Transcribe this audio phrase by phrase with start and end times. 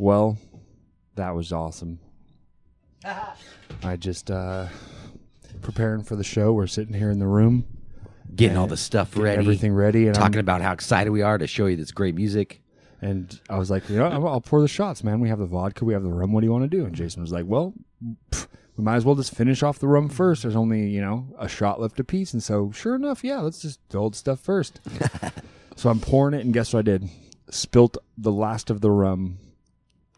[0.00, 0.38] Well,
[1.16, 1.98] that was awesome.
[3.04, 4.68] I just uh
[5.60, 6.54] preparing for the show.
[6.54, 7.66] We're sitting here in the room,
[8.34, 9.38] Getting all the stuff getting ready.
[9.40, 12.14] everything ready, and talking I'm- about how excited we are to show you this great
[12.14, 12.62] music.
[13.02, 15.20] And I was like, you know, I'll I'll pour the shots, man.
[15.20, 16.32] We have the vodka, we have the rum.
[16.32, 16.86] What do you want to do?
[16.86, 17.74] And Jason was like, well,
[18.30, 18.46] pff,
[18.78, 20.42] we might as well just finish off the rum first.
[20.42, 22.32] There's only, you know, a shot left apiece.
[22.32, 24.80] And so, sure enough, yeah, let's just do old stuff first.
[25.76, 27.10] so I'm pouring it, and guess what I did?
[27.50, 29.36] Spilt the last of the rum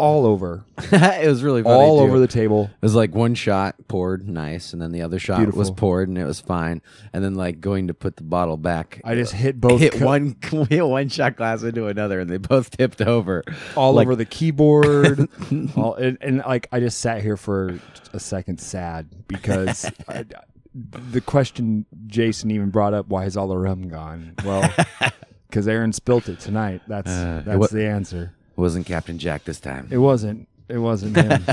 [0.03, 1.75] all over, it was really funny.
[1.75, 2.05] all too.
[2.05, 2.65] over the table.
[2.75, 6.19] It was like one shot poured nice, and then the other shot was poured and
[6.19, 6.83] it was fine.
[7.13, 10.05] And then like going to put the bottle back, I just hit both hit cu-
[10.05, 10.37] one
[10.69, 13.45] hit one shot glass into another, and they both tipped over.
[13.77, 15.29] all Like- over the keyboard.
[15.77, 17.79] all, and, and like I just sat here for
[18.13, 20.25] a second, sad because I,
[20.75, 24.35] the question Jason even brought up: Why is all the rum gone?
[24.45, 24.69] Well,
[25.49, 26.81] because Aaron spilt it tonight.
[26.89, 28.35] That's Uh, that's wa- the answer.
[28.57, 29.89] It wasn't Captain Jack this time?
[29.91, 30.49] It wasn't.
[30.69, 31.31] It wasn't him,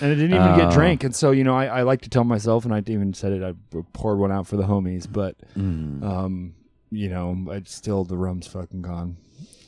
[0.00, 0.70] and it didn't even get Oh.
[0.72, 1.04] drank.
[1.04, 3.42] And so you know, I, I like to tell myself, and I even said it.
[3.42, 3.54] I
[3.94, 6.02] poured one out for the homies, but Mm.
[6.02, 6.54] um,
[6.90, 9.16] you know, it's still the rum's fucking gone.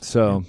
[0.01, 0.45] So,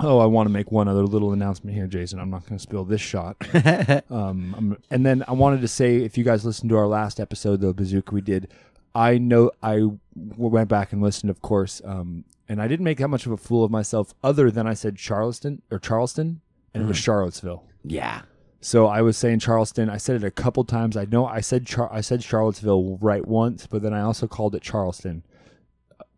[0.00, 2.18] oh, I want to make one other little announcement here, Jason.
[2.18, 3.36] I'm not going to spill this shot.
[4.10, 7.20] um, I'm, and then I wanted to say, if you guys listened to our last
[7.20, 8.48] episode, the bazooka we did,
[8.94, 9.82] I know I
[10.14, 13.36] went back and listened, of course, um, and I didn't make that much of a
[13.36, 16.40] fool of myself, other than I said Charleston or Charleston,
[16.72, 17.64] and it was Charlottesville.
[17.84, 18.22] Yeah,
[18.60, 19.88] So I was saying Charleston.
[19.90, 20.96] I said it a couple times.
[20.96, 24.54] I know I said Char- I said Charlottesville right once, but then I also called
[24.54, 25.22] it Charleston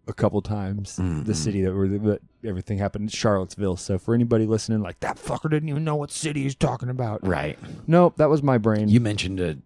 [0.09, 0.97] a couple times.
[0.97, 3.77] The city that where that everything happened, Charlottesville.
[3.77, 7.27] So for anybody listening, like that fucker didn't even know what city he's talking about.
[7.27, 7.59] right.
[7.89, 8.89] Nope, that was my brain.
[8.89, 9.59] You mentioned a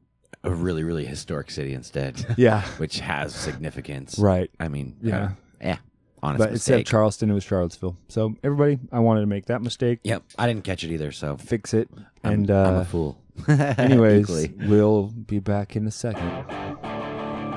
[0.43, 4.19] a really really historic city instead, yeah, which has significance.
[4.19, 4.51] right.
[4.59, 5.23] I mean, Yeah.
[5.25, 5.29] uh,
[5.61, 5.77] yeah.
[6.23, 6.55] Honest But mistake.
[6.55, 7.97] instead of Charleston, it was Charlottesville.
[8.09, 11.13] So everybody, I wanted to make that mistake, Yep, I didn't catch it either.
[11.13, 11.89] So fix it,
[12.23, 13.19] I'm, and I'm uh, a fool.
[13.49, 14.53] anyways, Equally.
[14.69, 16.45] we'll be back in a second.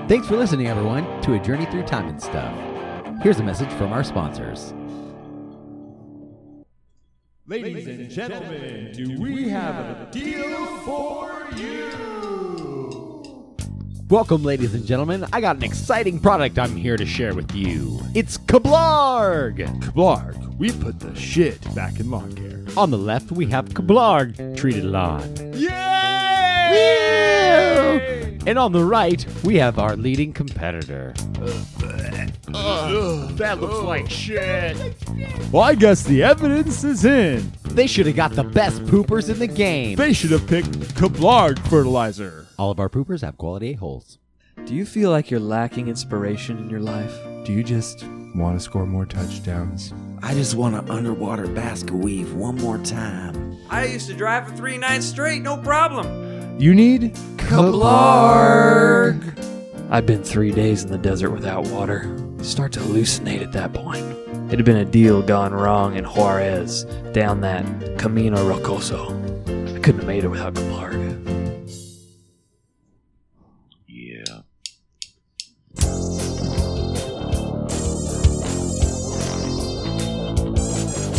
[0.07, 2.53] Thanks for listening, everyone, to a journey through time and stuff.
[3.21, 4.73] Here's a message from our sponsors.
[7.45, 12.22] Ladies and gentlemen, do we have a deal for you?
[14.13, 15.25] Welcome, ladies and gentlemen.
[15.33, 17.99] I got an exciting product I'm here to share with you.
[18.13, 19.57] It's Kablarg.
[19.81, 22.63] Kablarg, we put the shit back in lawn care.
[22.77, 25.35] On the left, we have Kablarg treated lawn.
[25.55, 25.71] Yay!
[28.45, 31.15] And on the right, we have our leading competitor.
[33.39, 34.77] That looks like oh, shit.
[35.51, 37.51] Well, I guess the evidence is in.
[37.63, 39.95] They should have got the best poopers in the game.
[39.95, 42.42] They should have picked Kablarg fertilizer.
[42.57, 44.19] All of our poopers have quality a-holes.
[44.65, 47.13] Do you feel like you're lacking inspiration in your life?
[47.45, 48.05] Do you just
[48.35, 49.93] want to score more touchdowns?
[50.21, 53.57] I just want to underwater basket weave one more time.
[53.69, 56.59] I used to drive for three nights straight, no problem.
[56.59, 59.19] You need Kablarg!
[59.89, 62.15] I've been three days in the desert without water.
[62.41, 64.05] Start to hallucinate at that point.
[64.51, 67.65] It had been a deal gone wrong in Juarez, down that
[67.97, 69.09] Camino Rocoso.
[69.75, 71.12] I couldn't have made it without Kablarg.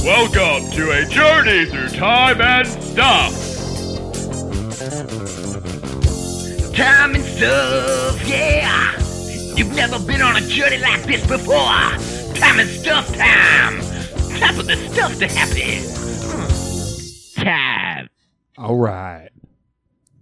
[0.05, 3.33] Welcome to a journey through time and stuff.
[6.77, 9.01] Time and stuff, yeah.
[9.57, 11.55] You've never been on a journey like this before.
[11.55, 13.81] Time and stuff time.
[14.39, 15.83] Time for the stuff to happen.
[16.27, 17.43] Hmm.
[17.43, 18.11] Time.
[18.59, 19.31] All right.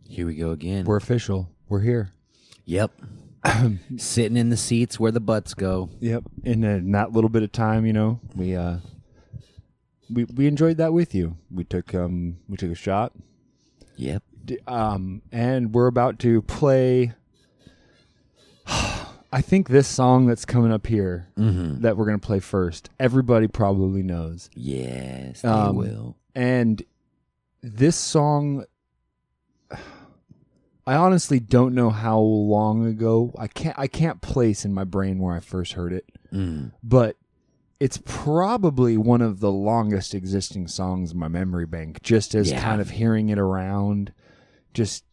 [0.09, 0.85] Here we go again.
[0.85, 1.49] We're official.
[1.69, 2.13] We're here.
[2.67, 2.93] yep.
[3.97, 5.91] Sitting in the seats where the butts go.
[5.99, 6.23] Yep.
[6.45, 8.77] In, a, in that little bit of time, you know, we uh,
[10.13, 11.37] we we enjoyed that with you.
[11.51, 13.13] We took um we took a shot.
[13.97, 14.23] Yep.
[14.45, 17.13] D- um, and we're about to play.
[18.67, 21.81] I think this song that's coming up here Mm-hmm.
[21.83, 22.91] that we're gonna play first.
[23.01, 24.51] Everybody probably knows.
[24.55, 26.17] Yes, they Um, will.
[26.35, 26.83] And
[27.63, 28.65] this song,
[30.87, 33.33] I honestly don't know how long ago.
[33.39, 33.79] I can't.
[33.79, 36.73] I can't place in my brain where I first heard it, Mm.
[36.83, 37.17] but
[37.83, 42.01] it's probably one of the longest existing songs in my memory bank.
[42.03, 42.63] Just as Yeah.
[42.63, 44.13] kind of hearing it around,
[44.73, 45.05] just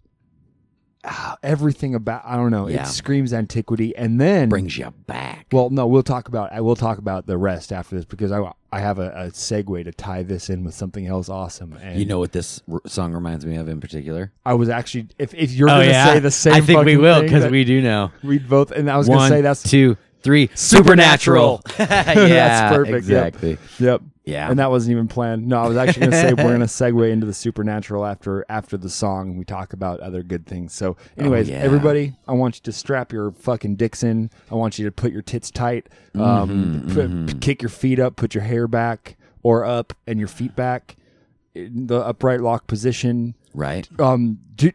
[1.04, 2.22] ah, everything about.
[2.26, 2.68] I don't know.
[2.68, 2.84] Yeah.
[2.84, 5.48] It screams antiquity, and then Brings you back.
[5.52, 6.52] well, no, we'll talk about.
[6.54, 9.84] I will talk about the rest after this because I I have a, a segue
[9.86, 11.74] to tie this in with something else awesome.
[11.82, 14.32] And you know what this r- song reminds me of in particular?
[14.46, 17.22] I was actually if if you're gonna say the same, Oh, I think we will
[17.24, 18.12] because we do know.
[18.24, 18.72] we both.
[18.72, 20.50] And I was gonna say that's two, three.
[20.54, 21.62] Supernatural.
[21.80, 23.28] yeah, That's perfect, yep.
[23.36, 23.58] Exactly.
[23.86, 24.02] Yep.
[24.26, 24.48] Yeah.
[24.52, 25.48] and that wasn't even planned.
[25.48, 28.46] No, I was actually going to say we're going to segue into the supernatural after
[28.48, 29.30] after the song.
[29.32, 30.72] and We talk about other good things.
[30.72, 31.56] So, anyways, yeah.
[31.58, 34.30] everybody, I want you to strap your fucking dicks in.
[34.52, 38.36] I want you to put your tits tight, um, put- kick your feet up, put
[38.36, 40.96] your hair back or up, and your feet back
[41.56, 43.34] in the upright lock position.
[43.56, 43.88] right.
[44.00, 44.72] Um, do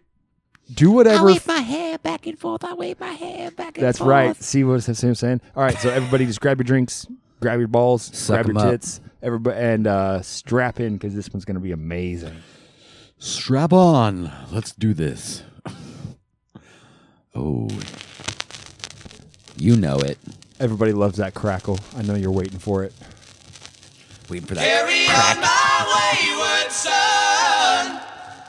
[0.73, 1.23] do whatever.
[1.29, 2.65] I wave my hair back and forth.
[2.65, 3.81] I wave my hair back and forth.
[3.83, 4.37] That's right.
[4.43, 5.41] See what I'm saying?
[5.57, 7.07] All right, so everybody just grab your drinks,
[7.41, 8.71] grab your balls, Suck grab 'em your up.
[8.73, 12.35] tits, everybody, and uh, strap in because this one's going to be amazing.
[13.19, 14.33] Strap on.
[14.51, 15.43] Let's do this.
[17.37, 17.69] Oh.
[19.57, 20.19] You know it.
[20.61, 21.81] Everybody loves that crackle.
[21.97, 22.93] I know you're waiting for it.
[24.31, 24.65] Waiting for that.
[24.65, 27.54] Carry on my wayward son.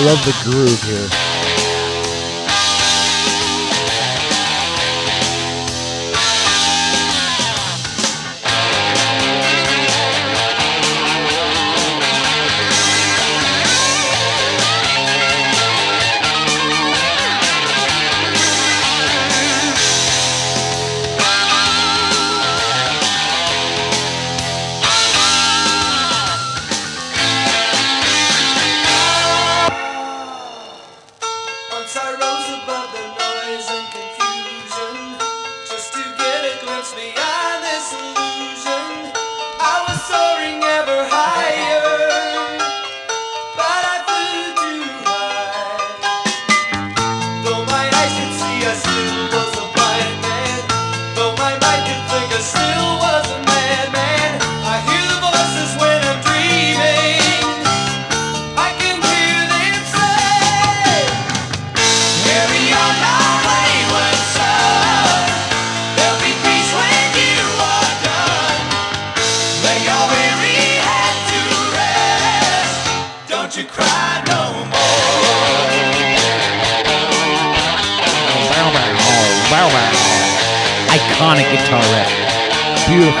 [0.00, 1.29] I love the groove here.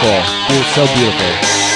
[0.00, 0.48] Beautiful.
[0.48, 1.69] Dude, so beautiful.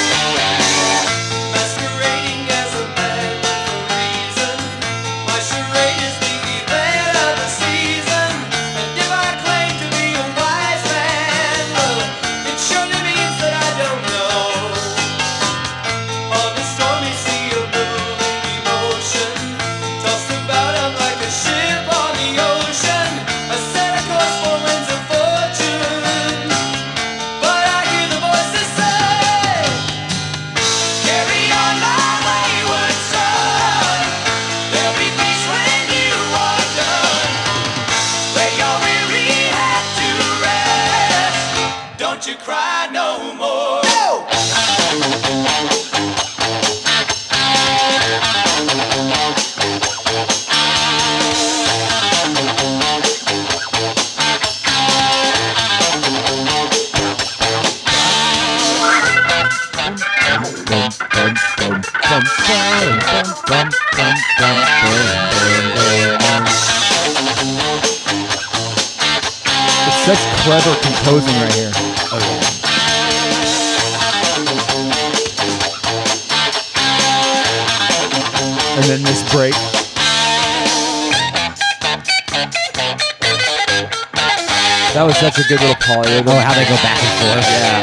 [86.03, 86.35] Little polyrhythm.
[86.35, 87.74] Oh, how they go back and forth yeah.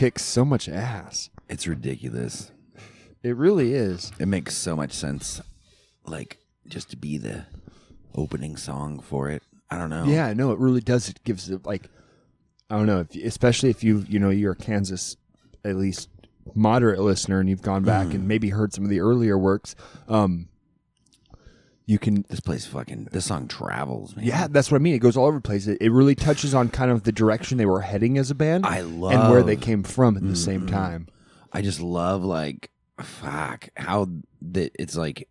[0.00, 1.28] Kicks so much ass.
[1.48, 2.52] It's ridiculous.
[3.22, 4.12] It really is.
[4.18, 5.42] It makes so much sense,
[6.06, 7.44] like just to be the
[8.14, 9.42] opening song for it.
[9.70, 10.04] I don't know.
[10.04, 11.08] Yeah, no, it really does.
[11.08, 11.88] It gives it like
[12.70, 15.16] I don't know, if, especially if you you know you're a Kansas
[15.64, 16.08] at least
[16.54, 18.14] moderate listener and you've gone back Mm.
[18.14, 19.76] and maybe heard some of the earlier works.
[20.08, 20.48] Um,
[21.90, 23.08] you can this place fucking.
[23.10, 24.24] This song travels, man.
[24.24, 24.94] Yeah, that's what I mean.
[24.94, 25.66] It goes all over the place.
[25.66, 28.64] It, it really touches on kind of the direction they were heading as a band
[28.66, 29.62] I love- and where they Mm-hmm.
[29.64, 31.08] came from at the same time.
[31.52, 32.70] I just love like
[33.02, 34.08] fuck how
[34.42, 35.28] that it's like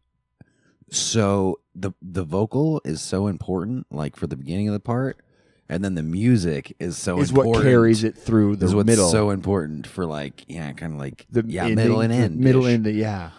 [0.92, 5.22] so the the vocal is so important like for the beginning of the part
[5.70, 8.88] and then the music is so is important what carries it through the is what's
[8.88, 9.10] middle.
[9.10, 12.66] so important for like yeah kind of like the yeah ending, middle and end middle
[12.66, 12.86] end.
[12.88, 13.30] Yeah,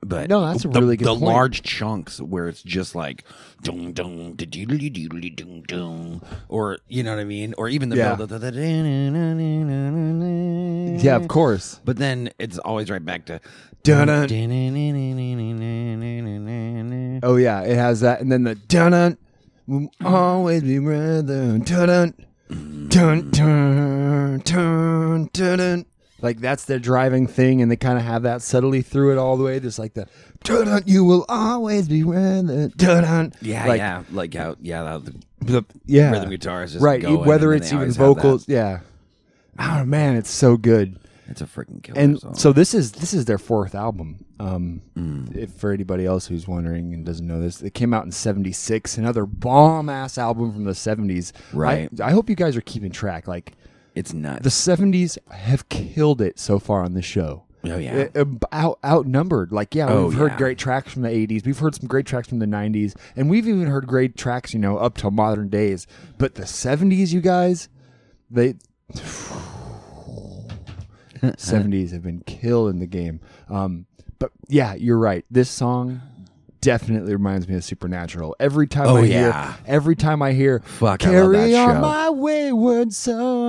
[0.00, 1.22] but No, that's a the, really good the point.
[1.22, 3.24] large chunks where it's just like
[3.62, 7.88] dum dum da doodly doodly dum dum or you know what I mean or even
[7.88, 8.14] the Yeah.
[8.14, 8.30] build
[11.02, 11.80] yeah, of course.
[11.84, 13.40] but then it's always right back to
[13.84, 14.28] Dun-dun.
[17.22, 19.16] Oh yeah, it has that, and then the dun dun.
[19.66, 22.14] Will always be rather dun dun
[22.88, 25.84] dun dun dun dun dun.
[26.20, 29.36] Like that's their driving thing, and they kind of have that subtly through it all
[29.36, 29.58] the way.
[29.60, 30.08] There's like the
[30.42, 30.82] dun.
[30.86, 33.32] You will always be rather dun.
[33.40, 37.00] Yeah, like, yeah, like how yeah how the the- yeah, rhythm guitar is just right.
[37.00, 38.14] going, whether it's even always have that.
[38.22, 38.80] vocals, yeah.
[39.60, 40.98] Oh man, it's so good.
[41.30, 42.34] It's a freaking killer and song.
[42.34, 44.24] so this is this is their fourth album.
[44.40, 45.36] Um, Mm.
[45.36, 48.96] if for anybody else who's wondering and doesn't know this, it came out in '76.
[48.96, 51.90] Another bomb ass album from the out'd Right.
[52.00, 53.28] I, I hope you guys are keeping track.
[53.28, 53.52] Like
[53.98, 54.42] it's nuts.
[54.44, 57.44] the '70s have killed it so far on this show.
[57.64, 59.50] oh yeah, Uh, uh, out outnumbered.
[59.52, 60.38] Like yeah, Oh, we've heard yeah.
[60.38, 61.44] great tracks from the '80s.
[61.44, 64.60] We've heard some great tracks from the '90s, and we've even heard great tracks, you
[64.60, 65.86] know, up to modern days.
[66.18, 67.68] But the '70s, you guys,
[68.30, 68.54] they.
[71.20, 73.20] 70s have been killing the game.
[73.48, 73.86] Um,
[74.18, 75.24] but yeah, you're right.
[75.30, 76.00] This song
[76.60, 78.36] definitely reminds me of Supernatural.
[78.38, 81.80] Every time Oh, I hear, every time I hear, Fuck, I love carry on show."
[81.80, 83.47] my wayward son.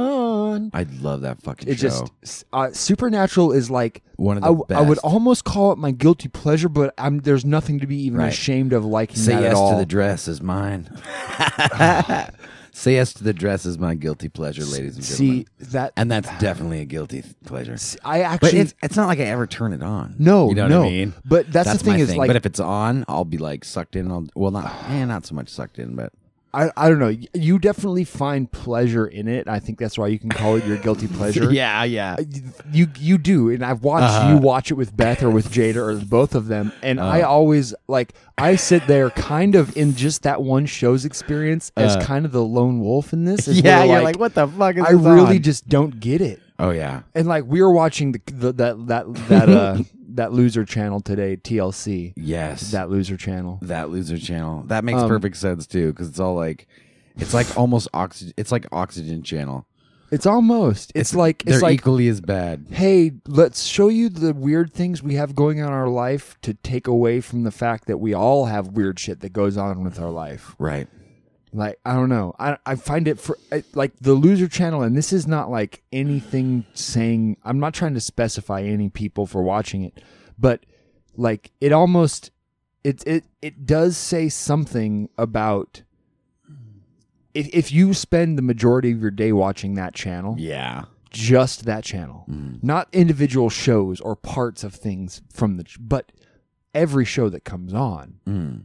[0.74, 2.08] I love that fucking It show.
[2.20, 5.06] just uh, Supernatural is like One of I the w- I would best.
[5.06, 8.28] almost call it my guilty pleasure, but I'm there's nothing to be even Right.
[8.30, 9.72] ashamed of liking Say that yes at all.
[9.72, 10.90] to the dress is mine.
[12.72, 15.46] Say yes to the dress is my guilty pleasure, ladies and gentlemen.
[15.48, 17.76] See that, and that's definitely a guilty th- pleasure.
[18.06, 20.16] I But actually it's, it's not like I ever turn it on.
[20.18, 20.80] No, you know no.
[20.82, 21.14] what I mean.
[21.26, 23.98] But that's the thing my is, like- but if it's on, I'll be like sucked
[23.98, 24.10] in.
[24.10, 26.14] I'll, well, not eh, not so much sucked in, but
[26.52, 27.16] I, I don't know.
[27.36, 29.48] You definitely find pleasure in it.
[29.48, 31.52] I think that's why you can call it your guilty pleasure.
[31.52, 32.16] yeah, yeah.
[32.72, 34.30] you you do, and I've watched Uh-huh.
[34.32, 37.28] you watch it with Beth or with Jada or both of them, and I Uh.
[37.28, 42.02] always like I sit there kind of in just that one show's experience as Uh.
[42.02, 43.48] kind of the lone wolf in this.
[43.48, 45.42] yeah, where, you're like, what the fuck is I really on?
[45.44, 46.42] just don't get it.
[46.58, 49.78] Oh yeah, And like we were watching the, the that that that uh
[50.16, 52.14] that loser channel today, TLC.
[52.16, 52.72] yes.
[52.72, 53.60] That loser channel.
[53.62, 54.64] that loser channel.
[54.68, 56.68] That makes Um, perfect sense too, because it's all like,
[57.18, 58.34] it's like almost oxygen.
[58.38, 59.66] It's like oxygen channel.
[60.12, 60.92] It's almost.
[60.96, 62.66] It's, like They're it's like equally as bad.
[62.72, 66.56] hey, let's show you the weird things we have going on in our life to
[66.56, 70.00] take away from the fact that we all have weird shit that goes on with
[70.00, 70.56] our life.
[70.58, 70.88] Right.
[71.52, 72.36] Like I don't know.
[72.40, 75.82] I I find it for I- like the loser channel, and this is not like
[75.92, 77.38] anything saying.
[77.44, 80.00] I'm not trying to specify any people for watching it,
[80.38, 80.66] but
[81.16, 82.30] like it almost
[82.84, 85.82] it it it does say something about.
[87.34, 90.86] If, if you spend the majority of your day watching that channel, Yeah.
[91.12, 96.12] just that channel, not individual shows or parts of things from the, but
[96.74, 98.16] every show that comes on.
[98.28, 98.62] Mm.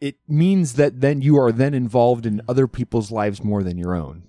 [0.00, 3.94] It means that then you are then involved in other people's lives more than your
[3.94, 4.24] own.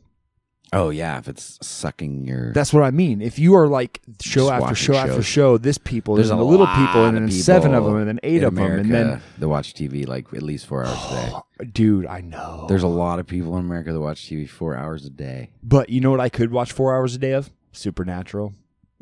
[0.72, 2.54] Oh yeah, if it's sucking your.
[2.54, 3.22] That's what I mean.
[3.22, 6.68] If you are like show after show after show, this people, There's there's a little
[6.68, 9.74] people, and then seven of them, and then eight of them, and then they watch
[9.74, 11.66] TV like at least four hours a day.
[11.72, 12.66] dude, I know.
[12.70, 15.50] There's a lot of people in America that watch TV four hours a day.
[15.64, 17.50] but you know what I could watch four hours a day of?
[17.72, 18.54] Supernatural,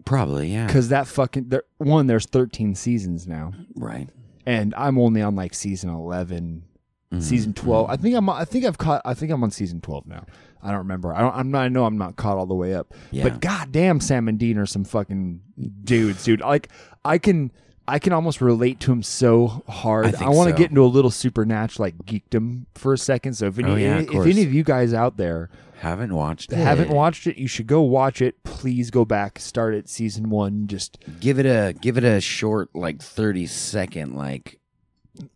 [0.06, 0.68] Probably, yeah.
[0.68, 2.08] because that fucking there, one.
[2.08, 3.52] There's 13 seasons now.
[3.76, 4.08] Right.
[4.48, 6.64] And I'm only on like season 11,
[7.10, 7.22] Mm-hmm.
[7.22, 7.90] season 12.
[7.90, 10.26] I think I'm I think I've caught I think I'm on season 12 now.
[10.62, 11.16] I don't remember.
[11.16, 12.94] I don't I'm not I know I'm not caught all the way up.
[13.12, 13.24] Yeah.
[13.24, 15.40] But goddamn Sam and Dean are some fucking
[15.86, 16.42] dudes, dude.
[16.42, 16.68] Like
[17.06, 17.54] I can
[17.88, 20.16] I can almost relate to him so hard.
[20.16, 20.58] I I, want to so.
[20.58, 23.36] get into a little supernatural like geekdom for a second.
[23.36, 26.58] So if any, Oh, yeah, if any of you guys out there Haven't watched it.
[26.58, 28.44] haven't watched it, you should go watch it.
[28.44, 30.68] Please go back, start at season 1.
[30.68, 34.60] Just Give it a give it a short like thirty second like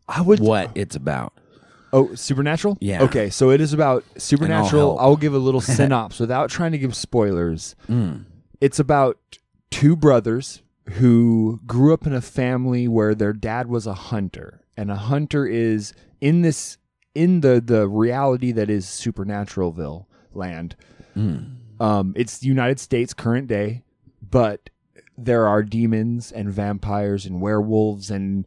[0.07, 1.33] I would what it's about.
[1.93, 2.77] Oh, Supernatural?
[2.79, 3.03] Yeah.
[3.03, 4.97] Okay, so it is about Supernatural.
[4.97, 5.01] help.
[5.01, 7.75] I'll give a little synopsis without trying to give spoilers.
[7.89, 8.25] Mm.
[8.61, 9.17] It's about
[9.71, 10.61] two brothers
[10.93, 14.61] who grew up in a family where their dad was a hunter.
[14.77, 16.77] And a hunter is in this
[17.13, 20.75] in the the reality that is Supernaturalville land.
[21.15, 21.55] Mm.
[21.79, 23.83] Um, it's the United States current day,
[24.21, 24.69] but
[25.17, 28.45] there are demons and vampires and werewolves and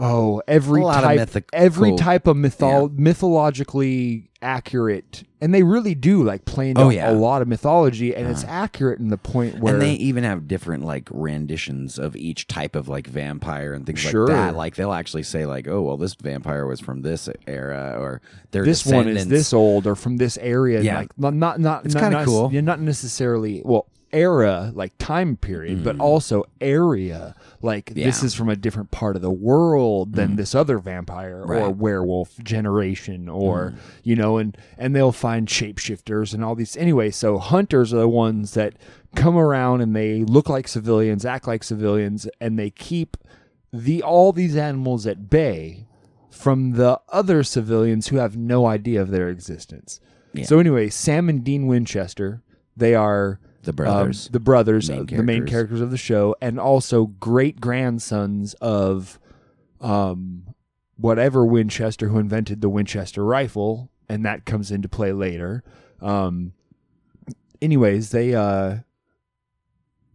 [0.00, 5.62] oh every A lot of type mythical- every type of mythol- mythologically accurate and they
[5.62, 7.10] really do like play into Oh, yeah.
[7.10, 8.48] a lot of mythology and it's Uh.
[8.48, 12.74] accurate in the point where and they even have different like renditions of each type
[12.74, 14.26] of like vampire and things Sure.
[14.26, 14.56] like that.
[14.56, 18.64] Like they'll actually say like, "Oh, well, this vampire was from this era," or their
[18.64, 20.98] this one is this old or from this area Yeah.
[21.00, 22.50] like not not not It's not- not- cool.
[22.50, 28.24] yeah, not necessarily well era like time period but also area like this Mm.
[28.24, 33.26] Is from a different part of the world than this other vampire or werewolf generation
[33.26, 33.34] Mm.
[33.34, 37.98] or you know and and they'll find shapeshifters and all these anyway so hunters are
[38.00, 38.74] the ones that
[39.14, 43.16] come around and they look like civilians act like civilians and they keep
[43.72, 45.86] the all these animals at bay
[46.30, 50.00] from the other civilians who have no idea of their existence.
[50.32, 50.44] Yeah.
[50.44, 52.40] So anyway, Sam and Dean Winchester,
[52.76, 54.28] they are the um, brothers.
[54.28, 55.80] the brothers, Main uh, the main characters.
[55.80, 59.18] of the show, and also great grandsons of
[59.80, 60.54] um,
[60.96, 65.62] whatever Winchester who invented the Winchester rifle, and that comes into play later.
[66.00, 66.52] Um,
[67.60, 68.78] anyways, they uh,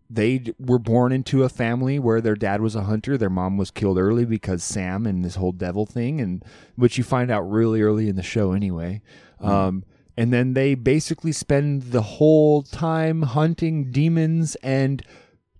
[0.09, 3.17] they were born into a family where their dad was a hunter.
[3.17, 6.43] Their mom was killed early because Sam and this whole devil thing, and
[6.75, 9.01] which you find out really early in the show anyway.
[9.39, 9.83] Um,
[10.17, 15.03] and then they basically spend the whole time hunting demons and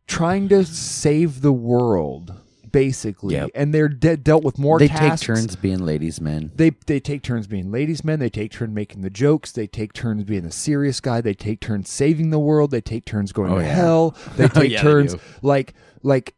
[0.08, 2.34] trying to save the world,
[2.72, 3.36] basically.
[3.36, 3.50] Yep.
[3.56, 5.22] And they're de- dealt with more they tasks.
[5.22, 6.52] take turns being ladies' men.
[6.56, 8.20] They they take turns being ladies' men.
[8.20, 9.52] They take turns making the jokes.
[9.52, 11.22] They take turns being the serious guy.
[11.22, 12.72] They take turns saving the world.
[12.72, 13.74] They take turns going Oh, to yeah.
[13.76, 14.16] hell.
[14.38, 15.20] They take Yeah, turns do.
[15.42, 16.36] like like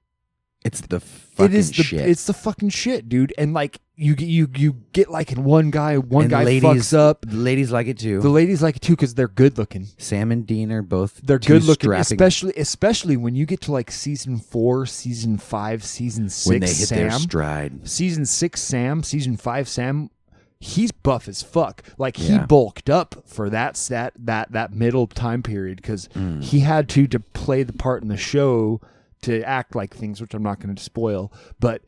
[0.66, 2.08] It's the fucking it is the shit.
[2.10, 3.34] it's the fucking shit, dude.
[3.38, 6.64] And like you get- you you get like in one guy one And guy ladies,
[6.64, 7.26] fucks up.
[7.28, 8.22] The ladies like it too.
[8.22, 9.88] The ladies like it too because they're good looking.
[9.98, 13.62] Sam and Dean are both They're two good looking, strapping- especially especially when you get
[13.62, 16.48] to like season four, season five, season six.
[16.48, 17.88] when they hit Sam, their stride.
[17.90, 20.12] season six Sam, season five Sam,
[20.60, 21.82] he's buff as fuck.
[21.98, 22.46] Like he Yeah.
[22.46, 26.44] bulked up for that that that that middle time period because Mm.
[26.44, 28.80] he had to to play the part in the show
[29.24, 31.34] to act like things, which I'm not going to spoil.
[31.60, 31.82] But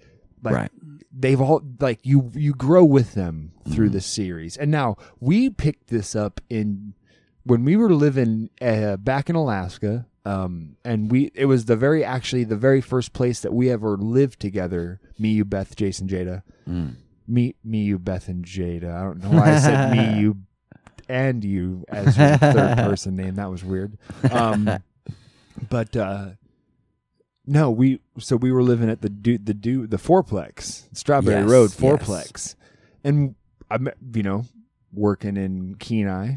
[0.44, 0.72] like Right.
[1.12, 3.94] they've all like you you grow with them through Mm-hmm.
[3.94, 6.94] the series, and now we picked this up in
[7.44, 10.06] when we were living uh, back in Alaska.
[10.26, 13.98] Um, and we it was the very actually the very first place that we ever
[13.98, 15.00] lived together.
[15.18, 16.96] Me, you, Beth, Jason, Jada Mm.
[17.28, 18.94] me, me, you, Beth, and Jada.
[18.94, 20.38] I don't know why I said me, you,
[21.08, 23.36] and you as your third person name.
[23.36, 23.98] That was weird.
[24.30, 24.70] Um,
[25.70, 26.32] but uh,
[27.50, 31.50] no, we so we were living at the do the do the fourplex, Strawberry Yes,
[31.50, 31.80] Road yes.
[31.80, 32.56] fourplex,
[33.04, 33.36] and
[33.72, 34.46] I'm you know
[34.94, 36.36] working in Kenai,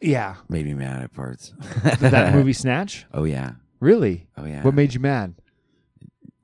[0.00, 1.52] Yeah, Made me mad at parts.
[2.00, 3.06] that movie Snatch.
[3.12, 3.52] Oh yeah.
[3.80, 4.28] Really?
[4.36, 4.62] Oh yeah.
[4.62, 5.34] What made you mad?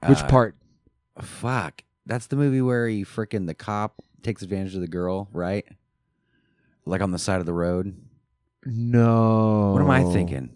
[0.07, 0.57] Which Uh, part?
[1.21, 1.83] Fuck.
[2.07, 5.65] That's the movie where he frickin' the cop takes advantage of the girl, right?
[6.85, 7.97] Like on the side of the road.
[8.67, 9.73] No.
[9.73, 10.51] What am I thinking?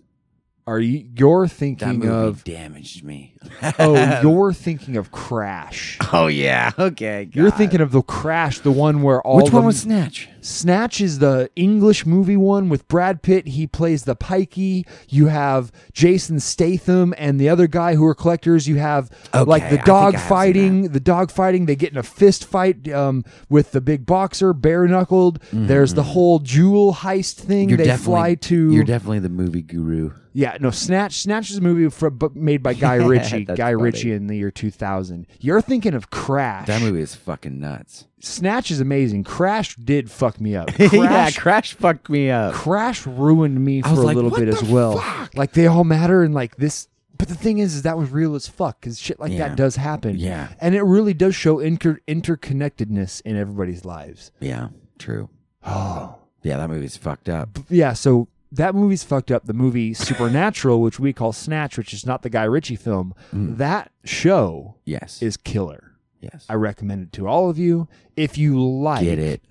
[0.66, 3.36] Are you you're That thinking movie of damaged me.
[3.78, 5.96] Oh, you're thinking of Crash.
[6.12, 6.72] oh yeah.
[6.78, 7.28] Okay.
[7.32, 7.56] You're God.
[7.58, 10.28] thinking of the Crash, the one where all which one the- was Snatch?
[10.48, 13.48] Snatch is the English movie one with Brad Pitt.
[13.48, 14.86] He plays the pikey.
[15.08, 18.66] You have Jason Statham and the other guy who are collectors.
[18.66, 20.88] You have like the dog I fighting.
[20.92, 21.66] The dog fighting.
[21.66, 25.40] They get in a fist fight um, with the big boxer, bare knuckled.
[25.52, 27.68] There's the whole jewel heist thing.
[27.68, 27.68] Mm-hmm.
[27.68, 28.72] You're they definitely fly to.
[28.72, 30.12] You're definitely the movie guru.
[30.38, 31.14] Yeah, no, Snatch.
[31.20, 33.44] Snatch is a movie for, made by Guy Ritchie.
[33.44, 33.74] Guy funny.
[33.74, 35.26] Ritchie in the year 2000.
[35.40, 36.68] You're thinking of Crash.
[36.68, 38.06] That movie is fucking nuts.
[38.20, 39.24] Snatch is amazing.
[39.24, 40.70] Crash did fuck me up.
[40.78, 42.54] yeah, Crash, Crash fucked me up.
[42.54, 44.98] Crash ruined me for was a like, little bit as well.
[44.98, 45.34] fuck?
[45.34, 46.88] Like they all matter and like this.
[47.16, 49.48] But the thing is, is that was real as fuck because shit like Yeah.
[49.48, 50.16] that does happen.
[50.18, 50.48] Yeah.
[50.60, 54.30] and it really does show inter- interconnectedness in everybody's lives.
[54.40, 55.28] Yeah, true.
[55.66, 57.58] Oh, Yeah, that movie's fucked up.
[57.68, 57.92] yeah.
[57.92, 59.44] So that movie's fucked up.
[59.46, 63.56] The movie Supernatural, which we call Snatch, which is not the Guy Ritchie film, mm.
[63.58, 65.20] that show Yes.
[65.20, 65.96] is killer.
[66.20, 66.46] yes.
[66.48, 69.42] I recommend it to all of you if you like Get it.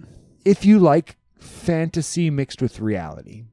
[0.45, 3.45] If you like fantasy mixed with reality.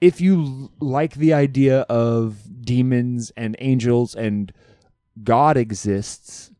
[0.00, 4.50] If you like the idea of demons and angels and
[5.22, 6.50] God exists,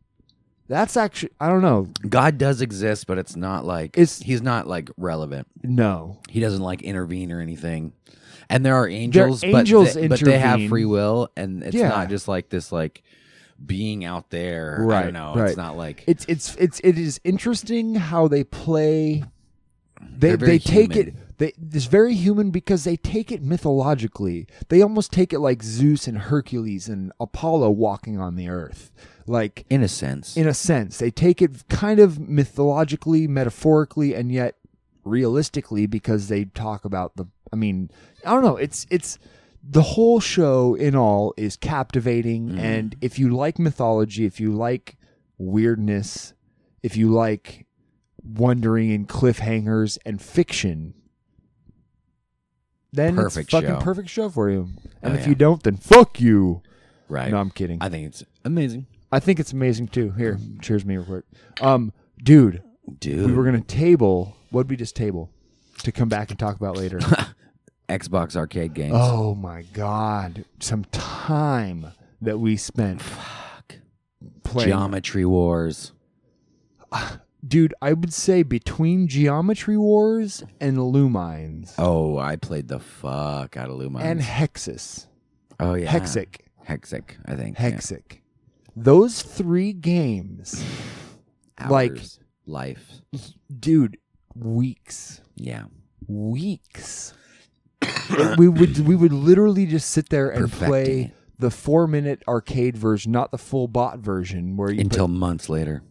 [0.67, 1.87] that's actually I don't know.
[2.07, 5.47] God does exist, but it's not like It's- he's not like relevant.
[5.63, 6.19] No.
[6.29, 7.93] He doesn't like intervene or anything.
[8.49, 11.87] And there are angels, angels but, they, but they have free will, and it's Yeah.
[11.89, 13.01] not just like this like
[13.65, 14.77] being out there.
[14.81, 15.33] I Right, don't know.
[15.35, 15.47] right.
[15.49, 19.23] It's not like It's it's it's it is interesting how they play
[20.17, 21.07] they They're take human.
[21.09, 24.45] it they it's very human because they take it mythologically.
[24.69, 28.91] They almost take it like Zeus and Hercules and Apollo walking on the earth.
[29.25, 30.37] Like in a sense.
[30.37, 30.99] in a sense.
[30.99, 34.55] They take it kind of mythologically, metaphorically, and yet
[35.03, 37.25] realistically because they talk about the.
[37.51, 37.89] I mean,
[38.25, 38.57] I don't know.
[38.57, 39.17] It's it's
[39.63, 42.59] the whole show in all is captivating, mm-hmm.
[42.59, 44.97] and if you like mythology, if you like
[45.37, 46.33] weirdness,
[46.83, 47.65] if you like
[48.23, 50.93] wondering and cliffhangers and fiction.
[52.93, 53.79] Then Perfect it's fucking show.
[53.79, 54.69] perfect show for you.
[55.01, 55.29] And Oh, if yeah.
[55.29, 56.61] you don't, then fuck you.
[57.07, 57.31] right.
[57.31, 57.77] No, I'm kidding.
[57.81, 58.85] I think it's amazing.
[59.11, 60.11] I think it's amazing too.
[60.11, 61.25] Here, cheers me real quick.
[61.61, 62.61] Um, dude,
[62.99, 63.25] Dude.
[63.27, 64.35] we were gonna table.
[64.49, 65.29] What'd we just table
[65.83, 66.99] to come back and talk about later?
[67.89, 68.93] Xbox arcade games.
[68.95, 71.87] oh my god, some time
[72.21, 73.01] that we spent
[74.43, 74.69] playing.
[74.69, 75.91] Geometry Wars.
[77.45, 83.69] dude, I would say between Geometry Wars and Lumines Oh, I played the fuck out
[83.69, 84.03] of Lumines.
[84.03, 85.07] and Hexus,
[85.59, 85.91] oh yeah.
[85.91, 87.57] Hexic, Hexic, I think.
[87.59, 87.71] yeah.
[87.71, 88.19] Hexic,
[88.75, 90.63] those three games,
[91.69, 92.01] like-
[92.45, 93.01] life.
[93.59, 93.97] dude,
[94.35, 95.21] weeks.
[95.35, 95.65] Yeah.
[96.07, 97.13] weeks.
[98.37, 101.11] We would we would literally just sit there and Perfecting play it.
[101.39, 105.49] the four minute arcade version, not the full bot version, where you Until put, months
[105.49, 105.81] later.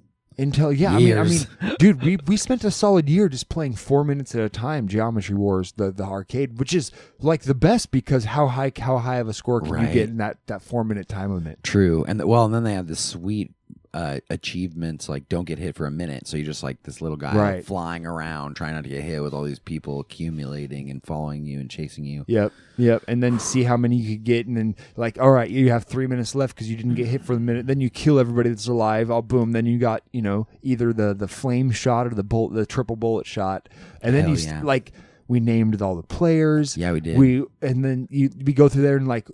[0.41, 0.99] Until yeah.
[0.99, 1.19] Years.
[1.19, 4.35] I mean, I mean, dude, we we spent a solid year just playing four minutes
[4.35, 4.89] at a time.
[4.89, 9.17] Geometry Wars, the the arcade, which is like the best because how high how high
[9.17, 11.63] of a score can you get in that that four minute time limit?
[11.63, 12.05] True.
[12.09, 13.53] And the, well, and then they have this sweet
[13.93, 16.27] uh, achievements like don't get hit for a minute.
[16.29, 17.65] So you're just like this little guy Right.
[17.65, 21.59] flying around trying not to get hit with all these people accumulating and following you
[21.61, 22.25] and chasing you.
[22.29, 23.03] Yep, yep.
[23.09, 25.85] And then see how many you could get, and then like, all right, you have
[25.85, 27.67] three minutes left because you didn't get hit for the minute.
[27.67, 29.11] Then you kill everybody that's alive.
[29.11, 29.53] All boom.
[29.53, 32.97] Then you got you know either the the flame shot or the bullet, the triple
[32.97, 33.69] bullet shot,
[34.03, 34.63] and then Hell you yeah.
[34.63, 34.93] like
[35.27, 36.77] we named all the players.
[36.77, 37.17] Yeah, we did.
[37.19, 39.29] We and then you we go through there and like,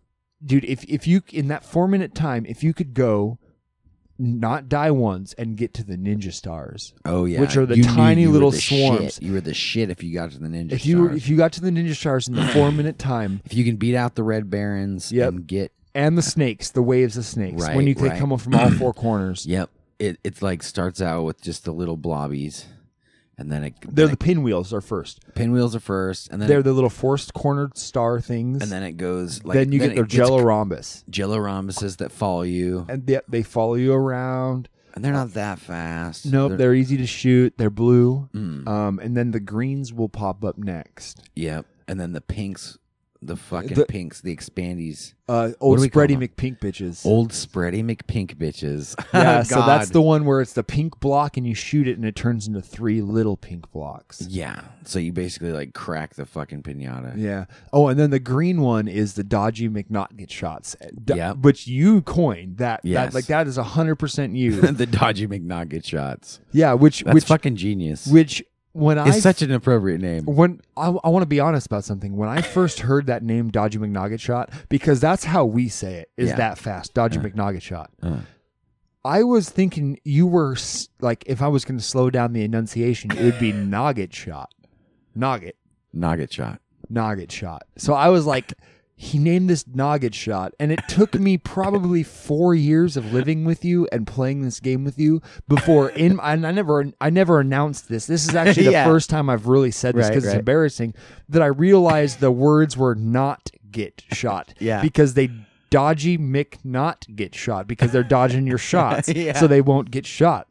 [0.44, 3.38] dude, if if you in that four minute time, if you could go.
[4.18, 6.94] Not die once and get to the ninja stars.
[7.04, 9.14] Oh yeah, Which are the You tiny you little the swarms.
[9.14, 9.22] shit.
[9.22, 10.72] You were the shit if you got to the ninja.
[10.72, 11.16] If you stars.
[11.18, 13.76] if you got to the ninja stars in the four minute time, if you can
[13.76, 15.28] beat out the red barons Yep.
[15.32, 17.62] and get and the snakes, the waves of snakes.
[17.62, 18.18] when you right.
[18.18, 19.44] come up from all four corners.
[19.46, 22.64] yep, it it's like starts out with just the little blobbies,
[23.38, 25.20] and then it They're then the pinwheels are first.
[25.34, 28.62] pinwheels are first, and then They're it, the little forced cornered star things.
[28.62, 31.04] and then it goes like then you get it their jello rhombus.
[31.10, 34.68] jello rhombuses that follow you, And they, they follow you around.
[34.94, 36.24] and they're not that fast.
[36.26, 37.52] Nope, they're, easy to shoot.
[37.58, 38.28] They're blue.
[38.34, 38.66] Mm.
[38.66, 41.22] Um, and then the greens will pop up next.
[41.34, 42.78] Yep, and then the pinks,
[43.22, 46.20] the fucking The- pinks, the expandies, Uh, old do we call spready them?
[46.28, 47.04] McPink bitches.
[47.04, 48.94] old spready McPink bitches.
[49.14, 49.92] yeah, so that's God.
[49.94, 52.60] the one where it's the pink block and you shoot it and it turns into
[52.62, 54.26] three little pink blocks.
[54.28, 57.14] Yeah, so you basically like crack the fucking pinata.
[57.16, 57.46] Yeah.
[57.72, 60.76] Oh, and then the green one is the dodgy McNaught shots.
[61.04, 61.38] d- Yep.
[61.38, 62.58] Which you coined.
[62.58, 63.12] That, Yes.
[63.12, 64.60] that like that is hundred percent you.
[64.60, 66.40] the dodgy McNugget shots.
[66.52, 66.72] yeah.
[66.74, 68.06] Which That's which fucking genius.
[68.06, 68.44] which
[68.76, 70.24] when I It's such an appropriate name.
[70.26, 72.16] when I, I want to be honest about something.
[72.16, 76.10] When I first heard that name, Dodgy McNugget Shot, because that's how we say it,
[76.16, 76.36] is Yeah.
[76.36, 77.90] that fast, Dodgy McNugget Shot.
[78.02, 78.18] Uh.
[79.04, 82.42] I was thinking you were s- like, if I was going to slow down the
[82.42, 84.52] enunciation, it would be Nugget Shot,
[85.14, 85.56] Nugget,
[85.92, 86.60] Nugget shot.
[86.90, 87.62] Nugget Shot.
[87.78, 88.52] So I was like,
[88.98, 93.64] he named this Nugget Shot, and it took me probably four years of living with
[93.64, 96.18] you and playing this game with you before in.
[96.26, 98.06] And I never, I never announced this.
[98.06, 98.84] This is actually the Yeah.
[98.86, 100.30] first time I've really said this Right, because right.
[100.32, 100.94] it's embarrassing
[101.28, 104.54] that I realized the words were not get shot.
[104.58, 104.80] Yeah.
[104.80, 105.28] because they
[105.68, 109.38] dodgy Mick not get shot because they're dodging your shots, Yeah.
[109.38, 110.48] so they won't get shot.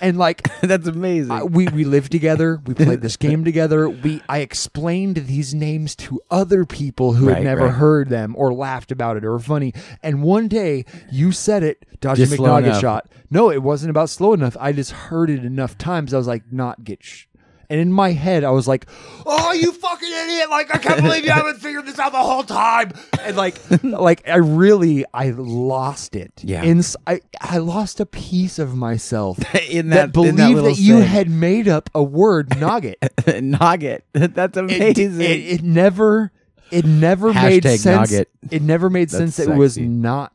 [0.00, 1.30] And like That's amazing.
[1.30, 2.60] I- we we lived together.
[2.66, 3.88] We played this game together.
[3.88, 7.74] We I explained these names to other people who had never right.
[7.74, 9.74] heard them or laughed about it or were funny.
[10.02, 13.08] And one day you said it, Just McNugget shot.
[13.30, 14.56] No, it wasn't about slow enough.
[14.58, 16.14] I just heard it enough times.
[16.14, 17.02] I was like, not get.
[17.02, 17.26] Sh-.
[17.70, 18.86] And in my head, I was like,
[19.26, 20.48] "Oh, you fucking idiot!
[20.48, 24.26] Like, I can't believe you haven't figured this out the whole time." And like, like
[24.26, 26.32] I really, I lost it.
[26.42, 26.62] Yeah.
[27.06, 29.38] I, I lost a piece of myself
[29.70, 31.08] in that, that, believed that, that, you saying.
[31.08, 32.98] had made up a word nugget.
[33.26, 34.04] it, Nugget.
[34.14, 35.20] That's amazing.
[35.20, 36.32] it, it never
[36.70, 37.84] it never made sense.
[37.84, 38.30] nugget.
[38.50, 40.32] It never made That's sense that it was not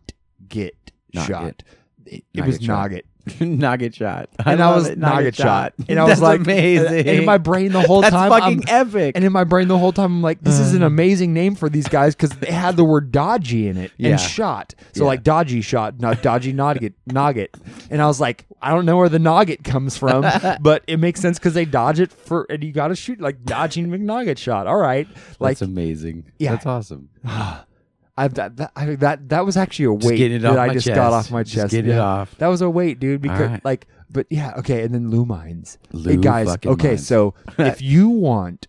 [0.48, 0.76] get
[1.14, 1.44] Not shot.
[1.46, 1.64] get.
[2.06, 2.92] It, it was shot.
[2.92, 3.06] nugget.
[3.40, 4.30] nugget shot.
[4.46, 4.98] And I, was it.
[4.98, 5.74] nugget shot.
[5.88, 7.00] And I was like amazing.
[7.00, 9.16] And in my brain the whole That's time fucking I'm, epic.
[9.16, 10.88] and in my brain the whole time I'm like, this is an uh.
[10.88, 14.12] amazing name for these guys because they had the word dodgy in it Yeah.
[14.12, 14.76] and shot.
[14.94, 15.08] So Yeah.
[15.08, 17.56] like dodgy shot, not dodgy nugget, nugget.
[17.90, 20.26] And I was like, I don't know where the nugget comes from,
[20.62, 23.44] but it makes sense because they dodge it for, and you got to shoot like
[23.44, 24.68] dodging McNugget shot.
[24.68, 25.08] All right,
[25.40, 26.32] like That's amazing.
[26.40, 26.52] Yeah.
[26.52, 27.10] That's awesome.
[28.16, 31.32] I, that, that, I, that that was actually a weight that I just got off
[31.32, 31.72] my Just chest.
[31.72, 32.38] getting it off.
[32.38, 33.22] That was a weight, dude.
[33.22, 33.66] Because right.
[33.66, 34.84] like, but yeah, okay.
[34.84, 36.90] And then Lumines, Lou hey guys, okay.
[36.90, 37.08] Mines.
[37.08, 38.68] So if you want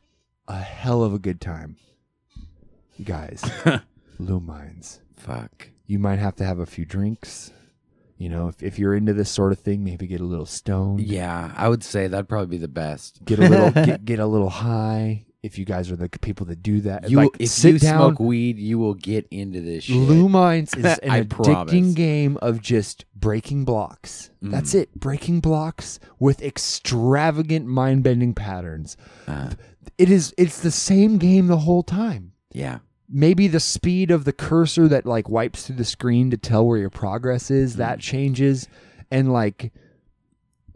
[0.49, 1.77] a hell of a good time,
[2.97, 3.43] you guys,
[4.21, 5.01] Lumines.
[5.17, 5.69] Fuck.
[5.87, 7.53] You might have to have a few drinks.
[8.17, 11.01] You know, if, if you're into this sort of thing, maybe get a little stoned.
[11.01, 13.25] Yeah, I would say that'd probably be the best.
[13.25, 15.27] Get a little get, get a little high.
[15.45, 17.99] If you guys are the people that do that, You, like if sit you down,
[18.15, 19.97] smoke weed, you will get into this shit.
[19.97, 21.95] Mines is an I addicting promise.
[21.95, 24.31] game of just breaking blocks.
[24.43, 24.51] Mm.
[24.53, 24.95] That's it.
[24.99, 28.97] Breaking blocks with extravagant mind bending patterns.
[29.27, 29.51] Uh,
[29.99, 32.33] It is it's the same game the whole time.
[32.53, 32.79] yeah.
[33.07, 36.79] Maybe the speed of the cursor that like wipes through the screen to tell where
[36.79, 37.57] your progress Mm.
[37.57, 38.67] is, that changes.
[39.11, 39.73] And like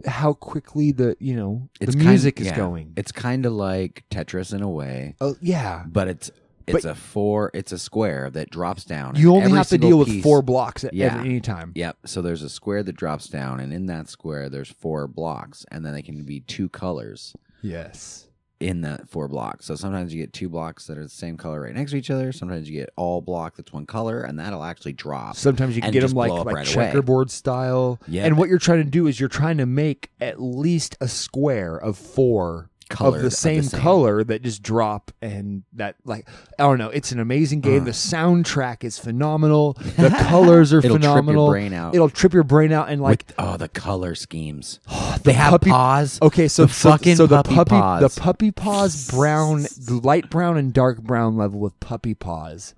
[0.07, 2.57] how quickly the you know It's the music is yeah.
[2.57, 2.93] going.
[2.97, 5.85] It's kind of like Tetris in a way, Oh yeah.
[5.87, 6.31] but it's
[6.67, 7.51] it's a four.
[7.55, 9.17] It's a square that drops down.
[9.17, 11.15] You only every have to single deal with piece- four blocks at Yeah.
[11.15, 11.73] at any time.
[11.75, 11.97] Yep.
[12.05, 15.85] So there's a square that drops down, and in that square there's four blocks, and
[15.85, 18.28] then they can be two colors Yes.
[18.61, 19.67] In that four blocks.
[19.67, 22.11] So sometimes you get two blocks that are the same color right next to each
[22.11, 22.33] other.
[22.33, 25.37] Sometimes you get all block that's one color, and that'll actually drop.
[25.37, 26.87] Sometimes you can and get just them like blow up like right away.
[26.87, 28.01] checkerboard style.
[28.09, 28.25] Yeah.
[28.25, 31.77] And what you're trying to do is you're trying to make at least a square
[31.77, 36.63] of four Colored of the the same, color that just drop and that like I
[36.63, 36.89] don't know.
[36.89, 37.85] It's an amazing game.
[37.85, 39.75] the soundtrack is phenomenal.
[39.97, 40.85] The colors are Uh.
[40.85, 41.95] It'll trip your brain out.
[41.95, 44.81] It'll trip your brain out and like With- oh, the color schemes.
[45.25, 46.19] they have puppy- paws.
[46.23, 48.15] Okay, so the so, fucking so the puppy puppy paws.
[48.15, 49.67] the puppy paws brown
[50.03, 52.75] light brown and dark brown level with puppy paws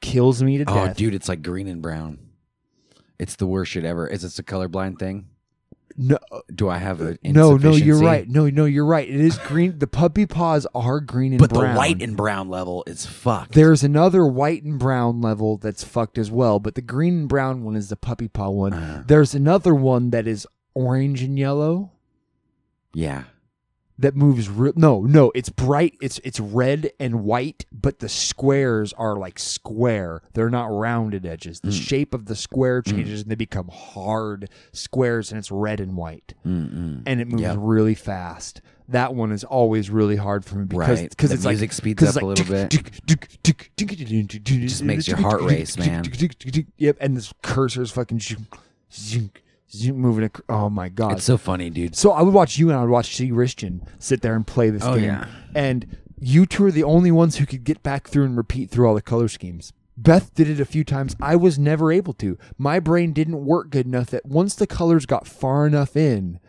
[0.00, 0.96] kills me to Oh, death.
[0.96, 2.18] dude, it's like green and brown.
[3.18, 4.06] It's the worst shit ever.
[4.06, 5.26] Is this a colorblind thing?
[5.96, 6.18] No,
[6.52, 8.28] Do I have a No, no, you're right.
[8.28, 9.08] No, no, you're right.
[9.08, 9.78] It is green.
[9.78, 11.48] The puppy paws are green and brown.
[11.48, 11.74] But brown.
[11.74, 13.52] the white and brown level is fucked.
[13.52, 16.58] there's another white and brown level that's fucked as well.
[16.58, 18.72] But the green and brown one is the puppy paw one.
[18.72, 19.02] Uh-huh.
[19.06, 21.92] There's another one that is orange and yellow
[22.94, 23.24] yeah.
[23.98, 24.48] That moves.
[24.48, 25.94] Re- no, no, it's bright.
[26.02, 30.22] It's it's red and white, but the squares are like square.
[30.32, 31.60] They're not rounded edges.
[31.60, 31.68] Hmm.
[31.68, 35.96] The shape of the square changes and they become hard squares, and it's red and
[35.96, 36.34] white.
[36.44, 37.02] Mm-mm.
[37.06, 37.56] and it moves Yep.
[37.60, 38.60] really fast.
[38.88, 41.08] That one is always really hard for me because Right.
[41.10, 42.74] because The it's music like speeds 'cause up a little bit.
[42.74, 46.04] It Just makes your heart race, man.
[46.76, 48.20] Yep, and this cursor's fucking
[49.92, 50.30] moving.
[50.48, 51.12] Oh my god!
[51.12, 51.96] It's so funny, dude.
[51.96, 53.30] So I would watch you and I would watch C.
[53.30, 55.04] Richton sit there and play this Oh, game.
[55.04, 55.26] yeah.
[55.54, 58.86] And you two are the only ones who could get back through and repeat through
[58.88, 59.72] all the color schemes.
[59.96, 61.14] Beth did it a few times.
[61.20, 62.36] I was never able to.
[62.58, 66.40] My brain didn't work good enough that once the colors got far enough in,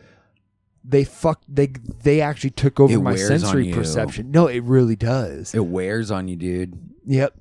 [0.83, 1.67] they fucked they
[2.03, 4.31] they actually took over It my sensory perception.
[4.31, 5.53] No, it really does.
[5.53, 6.77] It wears on you, dude.
[7.05, 7.35] yep.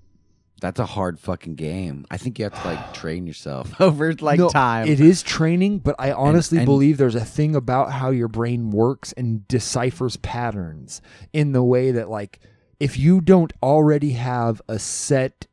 [0.64, 2.06] That's a hard fucking game.
[2.10, 4.88] I think you have to like train yourself over like No, time.
[4.88, 8.70] It is training, but I honestly and- believe there's a thing about how your brain
[8.70, 11.02] works and deciphers patterns
[11.34, 12.40] in the way that, like,
[12.80, 15.48] if you don't already have a set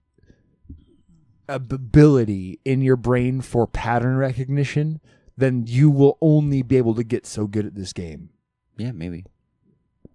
[1.49, 5.01] ability in your brain for pattern recognition,
[5.35, 8.29] then you will only be able to get so good at this game.
[8.77, 9.25] yeah, maybe.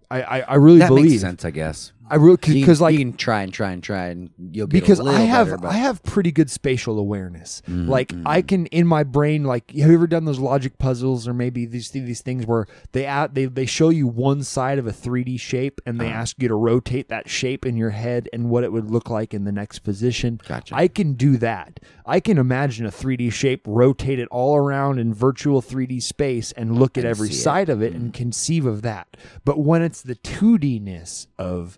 [0.09, 1.11] I, I, I really that believe.
[1.11, 1.91] makes sense, I guess.
[2.09, 4.99] I really because like you can try and try and try and you'll get because
[4.99, 7.61] a little I have better, I have pretty good spatial awareness.
[7.69, 8.13] Mm, like.
[8.25, 11.65] I can in my brain like have you ever done those logic puzzles or maybe
[11.65, 15.39] these these things where they add, they they show you one side of a 3D
[15.39, 16.15] shape and they Uh-huh.
[16.19, 19.33] ask you to rotate that shape in your head and what it would look like
[19.33, 20.39] in the next position.
[20.47, 20.75] Gotcha.
[20.75, 21.79] I can do that.
[22.05, 26.77] I can imagine a 3D shape, rotate it all around in virtual 3D space and
[26.79, 27.41] look at every see it.
[27.43, 29.17] side of it and conceive of that.
[29.45, 31.77] But when it's the 2D-ness of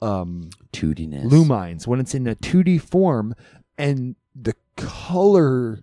[0.00, 1.26] um 2D-ness.
[1.26, 3.34] lumines when it's in a 2D form
[3.76, 5.80] and the color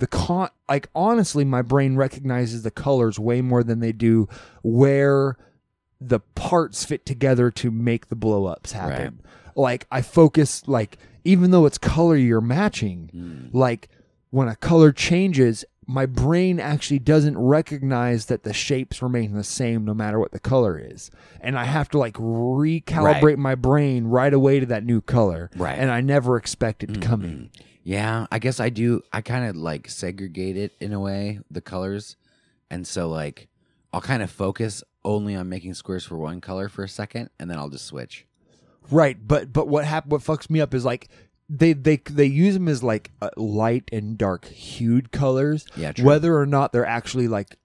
[0.00, 4.28] the con like honestly my brain recognizes the colors way more than they do
[4.62, 5.36] where
[6.00, 9.20] the parts fit together to make the blow ups happen
[9.56, 13.50] like i focus like even though it's color you're matching Mm.
[13.52, 13.88] like
[14.30, 19.84] when a color changes my brain actually doesn't recognize that the shapes remain the same
[19.86, 23.38] no matter what the color is and i have to like recalibrate Right.
[23.38, 25.78] my brain right away to that new color Right.
[25.78, 27.50] and i never expect it coming
[27.84, 29.00] Yeah, I guess I do.
[29.14, 32.16] I kind of like segregate it in a way, the colors.
[32.68, 33.48] And so, like,
[33.94, 37.50] I'll kind of focus only on making squares for one color for a second, and
[37.50, 38.26] then I'll just switch.
[38.90, 41.08] right but but what hap- what fucks me up is like
[41.48, 46.04] they they they use them as like uh, light and dark hued colors Yeah, true.
[46.04, 47.56] whether or not they're actually like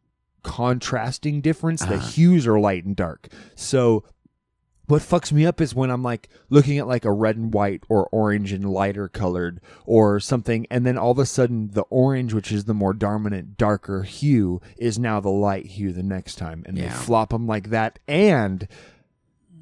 [0.44, 2.08] contrasting difference the Uh-huh.
[2.10, 4.04] hues are light and dark so
[4.88, 7.82] what fucks me up is when i'm like looking at like a red and white
[7.88, 12.34] or orange and lighter colored or something and then all of a sudden the orange
[12.34, 16.62] which is the more dominant darker hue is now the light hue the next time
[16.66, 18.68] and they flop them like that and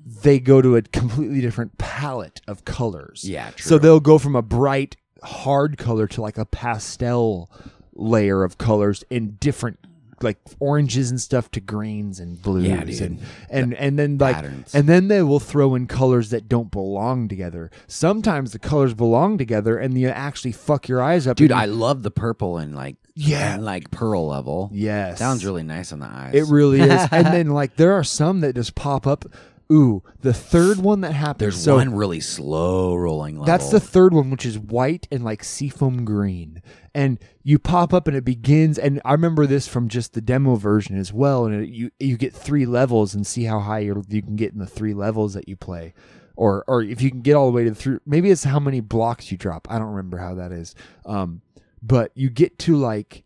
[0.06, 3.70] they go to a completely different palette of colors Yeah, true.
[3.70, 7.50] so they'll go from a bright hard color to like a pastel
[7.94, 9.78] layer of colors in different
[10.24, 14.74] like oranges and stuff to greens and blues Yeah, and and and then like patterns.
[14.76, 17.72] and then they will throw in colors that don't belong together.
[17.88, 21.38] Sometimes the colors belong together and you actually fuck your eyes up.
[21.38, 23.56] Dude, I love the purple and like, Yeah.
[23.56, 24.70] and like pearl level.
[24.72, 26.36] yes Sounds really nice on the eyes.
[26.36, 27.08] It really is.
[27.12, 29.26] and then like there are some that just pop up.
[29.72, 31.40] Ooh, the third one that happens.
[31.40, 33.46] There's so one really slow rolling level.
[33.46, 36.62] That's the third one, which is white and like seafoam green.
[36.94, 38.78] And you pop up and it begins.
[38.78, 41.46] And I remember this from just the demo version as well.
[41.46, 44.52] And it, you you get three levels and see how high you you can get
[44.52, 45.94] in the three levels that you play,
[46.36, 48.02] or or if you can get all the way to the through.
[48.06, 49.68] Maybe it's how many blocks you drop.
[49.70, 50.76] I don't remember how that is.
[51.06, 51.42] Um,
[51.82, 53.24] but you get to like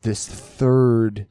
[0.00, 1.26] this third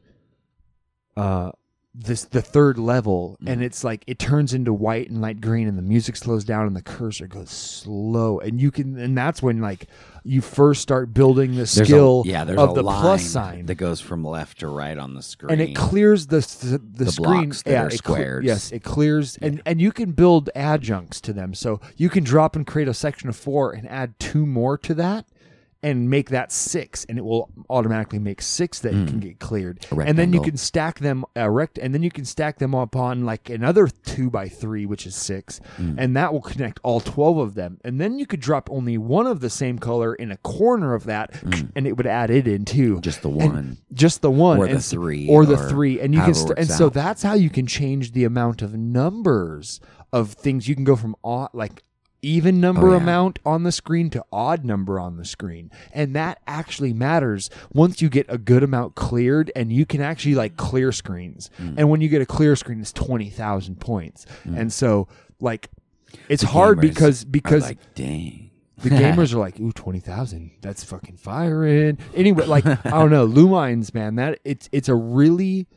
[1.18, 1.52] uh
[1.98, 3.48] this the third level mm-hmm.
[3.52, 6.68] and it's like it turns into white and light green and the music slows down
[6.68, 9.88] and the cursor goes slow and you can and that's when like
[10.26, 13.68] you first start building the There's a- skill yeah, there's of a the plus sign
[13.68, 15.52] that goes from left to right on the screen.
[15.52, 17.54] and it clears the the, the, The screen.
[17.66, 21.54] yeah, are it cle- yes, it clears, and and you can build adjuncts to them.
[21.54, 24.96] So you can drop and create a section of four and add two more to
[24.96, 25.28] that,
[25.86, 29.86] and make that six, and it will automatically make six that can get cleared.
[29.86, 30.00] Hmm.
[30.00, 30.44] A And then you rectangle.
[30.44, 34.30] can stack them uh, rect, and then you can stack them upon like another two
[34.32, 35.94] by three, which is six, Hmm.
[35.98, 37.78] and that will connect all twelve of them.
[37.86, 41.04] And then you could drop only one of the same color in a corner of
[41.06, 41.34] that,
[41.76, 42.96] and it would add it in too.
[42.96, 43.02] Hmm.
[43.02, 43.78] Just the And- one.
[43.94, 46.36] just the one, Or the s- three, or the or three, and you can, it
[46.36, 46.94] st- and works so out.
[46.94, 49.80] that's how you can change the amount of numbers
[50.12, 50.68] of things.
[50.68, 51.84] You can go from odd, like
[52.26, 52.98] even number Oh, yeah.
[52.98, 58.02] amount on the screen to odd number on the screen, and that actually matters once
[58.02, 61.50] you get a good amount cleared, and you can actually like clear screens.
[61.62, 61.76] Mm.
[61.78, 65.08] And when you get a clear screen, it's twenty thousand points, and so
[65.40, 65.70] like
[66.30, 68.42] it's The hard because because like, dang.
[68.80, 70.52] the gamers are like, ooh, twenty thousand.
[70.62, 71.98] That's fucking firing.
[72.14, 74.16] Anyway, like I don't know, Lumines, man.
[74.16, 75.68] That it's it's a really,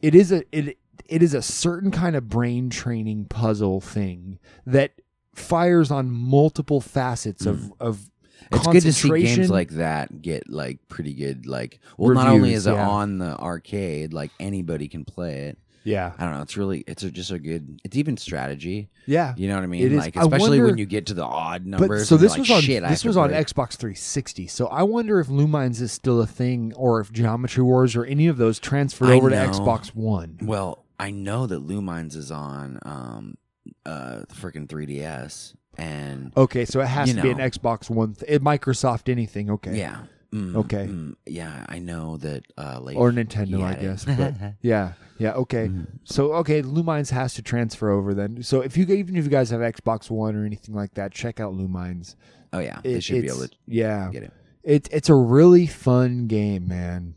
[0.00, 4.92] it is a it it is a certain kind of brain training puzzle thing that
[5.36, 8.10] fires on multiple facets of of
[8.50, 8.56] Mm.
[8.58, 11.46] It's good to see games like that get like pretty good.
[11.46, 12.88] Like, well, not only is it yeah.
[12.88, 15.58] on the arcade, like anybody can play it.
[15.84, 16.42] yeah, I don't know.
[16.42, 17.80] It's really, it's a, just a good.
[17.82, 18.88] It's even strategy.
[19.06, 19.34] yeah.
[19.36, 19.84] You know what I mean?
[19.84, 19.98] It is.
[19.98, 22.02] Like, I especially wonder- when you get to the odd numbers.
[22.02, 24.46] But so this like, was on Shit, this was on Xbox 360.
[24.46, 28.28] So I wonder if Lumines is still a thing, or if Geometry Wars or any
[28.28, 29.36] of those transferred I over to.
[29.36, 30.38] Xbox One.
[30.42, 33.38] Well, I know that Lumines is on um
[33.84, 35.54] uh freaking 3DS.
[35.78, 37.44] and Okay, so it has You to be an know.
[37.44, 39.50] Xbox One, th- Microsoft anything.
[39.50, 40.04] Okay, yeah.
[40.32, 40.86] Mm, Okay.
[40.88, 42.44] mm, yeah, I know that.
[42.58, 44.04] Uh, like or Nintendo, I guess.
[44.16, 45.70] But yeah, yeah, okay.
[46.04, 48.42] So okay, Lumines has to transfer over then.
[48.42, 51.38] So if you even if you guys have Xbox One or anything like that, check
[51.40, 52.16] out Lumines.
[52.52, 54.32] Oh yeah, they It- should be able it's- to Yeah, get it.
[54.64, 57.14] It's it's a really fun game, man.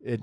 [0.00, 0.20] It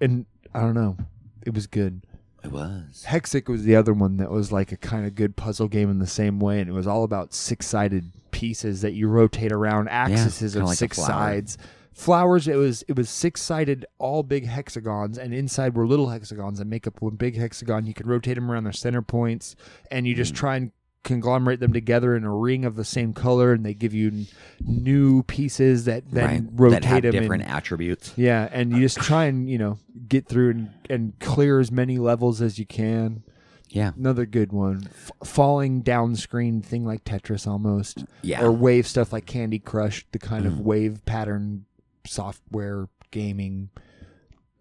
[0.00, 0.98] and I don't know,
[1.46, 2.04] it was good.
[2.44, 3.04] It was.
[3.08, 5.98] Hexic was the other one that was like a kind of good puzzle game in
[5.98, 9.88] the same way, and it was all about six sided pieces that you rotate around,
[9.88, 11.08] axes kinda like six flower.
[11.08, 11.58] sides.
[11.92, 12.48] Flowers.
[12.48, 16.64] It was it was six sided, all big hexagons, and inside were little hexagons that
[16.64, 17.86] make up one big hexagon.
[17.86, 19.54] You can rotate them around their center points,
[19.90, 20.36] and you just hmm.
[20.36, 20.72] try and
[21.04, 24.26] conglomerate them together in a ring of the same color, and they give you n-
[24.60, 26.42] new pieces that then right.
[26.52, 27.12] rotate that have them.
[27.12, 28.12] different in- attributes.
[28.16, 29.78] yeah, and you just try and you know
[30.08, 33.22] get through and, and clear as many levels as you can.
[33.68, 33.92] Yeah.
[33.96, 34.86] Another good one.
[34.86, 38.04] F- falling down screen thing like Tetris almost.
[38.20, 38.40] Yeah.
[38.40, 38.44] Mm.
[38.44, 41.64] Or wave stuff like Candy Crush, the kind of wave pattern
[42.06, 43.70] software gaming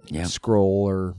[0.05, 0.23] Yeah.
[0.27, 1.15] scroll or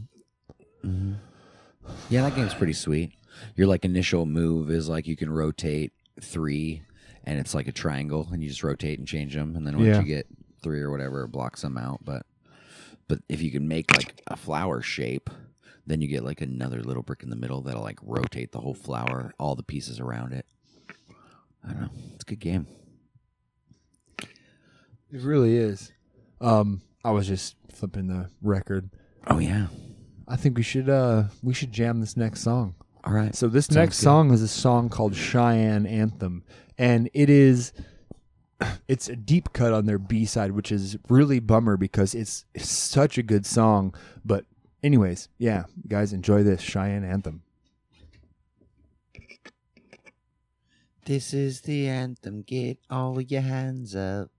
[2.08, 3.12] Yeah, that game's pretty sweet.
[3.56, 6.82] Your like initial move is like you can rotate three,
[7.24, 9.86] and it's like a triangle, and you just rotate and change them, and then once
[9.88, 10.00] Yeah.
[10.00, 10.26] you get
[10.62, 12.04] three or whatever, it blocks them out.
[12.04, 12.24] But
[13.08, 15.28] but if you can make like a flower shape,
[15.86, 18.74] then you get like another little brick in the middle that'll like rotate the whole
[18.74, 20.46] flower, all the pieces around it.
[21.66, 21.90] I don't know.
[22.14, 22.66] It's a good game.
[24.20, 25.92] it really is.
[26.40, 28.90] Um I was just flipping the record.
[29.26, 29.66] Oh yeah.
[30.28, 32.74] I think we should uh we should jam this next song.
[33.04, 33.34] All right.
[33.34, 34.04] So this Sounds next good.
[34.04, 36.44] song is a song called Cheyenne Anthem,
[36.78, 37.72] and it is
[38.88, 42.70] it's a deep cut on their B side, which is really bummer because it's, it's
[42.70, 43.94] such a good song.
[44.24, 44.44] But
[44.82, 47.42] anyways, yeah, guys, enjoy this Cheyenne Anthem.
[51.04, 52.42] This is the anthem.
[52.42, 54.30] Get all your hands up.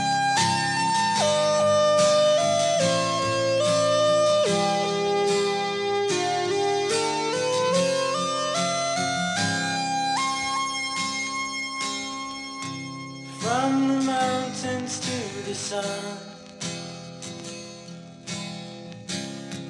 [13.60, 16.16] From the mountains to the sun.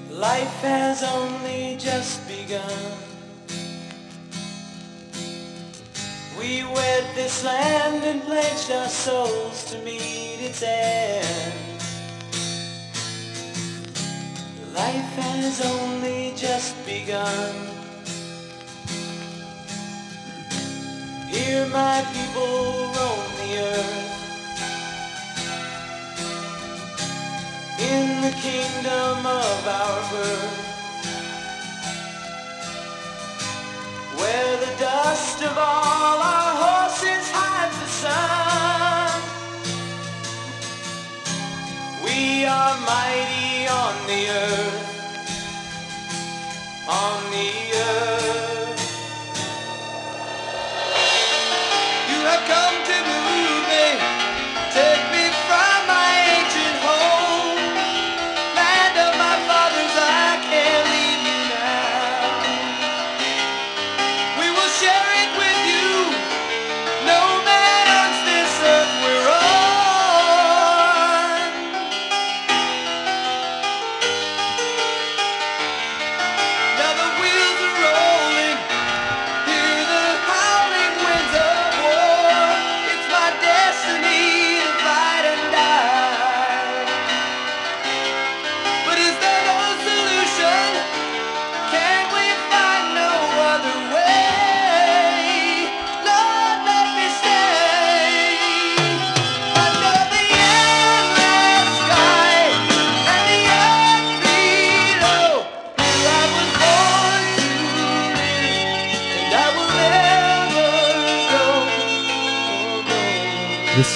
[0.09, 2.93] Life has only just begun.
[6.38, 11.82] We wed this land and pledged our souls to meet its end.
[14.72, 17.80] Life has only just begun.
[21.31, 24.31] Here my people roam the earth.
[27.78, 30.78] In the kingdom of our birth.
[34.18, 39.22] Where the dust of all our horses hides the sun.
[42.05, 45.05] We are mighty on the earth.
[46.89, 48.49] On the earth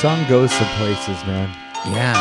[0.04, 1.48] song goes some places, man.
[1.86, 2.12] Yeah.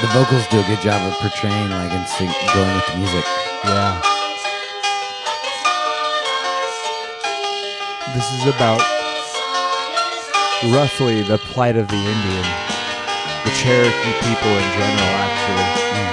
[0.00, 3.24] The vocals do a good job of portraying like and sing, going with the music.
[3.62, 4.00] Yeah.
[8.14, 8.80] This is about
[10.72, 12.46] roughly the plight of the Indian,
[13.44, 15.90] the Cherokee people in general, actually.
[15.90, 16.09] reminds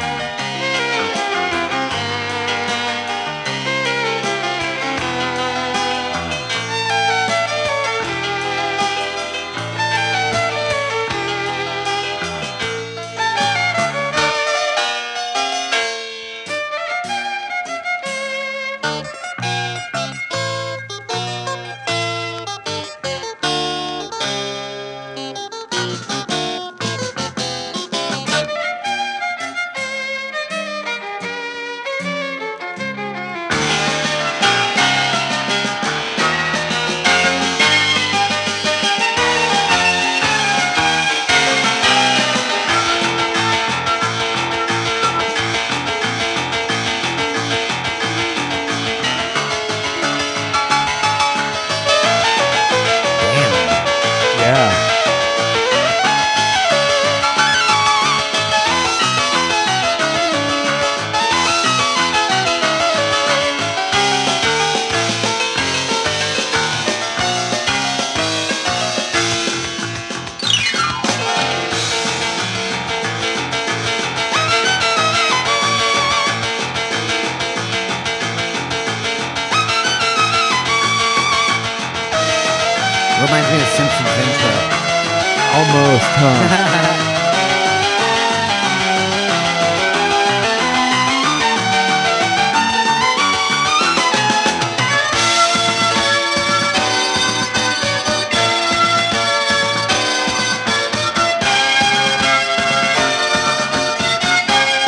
[85.67, 86.87] Almost, huh?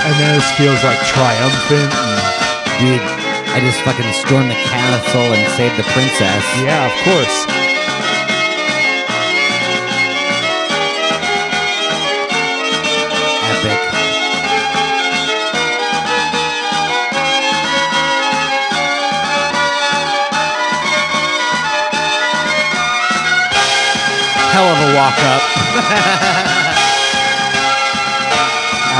[0.05, 1.91] and then this feels like triumphant.
[2.79, 3.01] Dude,
[3.51, 6.43] I just fucking stormed the castle and saved the princess.
[6.63, 7.68] yeah, of course.
[24.59, 25.43] Hell of a walk up.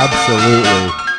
[0.00, 1.09] Absolutely.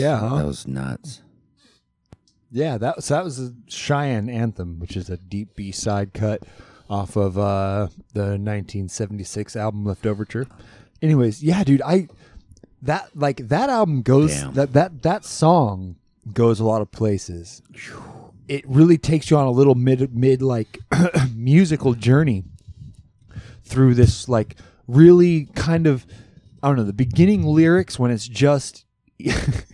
[0.00, 0.38] Yeah, huh?
[0.38, 1.22] That was nuts.
[2.50, 6.42] Yeah, that was that was a Cheyenne anthem, which is a deep B side cut
[6.88, 10.50] off of uh, the 1976 album Leftoverture.
[11.00, 12.08] Anyways, yeah, dude, I
[12.82, 14.54] that like that album goes Damn.
[14.54, 15.96] that that that song
[16.32, 17.62] goes a lot of places.
[18.48, 20.78] It really takes you on a little mid mid like
[21.34, 22.44] musical journey
[23.62, 24.56] through this like
[24.88, 26.04] really kind of
[26.62, 28.84] I don't know the beginning lyrics when it's just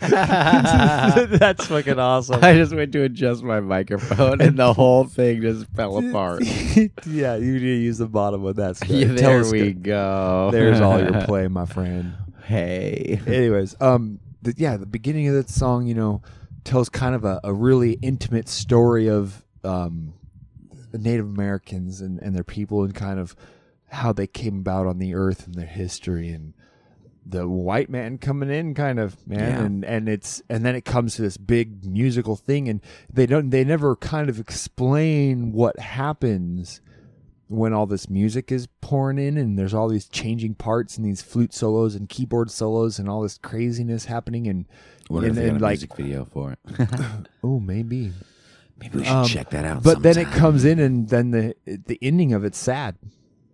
[1.38, 2.42] that's fucking awesome.
[2.42, 6.42] I just went to adjust my microphone and the whole thing just fell apart.
[7.06, 8.80] yeah, you need to use the bottom of that.
[8.90, 10.50] Yeah, there we go.
[10.52, 12.14] There's all your play, my friend.
[12.44, 13.20] Hey.
[13.26, 16.22] Anyways, um, the, yeah, the beginning of that song, you know,
[16.64, 20.14] tells kind of a, a really intimate story of um,
[20.92, 23.36] Native Americans and, and their people and kind of
[23.88, 26.54] how they came about on the earth and their history and
[27.26, 29.62] the white man coming in kind of man Yeah.
[29.64, 32.80] and and it's and then it comes to this big musical thing and
[33.12, 36.80] they don't they never kind of explain what happens
[37.48, 41.20] when all this music is pouring in and there's all these changing parts and these
[41.20, 44.66] flute solos and keyboard solos and all this craziness happening and
[45.10, 46.58] Wonder and, and a like music video for it.
[47.44, 48.12] oh maybe
[48.80, 49.82] Maybe we should Um, check that out.
[49.82, 52.96] but then it comes in and then the the ending of it's sad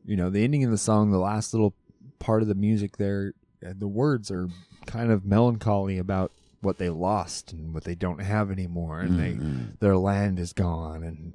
[0.05, 1.75] you know the ending of the song the last little
[2.21, 3.33] part of the music there
[3.75, 4.49] the words are
[4.87, 9.33] kind of melancholy about what they lost and what they don't have anymore and they
[9.33, 9.65] mm-hmm.
[9.81, 11.35] their land is gone and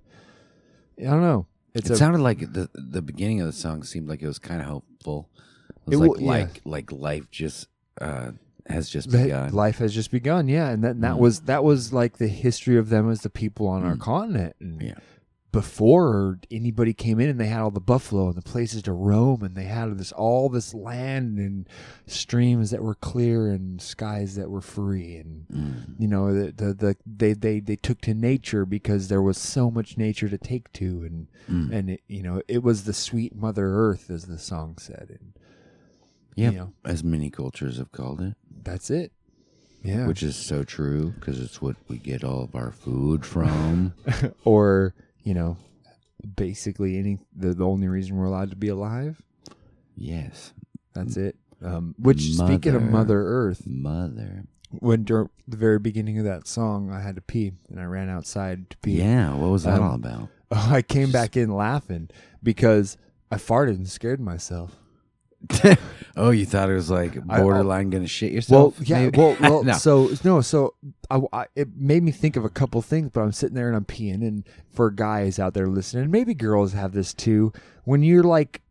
[1.00, 4.22] i don't know it a, sounded like the the beginning of the song seemed like
[4.22, 5.30] it was kind of hopeful.
[5.88, 6.34] It It was wa- like yeah.
[6.34, 7.68] like like life just
[8.00, 8.32] uh,
[8.68, 9.52] has just begun.
[9.52, 11.20] life has just begun yeah and that, and that mm.
[11.20, 14.02] was that was like the history of them as the people on our mm.
[14.02, 14.96] continent and Yeah.
[15.52, 19.44] Before anybody came in and they had all the buffalo and the places to roam
[19.44, 21.68] and they had this all this land and
[22.06, 25.96] streams that were clear and skies that were free and Mm.
[26.00, 29.70] you know the, the the they they they took to nature because there was so
[29.70, 31.72] much nature to take to and Mm.
[31.72, 35.34] and it, you know it was the sweet mother earth as the song said and
[36.36, 36.54] Yep.
[36.54, 39.12] You know, As many cultures have called it, that's it.
[39.84, 40.08] Yeah.
[40.08, 43.94] which is so true because it's what we get all of our food from.
[44.46, 44.94] or
[45.24, 45.58] you know,
[46.36, 49.22] basically any the, the only reason we're allowed to be alive.
[49.96, 50.54] yes,
[50.94, 51.36] That's it.
[51.64, 52.92] Um, which speaking of Mother.
[52.92, 54.46] Mother Earth, mother.
[54.72, 58.10] when during the very beginning of that song, I had to pee and I ran
[58.10, 58.94] outside to pee.
[58.98, 60.30] Yeah, what was that Um, all about?
[60.52, 62.10] I came back in laughing
[62.42, 62.98] because
[63.32, 64.76] I farted and scared myself.
[66.18, 68.78] oh, you thought it was like I- borderline gonna shit yourself?
[68.80, 69.00] Well, yeah.
[69.06, 69.18] maybe?
[69.18, 69.64] Well, well.
[69.64, 69.74] no.
[69.74, 70.42] So no.
[70.42, 70.74] So
[71.12, 73.10] I, I- it made me think of a couple things.
[73.14, 74.26] But I'm sitting there and I'm peeing.
[74.28, 74.44] And
[74.74, 77.52] for guys out there listening, maybe girls have this too.
[77.84, 78.62] When you're like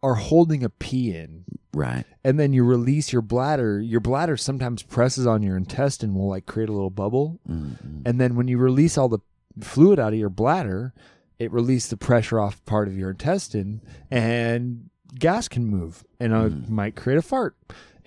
[0.00, 1.44] are holding a pee in,
[1.74, 2.04] right.
[2.22, 6.46] and then you release your bladder, your bladder sometimes presses on your intestine, will like
[6.46, 7.40] create a little bubble.
[7.50, 8.02] Mm-mm.
[8.06, 9.18] And then when you release all the
[9.60, 10.94] fluid out of your bladder,
[11.40, 14.88] it releases the pressure off part of your intestine and
[15.18, 16.68] gas can move and Mm.
[16.68, 17.56] might create a fart.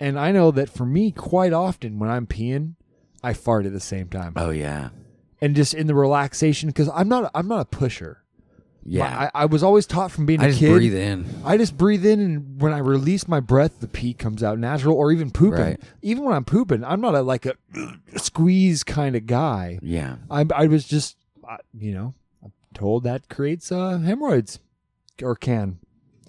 [0.00, 2.74] And I know that for me, quite often when I'm peeing,
[3.22, 4.32] I fart at the same time.
[4.36, 4.90] Oh yeah,
[5.40, 8.22] And just in the relaxation, because I'm not, I'm not a pusher.
[8.84, 9.30] yeah.
[9.34, 10.72] I, I was always taught from being I a just kid.
[10.72, 11.24] breathe in.
[11.44, 14.96] I just breathe in, and when I release my breath, the pee comes out natural.
[14.96, 15.60] Or even pooping.
[15.60, 15.80] Right.
[16.02, 17.54] Even when I'm pooping, I'm not a, like a
[18.16, 19.78] squeeze kind of guy.
[19.82, 20.16] Yeah.
[20.30, 21.16] I I was just
[21.78, 22.14] you know
[22.44, 24.58] I'm told that creates uh, hemorrhoids
[25.22, 25.78] or can,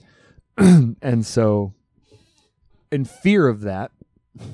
[0.58, 1.74] and so
[2.92, 3.90] in fear of that,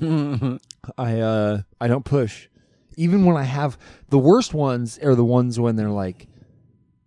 [0.98, 2.48] I uh I don't push.
[2.96, 3.78] Even when I have
[4.10, 6.26] the worst ones are the ones when they're like,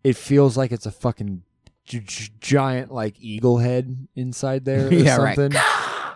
[0.04, 1.44] it feels like it's a fucking
[1.86, 5.36] gi- gi- giant like eagle head inside there or Yeah, right.
[5.36, 5.60] something.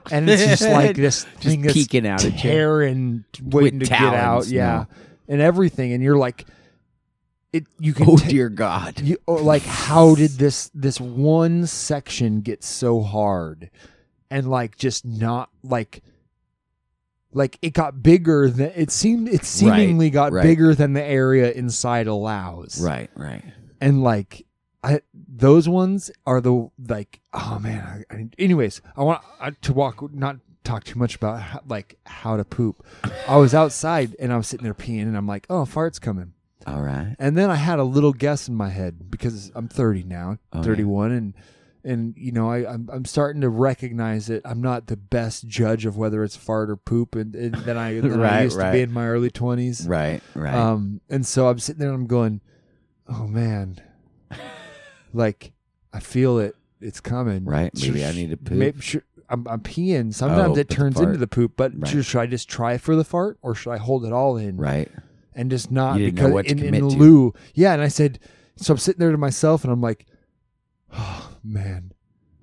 [0.10, 2.40] And it's just like this Just thing that's peeking out at you.
[2.40, 4.86] tearing, waiting to get out, talons, yeah,
[5.28, 5.92] and everything.
[5.92, 6.46] And you're like,
[7.52, 7.66] it.
[7.78, 8.10] You can.
[8.10, 9.02] Oh ta- dear God.
[9.02, 13.70] you or like how did this this one section get so hard
[14.32, 16.02] and like just not like
[17.34, 20.44] like it got bigger than it seemed it seemingly got right.
[20.44, 23.10] bigger than the area inside allows Right.
[23.16, 23.44] Right.
[23.82, 24.46] and like
[24.84, 29.22] I those ones are the like oh man I, I, anyways I want
[29.62, 32.86] to walk not talk too much about how, like how to poop
[33.28, 36.34] I was outside and I was sitting there peeing and I'm like oh fart's coming
[36.66, 37.16] All right.
[37.20, 40.60] and then I had a little guess in my head because I'm 30 now, Oh,
[40.60, 40.64] yeah.
[40.64, 41.34] 31, and
[41.84, 45.86] and you know I I'm, I'm starting to recognize that I'm not the best judge
[45.86, 48.72] of whether it's fart or poop, and, and than I than I Right, used to
[48.72, 49.88] be in my early 20s.
[49.88, 50.22] Right.
[50.36, 50.54] Right.
[50.54, 52.42] Um, and so I'm sitting there and I'm going,
[53.08, 53.82] oh man,
[55.14, 55.52] like
[55.94, 57.46] I feel it, it's coming.
[57.46, 58.58] Right, maybe I need to poop.
[58.58, 60.14] Maybe, should, I'm, I'm peeing.
[60.14, 62.04] Sometimes Oh, it but the turns into the poop, but Right.
[62.06, 64.58] should, I just try for the fart or should I hold it all in?
[64.58, 64.90] right.
[65.34, 66.98] and just not You didn't know because in, in commit to.
[66.98, 67.34] lieu.
[67.54, 68.20] Yeah, and I said,
[68.58, 70.06] so I'm sitting there to myself, and I'm like,
[70.94, 71.92] oh man,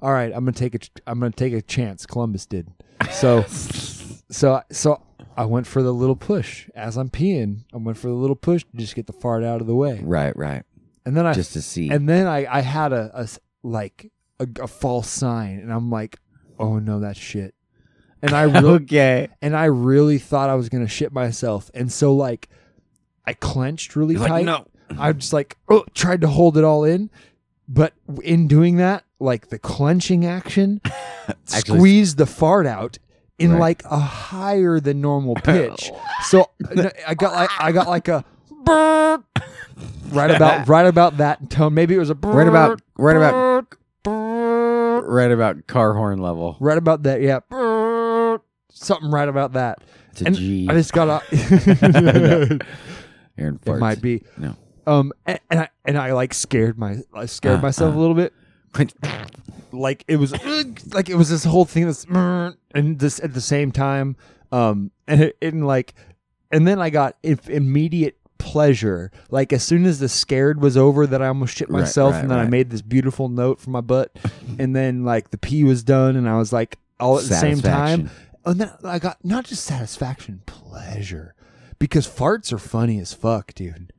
[0.03, 2.07] all right, I'm gonna take a, I'm gonna take a chance.
[2.07, 2.69] Columbus did,
[3.13, 5.03] so, so, so
[5.37, 7.65] I went for the little push as I'm peeing.
[7.73, 10.01] I went for the little push to just get the fart out of the way,
[10.03, 10.37] Right.
[10.37, 10.63] Right.
[11.07, 11.91] and then I, Just to see.
[11.91, 13.29] and then I, I had a, a
[13.63, 16.19] like a, a false sign, and I'm like,
[16.59, 17.55] oh no, that's shit.
[18.23, 19.29] And I really, okay.
[19.43, 22.49] and I really thought I was gonna shit myself, and so like,
[23.27, 24.45] I clenched really You're tight.
[24.45, 24.67] like no.
[24.99, 27.11] I just like oh, tried to hold it all in,
[27.69, 27.93] but
[28.23, 30.81] in doing that, like the clenching action,
[31.53, 32.99] Actually- squeezed the fart out
[33.39, 33.61] in Right.
[33.61, 35.41] like a higher than normal oh.
[35.41, 35.91] pitch.
[36.25, 38.25] so uh, I got like I got like a
[40.13, 41.75] right about right about that tone.
[41.75, 42.81] Maybe it was a Right about.
[42.97, 43.75] Right about.
[45.07, 46.57] Right about car horn level.
[46.61, 47.21] right about that.
[47.21, 47.41] Yeah,
[48.71, 49.83] something right about that.
[50.13, 50.67] It's a And G.
[50.71, 52.61] I just got a.
[53.37, 53.79] Aaron It farts.
[53.81, 54.23] might be.
[54.39, 54.57] No.
[54.87, 57.99] Um, and, and I and I like scared my I scared Uh, myself uh.
[57.99, 58.33] a little bit.
[59.73, 60.33] Like it was
[60.93, 64.17] like it was this whole thing that's and this at the same time.
[64.53, 65.95] Um, and it, and like,
[66.53, 69.11] and then I got if immediate pleasure.
[69.31, 72.21] Like as soon as the scared was over, that I almost shit Right, myself, right,
[72.21, 72.51] and then I right.
[72.51, 74.17] made this beautiful note from my butt,
[74.59, 77.61] and then like the pee was done, and I was like all at the same
[77.61, 78.09] time.
[78.09, 78.11] Satisfaction.
[78.47, 81.35] And then I got not just satisfaction, pleasure.
[81.79, 83.93] Because farts are funny as fuck, dude.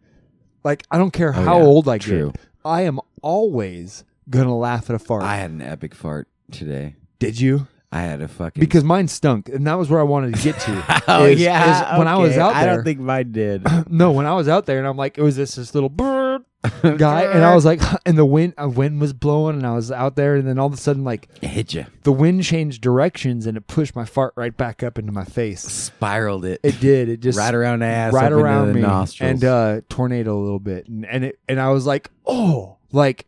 [0.66, 1.63] Like, I don't care Oh, how yeah.
[1.63, 2.32] old I True.
[2.32, 2.41] get.
[2.66, 5.24] I am always gonna laugh at a fart.
[5.24, 6.95] I had an epic fart today.
[7.20, 7.68] Did you?
[7.91, 8.59] I had a fucking.
[8.59, 11.03] Because mine stunk, and that was where I wanted to get to.
[11.07, 11.93] oh is- yeah.
[11.93, 12.41] is when I was okay.
[12.41, 12.76] out I there.
[12.76, 13.66] don't think mine did.
[13.89, 16.41] no, when I was out there, and I'm like, it was this this little bird
[16.97, 19.91] guy, and I was like, and the wind, a wind was blowing, and I was
[19.91, 21.86] out there, and then all of a sudden, like, it hit you.
[22.03, 25.61] the wind changed directions, and it pushed my fart right back up into my face.
[25.61, 26.59] Spiraled it.
[26.63, 27.09] It did.
[27.09, 28.13] It just right around the ass.
[28.13, 29.32] right up into around the me nostrils.
[29.32, 33.26] and uh tornado a little bit and and it and I was like oh like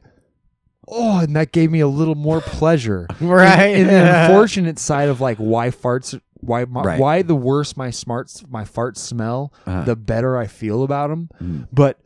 [0.87, 3.07] oh, and that gave me a little more pleasure.
[3.19, 3.75] Right.
[3.75, 6.99] And, the unfortunate side of like why farts, why my, Right.
[6.99, 9.83] why the worse my smarts, my farts smell, Uh-huh.
[9.83, 11.29] the better I feel about them.
[11.43, 11.67] Mm.
[11.73, 11.99] But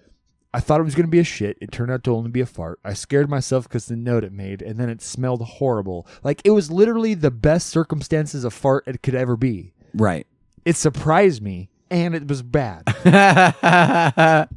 [0.53, 1.57] I thought it was going to be a shit.
[1.61, 2.79] It turned out to only be a fart.
[2.83, 6.05] I scared myself because the note it made, and then it smelled horrible.
[6.23, 9.73] Like it was literally the best circumstances a fart it could ever be.
[9.93, 10.27] Right.
[10.65, 12.83] It surprised me, and it was bad.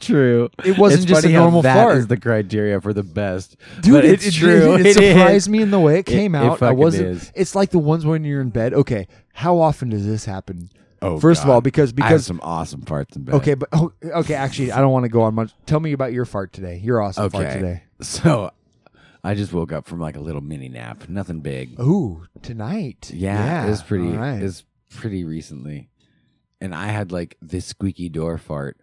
[0.00, 0.48] True.
[0.64, 1.96] It wasn't It's just a funny how normal that fart.
[1.98, 3.56] is the criteria for the best.
[3.80, 4.74] Dude, but it, it's it, true.
[4.74, 5.48] It, It surprised is.
[5.48, 6.52] me in the way it came it out.
[6.52, 7.08] I fucking wasn't.
[7.08, 7.32] is.
[7.34, 8.72] It's like the ones when you're in bed.
[8.74, 10.70] Okay, how often does this happen?
[11.02, 13.34] Oh, First of all, because I have because some awesome farts in bed.
[13.36, 14.34] okay, but oh, okay.
[14.34, 15.52] Actually, I don't want to go on much.
[15.66, 16.80] Tell me about your fart today.
[16.82, 17.82] Your awesome fart today.
[18.00, 18.50] So
[19.24, 21.08] I just woke up from like a little mini nap.
[21.08, 21.78] Nothing big.
[21.80, 23.10] Ooh, tonight.
[23.12, 24.08] Yeah, it was pretty.
[24.08, 24.40] All right.
[24.40, 25.90] It was pretty recently,
[26.60, 28.76] and I had like this squeaky door fart.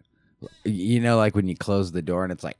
[0.64, 2.58] You know, like when you close the door and it's like.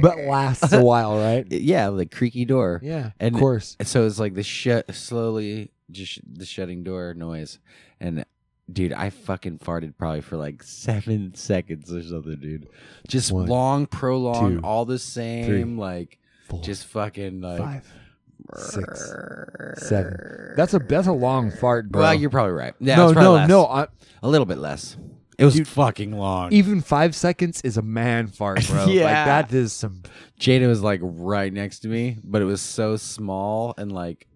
[0.00, 1.46] But lasts a while, right?
[1.50, 2.80] Yeah, like creaky door.
[2.82, 3.76] Yeah, And- of course.
[3.82, 7.58] So it's like the shut slowly, just sh- the shutting door noise.
[8.00, 8.24] And
[8.72, 12.68] dude, I fucking farted probably for like seven seconds or something, dude.
[13.08, 16.18] Just One, long, prolonged, two, all the same, three, like
[16.48, 17.58] Four, just fucking like.
[17.58, 17.92] five,
[18.56, 19.12] six,
[19.76, 20.54] seven.
[20.56, 22.02] That's a that's a long fart, bro.
[22.02, 22.74] Well, you're probably right.
[22.80, 23.48] Yeah, no, no, less.
[23.48, 23.66] no.
[23.66, 23.86] I,
[24.22, 24.96] a little bit less.
[25.38, 26.52] It was Dude, fucking long.
[26.52, 28.86] even five seconds is a man fart, bro.
[28.86, 29.04] Yeah.
[29.04, 30.02] like that is some.
[30.38, 34.26] Jada was like right next to me, but it was so small and like,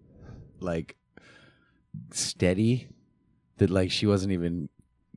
[0.59, 0.95] like
[2.11, 2.87] steady
[3.57, 4.69] that like she wasn't even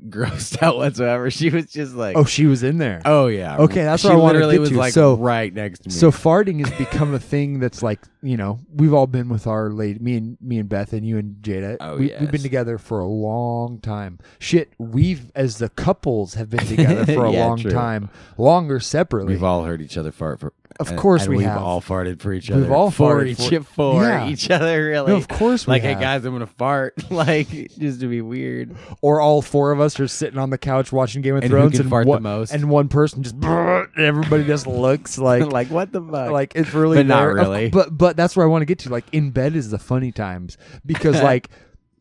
[0.08, 1.30] grossed out whatsoever.
[1.30, 3.00] She was just like, Oh, she was in there.
[3.04, 4.76] oh yeah, Okay, that's she what I wanted to literally get was to.
[4.78, 5.94] like So- right next to me.
[5.94, 9.68] So farting has become a thing that's like you know we've all been with our
[9.70, 11.76] lady me and me and Beth and you and Jada.
[11.80, 14.18] Oh, we, We've been together for a long time.
[14.38, 17.70] Shit, we've as the couples have been together for a Yeah, long true.
[17.70, 19.32] time, longer separately.
[19.34, 20.52] we've all heard each other fart for.
[20.80, 21.60] Of and- course and we we've have.
[21.60, 22.62] all farted for each other.
[22.62, 24.28] We've all for farted each for- for Yeah.
[24.28, 24.84] each other.
[24.86, 26.00] Really, no, of course we like, hey have.
[26.00, 26.94] guys, I'm gonna fart.
[27.10, 27.48] like,
[27.78, 28.74] just to be weird.
[29.02, 31.78] or all four of us are sitting on the couch watching Game of And Thrones,
[31.78, 36.30] and one, and one person just and everybody just looks like like, what the fuck?
[36.30, 37.30] like it's really But not there.
[37.30, 37.70] Of- really.
[37.70, 38.90] but but that's where I want to get to.
[38.90, 41.48] Like in bed is the funny times because like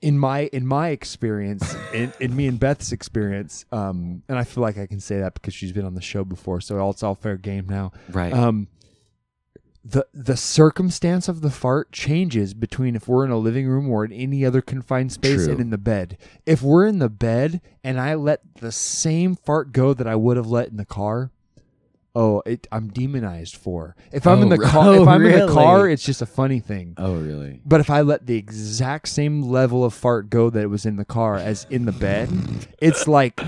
[0.01, 4.63] in my in my experience, in, in me and Beth's experience, um, and I feel
[4.63, 7.13] like I can say that because she's been on the show before, so it's all
[7.15, 7.91] fair game now.
[8.09, 8.33] right.
[8.33, 8.67] Um,
[9.83, 14.05] the the circumstance of the fart changes between if we're in a living room or
[14.05, 15.53] in any other confined space True.
[15.53, 16.17] and in the bed.
[16.45, 20.37] If we're in the bed and I let the same fart go that I would
[20.37, 21.31] have let in the car,
[22.13, 23.95] oh, it, I'm demonized for.
[24.11, 26.21] If I'm Oh, in the car, oh, if oh, I'm in the car, it's just
[26.21, 26.93] a funny thing.
[26.97, 27.61] oh really?
[27.65, 30.97] But if I let the exact same level of fart go that it was in
[30.97, 32.29] the car as in the bed,
[32.79, 33.39] it's like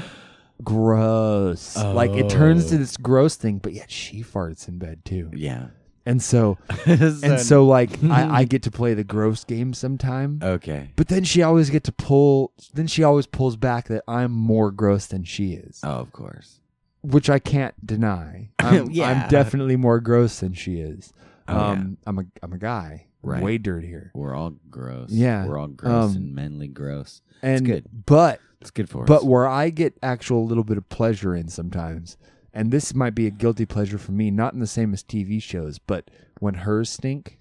[0.63, 1.77] gross.
[1.77, 2.77] Like it turns to Oh.
[2.79, 5.29] this gross thing, but yet she farts in bed too.
[5.33, 5.67] Yeah.
[6.05, 10.39] And so and so like I, I get to play the gross game sometime.
[10.43, 10.91] okay.
[10.95, 14.71] But then she always get to pull then she always pulls back that I'm more
[14.71, 15.79] gross than she is.
[15.83, 16.59] Oh, of course.
[17.01, 18.49] Which I can't deny.
[18.59, 19.09] I'm, Yeah.
[19.09, 21.13] I'm definitely more gross than she is.
[21.47, 21.67] Oh, yeah.
[21.71, 23.07] um I'm a I'm a guy.
[23.21, 23.41] Right.
[23.41, 24.11] Way dirtier.
[24.13, 25.09] We're all gross.
[25.09, 27.21] Yeah, We're all gross um, and manly gross.
[27.41, 27.85] And good.
[28.05, 29.07] but It's good for us.
[29.07, 32.17] But where I get actual little bit of pleasure in sometimes,
[32.53, 35.41] and this might be a guilty pleasure for me, not in the same as TV
[35.41, 37.39] shows, but when hers stink,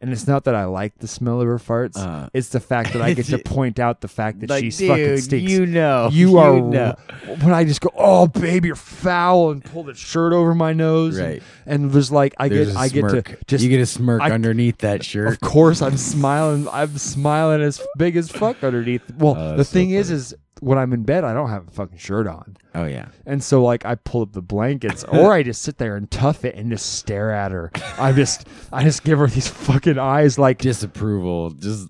[0.00, 2.92] and it's not that I like the smell of her farts, Uh, it's the fact
[2.92, 5.52] that I get to point out the fact that like, she's dude, fucking stinks.
[5.52, 6.08] You know.
[6.10, 6.96] You are know.
[7.26, 11.18] when I just go, oh babe, you're foul, and pull the shirt over my nose,
[11.18, 11.42] and- Right.
[11.66, 14.32] And, was like, I There's get, I get to just you get a smirk I-
[14.32, 15.28] underneath that shirt.
[15.34, 16.66] Of course, I'm smiling.
[16.72, 19.02] I'm smiling as big as fuck underneath.
[19.16, 21.66] Well, Oh, the that's so thing is, is when I'm in bed, I don't have
[21.66, 22.56] a fucking shirt on.
[22.74, 23.08] Oh yeah.
[23.26, 26.44] And so like I pull up the blankets or I just sit there and tough
[26.44, 27.70] it and just stare at her.
[27.98, 31.50] I just I just give her these fucking eyes like Disapproval.
[31.50, 31.88] Just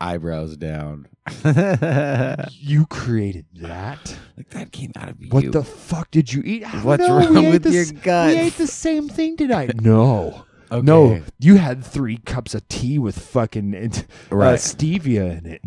[0.00, 1.06] eyebrows down.
[2.50, 4.16] you created that.
[4.36, 5.28] like that came out of you.
[5.30, 6.64] What the fuck did you eat?
[6.64, 8.34] I What's know, wrong with the your guts?
[8.34, 9.70] We ate the same thing tonight.
[9.80, 10.44] No.
[10.72, 10.84] Okay.
[10.84, 14.58] No, you had three cups of tea with fucking uh, Right.
[14.58, 15.62] stevia in it.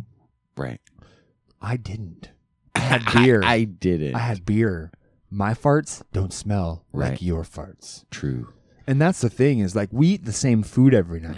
[0.57, 0.81] Right.
[1.61, 2.29] I didn't.
[2.75, 3.41] I had beer.
[3.43, 4.15] I, I did it.
[4.15, 4.91] I had beer.
[5.29, 8.05] My farts don't smell like your farts.
[8.09, 8.53] True.
[8.87, 11.37] And that's the thing is like we eat the same food every night.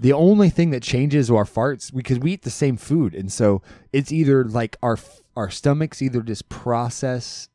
[0.00, 3.62] The only thing that changes our farts because we eat the same food, and so
[3.92, 4.98] it's either like our
[5.36, 7.48] our stomachs either just process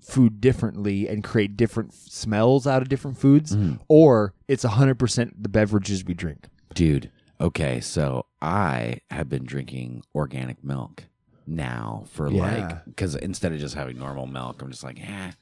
[0.00, 3.78] food differently and create different f- smells out of different foods, Mm.
[3.88, 6.46] or it's hundred percent the beverages we drink.
[6.74, 7.10] Dude.
[7.40, 11.04] Okay, so I have been drinking organic milk.
[11.46, 12.42] now for Yeah.
[12.68, 15.32] like because instead of just having normal milk, I'm just like, eh,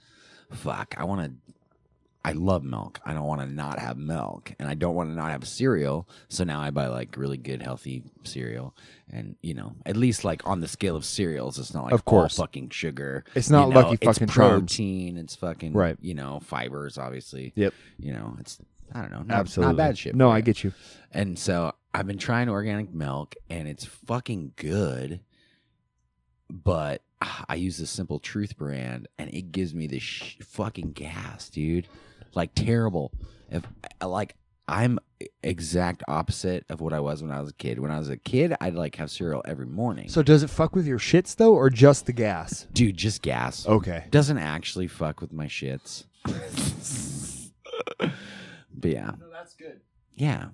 [0.52, 0.94] fuck.
[0.96, 1.52] I want to.
[2.24, 2.98] I love milk.
[3.04, 6.08] I don't want to not have milk, and I don't want to not have cereal.
[6.28, 8.74] So now I buy like really good, healthy cereal,
[9.10, 12.04] and you know, at least like on the scale of cereals, it's not like Of
[12.06, 12.38] course.
[12.38, 13.24] all fucking sugar.
[13.34, 14.60] It's not you know, Lucky it's Fucking Charms.
[14.72, 15.16] protein.
[15.18, 15.96] It's fucking Right.
[16.00, 17.52] You know, fibers, obviously.
[17.54, 17.74] Yep.
[17.98, 18.58] You know, it's
[18.92, 19.74] I don't know, not, Absolutely.
[19.74, 20.14] not bad shit.
[20.14, 20.72] No, I get you.
[21.12, 25.20] And so I've been trying organic milk and it's fucking good.
[26.50, 30.92] But ah, I use the Simple Truth brand and it gives me this sh- fucking
[30.92, 31.86] gas, dude.
[32.34, 33.12] Like terrible.
[33.50, 33.64] If
[34.02, 34.34] like
[34.66, 34.98] I'm
[35.42, 37.78] exact opposite of what I was when I was a kid.
[37.78, 40.08] When I was a kid, I'd like have cereal every morning.
[40.08, 42.66] So does it fuck with your shits though, or just the gas?
[42.72, 43.66] dude, just gas.
[43.66, 44.04] Okay.
[44.10, 46.04] Doesn't actually fuck with my shits.
[48.74, 49.12] but yeah.
[49.32, 49.80] that's good.
[50.14, 50.48] Yeah.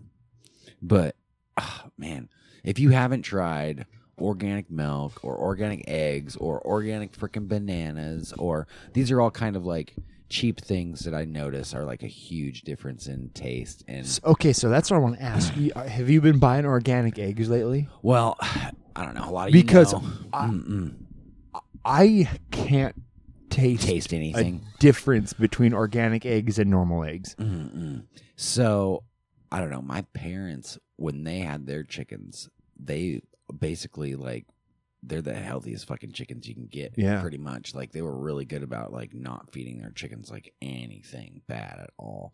[0.83, 1.17] But
[1.57, 2.29] ah, man,
[2.63, 3.87] if you haven't tried
[4.21, 9.65] organic milk or organic eggs or organic freaking bananas or these are all kind of
[9.67, 9.95] like
[10.29, 14.53] cheap things that I notice are like a huge difference in taste and S- Okay,
[14.53, 15.55] so that's what I want to ask.
[15.57, 17.89] You, uh, have you been buying organic eggs lately?
[18.03, 20.95] well, I don't know a lot of Because you know, I- Mm-mm.
[21.85, 22.95] I can't
[23.55, 24.67] taste taste a anything.
[24.79, 27.35] difference between organic eggs and normal eggs.
[27.39, 28.05] Mm-mm.
[28.37, 29.05] So
[29.53, 29.83] I don't know.
[29.83, 32.49] My parents, when they had their chickens,
[32.79, 33.23] they
[33.59, 34.47] basically like
[35.03, 36.95] they're the healthiest fucking chickens you can get.
[36.97, 37.21] Yeah.
[37.21, 37.75] pretty much.
[37.75, 41.91] Like they were really good about like not feeding their chickens like anything bad at
[41.99, 42.33] all.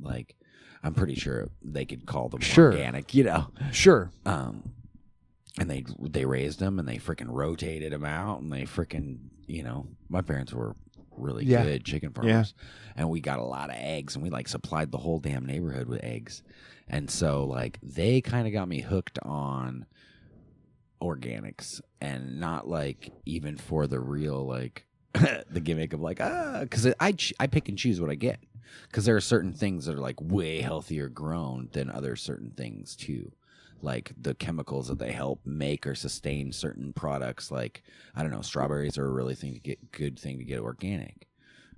[0.00, 0.34] Like
[0.82, 2.72] I'm pretty sure they could call them Sure.
[2.72, 3.48] organic, you know.
[3.70, 4.10] Sure.
[4.24, 4.72] Um,
[5.58, 9.18] and they they raised them and they freaking rotated them out and they freaking
[9.50, 10.76] you know my parents were
[11.16, 11.64] really Yeah.
[11.64, 12.54] good chicken farmers
[12.96, 15.86] and we got a lot of eggs and we like supplied the whole damn neighborhood
[15.88, 16.42] with eggs.
[16.88, 19.86] And so like they kind of got me hooked on
[21.02, 24.86] organics and not like even for the real like
[25.50, 28.40] the gimmick of like ah because I I pick and choose what I get.
[28.86, 32.94] Because there are certain things that are like way healthier grown than other certain things
[32.94, 33.32] too
[33.82, 37.82] like the chemicals that they help make or sustain certain products like
[38.14, 41.26] i don't know strawberries are a really thing to get good thing to get organic.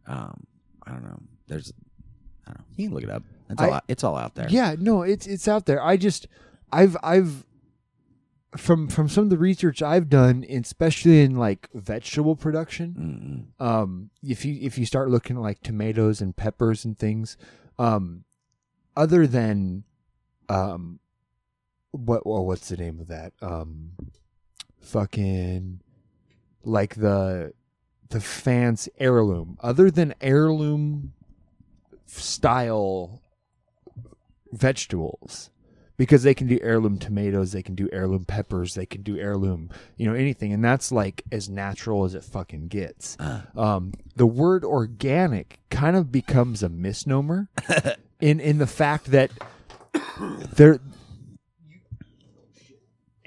[0.07, 0.45] Um
[0.87, 1.21] i don't know.
[1.47, 1.73] There's
[2.47, 2.65] i don't know.
[2.77, 3.23] You can look it up.
[3.51, 4.49] It's I- all out, it's all out there.
[4.51, 5.83] Yeah, no, it's it's out there.
[5.83, 6.27] I just
[6.73, 7.45] I've I've
[8.57, 13.67] from from some of the research I've done, especially in like vegetable production, Mm-mm.
[13.67, 17.37] um, if you if you start looking at like tomatoes and peppers and things,
[17.79, 18.25] um,
[18.97, 19.85] other than,
[20.51, 20.99] um,
[21.93, 23.33] what well, what's the name of that?
[23.41, 23.93] Um,
[24.81, 25.81] fucking,
[26.65, 27.53] like the
[28.11, 29.57] the fans heirloom.
[29.61, 31.15] Other than heirloom
[32.07, 33.23] style
[34.53, 35.51] vegetables.
[35.99, 39.71] Because they can do heirloom tomatoes, they can do heirloom peppers, they can do heirloom,
[39.97, 44.27] you know, anything, and that's like as natural as it fucking gets Uh, um, the
[44.27, 47.51] word organic kind of becomes a misnomer
[48.21, 49.31] in in the fact that
[50.57, 50.81] there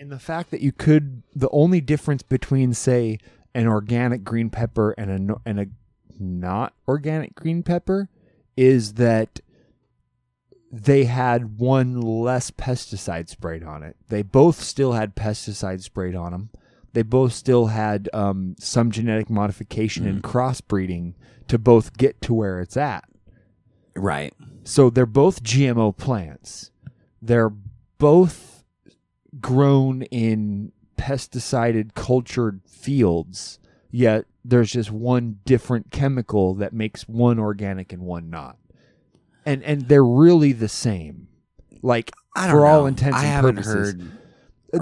[0.05, 3.17] in the fact that you could the only difference between say
[3.55, 5.65] an organic green pepper and a and a
[6.19, 8.07] not organic green pepper
[8.55, 9.39] is that
[10.71, 13.95] they had one less pesticide sprayed on it.
[14.09, 16.49] They both still had pesticide sprayed on them.
[16.93, 21.15] They both still had um, some genetic modification and crossbreeding
[21.47, 23.05] to both get to where it's at.
[23.95, 24.33] right
[24.65, 26.69] So they're both GMO plants.
[27.21, 27.53] They're
[27.97, 28.54] both
[29.41, 33.59] grown in pesticided cultured fields,
[33.91, 38.57] yet there's just one different chemical that makes one organic and one not.
[39.45, 41.27] And and they're really the same.
[41.81, 42.85] Like I don't for all know.
[42.87, 43.73] intents I and haven't purposes.
[43.93, 44.11] heard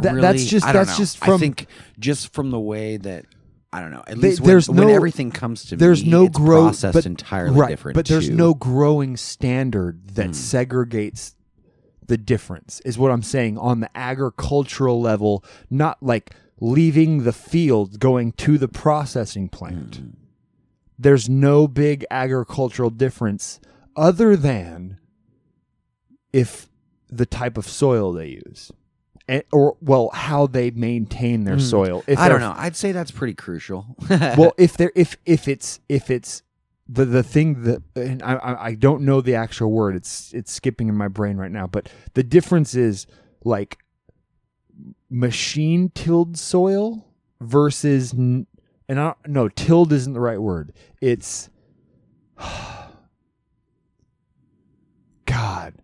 [0.02, 0.98] That- really- that's just I that's know.
[0.98, 1.68] just from I think
[2.00, 3.26] just from the way that
[3.74, 4.04] I don't know.
[4.08, 6.64] At They- least when, there's when no- everything comes to there's me, no it's growth
[6.80, 7.96] processed but, entirely right, different.
[7.96, 8.36] But there's too.
[8.36, 10.32] no growing standard that Hmm.
[10.32, 11.34] segregates
[12.14, 12.80] the difference.
[12.82, 18.60] Is what I'm saying on the agricultural level, not like leaving the field going to
[18.60, 19.96] the processing plant.
[19.96, 20.08] Hmm.
[21.00, 23.60] There's no big agricultural difference
[23.96, 25.00] other than
[26.32, 26.70] if
[27.10, 28.72] the type of soil they use.
[29.28, 31.62] And, or well, how they maintain their Hmm.
[31.62, 32.04] soil.
[32.08, 32.54] If I don't know.
[32.56, 33.96] I'd say that's pretty crucial.
[34.10, 36.44] well, if there if if it's if it's
[36.88, 39.96] the the thing that and I I- don't know the actual word.
[39.96, 41.68] It's it's skipping in my brain right now.
[41.68, 43.08] But the difference is
[43.44, 43.78] like
[45.10, 47.06] machine tilled soil
[47.40, 48.48] versus and
[48.90, 50.74] I no tilled isn't the right word.
[51.02, 51.50] It's
[55.26, 55.76] God.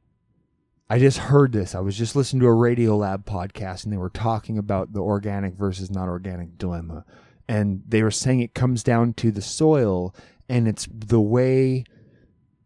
[0.91, 1.75] I just heard this.
[1.75, 5.53] I was just listening to a Radiolab podcast and they were talking about the organic
[5.53, 7.05] versus not organic dilemma.
[7.47, 10.15] And they were saying it comes down to the soil
[10.49, 11.85] and it's the way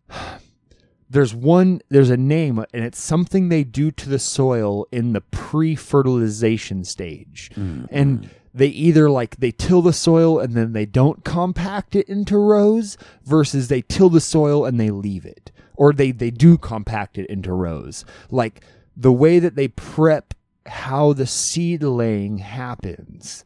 [1.10, 5.22] there's one there's a name and it's something they do to the soil in the
[5.22, 7.52] pre-fertilization stage.
[7.56, 7.88] Mm.
[7.92, 12.38] And they either like they till the soil and then they don't compact it into
[12.38, 15.52] rows versus they till the soil and they leave it.
[15.76, 18.06] Or they they do compact it into rows.
[18.32, 18.62] Like
[18.96, 20.34] the way that they prep
[20.66, 23.44] how the seed laying happens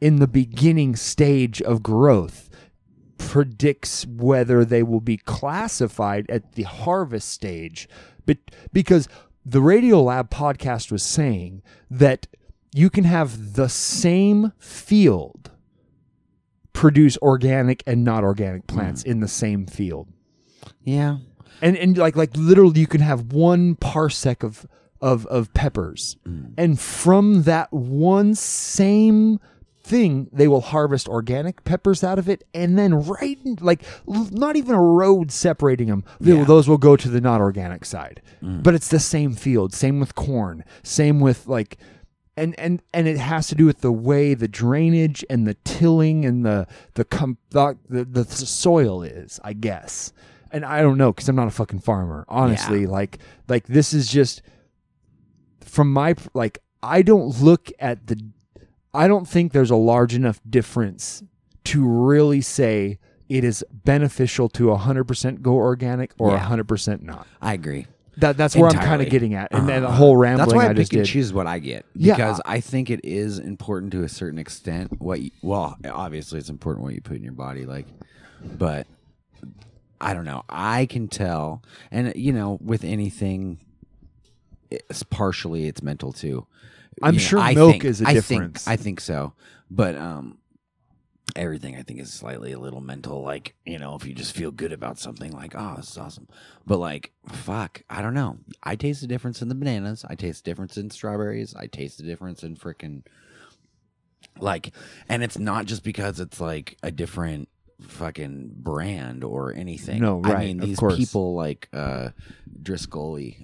[0.00, 2.47] in the beginning stage of growth
[3.18, 7.88] predicts whether they will be classified at the harvest stage.
[8.24, 8.38] But
[8.72, 9.08] because
[9.44, 12.26] the Radiolab podcast was saying that
[12.74, 15.50] you can have the same field
[16.72, 19.06] produce organic and not organic plants mm.
[19.06, 20.08] in the same field.
[20.84, 21.18] Yeah.
[21.60, 24.66] And and like like literally you can have one parsec of
[25.00, 26.16] of of peppers.
[26.26, 26.54] Mm.
[26.56, 29.40] And from that one same
[29.88, 34.28] thing they will harvest organic peppers out of it and then right in, like l-
[34.32, 36.44] not even a road separating them Yeah.
[36.44, 38.20] those will go to the not organic side.
[38.42, 38.62] Mm.
[38.62, 41.78] But it's the same field same with corn same with like
[42.36, 46.24] and and and it has to do with the way the drainage and the tilling
[46.24, 50.12] and the the com- the, the, the soil is i guess.
[50.52, 53.18] And i don't know because i'm not a fucking farmer honestly like
[53.48, 54.42] like this is just
[55.60, 58.16] from my like i don't look at the
[58.94, 61.22] i don't think there's a large enough difference
[61.64, 66.48] to really say it is beneficial to 100% go organic or Yeah.
[66.48, 67.86] 100% not I agree.
[68.16, 70.54] that that's where i'm kind of getting at and then the Uh, whole rambling That's
[70.56, 72.14] why I, i just pick and did choose what I get Yeah.
[72.16, 74.98] because I think it is important to a certain extent.
[75.00, 77.86] What you, well, obviously it's important what you put in your body, like,
[78.56, 78.86] but
[80.00, 80.42] I don't know.
[80.48, 83.58] I can tell, and you know, with anything,
[84.70, 86.46] it's partially it's mental too.
[87.02, 88.64] I'm You know, sure I milk think- is a I difference.
[88.64, 89.32] Think, I think so,
[89.70, 90.38] but um,
[91.36, 93.22] everything I think is slightly a little mental.
[93.22, 96.28] Like you know, if you just feel good about something, like oh, this is awesome.
[96.66, 98.38] But like, fuck, I don't know.
[98.62, 100.04] I taste the difference in the bananas.
[100.08, 101.54] I taste the difference in strawberries.
[101.54, 103.02] I taste the difference in freaking
[104.40, 104.72] like,
[105.08, 107.48] and it's not just because it's like a different
[107.80, 110.00] fucking brand or anything.
[110.00, 110.36] No, right.
[110.36, 112.10] I mean, these people like uh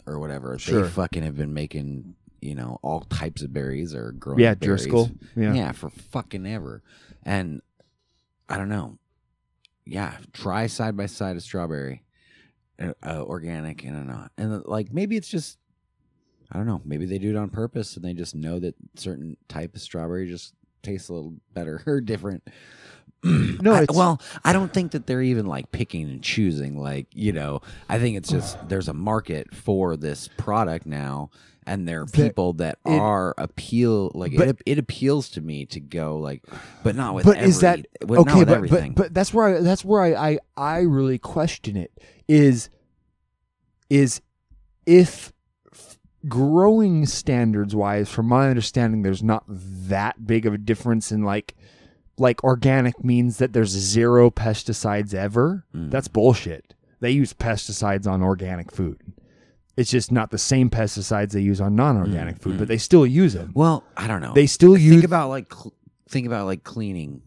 [0.07, 0.83] or whatever, Sure.
[0.83, 2.15] they fucking have been making
[2.45, 4.83] you know all types of berries are growing yeah berries.
[4.83, 5.55] driscoll yeah.
[5.55, 5.73] Yeah.
[5.73, 6.83] for fucking ever.
[7.25, 7.63] And
[8.49, 8.99] I don't know.
[9.87, 12.03] Yeah, try side by side a strawberry,
[12.81, 14.33] uh, uh, organic and a not.
[14.39, 15.59] And like maybe it's just
[16.53, 16.83] I don't know.
[16.85, 20.29] Maybe they do it on purpose and they just know that certain type of strawberry
[20.29, 22.47] just tastes a little better or different.
[23.23, 26.79] No, I- it's- well, I don't think that they're even like picking and choosing.
[26.79, 31.31] Like you know, I think it's just there's a market for this product now,
[31.67, 34.63] and there are people that it- are appeal like But- it.
[34.67, 36.43] It appeals to me to go like,
[36.83, 37.25] but not with.
[37.25, 38.93] but every, is that with, okay not with but, everything.
[38.95, 41.93] but but that's where I, that's where I, I i really question it
[42.29, 42.69] is
[43.91, 44.21] is
[44.87, 45.33] if
[46.29, 51.55] growing standards wise from my understanding there's not that big of a difference in like
[52.17, 55.91] like organic means that there's zero pesticides ever Mm.
[55.91, 58.99] that's bullshit they use pesticides on organic food
[59.77, 63.33] it's just not the same pesticides they use on non-organic food but they still use
[63.35, 64.33] them well, I don't know.
[64.35, 65.73] they still use think about like cl-
[66.09, 67.23] think about like cleaning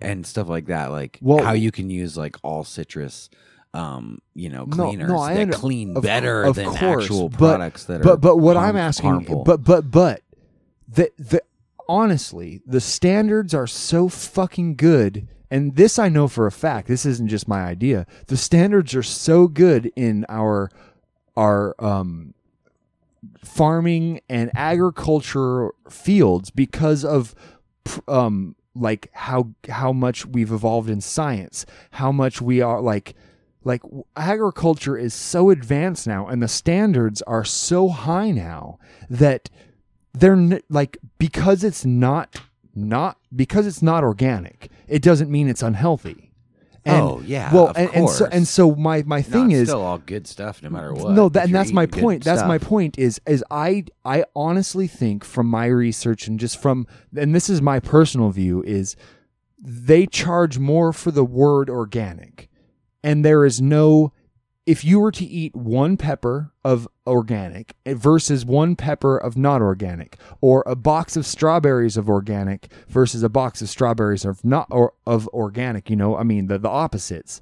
[0.00, 0.90] and stuff like that.
[0.90, 3.30] Like Well- how you can use like all citrus.
[3.74, 7.04] Um, you know, No, cleaners no, I that under- clean of- better of than course,
[7.04, 8.04] actual but- products that are.
[8.04, 9.44] but but what harm- I'm asking, harmful.
[9.44, 10.22] but but but
[10.88, 11.42] the the
[11.88, 16.88] honestly, the standards are so fucking good, and this I know for a fact.
[16.88, 18.06] This isn't just my idea.
[18.28, 20.70] The standards are so good in our
[21.36, 22.34] our um
[23.42, 27.34] farming and agriculture fields because of
[28.08, 33.14] um like how how much we've evolved in science how much we are like
[33.64, 33.82] like
[34.16, 38.78] agriculture is so advanced now and the standards are so high now
[39.08, 39.50] that
[40.12, 42.40] they're like because it's not
[42.74, 46.25] not because it's not organic it doesn't mean it's unhealthy
[46.86, 49.68] and, Oh, yeah, well and, and so and so my my No, thing it's is
[49.68, 51.12] still all good stuff, no matter what.
[51.12, 52.24] no, that, and that's my point.
[52.24, 52.98] That's my point.
[52.98, 57.60] Is is I I honestly think from my research and just from and this is
[57.60, 58.96] my personal view is
[59.58, 62.48] they charge more for the word organic,
[63.02, 64.12] and there is no.
[64.66, 70.18] If you were to eat one pepper of organic versus one pepper of not organic,
[70.40, 74.92] or a box of strawberries of organic versus a box of strawberries of not or
[75.06, 77.40] of organic, you know, I mean the the opposites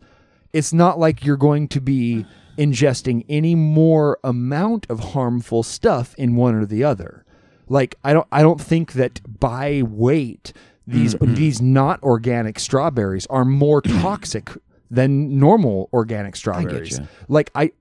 [0.54, 2.24] it's not like you're going to be
[2.56, 7.26] ingesting any more amount of harmful stuff in one or the other.
[7.68, 10.52] Like I don't I don't think that by weight
[10.86, 11.34] these mm-hmm.
[11.34, 14.50] these not organic strawberries are more toxic
[14.90, 16.98] than normal organic strawberries.
[16.98, 17.04] ya.
[17.28, 17.72] Like I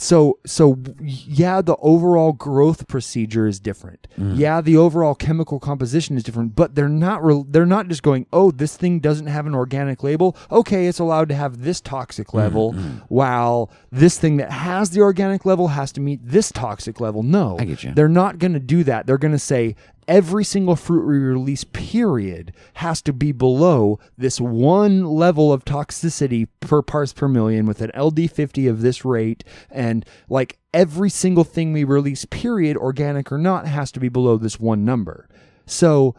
[0.00, 4.34] so so yeah the overall growth procedure is different mm-hmm.
[4.34, 8.26] yeah the overall chemical composition is different but they're not re- they're not just going
[8.32, 12.28] oh this thing doesn't have an organic label okay it's allowed to have this toxic
[12.28, 12.38] mm-hmm.
[12.38, 12.72] level
[13.08, 17.56] while this thing that has the organic level has to meet this toxic level no
[17.58, 17.92] I get you.
[17.92, 19.76] they're not going to do that they're going to say
[20.10, 26.48] every single fruit we release period has to be below this one level of toxicity
[26.58, 29.44] per parts per million with an LD50 of this rate.
[29.70, 34.36] And like every single thing we release period organic or not has to be below
[34.36, 35.28] this one number.
[35.64, 36.16] So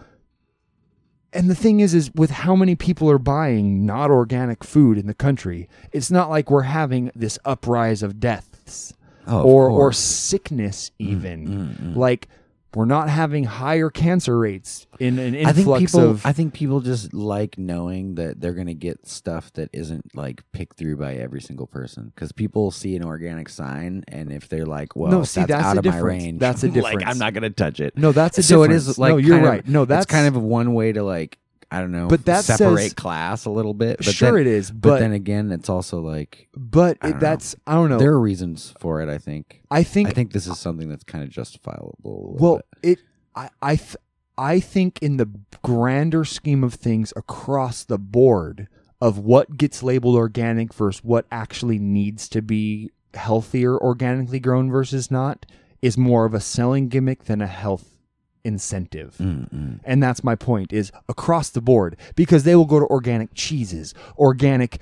[1.34, 5.08] and the thing is is with how many people are buying not organic food in
[5.08, 8.94] the country it's not like we're having this uprise of deaths
[9.28, 11.48] Oh, of or or sickness mm, even.
[11.48, 11.96] Mm, mm.
[11.96, 12.28] like
[12.74, 16.10] we're not having higher cancer rates in an I think influx people.
[16.12, 20.44] of I think people just like knowing that they're gonna get stuff that isn't like
[20.54, 22.12] picked through by every single person.
[22.16, 25.66] Because people see an organic sign, and if they're like, "Well, No, see, that's, that's
[25.66, 27.04] out of my range," That's like difference.
[27.08, 27.98] I'm not gonna touch it.
[27.98, 28.88] no that's a so it difference.
[28.88, 31.04] is like no you're kind of- right no that's it's kind of one way to
[31.04, 31.38] like
[31.74, 33.98] I don't know, But that separate says- class a little bit.
[33.98, 37.12] But sure then, it is but, but then again, it's also like but I it,
[37.12, 37.20] don't know.
[37.20, 39.08] that's i don't know there are reasons for it.
[39.10, 39.62] I think.
[39.72, 42.36] i think I think this is something that's kind of justifiable.
[42.40, 43.00] Well, bit.
[43.00, 43.00] it
[43.36, 43.96] I I th-
[44.38, 45.30] I think in the
[45.64, 48.68] grander scheme of things across the board
[49.00, 55.10] of what gets labeled organic versus what actually needs to be healthier organically grown versus
[55.12, 55.46] not
[55.82, 57.98] is more of a selling gimmick than a health
[58.44, 59.18] incentive.
[59.20, 59.80] Mm-mm.
[59.84, 63.94] And that's my point is across the board because they will go to organic cheeses,
[64.18, 64.80] organic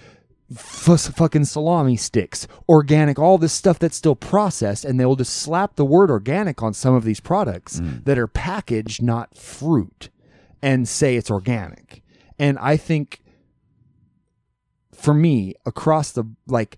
[0.55, 5.33] f- fucking salami sticks, organic, all this stuff that's still processed, and they will just
[5.33, 8.03] slap the word organic on some of these products mm.
[8.05, 10.09] that are packaged not fruit
[10.61, 12.03] and say it's organic.
[12.37, 13.21] And I think
[14.93, 16.77] for me, across the like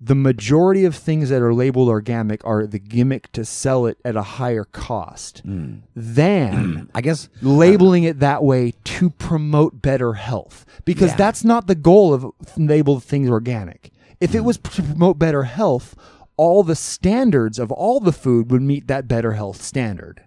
[0.00, 4.14] the majority of things that are labeled organic are the gimmick to sell it at
[4.14, 5.76] a higher cost hmm.
[5.94, 11.16] than I guess labeling uh, it that way to promote better health because Yeah.
[11.16, 13.90] that's not the goal of labeled things organic.
[14.20, 14.44] If it hmm.
[14.44, 15.94] was to promote better health,
[16.36, 20.22] all the standards of all the food would meet that better health standard.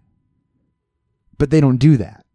[1.37, 2.25] But they don't do that.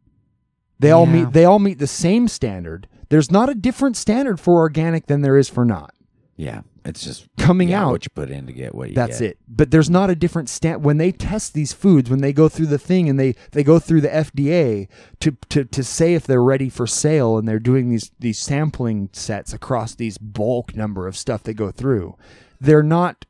[0.79, 2.89] They all meet they all meet the same standard.
[3.09, 5.95] There's not a different standard for organic than there is for not.
[6.37, 9.21] yeah, it's just Coming yeah, out what you put in to get what you that's
[9.21, 9.33] get.
[9.33, 9.39] it.
[9.49, 12.67] But there's not a different stat when they test these foods, when they go through
[12.67, 14.89] the thing and they, they go through the FDA
[15.21, 19.11] to, to, to say if they're ready for sale and they're doing these these sampling
[19.13, 22.17] sets across these bulk number of stuff they go through.
[22.61, 23.27] They're not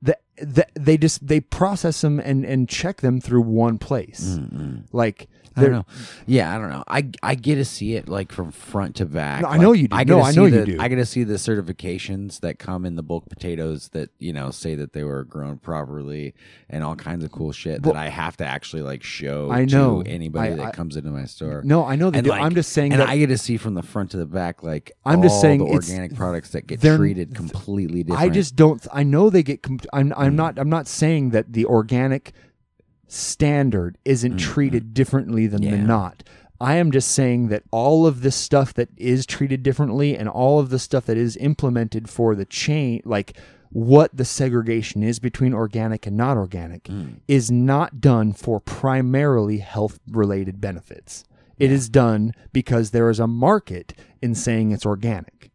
[0.00, 4.38] the, the, they just they process them and, and check them through one place.
[4.38, 4.80] Mm-hmm.
[4.92, 5.28] Like
[5.58, 5.86] I don't know.
[6.26, 6.84] Yeah, I don't know.
[6.88, 9.42] I I get to see it like from front to back.
[9.42, 9.96] No, I Like, know you do.
[9.96, 10.76] I No, I see know you the- do.
[10.80, 11.38] I get to see the
[11.72, 15.58] certifications that come in the bulk potatoes that you know say that they were grown
[15.58, 16.34] properly
[16.70, 19.50] and all kinds of cool shit Well- that I have to actually like show.
[19.50, 20.02] I know.
[20.02, 21.62] to anybody I- that I- comes into my store.
[21.64, 22.30] No, I know they And, do.
[22.30, 24.26] like- I'm just saying and that I get to see from the front to the
[24.26, 28.02] back, like I'm just all saying the it's- organic products that get they're- treated completely
[28.02, 28.22] different.
[28.22, 28.84] I just don't.
[28.92, 29.62] I know they get.
[29.62, 30.12] Com- I'm.
[30.16, 30.36] I'm mm.
[30.36, 30.58] not.
[30.58, 32.32] I'm not saying that the organic
[33.08, 34.52] standard isn't mm-hmm.
[34.52, 36.22] treated differently than the not.
[36.60, 40.58] I am just saying that all of this stuff that is treated differently and all
[40.58, 43.36] of the stuff that is implemented for the chain, like
[43.70, 47.20] what the segregation is between organic and not organic, mm.
[47.28, 51.24] is not done for primarily health related benefits.
[51.58, 55.47] It is done because there is a market in saying it's organic.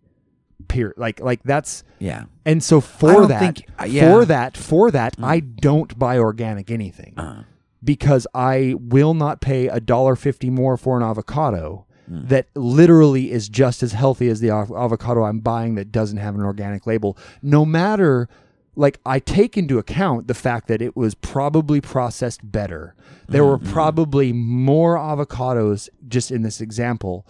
[0.68, 0.98] Period.
[0.98, 2.26] Like like that's yeah.
[2.46, 4.12] and so for that, think- uh, yeah.
[4.12, 7.44] for that, for that, I don't buy organic anything Uh,
[7.84, 12.28] because I will not pay a dollar fifty more for an avocado Hmm.
[12.28, 16.36] that literally is just as healthy as the av- avocado I'm buying that doesn't have
[16.36, 17.18] an organic label.
[17.42, 18.28] No matter,
[18.76, 22.94] like I take into account the fact that it was probably processed better.
[23.30, 23.72] There were Mm-hmm.
[23.72, 27.26] probably more avocados, just in this example,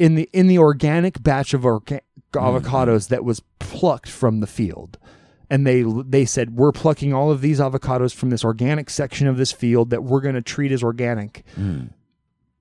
[0.00, 2.00] in the in the organic batch of orga-
[2.40, 2.46] Hmm.
[2.46, 4.98] avocados that was plucked from the field.
[5.50, 9.36] And they they said we're plucking all of these avocados from this organic section of
[9.36, 11.44] this field that we're going to treat as organic.
[11.54, 11.84] Hmm.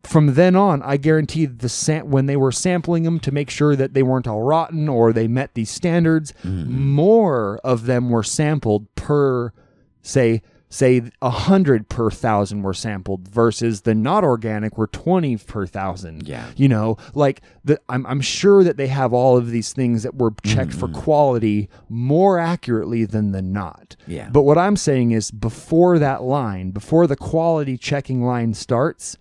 [0.03, 3.73] From then on i guarantee the sam- when they were sampling them to make sure
[3.73, 6.91] that they weren't all rotten or they met these standards hmm.
[6.91, 9.53] more of them were sampled per
[10.01, 10.41] say
[10.73, 16.27] say a hundred per thousand were sampled versus the not organic were 20 per thousand.
[16.27, 16.49] Yeah.
[16.55, 20.15] You know, like the, I'm, I'm sure that they have all of these things that
[20.15, 21.01] were checked for mm-hmm.
[21.01, 23.95] quality more accurately than the not.
[24.07, 24.29] Yeah.
[24.31, 29.15] But what I'm saying is before that line, before the quality checking line starts,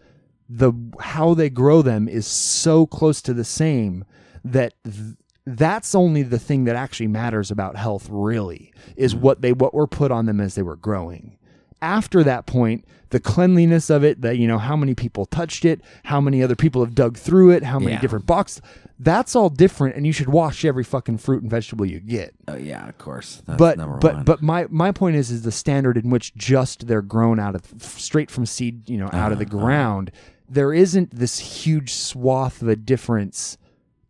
[0.48, 4.06] the how they grow them is so close to the same
[4.42, 9.22] that th- that's only the thing that actually matters about health really is mm-hmm.
[9.22, 11.36] what they what were put on them as they were growing
[11.82, 15.80] after that point the cleanliness of it that you know how many people touched it
[16.04, 18.00] how many other people have dug through it how many Yeah.
[18.00, 18.62] different boxes
[18.98, 22.54] that's all different and you should wash every fucking fruit and vegetable you get Oh
[22.56, 23.42] yeah, of course.
[23.46, 24.24] That's but number but one.
[24.24, 27.62] but my my point is is the standard in which just they're grown out of
[27.82, 29.58] straight from seed you know out of the Uh-huh.
[29.58, 30.10] ground
[30.48, 33.58] there isn't this huge swath of a difference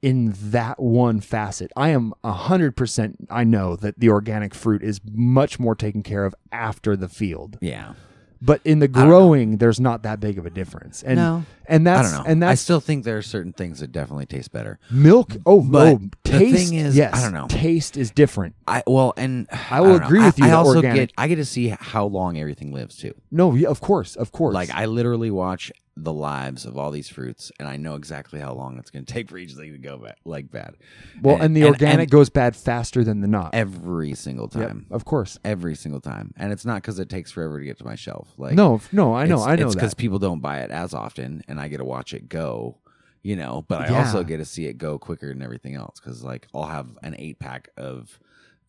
[0.03, 4.83] in that one facet i am a hundred percent i know that the organic fruit
[4.83, 7.95] is much more taken care of after the field yeah.
[8.41, 11.45] but in the growing there's not that big of a difference and No.
[11.66, 12.31] and I that's don't know.
[12.33, 14.81] and I that's still think there are certain things that definitely taste better.
[14.91, 17.47] milk oh, oh But oh the taste thing is, yes I don't know.
[17.49, 20.07] taste is different I well, and I will don't know.
[20.07, 22.73] agree with you I, that also organic- get I get to see how long everything
[22.73, 23.15] lives too.
[23.31, 27.09] no yeah, of course of course Like I literally watch the lives of all these
[27.09, 29.78] fruits, and I know exactly how long it's going to take for each thing to
[29.78, 30.77] go bad, like bad.
[31.20, 33.55] Well, and, the organic and goes bad faster than the not.
[33.55, 35.39] every single Yep, time, of course.
[35.44, 38.32] every single time, and it's not because it takes forever to get to my shelf.
[38.39, 41.43] Like no, no, I know, I know it's because people don't buy it as often,
[41.47, 42.78] and I get to watch it go.
[43.23, 43.98] You know, but I Yeah.
[43.98, 47.14] also get to see it go quicker than everything else because, like, I'll have an
[47.19, 48.19] eight pack of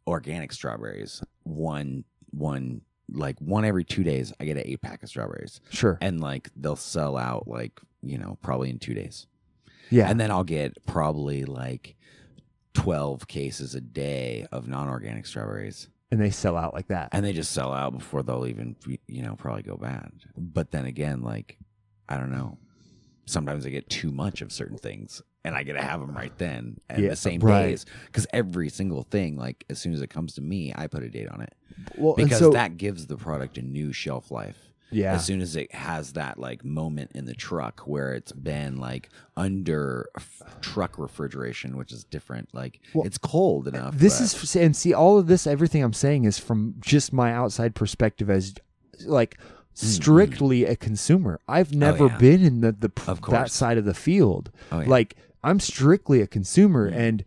[0.05, 2.81] organic strawberries, one, one,
[3.11, 4.31] like one every two days.
[4.39, 5.97] I get an eight pack of strawberries, Sure.
[6.01, 9.27] and like they'll sell out, like you know, probably in two days,
[9.89, 10.09] Yeah.
[10.09, 11.95] and then I'll get probably like
[12.73, 17.09] twelve cases a day of non-organic strawberries and they sell out like that.
[17.11, 18.75] and they just sell out before they'll even
[19.07, 21.59] you know probably go bad but then again like
[22.09, 22.57] i don't know
[23.27, 26.37] sometimes i get too much of certain things and i get to have them right
[26.37, 27.63] then and Yeah, the same right.
[27.67, 31.03] days because every single thing like as soon as it comes to me i put
[31.03, 31.53] a date on it
[31.97, 34.57] well, because so, that gives the product a new shelf life
[34.91, 35.13] yeah.
[35.13, 39.09] as soon as it has that like moment in the truck where it's been like
[39.35, 44.55] under f- truck refrigeration which is different like Well, it's cold enough this but- is
[44.55, 48.53] and see all of this everything I'm saying is from just my outside perspective as
[49.07, 49.39] like
[49.73, 51.39] strictly a consumer.
[51.47, 52.03] I've never Mm-hmm.
[52.03, 52.17] Oh, yeah.
[52.17, 54.51] been in the the Of that side of the field.
[54.71, 54.87] Oh, yeah.
[54.89, 57.23] Like I'm strictly a consumer and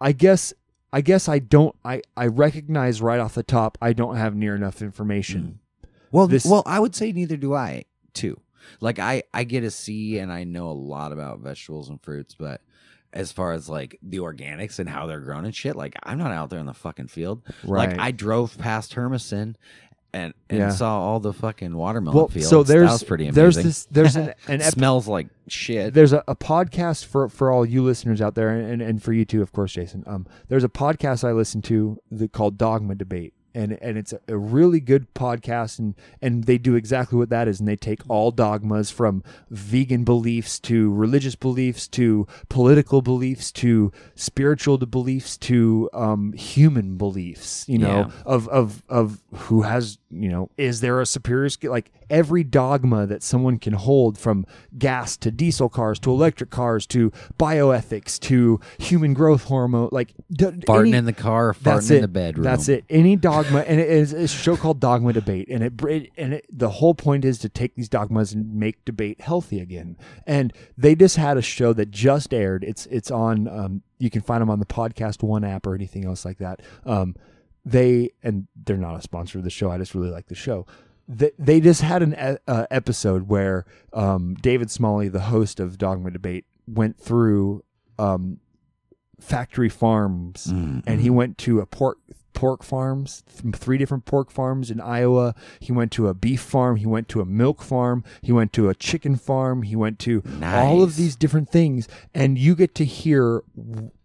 [0.00, 0.52] I guess
[0.92, 4.54] I guess I don't I I recognize right off the top I don't have near
[4.54, 5.58] enough information.
[5.84, 5.88] Mm.
[6.12, 8.40] Well, This- well, I would say neither do I too.
[8.80, 12.34] Like I, I get to see and I know a lot about vegetables and fruits,
[12.38, 12.60] but
[13.12, 16.32] as far as like the organics and how they're grown and shit, like I'm not
[16.32, 17.42] out there in the fucking field.
[17.64, 17.90] Right.
[17.90, 19.56] Like I drove past Hermiston
[20.14, 20.70] and and Yeah.
[20.70, 22.48] saw all the fucking watermelon well, fields.
[22.48, 23.42] so there's that was pretty amazing.
[23.42, 25.92] there's this there's an, an ep- smells like shit.
[25.92, 29.24] there's a, a podcast for for all you listeners out there and, and for you
[29.24, 33.34] too of course jason um there's a podcast i listen to that called dogma debate
[33.54, 37.46] and and it's a, a really good podcast and and they do exactly what that
[37.48, 43.52] is and they take all dogmas from vegan beliefs to religious beliefs to political beliefs
[43.52, 48.10] to spiritual beliefs to um human beliefs you know Yeah.
[48.26, 53.06] of of of who has you know is there a superior skill like every dogma
[53.06, 54.46] that someone can hold from
[54.78, 60.46] gas to diesel cars to electric cars to bioethics to human growth hormone like d-
[60.46, 61.96] farting any- in the car, farting it.
[61.96, 62.44] in the bedroom.
[62.44, 62.84] That's it.
[62.88, 66.46] Any dogma, and it is a show called Dogma Debate, and it, it and it,
[66.50, 69.96] the whole point is to take these dogmas and make debate healthy again.
[70.26, 72.64] And they just had a show that just aired.
[72.64, 73.48] It's it's on.
[73.48, 76.60] Um, you can find them on the Podcast One app or anything else like that.
[76.84, 77.14] Um,
[77.64, 79.70] they and they're not a sponsor of the show.
[79.70, 80.66] I just really like the show.
[81.06, 85.76] They, they just had an e- uh, episode where um, David Smalley, the host of
[85.78, 87.62] Dogma Debate, went through
[87.98, 88.40] um,
[89.20, 91.98] factory farms Mm, and he went to a pork
[92.32, 93.22] pork farms
[93.54, 95.34] three different pork farms in Iowa.
[95.60, 96.76] He went to a beef farm.
[96.76, 98.02] He went to a milk farm.
[98.22, 99.62] He went to a chicken farm.
[99.62, 101.86] He went to all of these different things.
[102.12, 103.44] And you get to hear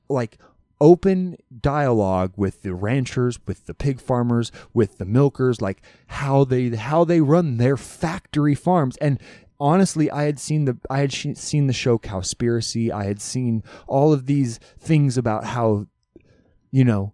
[0.09, 0.37] like
[0.81, 6.69] open dialogue with the ranchers with the pig farmers with the milkers like how they
[6.69, 8.97] how they run their factory farms.
[8.97, 9.19] And
[9.61, 12.91] honestly i had seen the i had seen the show cowspiracy.
[12.91, 15.87] I had seen all of these things about how
[16.71, 17.13] you know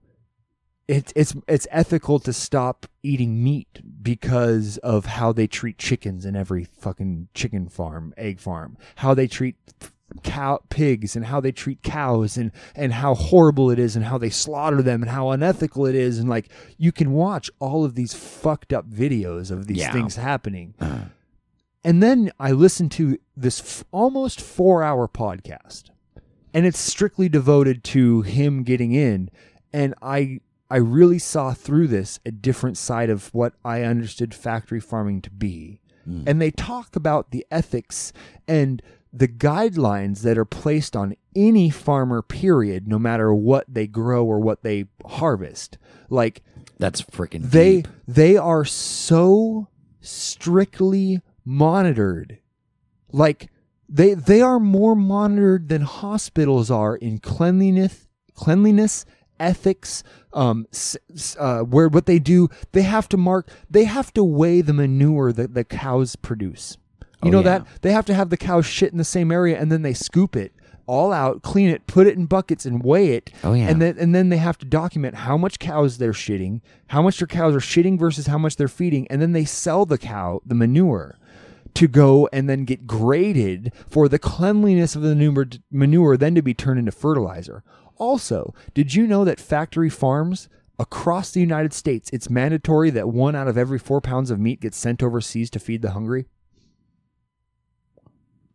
[0.87, 6.35] it's it's it's ethical to stop eating meat because of how they treat chickens in
[6.35, 9.55] every fucking chicken farm, egg farm, how they treat
[10.23, 14.17] cow pigs and how they treat cows and and how horrible it is and how
[14.17, 16.19] they slaughter them and how unethical it is.
[16.19, 19.91] And like you can watch all of these fucked up videos of these Yeah.
[19.91, 20.75] things happening.
[20.79, 21.05] Uh-huh.
[21.83, 25.85] And then i listened to this f- almost 4 hour podcast
[26.53, 29.29] and it's strictly devoted to him getting in.
[29.73, 34.79] And i i really saw through this a different side of what i understood factory
[34.79, 35.79] farming to be.
[36.05, 36.23] Hmm.
[36.27, 38.13] And they talk about the ethics
[38.47, 38.81] and
[39.15, 44.39] the guidelines that are placed on any farmer period no matter what they grow or
[44.39, 45.77] what they harvest.
[46.09, 46.43] Like
[46.79, 47.87] That's freaking they deep.
[48.07, 49.69] they are so
[50.01, 52.39] strictly monitored.
[53.11, 53.49] Like
[53.87, 59.05] they they are more monitored than hospitals are in cleanliness cleanliness
[59.39, 60.65] ethics um
[61.39, 62.49] uh where what they do.
[62.73, 66.77] They have to mark they have to weigh the manure that the cows produce
[67.25, 67.59] you Oh, know yeah.
[67.59, 69.93] that they have to have the cows shit in the same area and then they
[69.93, 70.53] scoop it
[70.87, 73.67] all out clean it put it in buckets and weigh it Oh, yeah.
[73.69, 77.17] and then and then they have to document how much cows they're shitting how much
[77.17, 80.41] their cows are shitting versus how much they're feeding and then they sell the cow
[80.45, 81.17] the manure
[81.73, 86.41] to go and then get graded for the cleanliness of the manure, manure then to
[86.43, 87.63] be turned into fertilizer
[87.97, 90.47] also did you know that factory farms
[90.77, 94.61] across the united states it's mandatory that one out of every four pounds of meat
[94.61, 96.27] gets sent overseas to feed the hungry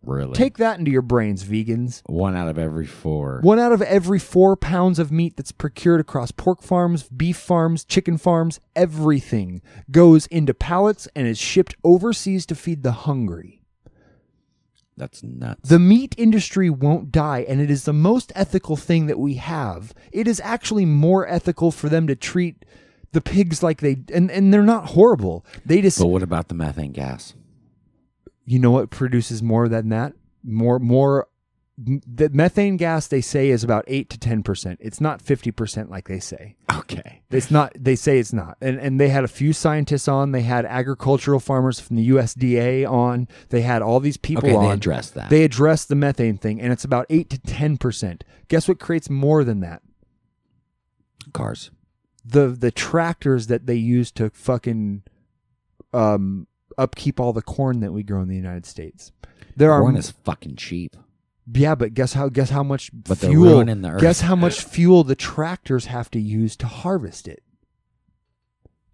[0.02, 0.32] Really?
[0.32, 3.40] take that into your brains vegans one out of every four.
[3.43, 7.85] One out of every four pounds of meat that's procured across pork farms, beef farms,
[7.85, 9.60] chicken farms, everything
[9.90, 13.60] goes into pallets and is shipped overseas to feed the hungry.
[14.97, 15.68] That's nuts.
[15.68, 19.94] The meat industry won't die, and it is the most ethical thing that we have.
[20.12, 22.66] It is actually more ethical for them to treat
[23.12, 25.44] the pigs like they and, and they're not horrible.
[25.64, 27.35] They just but what about the methane gas?
[28.51, 30.12] You know what produces more than that?
[30.43, 31.28] More more
[31.78, 34.77] the methane gas they say is about 8 to 10%.
[34.81, 36.56] It's not 50% like they say.
[36.74, 37.22] Okay.
[37.31, 37.72] It's not.
[37.74, 38.59] They say it's not.
[38.60, 40.32] And and they had a few scientists on.
[40.32, 43.28] They had agricultural farmers from the USDA on.
[43.48, 44.64] They had all these people Okay, on.
[44.64, 45.31] they addressed that.
[45.31, 48.24] They addressed the methane thing, and it's about eight to ten percent.
[48.48, 49.81] Guess what creates more than that?
[51.32, 51.70] Cars.
[52.24, 55.02] The the tractors that they use to fucking
[55.94, 56.47] um
[56.81, 59.12] upkeep all the corn that we grow in the United States.
[59.57, 60.97] There are Corn is fucking cheap.
[61.52, 63.65] yeah, but guess how guess how much But fuel?
[63.65, 64.01] the earth.
[64.01, 67.43] Guess how much fuel the tractors have to use to harvest it.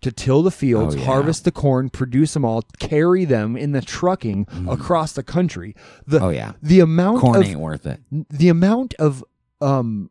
[0.02, 1.04] To till the fields, Oh, yeah.
[1.04, 5.74] harvest the corn, produce them all, carry them in the trucking across the country.
[6.06, 6.22] The Mm.
[6.22, 6.52] Oh, yeah.
[6.62, 8.00] the amount Corn of ain't worth it.
[8.30, 9.24] the amount of
[9.60, 10.10] um,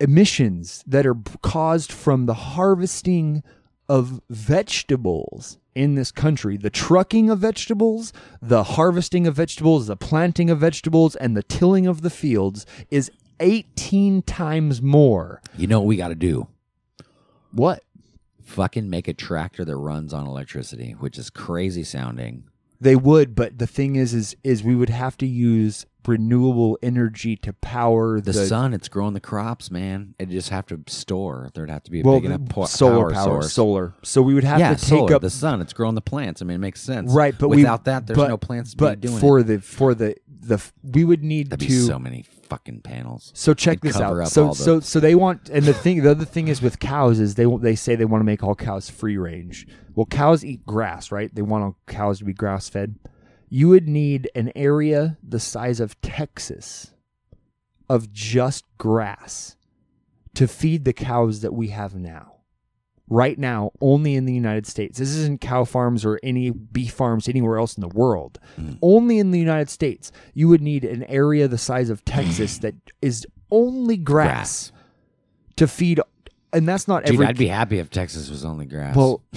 [0.00, 3.42] emissions that are caused from the harvesting
[3.88, 10.48] of vegetables in this country the trucking of vegetables the harvesting of vegetables the planting
[10.50, 15.86] of vegetables and the tilling of the fields is 18 times more You know what
[15.86, 16.48] we got to do?
[17.52, 17.82] what
[18.42, 22.44] Fucking make a tractor that runs on electricity, which is crazy sounding.
[22.80, 27.36] they would but the thing is is is we would have to use renewable energy
[27.36, 30.14] to power The, the, sun, it's growing the crops, man.
[30.18, 31.50] It just have to store.
[31.54, 33.52] There'd have to be a well big enough po- solar power, power, source.
[33.52, 35.60] solar so we would have yeah, to take solar, up the sun.
[35.60, 36.42] It's growing the plants.
[36.42, 37.12] I mean, it makes sense.
[37.12, 39.44] Right, but we- without that, there's but- no plants to but be doing for it.
[39.44, 43.32] the for the the we would need That'd to be so many fucking panels.
[43.34, 46.24] so check It'd this out so so so they want and the thing the other
[46.24, 49.16] thing is with cows is they they say they want to make all cows free
[49.16, 49.66] range
[49.96, 52.94] well cows eat grass right they want all cows to be grass fed
[53.48, 56.92] you would need an area the size of Texas
[57.88, 59.56] of just grass
[60.34, 62.36] to feed the cows that we have now
[63.08, 64.98] right now only in the United States.
[64.98, 68.38] This isn't cow farms or any beef farms anywhere else in the world.
[68.58, 68.78] Mm.
[68.82, 72.74] Only in the United States, you would need an area the size of Texas that
[73.00, 74.72] is only grass, Grass.
[75.56, 76.00] to feed.
[76.52, 77.26] And that's not Dude, every.
[77.26, 78.96] I'd be happy if Texas was only grass.
[78.96, 79.22] well,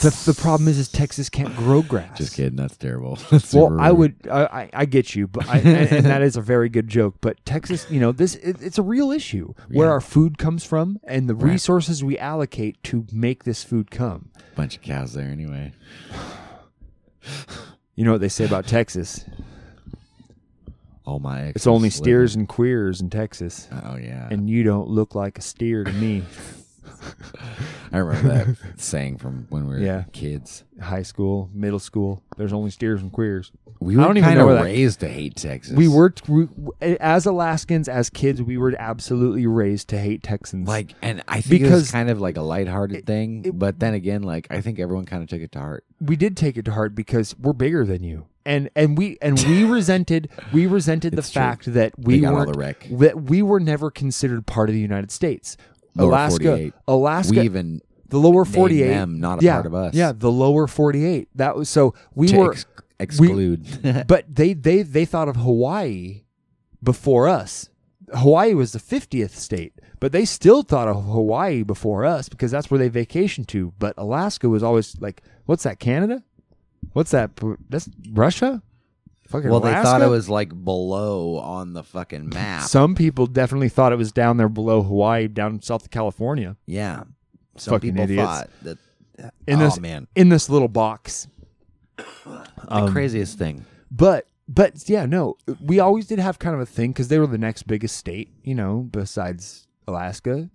[0.00, 2.16] the the problem is, is Texas can't grow grass.
[2.18, 2.56] just kidding.
[2.56, 3.16] That's terrible.
[3.30, 6.36] That's Well, I would, I, I, I get you, but I, and, and that is
[6.36, 7.16] a very good joke.
[7.20, 9.92] But Texas, you know, this it, it's a real issue where Yeah.
[9.92, 11.52] our food comes from and the Right.
[11.52, 14.30] resources we allocate to make this food come.
[14.54, 15.72] bunch of cows there anyway.
[17.94, 19.24] You know what they say about Texas?
[21.04, 25.14] All my It's only steers and queers in Texas, Oh yeah, and you don't look
[25.14, 26.22] like a steer to me.
[27.92, 30.04] I remember that saying from when we were Yeah.
[30.12, 30.64] kids.
[30.80, 33.52] High school, middle school, there's only steers and queers.
[33.80, 35.76] We I were don't even kind know of where that- raised to hate Texas.
[35.76, 36.48] We were, we,
[36.80, 40.66] as Alaskans, as kids, we were absolutely raised to hate Texans.
[40.68, 43.42] like, and I think it Because was kind of like a lighthearted thing.
[43.44, 45.84] it- but then again, like I think everyone kind of took it to heart.
[46.00, 48.26] we did take it to heart because we're bigger than you.
[48.44, 51.40] and and we and we resented we resented the It's true.
[51.40, 52.88] fact that They we got all weren't the wreck.
[52.90, 55.56] that we were never considered part of the United States.
[55.94, 56.74] Lower Alaska, 48.
[56.88, 59.94] Alaska, we even the lower forty eight, them not a yeah, part of us.
[59.94, 61.28] Yeah, the lower forty eight.
[61.34, 62.66] That was so we to were, ex-
[63.00, 64.04] exclude.
[64.06, 66.22] but they they they thought of Hawaii
[66.82, 67.70] before us.
[68.14, 72.70] Hawaii was the fiftieth state, but they still thought of Hawaii before us because that's
[72.70, 73.72] where they vacationed to.
[73.78, 75.78] But Alaska was always like, what's that?
[75.78, 76.22] Canada?
[76.92, 77.30] What's that?
[77.70, 78.62] That's Russia.
[79.32, 82.64] Fucking well, they thought it was like below on the fucking map.
[82.64, 86.56] Some people definitely thought it was down there below Hawaii, down south of California.
[86.66, 87.04] yeah,
[87.56, 88.22] some Fucking people idiots.
[88.28, 88.78] thought that.
[89.46, 91.28] In oh this man, in this little box.
[91.96, 92.04] the
[92.68, 93.64] um, craziest thing.
[93.90, 97.26] But but yeah, no, we always did have kind of a thing because they were
[97.26, 100.50] the next biggest state, you know, besides Alaska.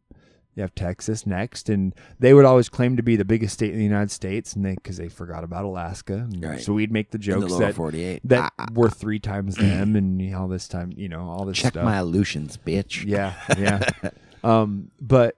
[0.58, 3.78] You have Texas next, and they would always claim to be the biggest state in
[3.78, 6.60] the United States, and they because they forgot about Alaska, Right.
[6.60, 8.22] so we'd make the In the jokes that 48.
[8.26, 11.74] that Ah, we're three times them, and all this time, you know, all this check
[11.74, 11.86] stuff.
[11.86, 13.06] my illusions, bitch.
[13.06, 13.88] Yeah, yeah.
[14.44, 15.38] um, but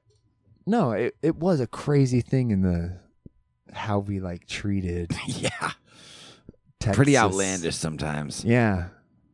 [0.66, 2.94] no, it it was a crazy thing in the
[3.74, 5.72] how we like treated yeah.
[6.80, 6.96] Texas.
[6.96, 8.46] Pretty outlandish sometimes.
[8.46, 8.88] Yeah,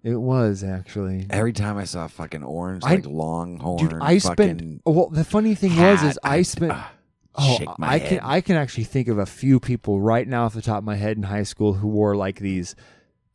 [0.05, 1.25] it was actually.
[1.29, 4.81] Every time I saw a fucking orange, I- like longhorn, Dude, I fucking spent.
[4.85, 6.71] Well, the funny thing was, is hat, I spent.
[6.73, 6.91] ah,
[7.37, 8.09] Oh, shake my I head.
[8.09, 10.83] can I can actually think of a few people right now off the top of
[10.85, 12.75] my head in high school who wore like these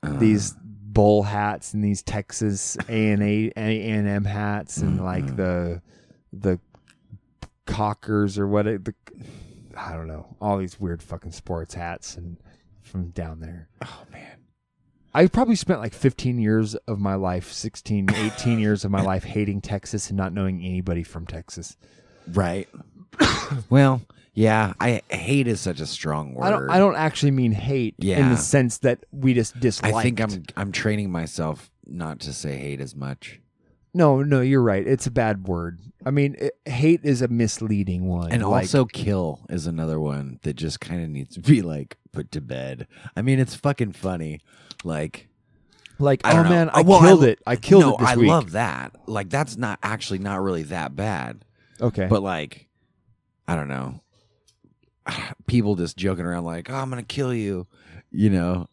[0.03, 5.05] Uh, these bowl hats and these Texas A and A and M hats and Mm-hmm.
[5.05, 5.83] like the
[6.33, 6.59] the
[7.67, 8.95] cockers or what it, the
[9.77, 12.39] I don't know all these weird fucking sports hats and
[12.83, 13.69] from down there.
[13.85, 14.39] Oh man,
[15.13, 19.25] I probably spent like 15 years of my life, 16, 18 years of my life
[19.25, 21.77] hating Texas and not knowing anybody from Texas.
[22.33, 22.69] right?
[23.71, 24.03] well,
[24.35, 24.75] yeah.
[24.81, 26.45] I hate is such a strong word.
[26.45, 29.95] I don't I don't actually mean hate in the sense that we just dislike.
[29.95, 33.41] I think I'm I'm training myself not to say hate as much.
[33.93, 34.87] No, no, you're right.
[34.87, 35.81] It's a bad word.
[36.07, 38.31] I mean, it, hate is a misleading one.
[38.31, 41.97] And Like, also kill is another one that just kind of needs to be like
[42.13, 42.87] put to bed.
[43.17, 44.41] I mean, it's fucking funny.
[44.85, 45.29] Like
[45.99, 46.51] like, I oh don't know.
[46.51, 47.39] man, I Uh, well, killed I- it.
[47.47, 48.29] I killed no, it this I week.
[48.29, 48.93] love that.
[49.07, 51.45] Like that's not actually not really that bad.
[51.81, 52.67] okay, But like,
[53.47, 54.01] I don't know.
[55.47, 57.67] People just joking around like, "Oh, I'm gonna kill you,"
[58.11, 58.69] you know.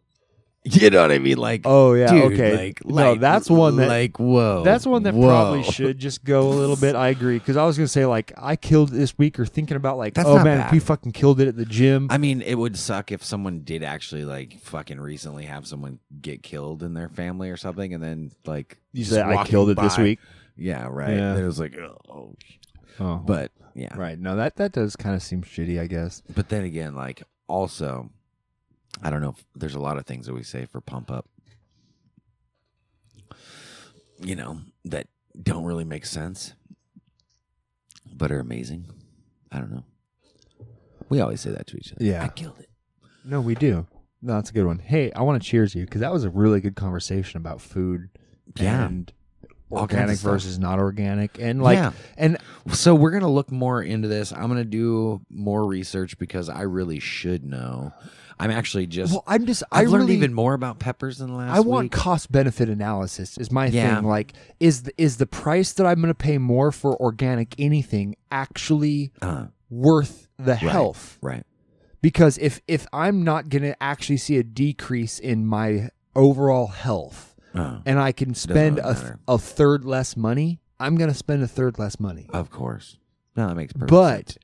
[0.78, 1.38] You know what I mean?
[1.38, 2.58] Like, oh yeah, dude, okay.
[2.58, 4.64] Like, no, like- that's one that like whoa.
[4.64, 5.28] That's one that whoa.
[5.28, 6.96] probably should just go a little bit.
[6.96, 9.78] I agree because I was gonna say like I killed it this week or thinking
[9.78, 12.08] about like That's oh man if we fucking killed it at the gym.
[12.10, 16.44] I mean, it would suck if someone did actually like fucking recently have someone get
[16.44, 19.98] killed in their family or something, and then like you said I killed it this
[19.98, 20.20] week.
[20.56, 21.12] Yeah, right.
[21.12, 21.34] Yeah.
[21.34, 22.36] Then it was like, oh,
[23.00, 24.18] Oh, but yeah, right.
[24.18, 25.80] No, that that does kind of seem shitty.
[25.80, 26.22] I guess.
[26.34, 28.10] But then again, like also,
[29.04, 29.30] I don't know.
[29.38, 31.28] If, there's a lot of things that we say for pump up,
[34.22, 35.08] you know, that
[35.42, 36.54] don't really make sense,
[38.12, 38.88] but are amazing.
[39.52, 39.84] I don't know.
[41.10, 42.04] We always say that to each other.
[42.04, 42.24] Yeah.
[42.24, 42.70] I killed it.
[43.24, 43.88] No, we do.
[44.22, 44.80] No, that's a good one.
[44.80, 48.10] Hey, I want to cheers you because that was a really good conversation about food.
[48.56, 48.86] Yeah.
[48.86, 49.14] And
[49.70, 51.92] All kinds of organic versus not organic, and like, Yeah.
[52.18, 52.38] and
[52.72, 54.32] So we're gonna look more into this.
[54.34, 57.94] I'm gonna do more research because I really should know.
[58.40, 59.12] I'm actually just.
[59.14, 61.56] well, I'm just I I've learned really, even more about peppers in the last.
[61.56, 61.92] I want week.
[61.92, 63.96] cost benefit analysis is my Yeah.
[63.96, 64.06] thing.
[64.06, 68.16] Like, is the, is the price that I'm going to pay more for organic anything
[68.32, 71.18] actually Uh, worth the health?
[71.22, 71.44] right.
[72.02, 77.36] Because if if I'm not going to actually see a decrease in my overall health,
[77.56, 81.42] Uh, and I can spend a, th- a third less money, I'm going to spend
[81.42, 82.30] a third less money.
[82.32, 83.00] of course.
[83.36, 84.38] No, that makes perfect but sense.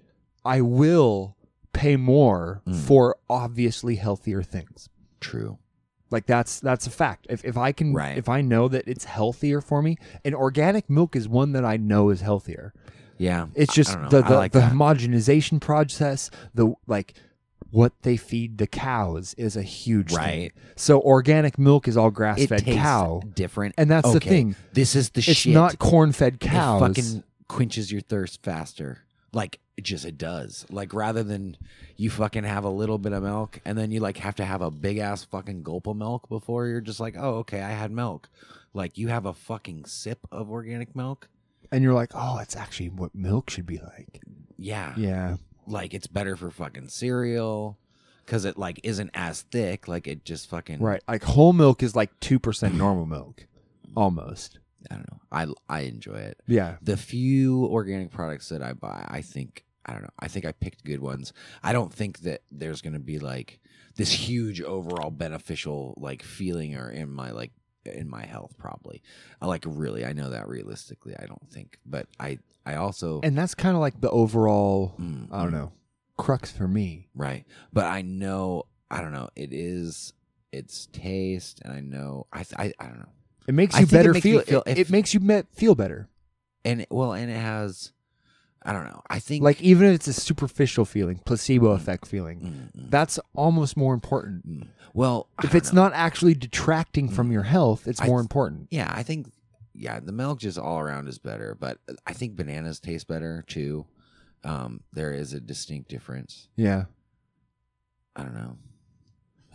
[0.44, 1.38] I will
[1.74, 2.76] pay more Mm.
[2.76, 4.90] for obviously healthier things.
[5.20, 5.58] True.
[6.12, 7.26] Like that's that's a fact.
[7.30, 8.18] If if I can Right.
[8.18, 11.78] if I know that it's healthier for me, and organic milk is one that I
[11.78, 12.74] know is healthier.
[13.18, 13.48] Yeah.
[13.56, 17.14] It's just the the, like the homogenization process, the like
[17.72, 20.18] what they feed the cows is a huge thing.
[20.18, 20.52] Right.
[20.76, 23.22] So organic milk is all grass it fed cow.
[23.34, 24.56] different, And that's the thing.
[24.74, 25.54] This is the It's shit.
[25.56, 26.80] not corn fed It cows.
[26.80, 29.00] fucking quenches your thirst faster.
[29.32, 30.66] Like it just it does.
[30.70, 31.58] Like rather than
[31.98, 34.62] you fucking have a little bit of milk and then you like have to have
[34.62, 37.92] a big ass fucking gulp of milk before you're just like, oh okay, I had
[37.92, 38.30] milk.
[38.74, 41.30] Like you have a fucking sip of organic milk.
[41.72, 44.22] and you're like, oh, it's actually what milk should be like.
[44.58, 44.94] Yeah.
[44.98, 45.38] Yeah.
[45.68, 47.78] Like it's better for fucking cereal
[48.26, 49.88] because it like isn't as thick.
[49.88, 51.02] Like it just fucking Right.
[51.08, 53.48] Like whole milk is like two percent normal milk.
[53.96, 54.60] Almost.
[54.92, 55.20] I don't know.
[55.32, 56.40] I I enjoy it.
[56.48, 56.78] Yeah.
[56.82, 60.10] The few organic products that I buy, I think I don't know.
[60.20, 61.34] I think I picked good ones.
[61.62, 63.60] I don't think that there's going to be like
[63.96, 67.52] this huge overall beneficial like feeling or in my like
[67.86, 69.02] in my health probably.
[69.42, 71.80] I like really I know that realistically I don't think.
[71.86, 75.58] But I I also And that's kind of like the overall, Mm, I don't mm.
[75.58, 75.72] know,
[76.18, 77.10] crux for me.
[77.14, 77.46] Right.
[77.72, 79.30] But I know I don't know.
[79.36, 80.14] It is
[80.52, 83.10] it's taste and I know I I, I don't know.
[83.48, 84.42] It makes I you think it better makes me feel.
[84.42, 86.10] feel- it, if- it makes you me- feel better.
[86.66, 87.92] And it, well and it has
[88.66, 89.02] I don't know.
[89.10, 92.40] I think Like even if it's a superficial feeling, placebo effect feeling,
[92.76, 94.48] Mm, mm, that's almost more important.
[94.48, 94.68] mm.
[94.94, 95.84] Well, I If don't it's know.
[95.84, 98.68] not actually detracting from your health, it's I more th- important.
[98.72, 99.32] Yeah, I think
[99.74, 103.86] yeah, the milk just all around is better, but I think bananas taste better too.
[104.46, 106.48] Um, there is a distinct difference.
[106.56, 106.86] Yeah,
[108.16, 108.58] I don't know.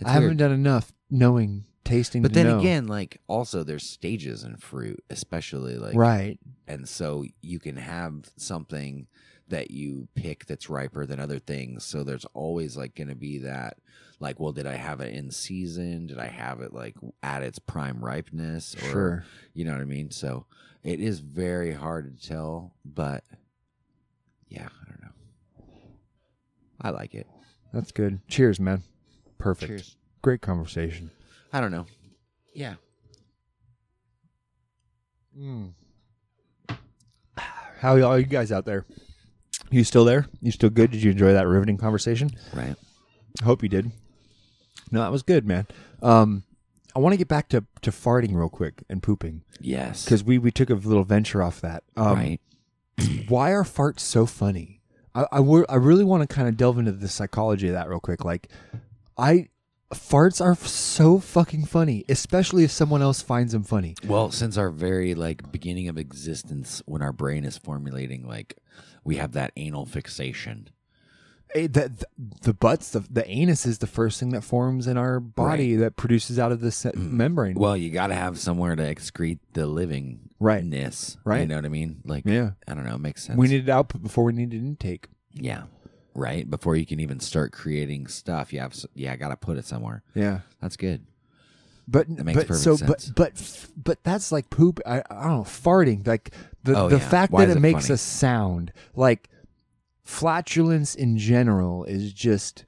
[0.01, 0.39] It's I haven't weird.
[0.39, 2.23] done enough knowing, tasting.
[2.23, 2.59] But then know.
[2.59, 6.39] again, like also there's stages in fruit, especially like right?
[6.66, 9.06] and so you can have something
[9.48, 11.85] that you pick that's riper than other things.
[11.85, 13.78] So there's always like going to be that
[14.20, 16.06] like well did I have it in season?
[16.06, 19.24] Did I have it like at its prime ripeness or Sure.
[19.55, 20.10] you know what I mean?
[20.10, 20.47] So
[20.82, 23.24] it is very hard to tell, but
[24.48, 25.65] yeah, I don't know.
[26.81, 27.27] I like it.
[27.73, 28.20] That's good.
[28.28, 28.82] Cheers, man.
[29.39, 29.69] Perfect.
[29.70, 29.97] Cheers.
[30.23, 31.10] Great conversation.
[31.53, 31.87] I don't know.
[32.55, 32.75] Yeah.
[37.81, 38.85] How are you guys out there?
[39.70, 40.27] You still there?
[40.41, 40.91] You still good?
[40.91, 42.31] Did you enjoy that riveting conversation?
[42.53, 42.75] Right.
[43.41, 43.93] I hope you did.
[44.91, 45.66] No, that was good, man.
[46.03, 46.43] Um,
[46.97, 50.05] I want to get back to, to farting real quick and pooping Yes.
[50.05, 51.85] because we, we took a little venture off that.
[51.97, 52.41] Um, right.
[53.29, 54.81] Why are farts so funny?
[55.15, 57.89] I I, wor- I really want to kind of delve into the psychology of that
[57.89, 58.25] real quick.
[58.25, 58.49] Like,
[59.16, 59.49] I
[59.94, 63.94] farts are so fucking funny, especially if someone else finds them funny.
[64.06, 68.56] Well, since our very like beginning of existence, when our brain is formulating, like
[69.05, 70.69] we have that anal fixation.
[71.55, 71.90] Eh, the,
[72.43, 75.97] the, butts, the, the anus is the first thing that forms in our body that
[75.97, 77.55] produces out of the se- membrane.
[77.55, 81.16] Well, you got to have somewhere to excrete the living rightness.
[81.24, 81.40] Right.
[81.40, 82.02] You know what I mean?
[82.05, 82.51] Like, Yeah.
[82.66, 82.97] I don't know.
[82.97, 83.39] It makes sense.
[83.39, 85.09] we needed output before we needed intake.
[85.32, 85.62] yeah,
[86.19, 86.49] right.
[86.51, 89.65] Before you can even start creating stuff, you have, yeah, I got to put it
[89.65, 90.03] somewhere.
[90.15, 90.40] Yeah.
[90.61, 91.07] That's good.
[91.90, 93.07] But but perfect so sense.
[93.07, 94.78] but but but that's like poop.
[94.85, 96.07] I, I don't know farting.
[96.07, 96.32] Like
[96.62, 97.09] the Oh, the yeah.
[97.09, 97.95] fact Why that it it makes funny?
[97.95, 99.31] a sound like
[100.05, 102.65] flatulence in general is just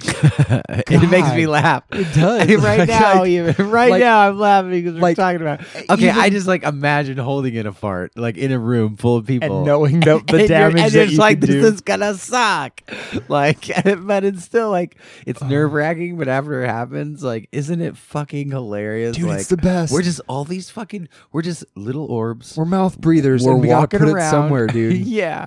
[0.00, 1.82] it makes me laugh.
[1.90, 2.48] It does.
[2.62, 5.60] right Like, now, I- even right like- now, I'm laughing because we're like, talking about.
[5.90, 9.16] Okay, even- I just like imagine holding in a fart, like in a room full
[9.16, 11.66] of people, and knowing the, the and damage and that it's like this do.
[11.66, 12.80] is gonna suck.
[13.28, 14.96] Like, but it's still like
[15.26, 16.16] it's nerve wracking.
[16.16, 19.16] But after it happens, like, isn't it fucking hilarious?
[19.16, 19.92] Dude, like, it's the best.
[19.92, 21.08] We're just all these fucking.
[21.32, 22.56] We're just little orbs.
[22.56, 24.96] we're mouth breathers We're and we gotta walking put around it somewhere, dude.
[24.98, 25.46] yeah.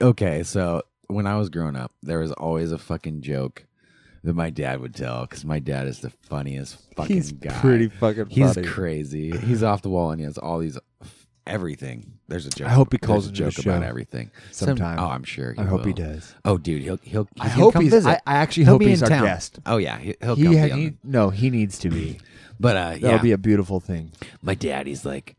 [0.00, 3.64] Okay, so when I was growing up, there was always a fucking joke
[4.24, 7.52] that my dad would tell because my dad is the funniest fucking He's guy.
[7.60, 8.66] pretty fucking He's funny.
[8.66, 9.30] crazy.
[9.36, 10.78] He's off the wall and he has all these
[11.46, 12.12] everything.
[12.28, 12.68] There's a joke.
[12.68, 14.30] I hope he calls a joke about everything.
[14.52, 14.98] sometime.
[14.98, 15.52] oh, I'm sure.
[15.54, 16.34] He I hope he does.
[16.44, 17.28] Oh, dude, he'll he'll.
[17.40, 17.92] I he'll hope come he's.
[17.92, 18.08] visit.
[18.10, 19.24] I, I actually He'll hope he's our town.
[19.24, 19.58] guest.
[19.66, 20.52] oh yeah, he, he'll He, come.
[20.54, 22.18] had, be on- he no, he needs to be.
[22.60, 24.12] but uh, That'll yeah, be a beautiful thing.
[24.42, 24.86] my dad.
[24.86, 25.36] He's like,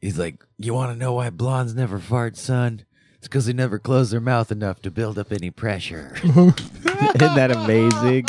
[0.00, 2.82] he's like, you want to know why blondes never fart, son?
[3.18, 6.14] It's because they never close their mouth enough to build up any pressure.
[6.24, 8.26] Isn't that amazing?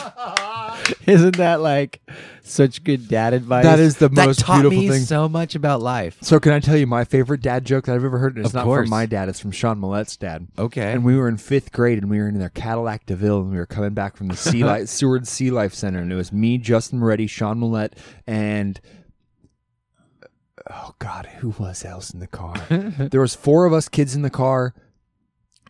[1.06, 2.02] Isn't that like
[2.42, 3.64] such good dad advice?
[3.64, 5.02] That is the that most taught beautiful me thing.
[5.04, 6.18] so much about life.
[6.22, 8.36] So can I tell you my favorite dad joke that I've ever heard?
[8.38, 8.86] And it's Of not course.
[8.86, 10.48] from my dad; it's from Sean Millett's dad.
[10.58, 10.92] Okay.
[10.92, 13.58] And we were in fifth grade, and we were in their Cadillac Deville, and we
[13.58, 16.58] were coming back from the Sea Life, Seward Sea Life Center, and it was me,
[16.58, 17.94] Justin Moretti, Sean Millette,
[18.26, 18.82] and
[20.70, 22.56] oh god, who was else in the car?
[22.70, 24.74] there was four of us kids in the car,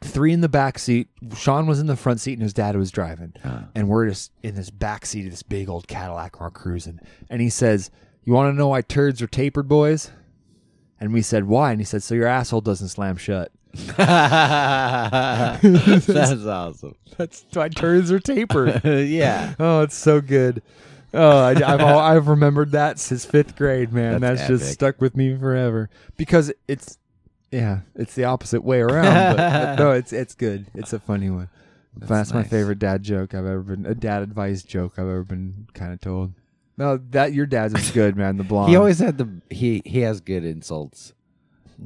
[0.04, 1.08] three in the back seat.
[1.36, 3.34] Sean was in the front seat, and his dad was driving,
[3.76, 7.00] and we're just in this back seat of this big old Cadillac, and we're cruising.
[7.30, 7.92] And he says,
[8.24, 10.12] "You want to know why turds are tapered, boys?"
[11.00, 13.52] And we said, "Why?" And he said, "So your asshole doesn't slam shut."
[13.98, 14.00] That's
[16.46, 16.96] awesome.
[17.18, 18.82] That's why turds are tapered.
[18.84, 19.54] yeah.
[19.60, 20.62] Oh, it's so good.
[21.14, 24.22] Oh, I, I've all, I've remembered that since fifth grade, man.
[24.22, 26.98] That's, That's just stuck with me forever because it's
[27.52, 29.36] yeah, it's the opposite way around.
[29.36, 30.68] but, but no, it's it's good.
[30.76, 31.50] It's a funny one.
[31.96, 32.50] That's, my nice.
[32.50, 33.86] favorite dad joke I've ever been.
[33.86, 36.34] A dad advice joke I've ever been kind of told.
[36.78, 38.38] No, that your dad's is good, man.
[38.38, 38.70] The blonde.
[38.70, 41.14] he always had the he he has good insults.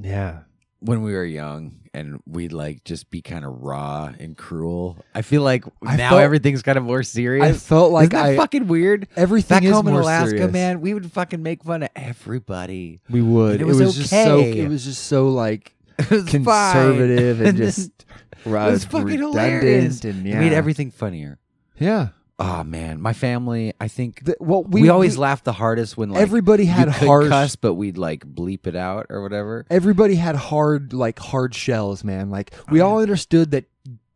[0.01, 0.41] yeah.
[0.81, 4.97] when we were young and we'd like just be kind of raw and cruel.
[5.13, 7.45] I feel like I now felt- everything's kind of more serious.
[7.45, 9.07] I felt like Isn't that I fucking weird.
[9.15, 10.51] everything Back is home in more Alaska, serious.
[10.51, 12.99] man, we would fucking make fun of everybody.
[13.09, 13.61] We would.
[13.61, 14.39] And it was just so.
[14.39, 14.59] okay.
[14.61, 17.91] It was just so like It was conservative and And just
[18.45, 20.03] It was fucking hilarious.
[20.03, 21.39] and It made everything funnier.
[21.79, 22.09] yeah.
[22.39, 23.73] Oh man, my family.
[23.79, 26.89] I think The- well, we, we, always we- laughed the hardest when like everybody had
[26.89, 29.65] harsh cuss, but we'd like bleep it out or whatever.
[29.69, 33.65] everybody had hard like hard shells man like we Oh, all understood that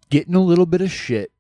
[0.10, 1.31] getting a little bit of shit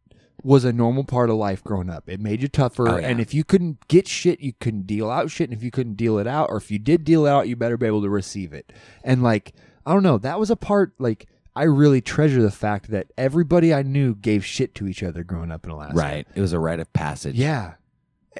[0.43, 3.07] was a normal part of life growing up it made you tougher Oh, yeah.
[3.07, 5.95] and if you couldn't get shit you couldn't deal out shit and if you couldn't
[5.95, 8.09] deal it out or if you did deal it out you better be able to
[8.09, 8.71] receive it
[9.03, 9.53] and like
[9.85, 11.25] i don't know that was a part like
[11.57, 15.51] i really treasure the fact that everybody i knew gave shit to each other growing
[15.51, 16.27] up in alaska Right.
[16.35, 17.35] It was a rite of passage.
[17.35, 17.73] yeah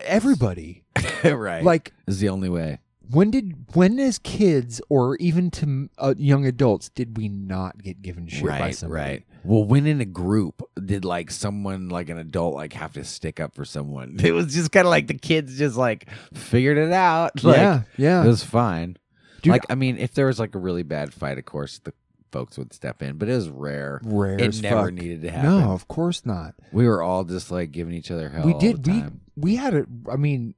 [0.03, 0.83] everybody
[1.23, 1.63] right.
[1.63, 2.79] like is the only way.
[3.09, 8.01] when did when as kids or even to uh, young adults did we not get
[8.01, 8.75] given shit by right.
[8.75, 9.01] somebody?
[9.01, 9.23] Right.
[9.43, 13.39] Well, when in a group, did like someone like an adult like have to stick
[13.39, 14.17] up for someone?
[14.23, 17.31] It was just kind of like the kids just like figured it out.
[17.43, 18.23] Like, yeah, yeah.
[18.23, 18.97] It was fine.
[19.41, 21.93] Dude, like I mean, if there was like a really bad fight, of course the
[22.31, 24.01] folks would step in, but it was rare.
[24.03, 24.93] rare It never fuck.
[24.93, 25.49] needed to happen.
[25.61, 26.55] No, of course not.
[26.71, 28.45] We were all just like giving each other hell.
[28.45, 28.85] we did.
[28.87, 29.03] We
[29.35, 29.85] we had it.
[30.11, 30.55] I mean,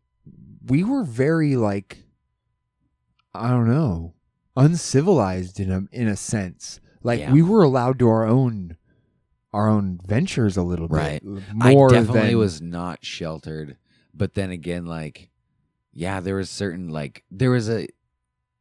[0.65, 2.03] we were very like,
[3.33, 4.13] I don't know,
[4.55, 6.79] uncivilized in a in a sense.
[7.03, 7.31] Like Yeah.
[7.31, 8.77] we were allowed to our own
[9.53, 11.23] our own ventures a little Right.
[11.23, 13.77] bit more I definitely than was not sheltered,
[14.13, 15.31] but then again, like,
[15.91, 17.87] yeah, there was certain like there was a,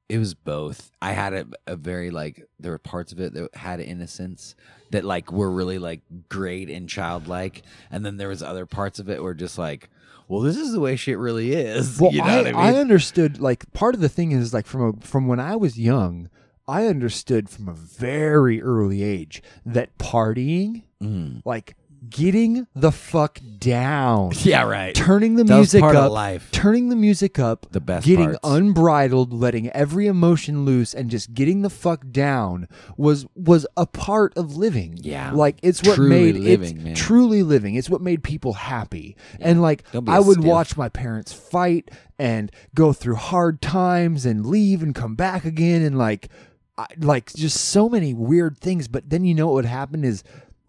[0.08, 0.90] it was both.
[1.02, 4.54] I had a, a very like there were parts of it that had innocence
[4.90, 9.08] that like were really like great and childlike, and then there was other parts of
[9.10, 9.90] it where just like,
[10.28, 11.98] well, this is the way shit really is.
[12.00, 12.80] Well, you know I, what I mean?
[12.80, 16.30] understood like part of the thing is like from a, from when I was young,
[16.66, 21.42] I understood from a very early age that partying, Mm.
[21.44, 21.76] like
[22.10, 24.94] getting the fuck down, Yeah, right.
[24.94, 26.48] turning the That was music part of up, life.
[26.52, 28.38] turning the music up, The best getting parts.
[28.44, 34.36] unbridled, letting every emotion loose, and just getting the fuck down was was a part
[34.36, 34.98] of living.
[35.00, 35.32] Yeah.
[35.32, 36.94] like it's what Truly made living, it's man.
[36.94, 37.74] truly living.
[37.74, 39.16] It's what made people happy.
[39.40, 40.44] And like Don't be I would stiff.
[40.44, 45.82] watch my parents fight and go through hard times and leave and come back again
[45.82, 46.28] and like
[46.76, 48.86] I, like just so many weird things.
[48.88, 50.22] But then you know what would happen is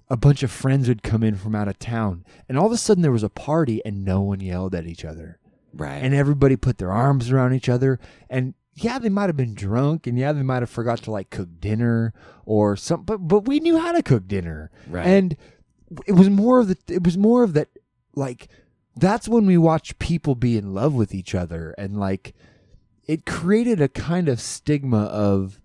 [0.09, 2.77] a bunch of friends would come in from out of town, and all of a
[2.77, 5.39] sudden there was a party, and no one yelled at each other,
[5.73, 6.03] right.
[6.03, 7.99] and everybody put their arms around each other,
[8.29, 11.29] and yeah, they might have been drunk, and yeah, they might have forgot to like
[11.29, 12.13] cook dinner
[12.45, 15.05] or something, but but we knew how to cook dinner, Right.
[15.05, 15.37] and
[16.07, 17.67] it was more of the it was more of that
[18.15, 18.47] like
[18.95, 22.33] that's when we watched people be in love with each other and like
[23.07, 25.59] it created a kind of stigma of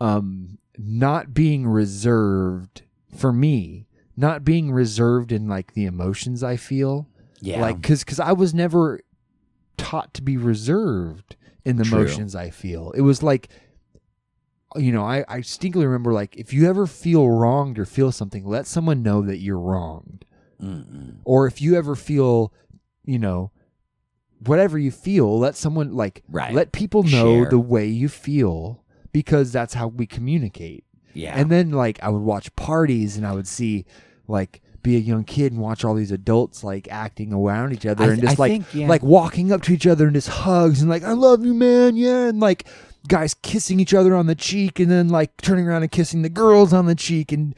[0.00, 2.82] um not being reserved
[3.16, 3.86] for me
[4.16, 7.08] not being reserved in like the emotions i feel
[7.40, 7.60] yeah.
[7.60, 9.00] like cuz cuz i was never
[9.76, 11.98] taught to be reserved in the True.
[12.00, 13.48] emotions i feel it was like
[14.76, 18.44] you know i i distinctly remember like if you ever feel wronged or feel something
[18.44, 20.24] let someone know that you're wronged
[20.62, 21.16] Mm-mm.
[21.24, 22.52] or if you ever feel
[23.04, 23.50] you know
[24.44, 26.52] whatever you feel let someone like Right.
[26.52, 27.50] let people know Share.
[27.50, 31.38] the way you feel because that's how we communicate Yeah.
[31.38, 33.84] and then like i would watch parties and i would see
[34.28, 38.04] like be a young kid and watch all these adults like acting around each other
[38.04, 38.88] I and just I like think, yeah.
[38.88, 41.96] like walking up to each other and just hugs and like i love you man
[41.96, 42.66] yeah and like
[43.08, 46.28] guys kissing each other on the cheek and then like turning around and kissing the
[46.28, 47.54] girls on the cheek and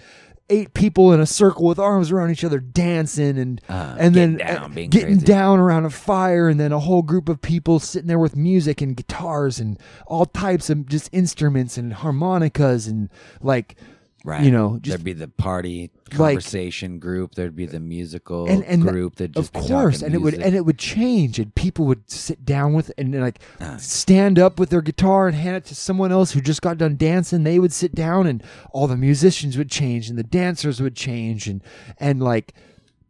[0.51, 4.36] eight people in a circle with arms around each other dancing and Uh, and then
[4.36, 5.24] getting down, uh, getting crazy.
[5.27, 8.81] down around a fire and then a whole group of people sitting there with music
[8.82, 13.09] and guitars and all types of just instruments and harmonicas and
[13.40, 13.77] like
[14.22, 14.44] Right.
[14.44, 17.34] you know just there'd be the party like- conversation group.
[17.36, 19.16] There'd be the musical and and group.
[19.16, 22.74] That of course and it would and it would change and people would sit down
[22.74, 23.76] with and like Ah.
[23.78, 26.97] stand up with their guitar and hand it to someone else who just got done
[26.97, 28.42] dancing they would sit down and
[28.72, 31.62] all the musicians would change and the dancers would change and
[31.98, 32.52] and like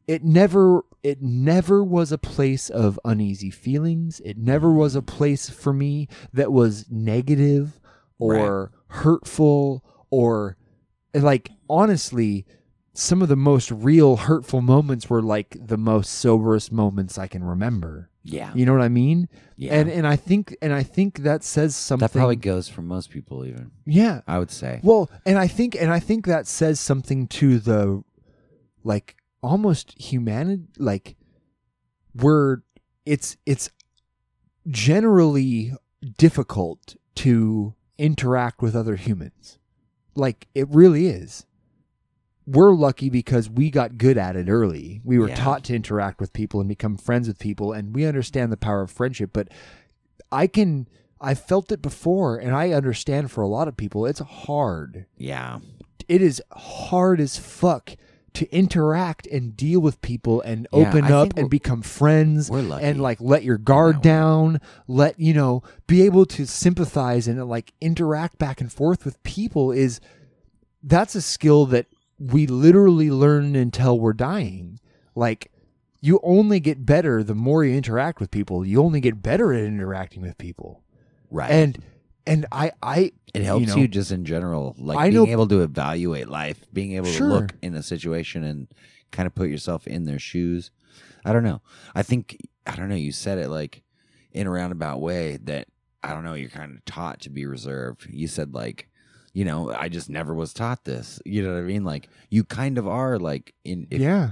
[0.06, 5.48] it never it never was a place of uneasy feelings it never was a place
[5.50, 7.80] for me that was negative
[8.18, 10.56] or hurtful or
[11.14, 12.46] like honestly
[12.92, 17.42] some of the most real hurtful moments were like the most soberest moments I can
[17.44, 18.10] remember.
[18.24, 19.28] yeah, You know what I mean?
[19.56, 19.74] yeah.
[19.74, 22.04] And and I think and I think that says something.
[22.06, 23.46] that probably goes for most people.
[23.46, 24.20] Even yeah.
[24.26, 24.80] I would say.
[24.82, 28.02] Well, and I think and I think that says something to the
[28.82, 31.16] like almost humanity like
[32.14, 32.58] we're
[33.06, 33.70] it's it's
[34.68, 35.72] generally
[36.18, 39.58] difficult to interact with other humans.
[40.14, 41.46] Like it really is.
[42.46, 45.00] We're lucky because we got good at it early.
[45.04, 45.36] We were Yeah.
[45.36, 48.82] taught to interact with people and become friends with people and we understand the power
[48.82, 49.48] of friendship, but
[50.32, 50.88] I can
[51.22, 55.04] I felt it before, and I understand for a lot of people, it's hard.
[55.18, 55.58] Yeah.
[56.08, 57.94] It is hard as fuck
[58.34, 63.00] to interact and deal with people and Yeah, open I up and become friends and
[63.00, 68.38] like let your guard down, let you know, be able to sympathize and like interact
[68.38, 70.00] back and forth with people is
[70.82, 71.86] that's a skill that
[72.18, 74.78] we literally learn until we're dying.
[75.14, 75.50] Like
[76.00, 78.64] you only get better the more you interact with people.
[78.64, 80.82] You only get better at interacting with people.
[81.30, 81.50] Right.
[81.50, 81.82] And
[82.30, 85.46] and I I it helps you, know, just in general, like I being know- able
[85.48, 87.28] to evaluate life, being able Sure.
[87.28, 88.68] to look in a situation and
[89.12, 90.70] kind of put yourself in their shoes.
[91.24, 91.60] I don't know.
[91.94, 92.36] I think
[92.66, 92.94] I don't know.
[92.94, 93.82] You said it like
[94.32, 95.68] in a roundabout way that
[96.02, 96.34] I don't know.
[96.34, 98.06] You're kind of taught to be reserved.
[98.10, 98.88] You said like,
[99.32, 101.20] you know, I just never was taught this.
[101.26, 101.84] You know what I mean?
[101.84, 104.30] Like you kind of are like in if, yeah.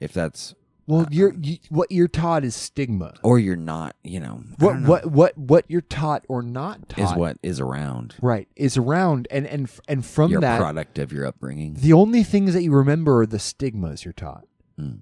[0.00, 0.54] if that's
[0.86, 3.14] Well, you're you, what you're taught is stigma.
[3.22, 3.96] or you're not.
[4.04, 7.58] You know What know, what what what you're taught or not taught is what is
[7.60, 8.14] around.
[8.20, 11.74] right is around and and and from You're that product of your upbringing.
[11.74, 14.44] the only things that you remember are the stigmas you're taught.
[14.78, 15.00] Mm.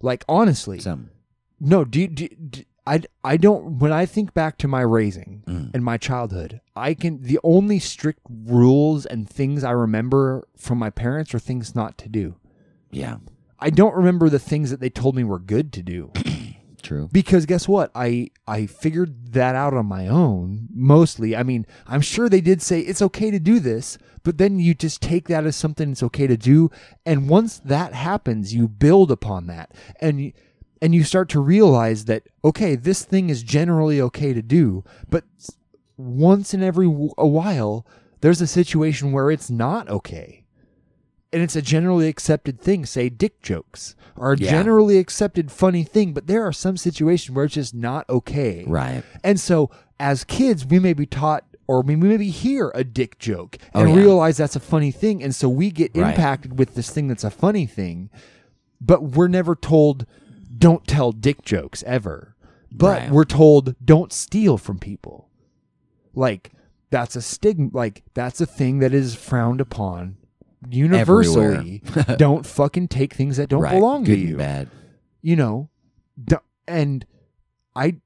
[0.00, 1.10] Like honestly, Some
[1.60, 1.84] no.
[1.84, 5.70] Do, do, do I I don't when I think back to my raising Mm.
[5.74, 10.90] and my childhood, I can the only strict rules and things I remember from my
[10.90, 12.36] parents are things not to do.
[12.92, 13.16] yeah,
[13.64, 16.12] I don't remember the things that they told me were good to do.
[16.82, 17.08] true.
[17.10, 22.02] because guess what i i figured that out on my own mostly i mean i'm
[22.02, 25.46] sure they did say it's okay to do this but then you just take that
[25.46, 26.70] as something it's okay to do
[27.06, 30.32] and once that happens you build upon that and you,
[30.82, 35.24] and you start to realize that okay this thing is generally okay to do but
[35.96, 37.86] once in every w- a while
[38.20, 40.43] there's a situation where it's not okay
[41.34, 44.50] and it's a generally accepted thing say dick jokes are a Yeah.
[44.50, 49.02] generally accepted funny thing but there are some situations where it's just not okay Right.
[49.22, 49.70] and so
[50.00, 53.90] as kids we may be taught or we maybe hear a dick joke oh, and
[53.90, 54.00] Oh, yeah.
[54.02, 56.10] realize that's a funny thing and so we get Right.
[56.14, 58.08] impacted with this thing that's a funny thing
[58.80, 60.06] but we're never told
[60.56, 62.36] don't tell dick jokes ever
[62.70, 63.10] but Right.
[63.10, 65.28] we're told don't steal from people
[66.14, 66.52] like
[66.90, 70.16] that's a stigma like that's a thing that is frowned upon
[70.68, 71.82] universally
[72.16, 73.74] don't fucking take things that don't right.
[73.74, 74.36] belong Good to you.
[74.36, 74.68] bad.
[75.22, 75.70] you know
[76.22, 76.36] d-
[76.66, 77.06] and
[77.74, 77.96] i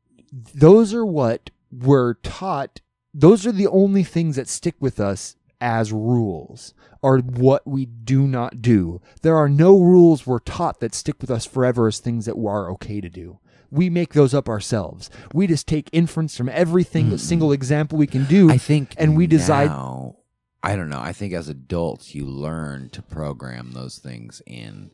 [0.55, 2.81] those are what we're taught
[3.15, 8.27] those are the only things that stick with us as rules are what we do
[8.27, 9.01] not do.
[9.23, 12.71] There are no rules we're taught that stick with us forever as things that are
[12.73, 13.39] okay to do.
[13.71, 15.11] We make those up ourselves.
[15.35, 17.17] We just take inference from everything a hmm.
[17.17, 20.17] single example we can do I think, and we decide now-
[20.63, 21.01] I don't know.
[21.01, 24.91] I think as adults, you learn to program those things in.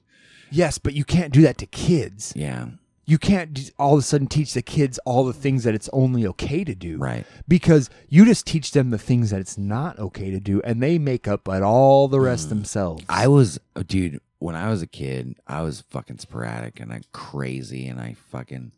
[0.50, 2.66] yes but you can't do that to kids Yeah.
[3.06, 6.26] you can't all of a sudden teach the kids all the things that it's only
[6.26, 7.26] okay to do Right.
[7.48, 10.98] because you just teach them the things that it's not okay to do and they
[10.98, 13.06] make up at all the rest themselves Mm.
[13.08, 17.00] I was, oh, dude, when I was a kid, I was fucking sporadic and I
[17.12, 18.72] crazy and I fucking,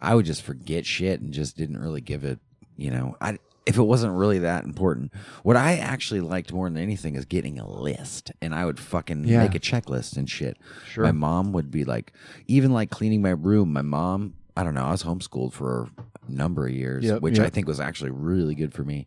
[0.00, 2.40] I would just forget shit and just didn't really give it,
[2.76, 5.12] you know, I, if it wasn't really that important.
[5.44, 9.24] What I actually liked more than anything is getting a list and I would fucking
[9.24, 9.38] Yeah.
[9.42, 10.56] make a checklist and shit.
[10.88, 11.04] Sure.
[11.04, 12.12] My mom would be like,
[12.48, 15.88] even like cleaning my room, my mom, I don't know, I was homeschooled for
[16.28, 19.06] a number of years, Yep, which I think was actually really good for me.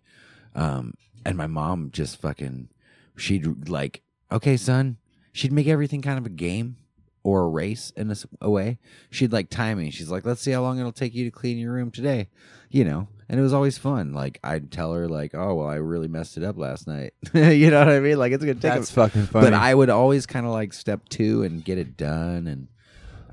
[0.55, 0.93] Um,
[1.25, 2.69] and my mom just fucking,
[3.17, 4.01] she'd like,
[4.31, 4.97] okay, son,
[5.33, 6.77] she'd make everything kind of a game
[7.25, 8.77] or a race in a way.
[9.09, 9.89] She'd like time me.
[9.89, 12.29] She's like, let's see how long it'll take you to clean your room today,
[12.69, 13.07] you know.
[13.27, 14.13] And it was always fun.
[14.13, 17.13] Like I'd tell her, like, oh well, I really messed it up last night.
[17.33, 18.19] you know what I mean?
[18.19, 18.61] Like it's gonna take.
[18.73, 21.79] that's a, fucking funny but I would always kind of like step two and get
[21.79, 22.67] it done, and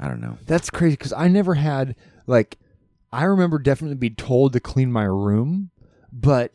[0.01, 0.39] I don't know.
[0.47, 1.95] that's crazy because i never had
[2.27, 2.59] like
[3.13, 5.71] i remember definitely being told to clean my room
[6.13, 6.53] but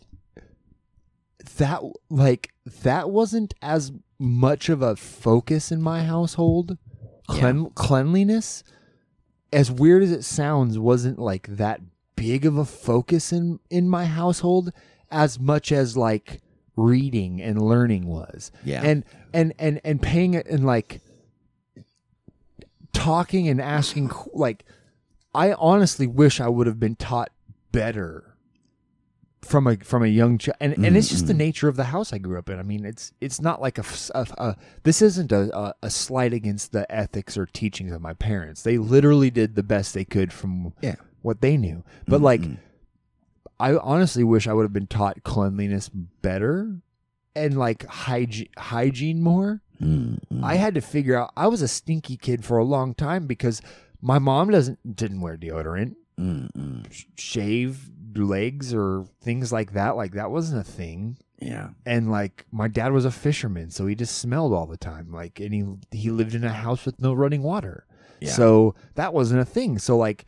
[1.55, 2.51] that like
[2.84, 6.77] that wasn't as much of a focus in my household
[7.27, 8.63] Clean, cleanliness
[9.53, 11.81] as weird as it sounds wasn't like that
[12.15, 14.71] big of a focus in in my household
[15.11, 16.41] as much as like
[16.75, 18.81] reading and learning was Yeah.
[18.83, 21.01] and and and and paying it and like
[22.93, 24.65] talking and asking like
[25.35, 27.29] i honestly wish i would have been taught
[27.71, 28.35] better
[29.41, 31.39] from a from a young child and, and it's just the mm-hmm.
[31.39, 32.59] nature of the house i grew up in.
[32.59, 33.84] I mean it's it's not like a
[34.15, 38.64] a this isn't a, a, a slight against the ethics or teachings of my parents.
[38.64, 40.95] They literally did the best they could from Yeah.
[41.22, 41.84] what they knew.
[42.07, 42.55] But like mm-hmm.
[43.59, 46.81] i honestly wish i would have been taught cleanliness better
[47.38, 49.61] and like hygiene hygiene more.
[49.81, 50.43] Mm-mm.
[50.43, 53.61] I had to figure out I was a stinky kid for a long time because
[54.01, 56.81] my mom doesn't didn't wear deodorant, mm-hmm.
[57.15, 59.95] shave, legs or things like that.
[59.95, 61.17] Like that wasn't a thing.
[61.39, 61.69] Yeah.
[61.85, 65.11] And like my dad was a fisherman, so he just smelled all the time.
[65.11, 65.65] Like and he
[65.97, 67.85] he lived in a house with no running water.
[68.19, 68.31] Yeah.
[68.31, 69.77] So that wasn't a thing.
[69.77, 70.25] So like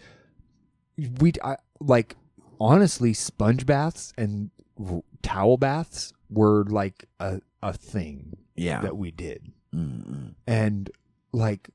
[1.20, 2.16] we I, like
[2.60, 8.82] honestly sponge baths and r- towel baths were like a a thing Yeah.
[8.82, 9.52] that we did.
[9.74, 10.36] Mm-mm.
[10.46, 10.90] And
[11.32, 11.70] like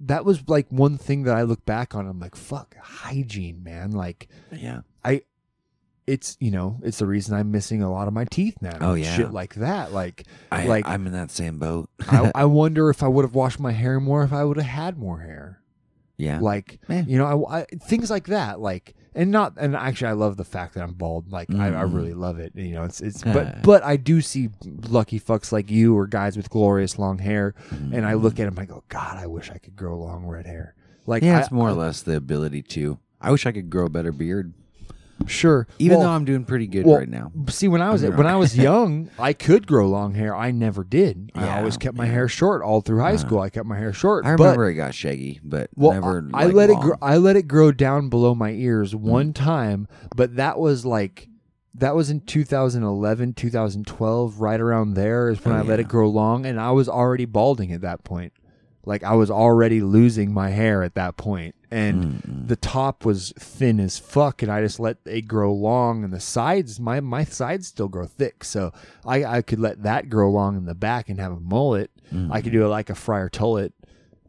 [0.00, 3.90] that was like one thing that I look back on I'm like fuck hygiene man
[3.90, 4.82] like Yeah.
[6.08, 8.94] It's you know it's the reason I'm missing a lot of my teeth now Oh,
[8.94, 9.14] yeah.
[9.16, 11.88] shit like that like I, Like- I'm in that same boat.
[12.08, 14.66] I, I wonder if I would have washed my hair more if I would have
[14.66, 15.60] had more hair
[16.16, 16.38] yeah.
[16.40, 17.04] like Eh.
[17.06, 20.44] you know I, I- things like that like and not and actually I love the
[20.44, 23.62] fact that I'm bald like I, I really love it you know it's it's but
[23.70, 24.50] but I do see
[24.88, 28.58] lucky fucks like you or guys with glorious long hair and I look at them
[28.58, 30.74] I go God I wish I could grow long red hair
[31.06, 32.98] like yeah, it's more or less the ability to.
[33.18, 34.52] I wish I could grow a better beard,
[35.26, 37.32] sure even Well, though I'm doing pretty good well, right now.
[37.48, 40.34] See, when I was when I was young, I could grow long hair.
[40.34, 41.32] I never did.
[41.34, 42.12] I always kept my yeah.
[42.12, 43.40] hair short all through high Uh, school.
[43.40, 44.24] I kept my hair short.
[44.26, 46.28] I but- remember it got shaggy, but well, never.
[46.32, 46.82] I, I like, let it long.
[46.82, 46.96] grow.
[47.02, 49.00] I let it grow down below my ears Mm.
[49.00, 51.28] one time, but that was like
[51.74, 56.08] that was in 2011, 2012, right around there is when Oh, I let it grow
[56.08, 58.32] long, and I was already balding at that point.
[58.88, 62.48] Like I was already losing my hair at that point, and Mm-mm.
[62.48, 66.20] the top was thin as fuck, and I just let it grow long, and the
[66.20, 68.72] sides, my my sides still grow thick, so
[69.04, 71.90] I I could let that grow long in the back and have a mullet.
[72.12, 72.32] Mm.
[72.32, 73.74] I could do it like a Friar Tullet,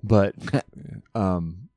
[0.04, 0.36] but
[1.16, 1.70] um,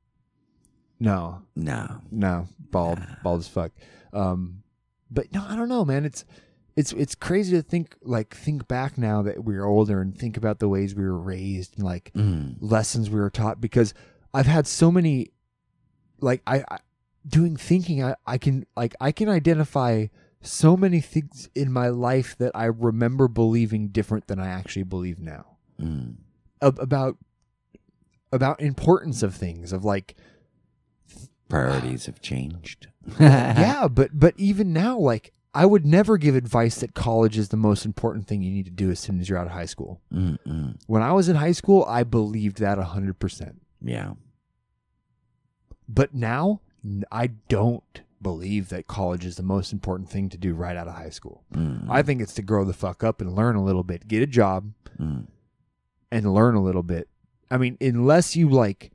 [0.99, 2.01] no, no.
[2.11, 3.71] no, bald, bald as fuck.
[4.11, 4.63] Um,
[5.09, 6.03] but no, I don't know, man.
[6.03, 6.25] It's
[6.75, 10.59] it's it's crazy to think like think back now that we're older and think about
[10.59, 12.55] the ways we were raised and like Mm.
[12.59, 13.93] lessons we were taught because
[14.33, 15.31] I've had so many
[16.19, 16.79] like I, I
[17.27, 20.07] doing thinking I, I can like I can identify
[20.41, 25.19] so many things in my life that I remember believing different than I actually believe
[25.19, 26.15] now Mm.
[26.61, 27.17] ab- about
[28.31, 30.15] about importance of things of like
[31.49, 32.87] Priorities have changed.
[33.19, 37.57] yeah but but even now like I would never give advice that college is the
[37.57, 40.01] most important thing you need to do as soon as you're out of high school.
[40.11, 40.77] Mm-mm.
[40.87, 43.55] When I was in high school, I believed that 100%.
[43.81, 44.13] Yeah.
[45.87, 46.61] But now
[47.11, 50.95] I don't believe that college is the most important thing to do right out of
[50.95, 51.43] high school.
[51.53, 51.87] Mm.
[51.89, 54.27] I think it's to grow the fuck up and learn a little bit, get a
[54.27, 55.25] job Mm.
[56.11, 57.09] and learn a little bit.
[57.51, 58.91] I mean, unless you like,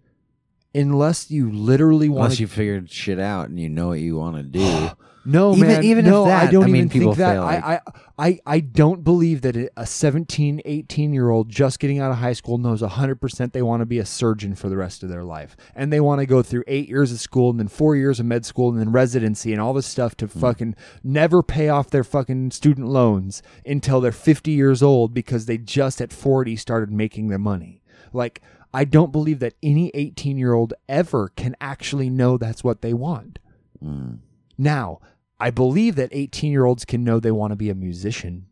[0.75, 4.37] unless you literally want Unless you figured shit out and you know what you want
[4.37, 4.91] to do.
[5.25, 5.85] no, Even- man.
[5.85, 7.39] even if no, I don't I mean, even people think that.
[7.39, 7.81] like- I,
[8.19, 12.33] I, I, don't believe that a 17, 18 year old just getting out of high
[12.33, 15.57] school knows 100% they want to be a surgeon for the rest of their life.
[15.75, 18.27] And they want to go through eight years of school and then four years of
[18.27, 20.39] med school and then residency and all this stuff to Hmm.
[20.41, 20.75] fucking
[21.05, 26.01] never pay off their fucking student loans until they're 50 years old because they just
[26.01, 27.83] at 40 started making their money.
[28.13, 28.41] Like,
[28.75, 32.93] I don't believe that any 18 year old ever can actually know that's what they
[32.95, 33.39] want.
[33.85, 34.19] Mm.
[34.59, 35.01] Now,
[35.41, 38.47] I believe that 18 year olds can know they want to be a musician.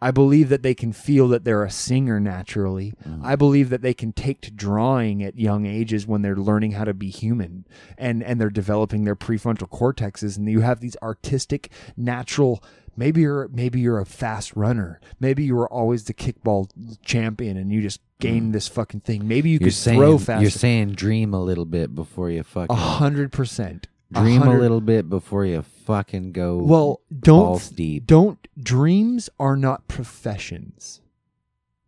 [0.00, 2.92] I believe that they can feel that they're a singer naturally.
[3.08, 3.24] Mm.
[3.24, 6.84] I believe that they can take to drawing at young ages when they're learning how
[6.84, 7.66] to be human
[7.96, 12.62] and, and they're developing their prefrontal cortexes and you have these artistic, natural
[12.96, 15.00] maybe you're maybe you're a fast runner.
[15.20, 16.68] Maybe you were always the kickball
[17.04, 18.52] champion and you just gained mm.
[18.52, 19.26] this fucking thing.
[19.26, 20.42] Maybe you You're could saying throw fast.
[20.42, 23.88] you're saying dream a little bit before you fucking a hundred percent.
[24.12, 26.58] Dream a little bit before you fucking go.
[26.58, 28.06] Well, don't deep.
[28.06, 31.00] don't dreams are not professions.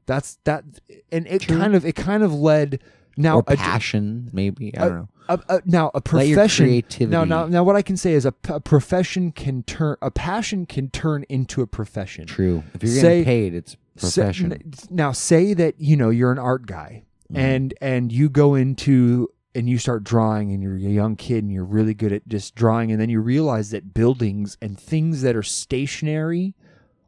[0.06, 0.64] That's that,
[1.10, 1.58] and it True.
[1.58, 2.80] kind of it kind of led
[3.16, 4.76] now or a, passion, maybe.
[4.76, 5.08] I don't know.
[5.28, 6.82] a, a, now a profession.
[7.00, 10.64] Now, now, now, what I can say is a, a profession can turn a passion
[10.66, 12.26] can turn into a profession.
[12.26, 12.62] True.
[12.74, 14.52] If you're Say- getting paid, it's profession.
[14.52, 17.02] n- now, say that you know you're an art guy,
[17.32, 17.38] Mm.
[17.38, 21.52] and and you go into and you start drawing, and you're a young kid, and
[21.52, 25.34] you're really good at just drawing, and then you realize that buildings and things that
[25.34, 26.54] are stationary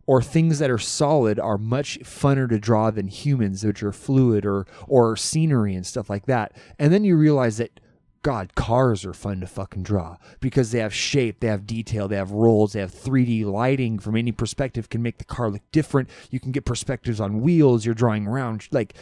[0.06, 4.46] or things that are solid are much funner to draw than humans, which are fluid
[4.46, 6.56] or or scenery and stuff like that.
[6.78, 7.78] And then you realize that
[8.22, 12.16] God, cars are fun to fucking draw because they have shape, they have detail, they
[12.16, 16.08] have rolls, they have 3D lighting from any perspective can make the car look different.
[16.30, 17.84] You can get perspectives on wheels.
[17.84, 18.94] You're drawing around like,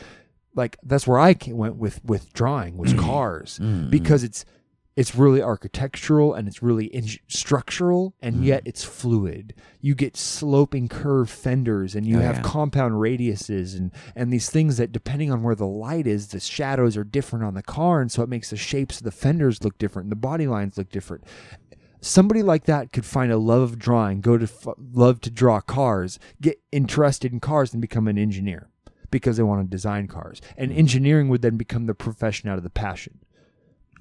[0.57, 3.05] like that's where I ca- went with with drawing was mm-hmm.
[3.07, 3.91] cars mm-hmm.
[3.91, 4.45] because it's
[4.97, 8.45] it's really architectural and it's really in- structural and mm-hmm.
[8.45, 9.55] yet it's fluid.
[9.83, 12.43] You get sloping curved fenders and you Oh, have yeah.
[12.43, 16.97] compound radiuses and and these things that depending on where the light is, the shadows
[16.97, 19.77] are different on the car and so it makes the shapes of the fenders look
[19.77, 21.25] different and the body lines look different.
[22.01, 25.61] somebody like that could find a love of drawing, go to f- love to draw
[25.61, 28.69] cars, get interested in cars, and become an engineer
[29.17, 30.43] because they want to design cars.
[30.59, 30.77] And mm.
[30.77, 33.21] engineering would then become the profession out of the passion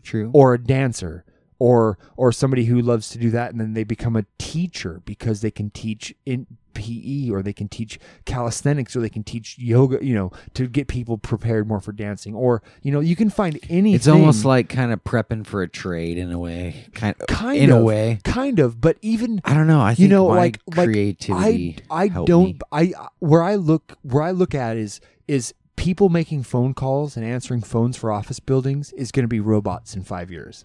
[0.04, 0.30] True.
[0.34, 1.24] or a dancer
[1.66, 5.42] or or somebody who loves to do that and then they become a teacher because
[5.42, 9.98] they can teach in PE or they can teach calisthenics or they can teach yoga,
[10.06, 13.58] you know, to get people prepared more for dancing or you know, you can find
[13.68, 16.86] anything It's almost like kind of prepping for a trade in a way.
[16.94, 17.26] Kind of.
[17.26, 18.20] kind in of a way.
[18.24, 19.82] kind of, but even I don't know.
[19.82, 21.78] I think you know like like creativity.
[21.90, 22.60] I I don't me.
[22.72, 27.26] I where I look where I look at is is people making phone calls and
[27.26, 30.64] answering phones for office buildings is going to be robots in 5 years.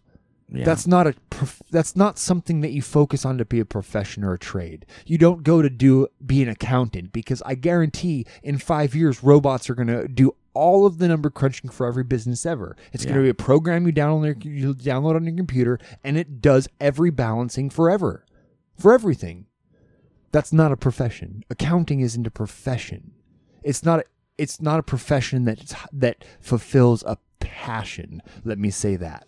[0.52, 0.64] Yeah.
[0.64, 4.24] That's not a prof- that's not something that you focus on to be a profession
[4.24, 4.85] or a trade.
[5.06, 9.70] You don't go to do be an accountant because I guarantee in 5 years robots
[9.70, 12.77] are going to do all of the number crunching for every business ever.
[12.93, 16.40] It's going to be a program you download you download on your computer and it
[16.40, 18.24] does every balancing forever.
[18.77, 19.47] For everything.
[20.32, 21.44] That's not a profession.
[21.51, 23.12] Accounting isn't a profession.
[23.62, 24.05] It's not
[24.36, 28.22] it's not a profession that that fulfills a passion.
[28.44, 29.27] Let me say that.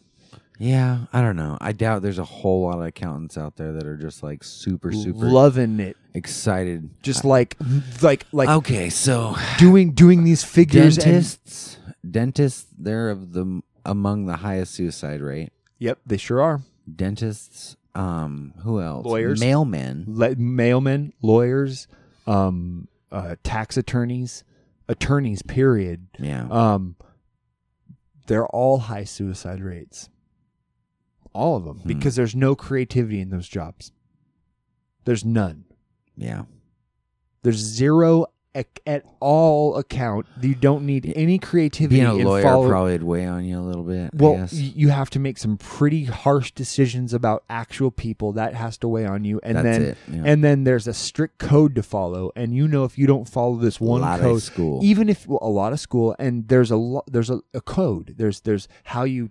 [0.63, 1.59] Yeah, I don't know.
[1.61, 4.93] I doubt there's a whole lot of accountants out there that are just like super,
[4.93, 6.89] super loving it excited.
[7.03, 7.57] just like
[8.01, 11.79] like like okay, so doing doing these figures and- dentists,
[12.09, 15.51] dentists, they're of the among the highest suicide rate.
[15.81, 16.61] yep they sure are
[16.95, 19.05] Dentists, um, who else?
[19.05, 19.41] Lawyers.
[19.43, 20.05] mailmen.
[20.07, 21.89] Le- mailmen lawyers
[22.29, 24.45] um uh tax attorneys
[24.89, 26.95] attorneys period Yeah, um
[28.29, 30.09] they're all high suicide rates
[31.33, 31.89] all of them Hmm.
[31.89, 33.93] because there's no creativity in those jobs
[35.05, 35.65] there's none
[36.17, 36.43] yeah.
[37.43, 42.69] there's zero ac- at all account you don't need any creativity Being a lawyer follow-
[42.69, 44.11] probably would weigh on you a little bit.
[44.15, 48.33] Well, you have to make some pretty harsh decisions about actual people.
[48.33, 50.23] That has to weigh on you, and That's then yeah.
[50.27, 52.31] and then there's a strict code to follow.
[52.37, 54.81] And you know, if you don't follow this one code, school.
[54.85, 58.15] even if well, a lot of school, and there's a lo- there's a, a code.
[58.19, 59.31] There's there's how you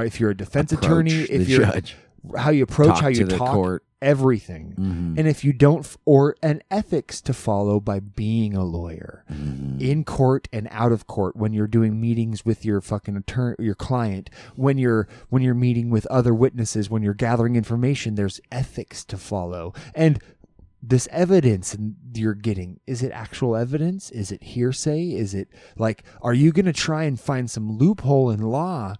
[0.00, 1.96] if you're a defense Approach attorney, if you're judge.
[2.36, 3.82] how you approach, Talk how to you the talk, court.
[4.02, 4.74] everything.
[4.78, 5.18] Mhm.
[5.18, 9.80] And if you don't, or an ethics to follow by being a lawyer Mm-hmm.
[9.80, 13.74] in court and out of court when you're doing meetings with your fucking attorney, your
[13.74, 19.04] client, when you're when you're meeting with other witnesses, when you're gathering information, there's ethics
[19.06, 19.72] to follow.
[19.94, 20.18] And
[20.82, 21.76] this evidence
[22.14, 24.10] you're getting is it actual evidence?
[24.10, 25.12] Is it hearsay?
[25.14, 28.94] Is it like are you going to try and find some loophole in law?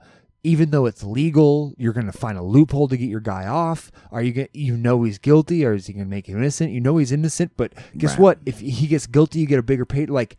[0.46, 3.90] Even though it's legal, you're going to find a loophole to get your guy off.
[4.12, 6.70] Are you to You know he's guilty, or is he going to make him innocent?
[6.70, 8.20] You know he's innocent, but guess Right.
[8.20, 8.38] what?
[8.46, 10.06] If he gets guilty, you get a bigger pay.
[10.06, 10.36] Like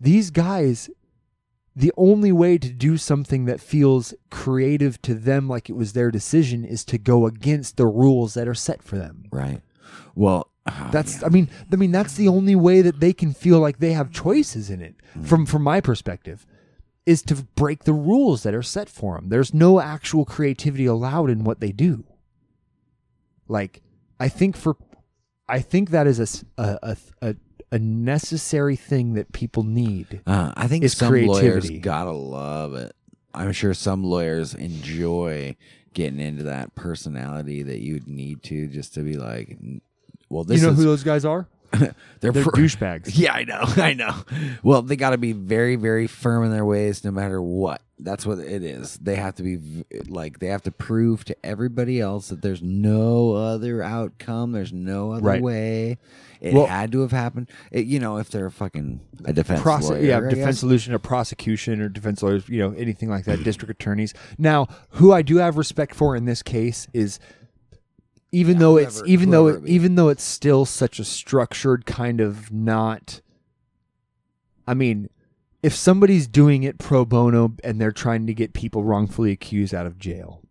[0.00, 0.88] these guys,
[1.76, 6.10] the only way to do something that feels creative to them, like it was their
[6.10, 9.24] decision, is to go against the rules that are set for them.
[9.30, 9.60] right.
[10.14, 11.26] Well, oh, That's yeah.
[11.26, 14.10] I mean I mean that's the only way that they can feel like they have
[14.10, 15.26] choices in it mm.
[15.26, 16.44] from from my perspective
[17.08, 19.30] is to break the rules that are set for them.
[19.30, 22.04] There's no actual creativity allowed in what they do.
[23.48, 23.80] Like
[24.20, 24.76] I think for
[25.48, 27.36] I think that is a a
[27.70, 30.20] a necessary thing that people need.
[30.26, 32.94] Uh, I think is some lawyers gotta love it.
[33.34, 35.56] I'm sure some lawyers enjoy
[35.94, 39.58] getting into that personality that you'd need to just to be like,
[40.28, 41.48] well, this you know is who those guys are?
[42.20, 43.10] they're, They're douchebags.
[43.18, 44.14] Yeah, I know, I know.
[44.62, 47.82] Well, they got to be very, very firm in their ways, no matter what.
[48.00, 48.96] That's what it is.
[48.98, 52.62] They have to be v- like they have to prove to everybody else that there's
[52.62, 54.52] no other outcome.
[54.52, 55.42] There's no other Right.
[55.42, 55.98] way.
[56.40, 57.50] It Well- had to have happened.
[57.72, 60.58] It, you know, if they're a fucking a defense Prose- lawyer, yeah, I defense guess.
[60.60, 64.14] solution or prosecution or defense lawyers, you know, anything like that, district attorneys.
[64.38, 67.18] Now, who I do have respect for in this case is
[68.32, 72.20] even Yeah, though it's even though it, even though it's still such a structured kind
[72.20, 73.20] of not
[74.66, 75.08] I mean,
[75.62, 79.86] if somebody's doing it pro bono and they're trying to get people wrongfully accused out
[79.86, 80.42] of jail,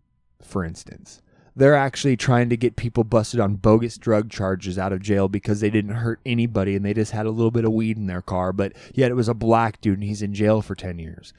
[0.41, 1.21] for instance,
[1.55, 5.59] they're actually trying to get people busted on bogus drug charges out of jail because
[5.59, 8.23] they didn't hurt anybody and they just had a little bit of weed in their
[8.23, 11.31] car, but yet it was a black dude and he's in jail for 10 years.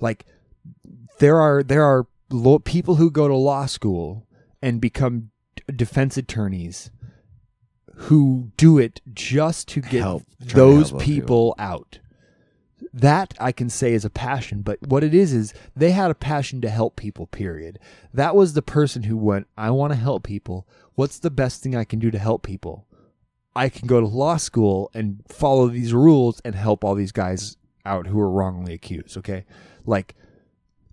[0.00, 0.24] Like
[1.18, 4.26] there are there are law, people who go to law school
[4.62, 5.31] and become
[5.74, 6.90] defense attorneys
[7.94, 11.98] who do it just to get Help- try to those people out.
[12.92, 16.14] That I can say is a passion, but what it is is they had a
[16.14, 17.78] passion to help people, period.
[18.12, 20.66] That was the person who went, I want to help people.
[20.94, 22.86] What's the best thing I can do to help people?
[23.56, 27.56] I can go to law school and follow these rules and help all these guys
[27.86, 29.44] out who are wrongly accused, okay?
[29.86, 30.14] Like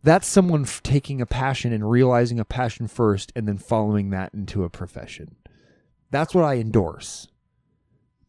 [0.03, 4.33] That's someone f- taking a passion and realizing a passion first and then following that
[4.33, 5.35] into a profession.
[6.11, 7.27] That's what I endorse.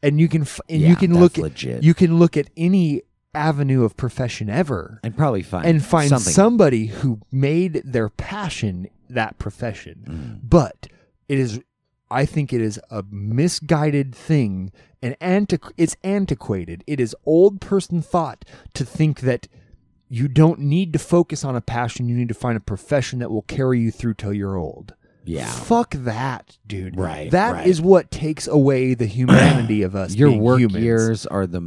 [0.03, 2.49] And you can f- and Yeah, you can that's look at you can look at
[2.57, 3.03] any
[3.35, 6.33] avenue of profession ever and probably find and find something.
[6.33, 10.05] somebody who made their passion that profession.
[10.09, 10.41] Mm.
[10.49, 10.89] But
[11.29, 11.61] it is,
[12.11, 14.73] I think it is a misguided thing,
[15.03, 16.83] and antiqu- it's antiquated.
[16.87, 18.45] It is old person thought
[18.75, 19.47] to think that
[20.13, 22.09] you don't need to focus on a passion.
[22.09, 24.95] You need to find a profession that will carry you through till you're old.
[25.25, 25.47] Yeah.
[25.51, 26.99] Fuck that, dude.
[26.99, 27.89] Right, That is right.
[27.89, 30.15] what takes away the humanity of us.
[30.17, 30.83] Your being work humans.
[30.85, 31.61] years are the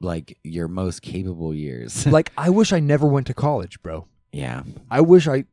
[0.00, 2.06] like your most capable years.
[2.18, 4.06] like I wish I never went to college, bro.
[4.32, 4.62] yeah.
[4.90, 5.44] I wish I,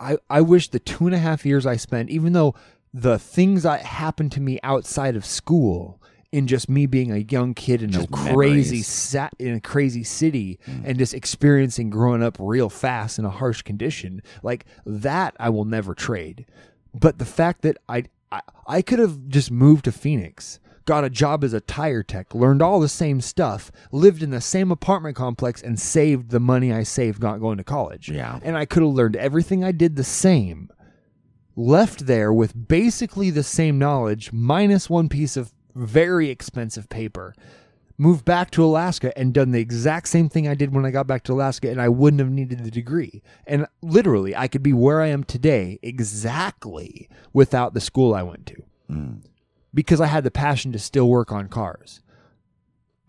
[0.00, 2.54] I, I wish the two and a half years I spent, even though
[2.92, 7.54] the things that happened to me outside of school, in just me being a young
[7.54, 10.82] kid in Just a crazy sat in a crazy city mm.
[10.84, 15.64] and just experiencing growing up real fast in a harsh condition, like that, I will
[15.64, 16.46] never trade.
[16.92, 20.60] But the fact that I, I, I could have just moved to Phoenix.
[20.84, 24.40] Got a job as a tire tech, learned all the same stuff, lived in the
[24.40, 28.40] same apartment complex, and saved the money I saved not going to college Yeah.
[28.42, 30.70] and I could have learned everything I did the same,
[31.54, 37.34] left there with basically the same knowledge, minus one piece of very expensive paper,
[37.96, 41.06] moved back to Alaska and done the exact same thing I did when I got
[41.06, 43.22] back to Alaska, and I wouldn't have needed the degree.
[43.46, 48.46] And literally, I could be where I am today exactly without the school I went
[48.46, 49.20] to Mm.
[49.74, 52.00] because I had the passion to still work on cars.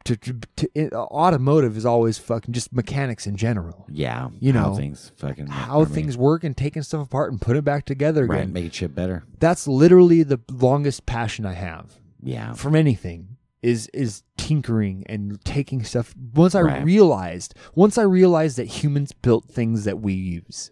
[0.05, 4.29] To, to, to it, automotive is always fucking just mechanics in general Yeah.
[4.39, 7.63] You how know, things fucking how things work and taking stuff apart and put it
[7.63, 8.53] back together right again.
[8.53, 9.23] make shit better.
[9.39, 12.53] That's literally the longest passion I have Yeah.
[12.53, 16.15] from anything is is tinkering and taking stuff.
[16.33, 16.83] Once I Right.
[16.83, 20.71] realized, once I realized that humans built things that we use.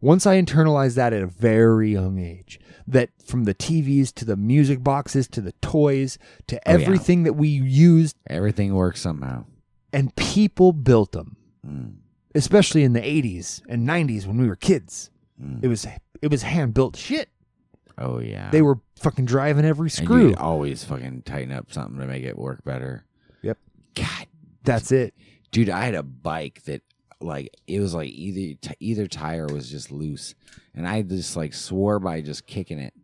[0.00, 2.58] Once I internalized that at a very young age,
[2.88, 6.18] that from the TVs to the music boxes to the toys
[6.48, 6.84] to Oh, yeah.
[6.84, 9.44] everything that we used Everything works somehow.
[9.92, 11.92] and people built them, Mm.
[12.34, 15.10] especially in the 80s and 90s when we were kids.
[15.40, 15.62] Mm.
[15.62, 15.86] It was
[16.20, 17.28] it was hand built shit.
[17.96, 18.50] Oh yeah.
[18.50, 20.28] They were fucking driving every and screw.
[20.30, 23.04] you'd always fucking tighten up something to make it work better.
[23.42, 23.58] Yep.
[23.94, 24.26] God,
[24.64, 25.14] That's it.
[25.50, 26.82] dude, I had a bike that
[27.20, 30.34] like it was like either t- either tire was just loose,
[30.74, 32.94] and I just like swore by just kicking it,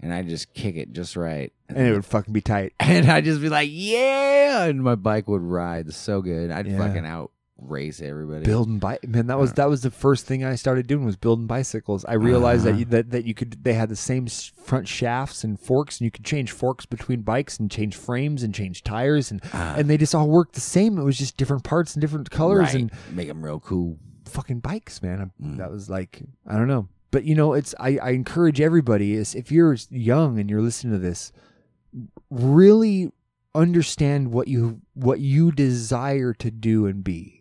[0.00, 2.72] and I just kick it just right, And it would fucking be tight.
[2.80, 6.50] and I'd just be like, yeah, and my bike would ride so good.
[6.50, 6.78] I'd Yeah.
[6.78, 8.44] fucking out race everybody.
[8.44, 9.26] Building bike, man.
[9.26, 12.04] That was that was the first thing I started doing was building bicycles.
[12.04, 12.78] I realized that Uh-huh.
[12.78, 16.04] you, that that you could they had the same s- front shafts and forks, and
[16.04, 19.74] you could change forks between bikes and change frames and change tires, and Ah.
[19.76, 20.98] and they just all worked the same.
[20.98, 22.74] It was just different parts and different colors right.
[22.76, 23.98] and make them real cool.
[24.26, 25.20] fucking bikes, man.
[25.40, 25.56] I- Mm.
[25.56, 29.34] That was like I don't know, but you know, it's I, I encourage everybody is
[29.34, 31.32] if you're young and you're listening to this,
[32.30, 33.10] really
[33.54, 37.37] understand what you what you desire to do and be.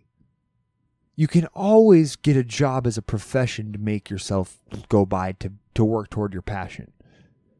[1.18, 5.52] You can always get a job as a profession to make yourself go by to
[5.74, 6.92] to work toward your passion.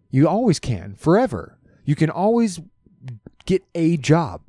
[0.10, 1.58] You always can, forever.
[1.84, 2.60] You can always
[3.46, 4.42] get a job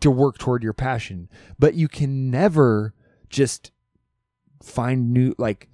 [0.00, 1.28] to work toward your passion,
[1.58, 2.94] but you can never
[3.28, 3.72] just
[4.62, 5.68] find new like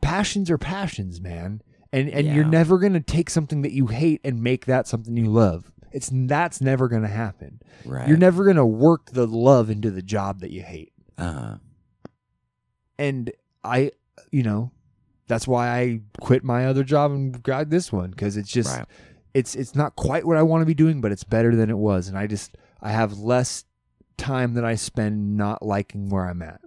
[0.00, 1.62] passions are passions, man.
[1.92, 5.16] And and you're never going to take something that you hate and make that something
[5.16, 5.70] you love.
[5.92, 7.60] It's that's never going to happen.
[7.84, 8.08] Right.
[8.08, 10.92] You're never going to work the love into the job that you hate.
[11.16, 11.56] Uh,
[13.00, 13.32] And
[13.64, 13.92] I,
[14.30, 14.70] you know,
[15.26, 18.86] that's why I quit my other job and got this one because it's just right.
[19.32, 21.78] it's it's not quite what I want to be doing, but it's better than it
[21.78, 22.08] was.
[22.08, 23.64] And I just I have less
[24.16, 26.60] time that I spend not liking where I'm at.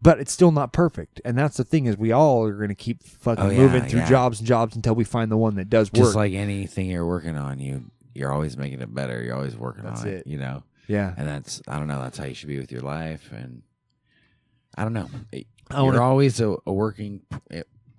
[0.00, 1.20] But it's still not perfect.
[1.24, 4.00] And that's the thing is we all are gonna keep fucking Oh, yeah, moving through
[4.00, 4.08] yeah.
[4.08, 6.04] jobs and jobs until we find the one that does work.
[6.04, 9.22] Just like anything you're working on, you you're always making it better.
[9.22, 10.14] You're always working That's on it.
[10.14, 10.26] it.
[10.26, 10.62] You know.
[10.88, 11.14] yeah.
[11.16, 12.00] and that's I don't know.
[12.00, 13.62] That's how you should be with your life, and
[14.76, 15.08] I don't know.
[15.32, 17.22] I You're wanna- always a, a working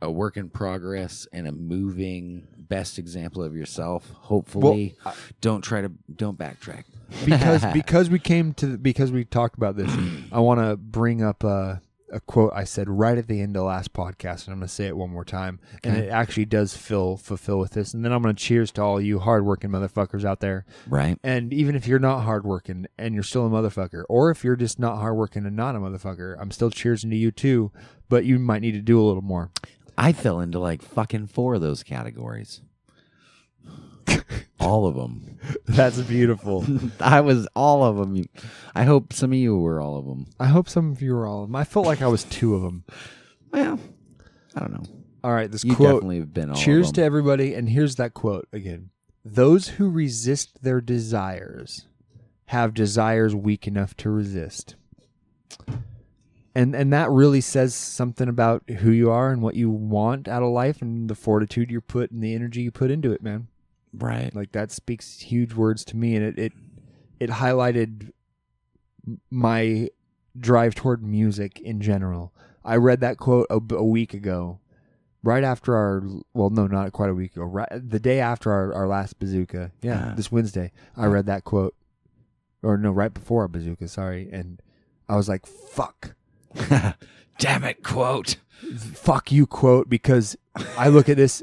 [0.02, 4.10] a work in progress and a moving best example of yourself.
[4.12, 6.86] Hopefully, I- don't try to don't backtrack
[7.26, 9.92] because because we came to because we talked about this,
[10.32, 13.62] I want to bring up a, a quote I said right at the end of
[13.62, 16.46] the last podcast, and I'm going to say it one more time, and it actually
[16.46, 19.70] does fill fulfill with this, and then I'm going to cheers to all you hardworking
[19.70, 21.18] motherfuckers out there, right.
[21.24, 24.80] and even if you're not hardworking and you're still a motherfucker, or if you're just
[24.80, 27.72] not hardworking and not a motherfucker, I'm still cheersing to you too,
[28.08, 29.52] but you might need to do a little more.
[29.98, 32.62] I fell into like fucking four of those categories.
[34.60, 35.38] all of them.
[35.66, 36.66] That's beautiful.
[37.00, 38.26] I was all of them.
[38.76, 40.28] I hope some of you were all of them.
[40.40, 41.56] I hope some of you were all of them.
[41.56, 42.84] I felt like I was two of them.
[43.52, 43.80] Well,
[44.56, 44.84] I don't know.
[45.24, 45.96] All right, this You quote.
[45.96, 47.54] definitely have been all Cheers to everybody.
[47.54, 48.90] And here's that quote again
[49.26, 51.88] Those who resist their desires
[52.46, 54.76] have desires weak enough to resist.
[56.56, 60.42] And, and that really says something about who you are and what you want out
[60.42, 63.48] of life and the fortitude you put and the energy you put into it, man.
[63.94, 64.34] Right.
[64.36, 66.54] Like that speaks huge words to me, and it it
[67.20, 68.12] it highlighted
[69.30, 69.90] my
[70.38, 72.34] drive toward music in general.
[72.64, 74.60] I read that quote a, a week ago,
[75.24, 76.04] right after our
[76.34, 79.72] well, no, not quite a week ago, right the day after our, our last bazooka.
[79.82, 80.16] Yeah, Ah.
[80.16, 81.76] this Wednesday, I read that quote,
[82.62, 83.88] or no, right before our bazooka.
[83.88, 84.62] Sorry, and
[85.08, 86.16] I was like, "Fuck."
[87.40, 88.36] Damn it, quote.
[88.94, 90.36] fuck you quote because
[90.78, 91.42] I look at this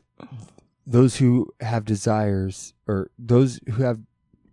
[0.86, 4.00] those who have desires or those who have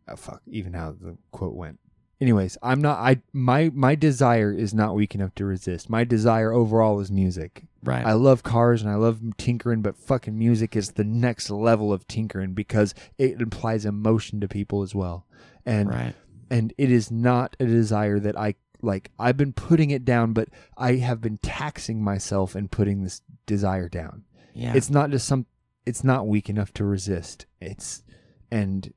[0.07, 1.79] oh, fuck even how the quote went.
[2.19, 5.89] Anyways, I'm not I my my desire is not weak enough to resist.
[5.89, 7.65] My desire overall is music.
[7.83, 8.05] Right.
[8.05, 12.07] I love cars and I love tinkering, but fucking music is the next level of
[12.07, 15.25] tinkering because it implies emotion to people as well.
[15.65, 16.15] And right.
[16.49, 20.47] and it is not a desire that I like I've been putting it down but
[20.77, 24.23] I have been taxing myself and putting this desire down.
[24.53, 24.73] Yeah.
[24.75, 25.45] It's not just some
[25.85, 27.45] it's not weak enough to resist.
[27.61, 28.03] It's
[28.51, 28.93] and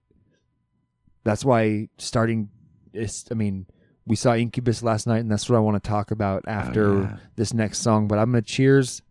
[1.24, 2.50] that's why starting
[2.92, 3.66] is I mean
[4.06, 7.00] we saw Incubus last night and that's what I want to talk about after Oh,
[7.02, 7.16] yeah.
[7.34, 9.02] this next song but I'm going to cheers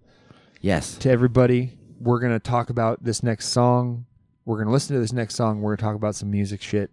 [0.62, 0.96] yes.
[1.00, 1.78] to everybody.
[2.00, 4.06] We're going to talk about this next song.
[4.46, 5.62] We're going to listen to this next song.
[5.62, 6.92] We're going to talk about some music shit.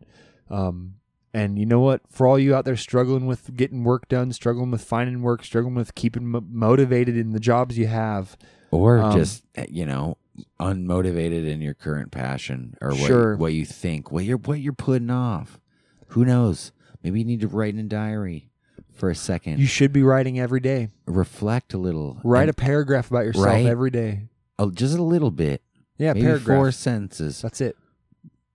[0.51, 0.95] Um,
[1.35, 2.03] and you know what?
[2.11, 5.75] For all you out there struggling with getting work done, struggling with finding work, struggling
[5.75, 8.37] with keeping mo- motivated in the jobs you have,
[8.71, 10.17] Or Um, just eh, you know
[10.61, 13.37] unmotivated in your current passion or what Sure.
[13.37, 15.61] what you think what you're what you're putting off.
[16.09, 16.73] Who knows?
[17.03, 18.51] Maybe you need to write in a diary
[18.93, 19.59] for a second.
[19.59, 20.89] you should be writing every day.
[21.07, 22.21] reflect a little.
[22.25, 23.67] Write a paragraph about yourself Right.
[23.67, 24.29] every day.
[24.59, 25.63] a, just a little bit.
[25.99, 26.57] Yeah, Maybe paragraph.
[26.59, 27.43] four sentences.
[27.43, 27.77] That's it.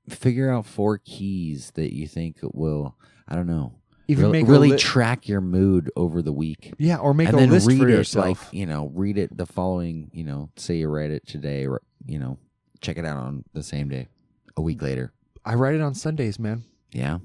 [0.09, 2.95] Figure out four keys that you think will.
[3.27, 3.73] I don't know.
[4.09, 6.73] Even really, make really li- track your mood over the week.
[6.77, 8.25] Yeah, or make and a then list read for it yourself.
[8.25, 11.81] like you know read it the following you know say you read it today or
[12.05, 12.37] you know
[12.81, 14.07] check it out on the same day
[14.55, 15.11] a week later
[15.43, 16.63] I write it on Sundays, man.
[16.91, 17.17] yeah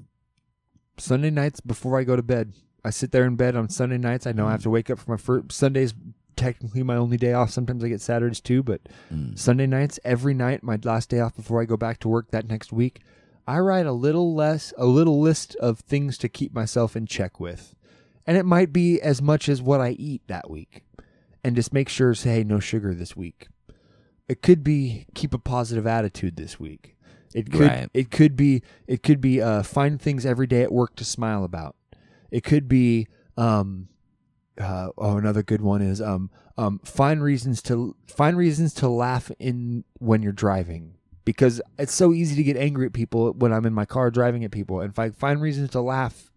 [0.97, 2.53] Sunday nights before I go to bed.
[2.85, 4.27] I sit there in bed on Sunday nights.
[4.27, 5.93] I know I have to wake up for my first Sundays.
[6.35, 7.49] Technically, my only day off.
[7.51, 8.81] Sometimes I get Saturdays too, but
[9.13, 9.37] Mm.
[9.37, 12.47] Sunday nights, every night, my last day off before I go back to work that
[12.47, 13.01] next week,
[13.47, 17.39] I write a little less, a little list of things to keep myself in check
[17.39, 17.75] with,
[18.25, 20.83] and it might be as much as what I eat that week,
[21.43, 23.47] and just make sure, say, hey, no sugar this week.
[24.29, 26.95] It could be keep a positive attitude this week.
[27.35, 27.89] It could Right.
[27.93, 31.43] it could be it could be uh, find things every day at work to smile
[31.43, 31.75] about.
[32.31, 33.07] It could be
[33.37, 33.89] um,
[34.57, 39.31] uh, oh another good one is um, um, find reasons to find reasons to laugh
[39.39, 43.65] in when you're driving because it's so easy to get angry at people when I'm
[43.65, 46.31] in my car driving at people and I find reasons to laugh,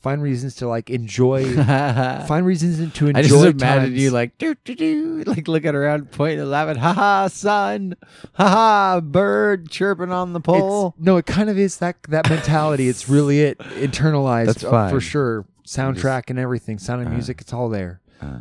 [0.00, 1.56] find reasons to like enjoy,
[2.26, 3.18] find reasons to enjoy.
[3.18, 3.58] I just imagine
[3.90, 4.00] times.
[4.02, 7.96] you like do do do like looking around pointing and laughing ha ha sun,
[8.34, 12.28] ha ha bird chirping on the pole It's, no, it kind of is that that
[12.30, 12.88] mentality.
[12.88, 14.46] It's really it internalized.
[14.46, 15.44] That's uh, for sure.
[15.66, 17.12] Soundtrack and everything, sound and Uh.
[17.14, 18.00] music, it's all there.
[18.22, 18.38] Uh,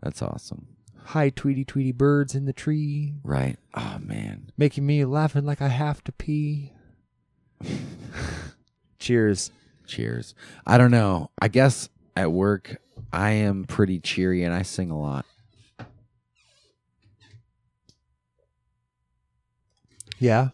[0.00, 0.66] that's awesome
[1.10, 5.68] Hi, Tweety Tweety birds in the tree, right oh man making me laughing like I
[5.68, 6.72] have to pee.
[9.00, 9.50] Cheers.
[9.86, 10.34] cheers
[10.66, 12.76] I don't know I guess at work
[13.12, 15.26] I am pretty cheery and I sing a lot
[20.20, 20.50] Yeah.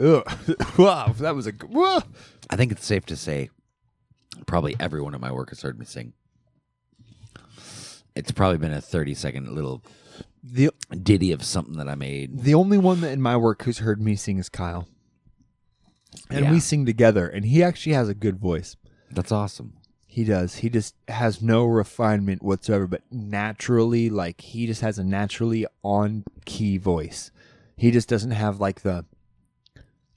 [0.00, 0.22] Ugh.
[0.78, 1.52] wow, that was a.
[1.52, 2.00] g- Whoa.
[2.48, 3.50] I think it's safe to say
[4.46, 6.12] probably everyone at my work has heard me sing.
[8.14, 9.82] It's probably been a 30 second little
[10.42, 10.70] The
[11.02, 12.40] ditty of something that I made.
[12.40, 14.86] the only one that in my work who's heard me sing is Kyle,
[16.30, 16.50] and Yeah.
[16.52, 17.26] we sing together.
[17.28, 18.76] And he actually has a good voice.
[19.10, 19.74] That's awesome.
[20.06, 20.56] He does.
[20.56, 26.24] He just has no refinement whatsoever, but naturally, like he just has a naturally on
[26.44, 27.30] key voice.
[27.76, 29.06] He just doesn't have like the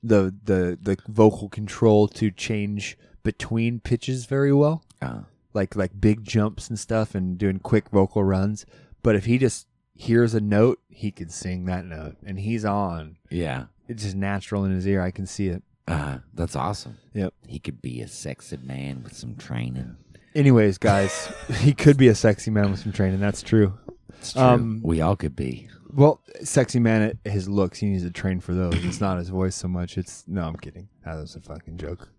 [0.03, 5.22] the the the vocal control to change between pitches very well, Uh,
[5.56, 8.65] like like big jumps and stuff, and doing quick vocal runs.
[9.02, 13.18] But if he just hears a note, he can sing that note, and he's on.
[13.30, 13.65] yeah.
[13.88, 14.99] It's just natural in his ear.
[15.02, 15.61] I can see it.
[15.88, 16.98] Uh, that's awesome.
[17.14, 17.36] Yep.
[17.48, 19.95] He could be a sexy man with some training.
[20.34, 23.19] Anyways, guys, he could be a sexy man with some training.
[23.19, 23.73] That's true.
[24.18, 24.41] It's true.
[24.41, 25.69] Um, we all could be.
[25.94, 28.73] Well, sexy man, it- his looks, he needs to train for those.
[28.84, 29.99] It's not his voice so much.
[29.99, 30.90] It's no, I'm kidding.
[31.06, 32.10] That was a fucking joke.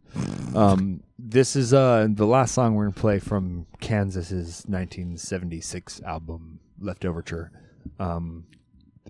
[0.54, 7.50] Um, this is uh the last song we're gonna play from Kansas's 1976 album Leftoverture.
[7.98, 8.46] Um,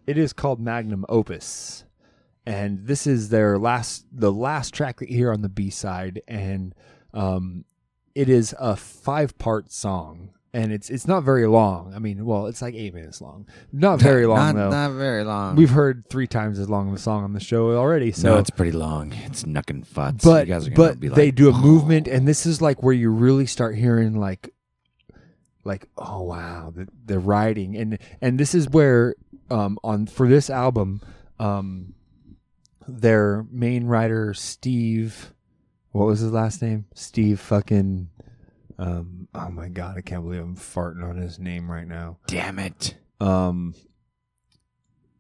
[0.07, 1.85] it is called Magnum Opus,
[2.45, 6.23] and this is their last the last track that you hear on the B side,
[6.29, 6.75] and
[7.15, 7.65] um,
[8.15, 10.31] it is a five part song.
[10.57, 11.93] And it's it's not very long.
[11.95, 13.47] I mean, well, it's like eight minutes long.
[13.75, 14.71] Not very long not, though.
[14.71, 15.55] Not very long.
[15.55, 18.11] We've heard three times as long of a song on the show already.
[18.11, 19.13] So, no, it's pretty long.
[19.27, 20.25] It's knucking futs.
[20.25, 22.63] but you guys are gonna but be like, they do a movement, and this is
[22.63, 24.55] like where you really start hearing like,
[25.63, 29.15] like oh wow, the the writing, and and this is where
[29.51, 31.03] um on for this album,
[31.39, 31.93] um,
[32.89, 35.35] their main writer Steve,
[35.93, 36.87] what was his last name?
[36.95, 38.09] Steve fucking.
[38.79, 42.19] Um, oh my god, I can't believe I'm farting on his name right now.
[42.27, 42.95] damn it.
[43.21, 43.75] Um,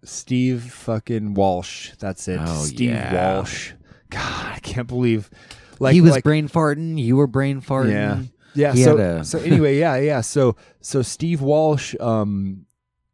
[0.04, 1.92] Steve fucking Walsh.
[1.98, 2.38] That's it.
[2.42, 3.36] Oh, Steve yeah.
[3.36, 3.72] Walsh.
[4.10, 5.30] God, I can't believe.
[5.78, 6.98] Like he was like, brain farting.
[7.02, 7.90] You were brain farting.
[7.92, 8.22] Yeah.
[8.54, 8.72] Yeah.
[8.72, 10.20] He so, a- so anyway, yeah, yeah.
[10.20, 12.66] So so Steve Walsh um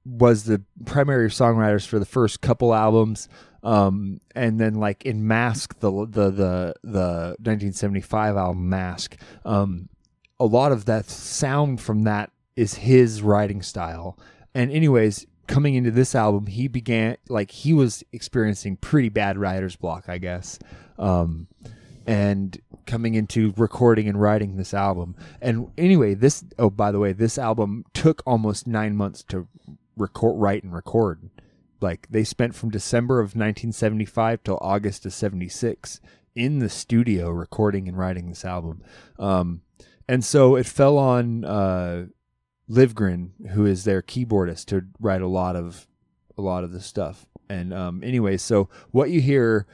[0.04, 3.28] was the primary songwriters for the first couple albums.
[3.62, 9.88] Um and then like in Masque the the the the 1975 album Masque um
[10.42, 14.18] a lot of that sound from that is his writing style.
[14.56, 19.76] And anyways, coming into this album, he began like he was experiencing pretty bad writer's
[19.76, 20.58] block, I guess.
[20.98, 21.46] Um
[22.04, 25.14] and coming into recording and writing this album.
[25.40, 29.46] And anyway, this oh by the way, this album took almost 9 months to
[29.96, 31.30] record write and record.
[31.80, 36.00] Like they spent from December of 1975 till August of 76
[36.34, 38.82] in the studio recording and writing this album.
[39.20, 39.62] Um
[40.08, 42.06] and so it fell on uh
[42.70, 45.86] Livgren, who is their keyboardist, to write a lot of
[46.38, 47.26] a lot of the stuff.
[47.48, 49.66] And um, anyway, so what you hear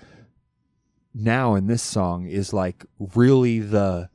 [1.14, 4.10] now in this song is like really the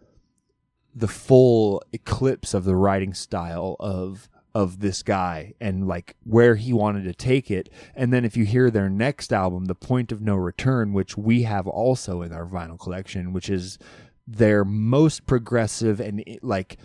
[0.95, 6.73] the full eclipse of the writing style of of this guy and like where he
[6.73, 7.69] wanted to take it.
[7.95, 11.43] And then if you hear their next album, The Point of Know Return, which we
[11.43, 13.79] have also in our vinyl collection, which is
[14.27, 16.77] their most progressive and eh, like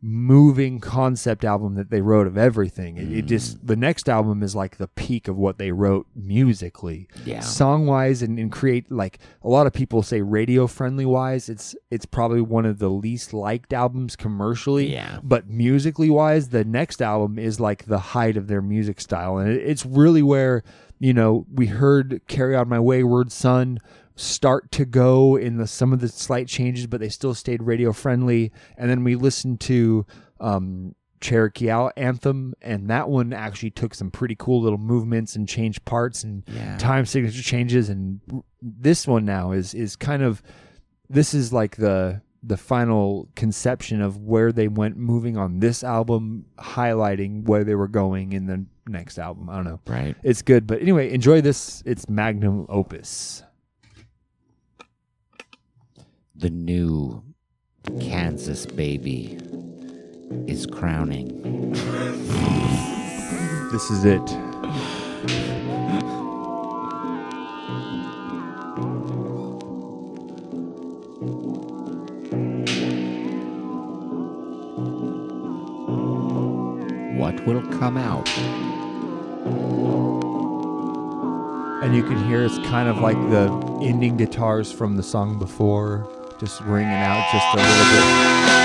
[0.00, 2.96] moving concept album that they wrote of everything.
[2.96, 3.66] It, it just mm.
[3.66, 7.40] the next album is like the peak of what they wrote musically, Yeah.
[7.40, 11.48] song wise, and, and create like a lot of people say radio friendly wise.
[11.48, 14.92] It's it's probably one of the least liked albums commercially.
[14.92, 15.18] Yeah.
[15.22, 19.50] but musically wise, the next album is like the height of their music style, and
[19.50, 20.62] it, it's really where
[21.00, 23.78] you know we heard "Carry On My Wayward Son."
[24.18, 27.92] Start to go in the some of the slight changes, but they still stayed radio
[27.92, 28.52] friendly.
[28.76, 30.04] And then we listened to
[30.40, 35.48] um, Cherokee Al- Anthem, and that one actually took some pretty cool little movements and
[35.48, 36.76] changed parts and Yeah.
[36.78, 37.88] time signature changes.
[37.88, 38.20] And
[38.60, 40.42] this one now is is kind of
[41.08, 46.44] this is like the the final conception of where they went moving on this album,
[46.58, 49.50] highlighting where they were going in the next album.
[49.50, 49.80] I don't know.
[49.88, 50.14] Right.
[50.22, 51.82] It's good, but anyway, enjoy this.
[51.84, 53.42] It's magnum opus.
[56.40, 57.24] The new
[58.00, 59.36] Kansas baby
[60.46, 61.72] is crowning.
[63.72, 64.20] This is it.
[77.18, 78.28] What will come out?
[81.82, 83.48] And you can hear it's kind of like the
[83.82, 86.08] ending guitars from the song before,
[86.38, 88.57] just ringing out just a little bit.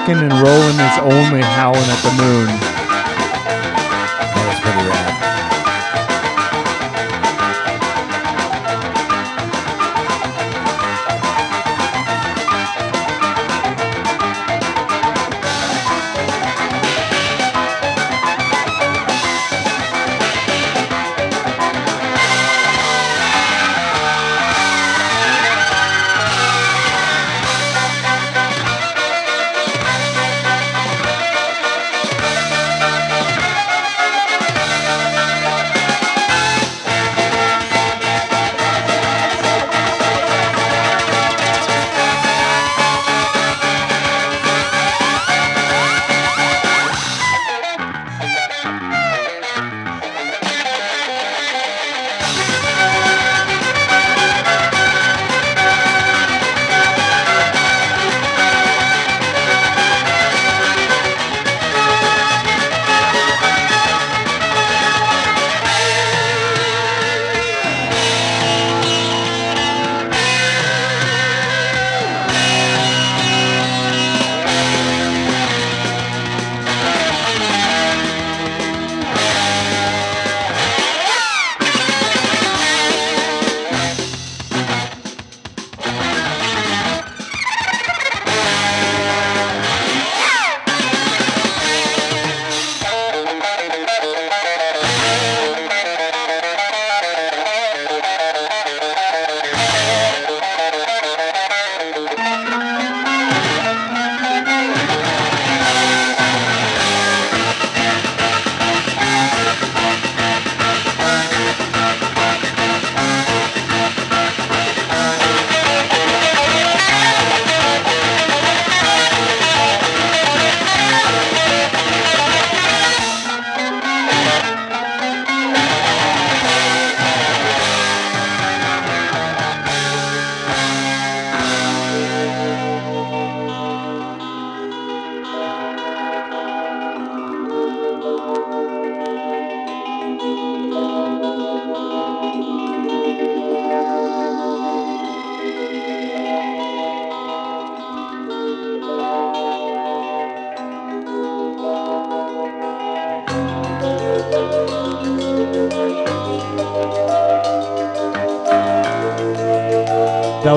[0.00, 0.59] Rocking and rolling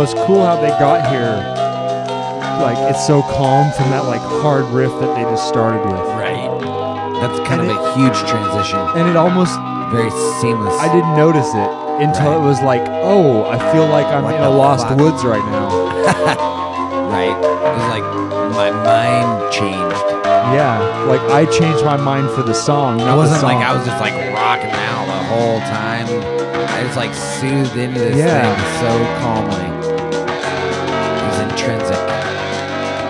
[0.04, 1.32] Was cool how they got here.
[2.60, 5.96] Like it's so calm from that like hard riff that they just started with.
[6.20, 6.52] Right.
[7.24, 8.80] That's kind And of a huge transition.
[9.00, 9.56] And it almost
[9.96, 10.12] Very
[10.44, 10.76] seamless.
[10.76, 11.72] I didn't notice it
[12.04, 12.44] until Right.
[12.44, 14.98] it was like, oh, I feel like I'm What in a the lost fuck?
[15.00, 15.72] woods right now.
[17.16, 17.32] right.
[17.32, 18.04] It was like
[18.52, 20.04] my mind changed.
[20.52, 22.98] Yeah, like I changed my mind for the song.
[22.98, 23.56] Not It wasn't the song.
[23.56, 26.08] like I was just like rocking out the whole time.
[26.76, 28.52] I was like soothed into this Yeah.
[28.52, 28.92] thing so
[29.24, 29.73] calmly.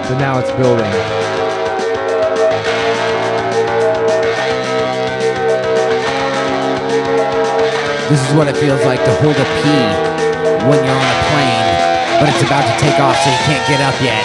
[0.04, 0.92] But now it's building.
[8.12, 9.88] This is what it feels like to hold a pee
[10.68, 13.80] when you're on a plane, but it's about to take off so you can't get
[13.80, 14.24] up yet.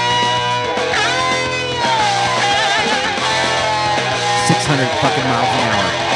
[4.49, 6.08] 600 fucking miles an hour.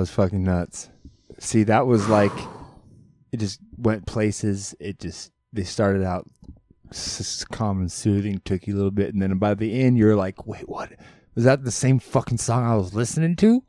[0.00, 0.88] Was fucking nuts.
[1.38, 2.32] See, that was like
[3.32, 4.74] it just went places.
[4.80, 6.28] It just they started out
[6.90, 10.16] s- calm and soothing, took you a little bit, and then by the end, you're
[10.16, 10.92] like, "Wait, what?
[11.34, 13.62] Was that the same fucking song I was listening to?"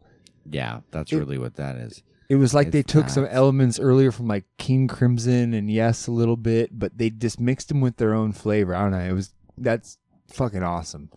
[0.49, 2.01] Yeah, that's It- really what that is.
[2.29, 6.07] It was like they It's took some elements earlier from like King Crimson and Yes
[6.07, 8.73] a little bit, but they just mixed them with their own flavor.
[8.73, 8.99] I don't know.
[8.99, 9.97] It was that's
[10.29, 11.09] fucking awesome,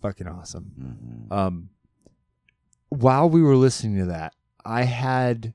[0.00, 1.26] fucking awesome.
[1.30, 1.32] Mhm.
[1.36, 1.68] Um,
[2.88, 4.34] while we were listening to that,
[4.64, 5.54] I had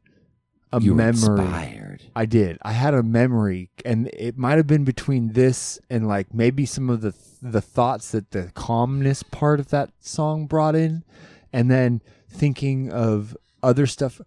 [0.71, 1.43] a you memory.
[1.43, 2.03] inspired.
[2.15, 2.57] I did.
[2.63, 6.89] I had a memory, and it might have been between this and like maybe some
[6.89, 11.03] of the the thoughts that the calmness part of that song brought in,
[11.51, 14.19] and then thinking of other stuff.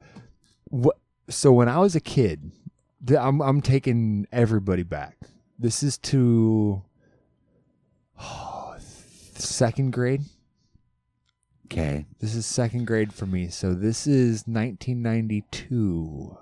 [0.65, 0.99] What?
[1.29, 2.53] So when I was a kid,
[3.19, 5.19] I'm I'm taking everybody back.
[5.59, 6.83] This is to
[8.21, 8.77] oh,
[9.35, 10.23] second grade.
[11.67, 12.07] Okay.
[12.21, 13.49] This is second grade for me.
[13.49, 16.39] So this is 1992.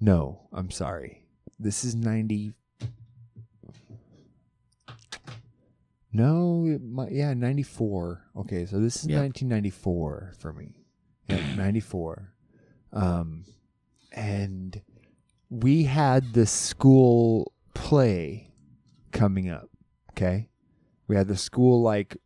[0.00, 1.24] No, I'm sorry.
[1.58, 2.54] This is 90.
[6.14, 8.22] No, might, yeah, 94.
[8.38, 9.20] Okay, so this is Yep.
[9.22, 10.74] 1994 for me.
[11.28, 12.32] Yeah, 94.
[12.92, 13.44] Um,
[14.10, 14.80] and
[15.48, 18.52] we had the school play
[19.12, 19.68] coming up.
[20.10, 20.48] Okay,
[21.08, 22.16] we had the school like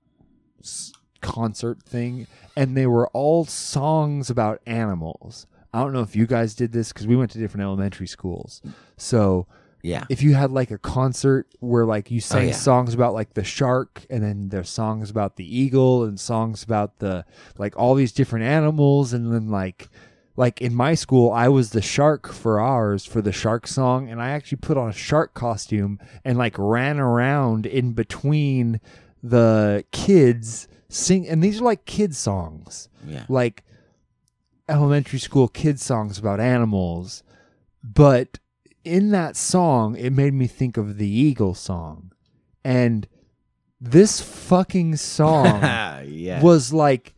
[1.26, 2.26] concert thing,
[2.56, 5.46] and they were all songs about animals.
[5.74, 8.62] I don't know if you guys did this because we went to different elementary schools.
[8.96, 9.46] So
[9.82, 10.04] Yeah.
[10.08, 12.52] if you had like a concert where like you sang oh, yeah.
[12.54, 16.98] songs about like the shark and then there's songs about the eagle and songs about
[16.98, 17.24] the
[17.58, 19.88] like all these different animals and then like
[20.36, 24.20] like in my school I was the shark for ours for the shark song and
[24.20, 28.80] I actually put on a shark costume and like ran around in between
[29.22, 33.24] the kids sing and these are like kids songs Yeah.
[33.28, 33.62] like
[34.68, 37.23] elementary school kids songs about animals
[37.82, 38.39] but
[38.85, 42.12] in that song it made me think of the eagle song
[42.64, 43.06] and
[43.81, 45.60] this fucking song
[46.06, 46.40] yeah.
[46.43, 47.14] was like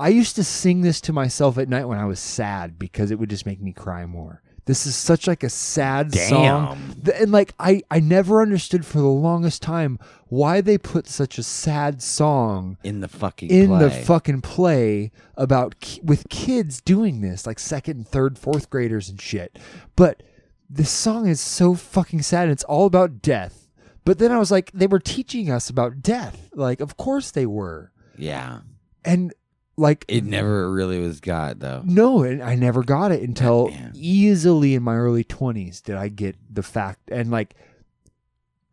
[0.00, 3.20] I used to sing this to myself at night when I was sad because it
[3.20, 4.42] would just make me cry more.
[4.64, 6.78] This is such like a sad song.
[6.94, 7.02] Damn.
[7.02, 9.98] Th- And like I I never understood for the longest time
[10.28, 13.78] why they put such a sad song in the fucking in play.
[13.80, 19.08] the fucking play about ki- with kids doing this like second and third fourth graders
[19.08, 19.58] and shit
[19.96, 20.22] but
[20.70, 23.68] this song is so fucking sad and it's all about death
[24.06, 27.44] but then i was like they were teaching us about death like of course they
[27.44, 28.60] were yeah.
[29.04, 29.34] and
[29.76, 31.82] like It never really was got though.
[31.84, 36.36] no, and I never got it until easily in my early twenties did I get
[36.50, 37.54] the fact and like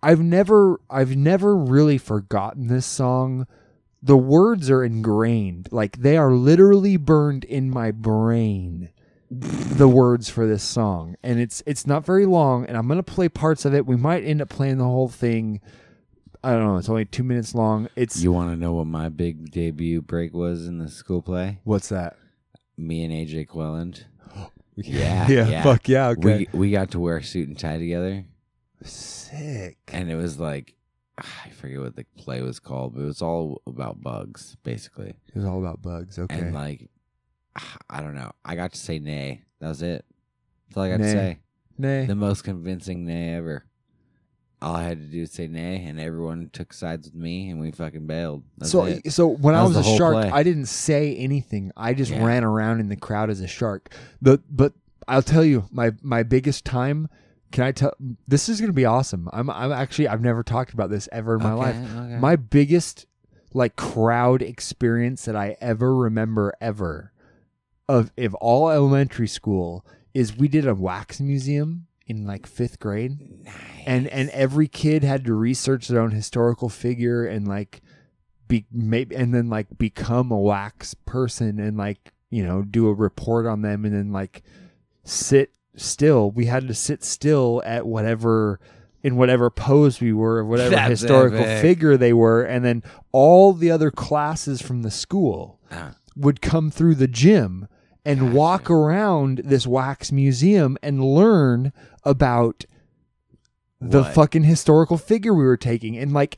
[0.02, 3.48] I've never I've never really forgotten this song.
[4.02, 5.68] The words are ingrained.
[5.72, 8.90] Like they are literally burned in my brain.
[9.30, 11.16] The words for this song.
[11.22, 13.86] And it's it's not very long and I'm gonna play parts of it.
[13.86, 15.60] We might end up playing the whole thing.
[16.44, 17.90] I don't know, it's only two minutes long.
[17.96, 21.60] It's You want to know what my big debut break was in the school play?
[21.64, 22.16] what's that?
[22.78, 24.06] Me and AJ Quelland.
[24.82, 25.64] Yeah, yeah, yeah.
[25.64, 26.48] fuck yeah, okay.
[26.54, 28.24] We we got to wear a suit and tie together,
[28.82, 29.78] Sick.
[29.90, 30.76] and it was like
[31.22, 35.10] ah, I forget what the play was called, but it was all about bugs, basically.
[35.10, 36.18] It was all about bugs.
[36.18, 36.40] Okay.
[36.40, 36.90] And like,
[37.90, 38.32] I don't know.
[38.46, 39.44] I got to say nay.
[39.60, 40.06] That was it.
[40.70, 41.06] That's all I got Nay.
[41.08, 41.40] to say.
[41.78, 42.06] Nay.
[42.06, 43.66] The most convincing nay ever.
[44.62, 47.60] All I had to do was say nay, and everyone took sides with me, and
[47.62, 48.44] we fucking bailed.
[48.58, 49.12] That's so it.
[49.12, 50.30] so when That I was was, a shark, play.
[50.30, 51.72] I didn't say anything.
[51.78, 52.26] I just Yeah.
[52.26, 53.94] ran around in the crowd as a shark.
[54.22, 54.74] The but
[55.08, 57.08] I'll tell you my my biggest time.
[57.52, 57.94] Can I tell?
[58.28, 59.30] This is gonna be awesome.
[59.32, 61.76] I'm I'm actually I've never talked about this ever in my Okay, life.
[61.96, 62.18] okay.
[62.20, 63.06] My biggest
[63.54, 67.12] like crowd experience that I ever remember ever
[67.88, 73.18] of of all elementary school is we did a wax museum in like fifth grade
[73.86, 77.82] and and every kid had to research their own historical figure and like
[78.48, 82.94] be maybe and then like become a wax person and like you know do a
[82.94, 84.42] report on them and then like
[85.04, 88.60] sit still we had to sit still at whatever
[89.04, 91.62] in whatever pose we were whatever That's historical epic.
[91.62, 95.94] figure they were and then all the other classes from the school Ah.
[96.16, 97.68] would come through the gym
[98.10, 101.72] and walk around this wax museum and learn
[102.04, 102.66] about
[103.80, 104.14] the What?
[104.14, 106.38] fucking historical figure we were taking and like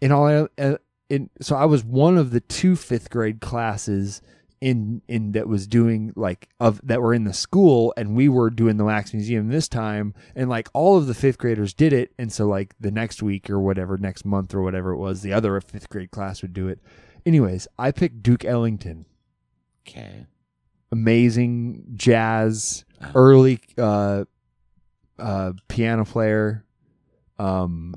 [0.00, 0.76] in all uh,
[1.08, 4.20] in so I was one of the two fifth grade classes
[4.60, 8.50] in in that was doing like of that were in the school and we were
[8.50, 12.12] doing the wax museum this time and like all of the fifth graders did it
[12.18, 15.32] and so like the next week or whatever next month or whatever it was the
[15.32, 16.80] other fifth grade class would do it
[17.26, 19.06] Anyways, I picked Duke Ellington.
[19.88, 20.26] Okay.
[20.98, 23.12] Amazing jazz, Uh-huh.
[23.16, 24.24] early uh,
[25.18, 26.64] uh, piano player,
[27.38, 27.94] um,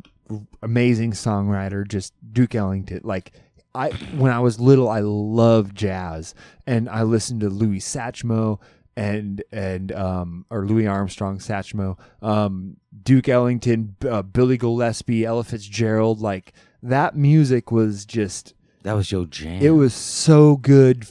[0.63, 1.87] amazing songwriter.
[1.87, 3.01] Just Duke Ellington.
[3.03, 3.31] Like
[3.75, 6.33] I, when I was little, I loved jazz,
[6.65, 8.59] and I listened to Louis Satchmo
[8.95, 16.19] and and um, or Louis Armstrong Satchmo, um, Duke Ellington, uh, Billy Gillespie, Ella Fitzgerald.
[16.19, 19.61] Like that music was just That was your jam.
[19.61, 21.07] it was so good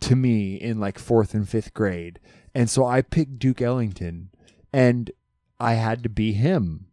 [0.00, 2.20] to me in like fourth and fifth grade.
[2.54, 4.30] And so I picked Duke Ellington
[4.72, 5.10] and
[5.58, 6.86] I had to be him.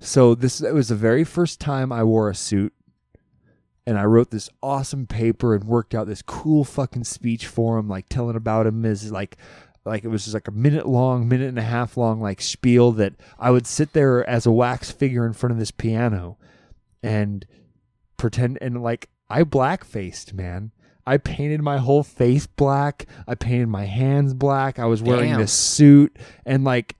[0.00, 2.72] So this it was the very first time I wore a suit
[3.86, 7.88] and I wrote this awesome paper and worked out this cool fucking speech for him,
[7.88, 9.36] like telling about him as like
[9.84, 12.92] like it was just like a minute long, minute and a half long like spiel
[12.92, 16.36] that I would sit there as a wax figure in front of this piano
[17.02, 17.46] and
[18.16, 20.72] pretend and like I black faced, man.
[21.08, 23.06] I painted my whole face black.
[23.26, 24.78] I painted my hands black.
[24.78, 25.40] I was wearing Damn.
[25.40, 26.14] this suit
[26.44, 26.96] and like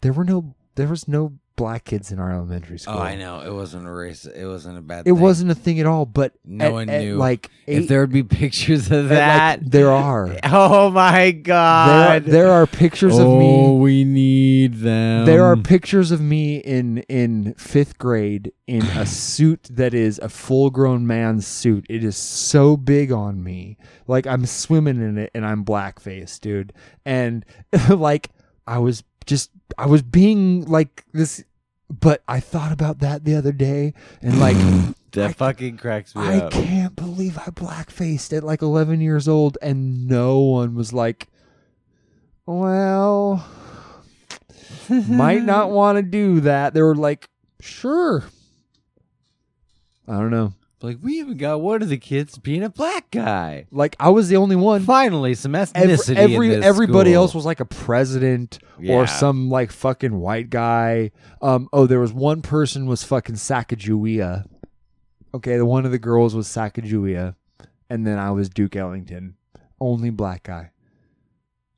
[0.00, 2.94] there were no there was no black kids in our elementary school.
[2.94, 3.40] Oh, I know.
[3.40, 4.24] It wasn't a race.
[4.26, 5.00] It wasn't a bad.
[5.00, 5.20] It thing.
[5.20, 7.16] wasn't a thing at all, but No at- one at, knew.
[7.16, 10.36] like If there would be pictures of at, that, like, there are.
[10.44, 12.24] Oh my god!
[12.24, 13.54] there are pictures of me.
[13.56, 15.26] oh, we need them.
[15.26, 20.28] There are pictures of me in in fifth grade in a suit that is a
[20.28, 21.86] full grown man's suit.
[21.88, 23.76] It is so big on me,
[24.06, 26.72] like I'm swimming in it, and I'm black faced, dude.
[27.04, 27.44] And
[27.88, 28.30] like
[28.66, 31.42] I was just I was being like this,
[31.90, 34.56] but I thought about that the other day, and like
[35.12, 36.52] that I- fucking cracks me I up.
[36.52, 41.28] can't believe I black faced at like 11 years old, and no one was like,
[42.46, 43.46] well,
[45.08, 46.74] might not want to do that.
[46.74, 47.28] They were like,
[47.60, 48.24] sure.
[50.06, 50.52] I don't know.
[50.84, 53.66] Like we even got one of the kids being a black guy.
[53.70, 54.82] Like I was the only one.
[54.82, 56.16] Finally, some Every, ethnicity.
[56.16, 57.22] every in this everybody school.
[57.22, 58.94] else was like a president Yeah.
[58.94, 61.10] or some like fucking white guy.
[61.40, 61.68] Um.
[61.72, 64.46] Oh, there was one person was fucking Sacagawea.
[65.34, 67.34] Okay, the one of the girls was Sacagawea,
[67.90, 69.34] and then I was Duke Ellington,
[69.80, 70.70] only black guy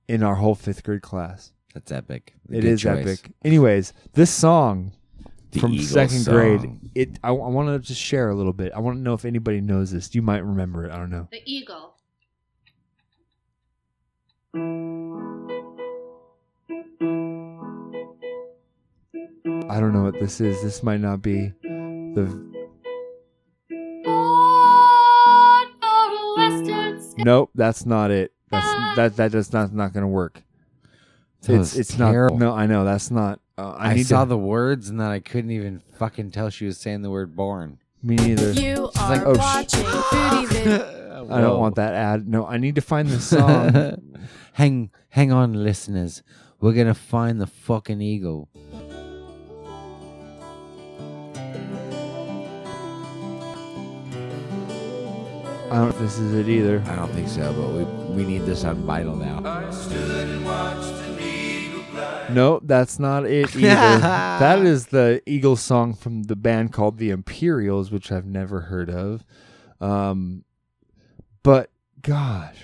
[0.08, 1.52] in our whole fifth grade class.
[1.74, 2.34] That's epic.
[2.48, 3.06] It Good is choice.
[3.06, 3.30] epic.
[3.44, 4.92] Anyways, this song
[5.56, 6.34] The from Eagles second song.
[6.34, 6.78] grade.
[6.94, 7.18] It.
[7.24, 8.72] I, I want to just share a little bit.
[8.74, 10.14] I want to know if anybody knows this.
[10.14, 10.92] You might remember it.
[10.92, 11.28] I don't know.
[11.30, 11.94] The eagle.
[19.68, 20.62] I don't know what this is.
[20.62, 22.54] This might not be the.
[27.18, 28.32] Nope, that's not it.
[28.50, 28.92] That's ah.
[28.96, 29.16] that.
[29.16, 30.42] That does not not going to work.
[31.42, 32.38] That it's it's terrible.
[32.38, 32.44] not.
[32.46, 33.40] No, I know that's not.
[33.58, 36.66] Uh, I, I, saw to, the words and then I couldn't even fucking tell she
[36.66, 37.78] was saying the word born.
[38.02, 38.52] Me neither.
[38.52, 42.28] You are like, oh, sh- watching Foodie I don't want that ad.
[42.28, 44.18] No, I need to find the song.
[44.52, 46.22] hang, hang on, listeners.
[46.60, 48.50] We're gonna find the fucking eagle.
[55.70, 56.82] I don't know if this is it either.
[56.86, 59.40] I don't think so, but we we need this on Vital now.
[62.30, 63.64] No, that's not it either.
[64.00, 68.90] that is the Eagles song from the band called the Imperials, which I've never heard
[68.90, 69.24] of.
[69.80, 70.44] Um,
[71.42, 71.70] but
[72.02, 72.56] gosh,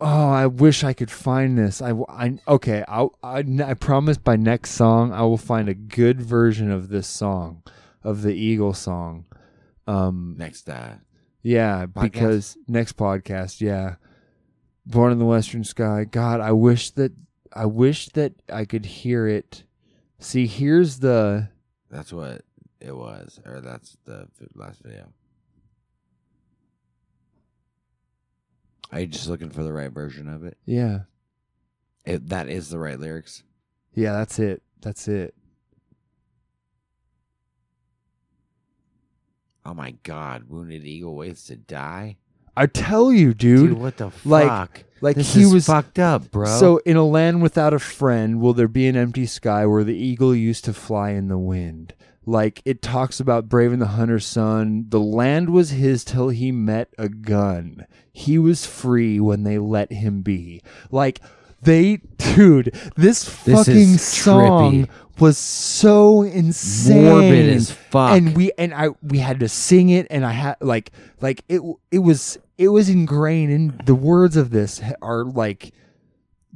[0.00, 1.80] oh, I wish I could find this.
[1.80, 2.84] I, I okay.
[2.86, 7.06] I, I I promise by next song I will find a good version of this
[7.06, 7.62] song,
[8.02, 9.24] of the Eagle song.
[9.86, 10.94] Um, Next, uh,
[11.42, 13.96] yeah, because next podcast, yeah.
[14.84, 16.04] Born in the Western Sky.
[16.04, 17.12] God, I wish that
[17.56, 19.64] I wish that I could hear it.
[20.18, 21.48] See, here's the
[21.90, 22.42] that's what
[22.80, 25.08] it was, or that's the last video.
[28.92, 30.58] Are you just looking for the right version of it?
[30.66, 31.00] yeah.
[32.04, 33.42] it that is the right lyrics.
[33.94, 34.62] Yeah, that's it.
[34.82, 35.34] That's it.
[39.64, 40.44] Oh my God!
[40.48, 42.18] Wounded eagle waits to die,
[42.56, 43.74] I tell you, dude.
[43.74, 44.24] what the fuck?
[44.26, 46.46] like- like this he is was- fucked up, bro.
[46.46, 49.94] So, in a land without a friend, will there be an empty sky where the
[49.94, 51.92] eagle used to fly in the wind?
[52.24, 54.86] Like it talks about braving the hunter's son.
[54.88, 57.86] The land was his till he met a gun.
[58.10, 60.62] He was free when they let him be.
[60.90, 61.20] Like
[61.62, 64.88] they, dude, this, This fucking is song trippy.
[65.20, 68.16] was so insane, Morbid as fuck.
[68.16, 71.60] And we and I we had to sing it, and I had like like it.
[71.92, 75.72] It was it was ingrained in the words of this are like,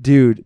[0.01, 0.45] dude,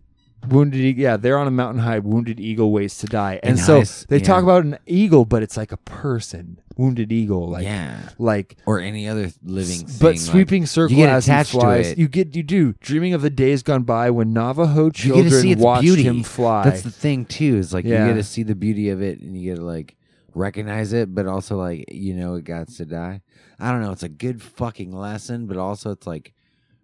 [0.49, 1.01] Wounded Eagle.
[1.01, 1.99] Yeah, they're on a mountain high.
[1.99, 5.71] Wounded Eagle waits to die, and so they talk about an eagle, but it's like
[5.71, 6.59] a person.
[6.77, 9.71] Wounded Eagle, like yeah, like or any other living.
[9.75, 11.87] S- thing, but like- sweeping circle get as he attached to flies.
[11.87, 11.97] it.
[11.97, 15.29] You get you do dreaming of the days gone by when Navajo you children get
[15.31, 16.03] to see its watched beauty.
[16.03, 16.63] him fly.
[16.65, 17.55] That's the thing too.
[17.57, 18.05] Is like Yeah.
[18.05, 19.95] you get to see the beauty of it, and you get to like
[20.35, 23.21] recognize it, but also like you know it got to die.
[23.59, 23.91] I don't know.
[23.91, 26.33] It's a good fucking lesson, but also it's like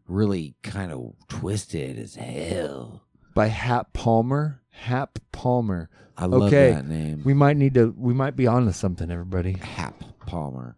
[0.08, 3.04] really kind of twisted as hell.
[3.36, 4.62] by Hap Palmer.
[4.70, 5.90] Hap Palmer.
[6.18, 7.22] I love Okay, that name.
[7.26, 7.94] We might need to.
[7.98, 9.54] We might be onto something, everybody.
[9.54, 10.76] Hap Palmer.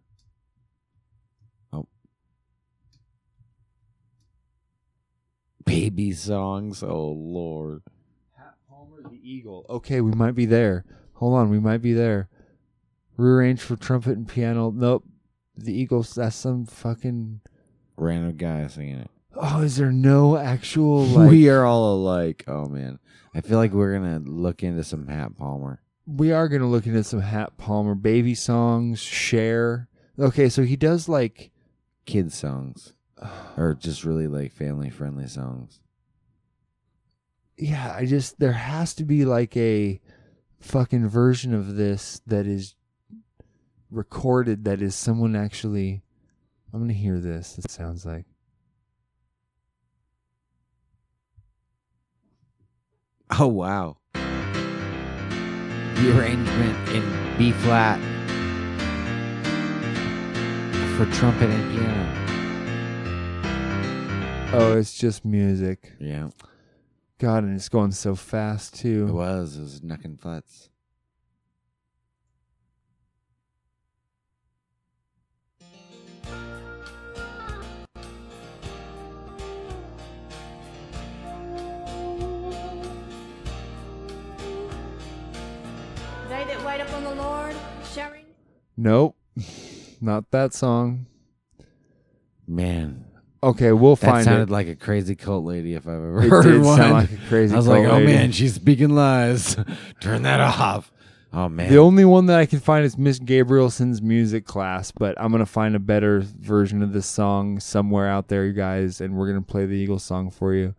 [1.71, 1.87] Oh.
[5.65, 6.83] Baby songs.
[6.83, 7.81] Oh Lord.
[8.37, 9.65] Hap Palmer, the Eagle.
[9.69, 10.85] Okay, we might be there.
[11.13, 12.29] Hold on, we might be there.
[13.17, 14.71] Rearranged for trumpet and piano.
[14.71, 15.05] Nope.
[15.55, 16.15] The Eagles.
[16.15, 17.41] That's some fucking.
[17.97, 19.09] Random guy singing it.
[19.35, 21.29] Oh, is there no actual like?
[21.29, 22.43] we are all alike.
[22.47, 22.99] Oh man.
[23.35, 25.81] I feel like we're gonna look into some Hap Palmer.
[26.05, 28.99] we are gonna look into some Hap Palmer baby songs.
[28.99, 29.87] Share.
[30.19, 31.51] Okay, so he does like.
[32.05, 32.93] Kids songs.
[33.57, 35.79] Or just really like family friendly songs.
[37.57, 40.01] yeah, I just there has to be like a
[40.59, 42.75] fucking version of this that is
[43.93, 46.01] recorded that is someone actually
[46.73, 47.59] I'm gonna hear this.
[47.59, 48.25] It sounds like
[53.39, 53.97] Oh wow.
[54.13, 57.99] The arrangement in B flat
[60.97, 62.19] for trumpet and piano.
[64.53, 65.93] oh, it's just music.
[65.99, 66.29] Yeah.
[67.17, 69.07] God, and it's going so fast too.
[69.07, 69.57] It was.
[69.57, 70.69] It was Nuck and Futz.
[86.65, 87.55] Wait upon the Lord
[87.93, 88.23] shall renew.
[88.77, 89.15] Nope,
[90.01, 91.05] not that song.
[92.47, 93.05] Man.
[93.41, 94.49] Okay, we'll That find sounded it.
[94.51, 96.77] like a crazy cult lady if I've ever It heard did one.
[96.77, 99.57] sound like a crazy I was like, oh lady." man, she's speaking lies.
[99.99, 100.91] Turn that off.
[101.33, 101.69] Oh man.
[101.69, 105.45] The only one that I can find is Miss Gabrielson's music class, but I'm gonna
[105.45, 109.41] find a better version of this song somewhere out there, you guys, and we're gonna
[109.41, 110.73] play the Eagles song for you.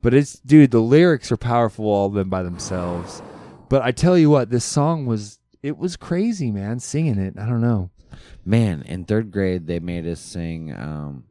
[0.00, 3.20] But it's dude, the lyrics are powerful all of them by themselves.
[3.68, 7.34] But I tell you what, this song was it was crazy, man, singing it.
[7.38, 7.90] I don't know.
[8.44, 11.24] Man, in third grade they made us sing um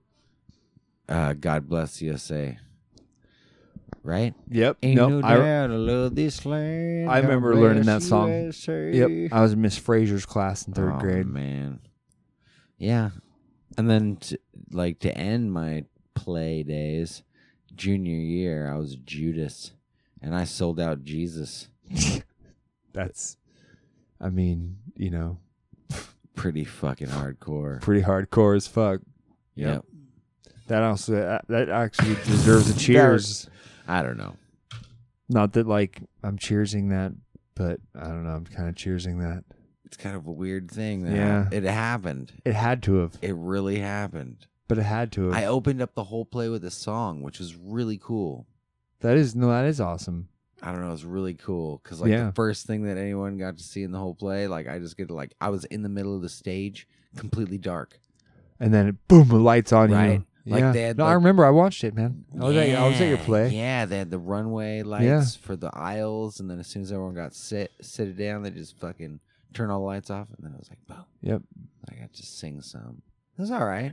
[1.08, 2.58] uh God Bless USA.
[4.04, 4.36] Right?
[4.52, 4.78] Yep.
[4.84, 7.10] Ain't no, no I, doubt I love this land.
[7.10, 8.30] I remember learning that song.
[8.30, 8.92] USA.
[8.94, 9.32] yep.
[9.34, 11.26] I was in Miss Fraser's class in third Oh, grade.
[11.26, 11.80] man.
[12.78, 13.12] Yeah.
[13.80, 14.40] And then to,
[14.72, 17.24] like to end my play days,
[17.76, 19.72] junior year, I was Judas
[20.22, 21.70] and I sold out Jesus.
[22.94, 23.38] That's
[24.20, 25.40] I mean, you know,
[26.36, 27.82] Pretty fucking hardcore.
[27.82, 29.02] pretty hardcore as fuck.
[29.56, 29.86] Yep.
[30.68, 33.50] That also uh, that actually deserves a cheers.
[33.88, 34.36] I don't know.
[35.30, 37.14] Not that like I'm cheersing that,
[37.56, 38.32] but I don't know.
[38.32, 39.44] I'm kind of cheersing that.
[39.86, 41.04] It's kind of a weird thing.
[41.04, 41.48] That Yeah.
[41.52, 42.34] it happened.
[42.44, 44.46] It had to have, It really happened.
[44.68, 45.36] but it had to have.
[45.42, 48.46] I opened up the whole play with a song, which was really cool.
[49.00, 50.28] that is no, that is awesome.
[50.62, 52.26] I don't know, it was really cool because like Yeah.
[52.28, 54.98] the first thing that anyone got to see in the whole play, like I just
[54.98, 58.00] get to like I was in the middle of the stage, completely dark.
[58.60, 60.14] And then it, boom, the lights on Right.
[60.14, 60.26] you.
[60.48, 60.72] Like yeah.
[60.72, 61.44] they had, no, I like- remember.
[61.46, 62.24] I watched it, man.
[62.40, 63.50] I was at I was at your Yeah, play.
[63.50, 67.16] Yeah, they had the runway lights for the aisles, and then as soon as everyone
[67.16, 69.20] got sit sit down, they just fucking
[69.54, 71.04] turn all the lights off, and then it was like, boom.
[71.22, 71.42] Yep.
[71.92, 73.02] I got to sing some.
[73.38, 73.92] It was all right.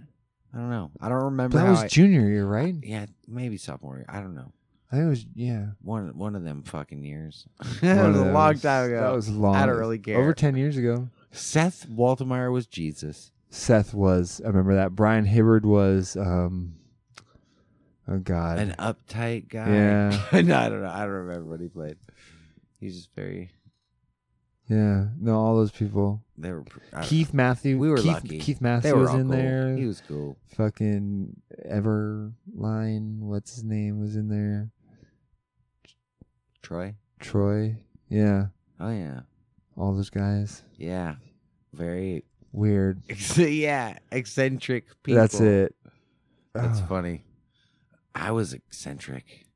[0.54, 0.90] I don't know.
[1.00, 2.74] I don't remember That how was I- junior year, right?
[2.82, 4.06] yeah, maybe sophomore year.
[4.08, 4.52] I don't know.
[4.92, 5.26] I think it was.
[5.34, 5.66] Yeah.
[5.80, 7.48] One one of them fucking years.
[7.80, 9.00] That was a long time ago.
[9.00, 9.56] That was long.
[9.56, 10.18] I don't really care.
[10.18, 11.08] Over ten years ago.
[11.30, 13.32] Seth Waltemeyer was Jesus.
[13.48, 14.42] Seth was.
[14.44, 14.94] I remember that.
[14.94, 16.14] Brian Hibbard was.
[16.16, 16.74] um
[18.06, 18.58] Oh God.
[18.58, 19.68] An uptight guy.
[19.70, 20.18] Yeah.
[20.42, 20.90] no, I don't know.
[20.92, 21.96] I don't remember what he played.
[22.78, 23.50] He's just very.
[24.68, 25.06] yeah.
[25.18, 26.22] No, all those people.
[26.36, 26.64] They were.
[27.02, 27.78] Keith Matthew.
[27.78, 28.38] We were Keith, lucky.
[28.40, 28.60] Keith.
[28.60, 29.36] Matthew was in cool.
[29.36, 29.76] there.
[29.76, 30.36] He was cool.
[30.56, 31.34] Fucking
[31.66, 33.20] Everline.
[33.20, 34.70] What's his name was in there?
[36.62, 36.94] Troy.
[37.20, 37.76] Troy.
[38.08, 38.46] Yeah.
[38.80, 39.20] Oh yeah,
[39.76, 40.62] All those guys.
[40.76, 41.14] yeah.
[41.72, 42.24] Very.
[42.52, 43.02] Weird.
[43.36, 45.20] yeah, eccentric people.
[45.22, 45.74] That's it.
[46.54, 47.24] That's Oh, funny.
[48.14, 49.46] I was eccentric.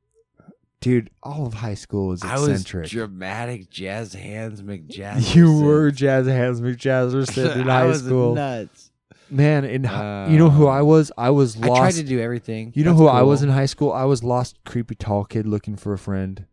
[0.81, 1.11] dude.
[1.21, 2.75] All of high school was eccentric.
[2.75, 5.35] I was dramatic jazz hands McJazz.
[5.35, 8.33] you were Jazz Hands McJazzerson in high was school.
[8.33, 8.89] nuts.
[9.29, 11.11] Man, in hi- you know who I um, was?
[11.17, 11.71] I was lost.
[11.73, 12.71] I tried to do everything.
[12.75, 13.91] You know That's who I was in high school?
[13.91, 16.45] I was lost, creepy tall kid looking for a friend.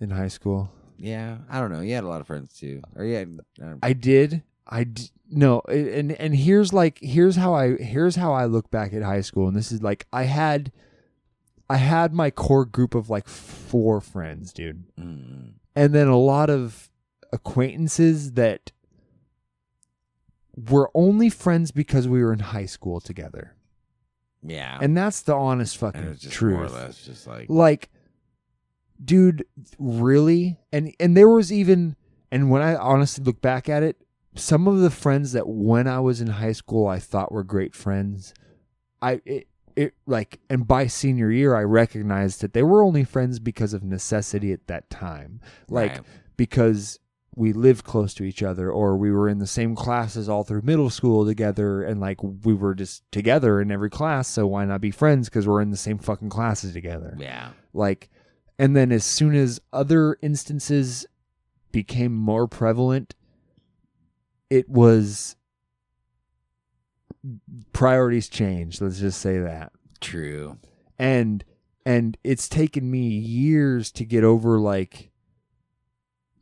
[0.00, 0.70] In high school.
[0.98, 1.80] Yeah, I don't know.
[1.80, 3.24] You had a lot of friends too, or yeah,
[3.82, 4.42] I did.
[4.66, 8.92] I d- no, and and here's like here's how I here's how I look back
[8.92, 10.72] at high school, and this is like I had,
[11.70, 16.50] I had my core group of like four friends, dude, Mm, and then a lot
[16.50, 16.90] of
[17.32, 18.72] acquaintances that
[20.56, 23.54] were only friends because we were in high school together,
[24.42, 26.54] yeah, and that's the honest fucking and truth.
[26.56, 27.90] more or less just like like
[29.02, 29.44] dude
[29.78, 30.58] really?
[30.72, 31.96] And and there was even
[32.30, 33.96] and when i honestly look back at it
[34.34, 37.74] some of the friends that when i was in high school i thought were great
[37.74, 38.34] friends
[39.00, 43.38] i it, it like and by senior year i recognized that they were only friends
[43.38, 45.40] because of necessity at that time.
[45.68, 46.00] Like Right.
[46.36, 46.98] because
[47.36, 50.62] we lived close to each other or we were in the same classes all through
[50.62, 54.80] middle school together and like we were just together in every class so why not
[54.80, 57.16] be friends because we're in the same fucking classes together?
[57.18, 58.10] Yeah, like
[58.58, 61.06] and then as soon as other instances
[61.72, 63.14] became more prevalent
[64.50, 65.36] it was
[67.72, 70.56] priorities changed let's just say that true.
[70.98, 71.44] and
[71.84, 75.10] and it's taken me years to get over like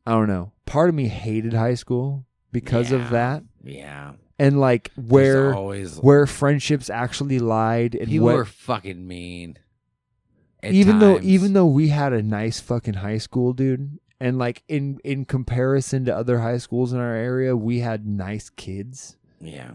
[0.06, 2.98] i don't know part of me hated high school because Yeah.
[2.98, 8.44] of that Yeah, and like where always where friendships actually lied and people what, were
[8.44, 9.58] fucking mean.
[10.74, 14.98] Even though even though we had a nice fucking high school dude and like in
[15.04, 19.72] in comparison to other high schools in our area we had nice kids yeah,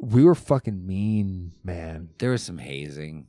[0.00, 3.26] we were fucking mean man there was some hazing,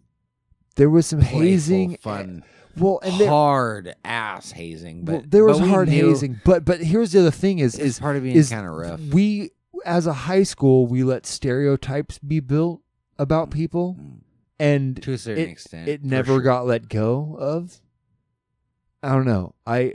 [0.77, 2.43] there was some Playful, hazing fun,
[2.77, 5.03] well and there, hard ass hazing.
[5.05, 7.77] But well, there was but hard knew hazing but but here's the other thing is
[7.77, 8.99] is part of being kind of rough.
[8.99, 9.51] we
[9.85, 12.81] as a high school we let stereotypes be built
[13.19, 14.19] about people Mm.
[14.59, 16.41] And to a certain it, extent, it never sure.
[16.41, 17.79] got let go of
[19.03, 19.93] i don't know i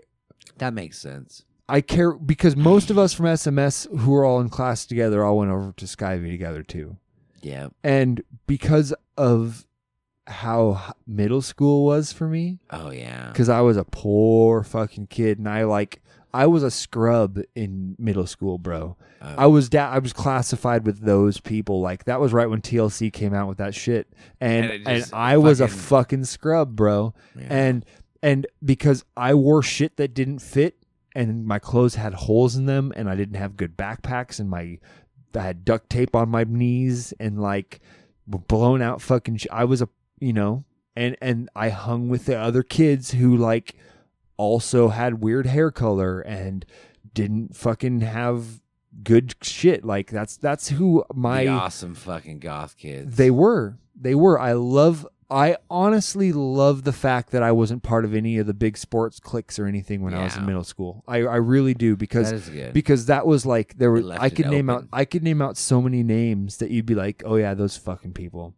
[0.59, 1.45] That makes sense.
[1.69, 5.39] I care because most of us from SMS who were all in class together all
[5.39, 6.97] went over to Skyview together too.
[7.43, 9.67] Yeah, And because of
[10.27, 15.39] how middle school was for me, oh yeah, because I was a poor fucking kid
[15.39, 18.97] and I like, I was a scrub in middle school, bro.
[19.23, 19.35] Oh.
[19.37, 21.81] I was da- I was classified with those people.
[21.81, 25.37] Like that was right when TLC came out with that shit, and And and, I
[25.37, 27.47] was a fucking- fucking scrub, bro Yeah.
[27.51, 27.85] and
[28.23, 30.77] and because I wore shit that didn't fit
[31.15, 34.79] and my clothes had holes in them and I didn't have good backpacks and my
[35.35, 37.81] I had duct tape on my knees and like
[38.27, 39.89] blown out fucking sh- I was a
[40.21, 43.75] you know and and I hung with the other kids who like
[44.41, 46.65] also had weird hair color and
[47.13, 48.61] didn't fucking have
[49.05, 53.17] good shit like that's that's who my the awesome fucking goth kids.
[53.17, 53.77] they were.
[53.95, 54.39] They were.
[54.39, 55.07] I love.
[55.33, 59.21] I honestly love the fact that I wasn't part of any of the big sports
[59.21, 61.05] cliques or anything when I was in middle school.
[61.07, 64.03] I, I really do because that because that was like there were.
[64.19, 64.87] I could name out.
[64.93, 68.15] I could name out so many names that you'd be like, oh yeah, those fucking
[68.15, 68.55] people.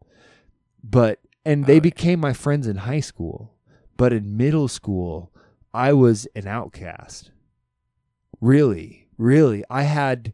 [0.82, 1.80] But and they Oh, yeah.
[1.80, 3.52] became my friends in high school,
[3.96, 5.31] but in middle school,
[5.74, 7.30] I was an outcast.
[8.40, 10.32] Really, really, I had.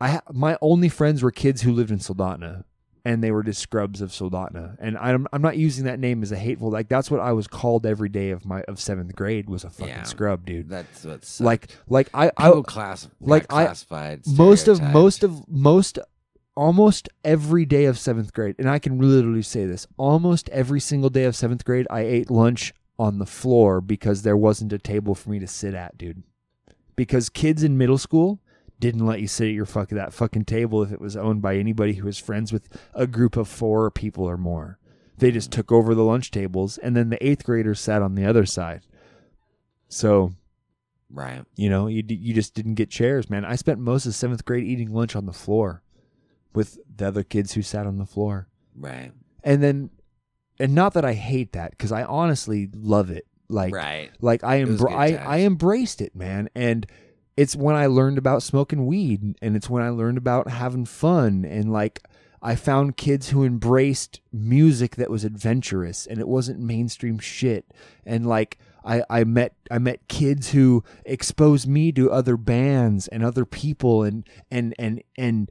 [0.00, 2.64] I ha- my only friends were kids who lived in Soldotna,
[3.04, 4.76] and they were just scrubs of Soldotna.
[4.80, 7.46] And I'm I'm not using that name as a hateful like that's what I was
[7.46, 10.02] called every day of my of seventh grade was a fucking Yeah.
[10.02, 10.68] scrub, dude.
[10.68, 14.22] That's what's Like like I I class like, got I- classified.
[14.26, 15.98] most of most of most
[16.54, 21.08] almost every day of seventh grade, and I can literally say this: almost every single
[21.10, 25.12] day of seventh grade, I ate lunch on the floor because there wasn't a table
[25.14, 26.22] for me to sit at, dude.
[26.94, 28.38] Because kids in middle school
[28.78, 31.56] didn't let you sit at your fuck that fucking table if it was owned by
[31.56, 34.78] anybody who was friends with a group of four people or more.
[35.18, 38.24] They just took over the lunch tables, and then the eighth graders sat on the
[38.24, 38.82] other side.
[39.88, 40.32] So
[41.10, 41.44] right.
[41.56, 43.44] you know, you you just didn't get chairs, man.
[43.44, 45.82] I spent most of seventh grade eating lunch on the floor
[46.54, 49.10] with the other kids who sat on the floor, Right.
[49.42, 49.90] and then,
[50.58, 53.26] and not that I hate that because I honestly love it.
[53.48, 54.10] Like, right.
[54.20, 55.16] like I embra- I.
[55.16, 56.86] I embraced it, man, and
[57.36, 61.44] it's when I learned about smoking weed, and it's when I learned about having fun,
[61.44, 62.00] and like
[62.40, 67.66] I found kids who embraced music that was adventurous, and it wasn't mainstream shit,
[68.04, 68.58] and like.
[68.84, 74.02] I, I met I met kids who exposed me to other bands and other people
[74.02, 75.48] and and and and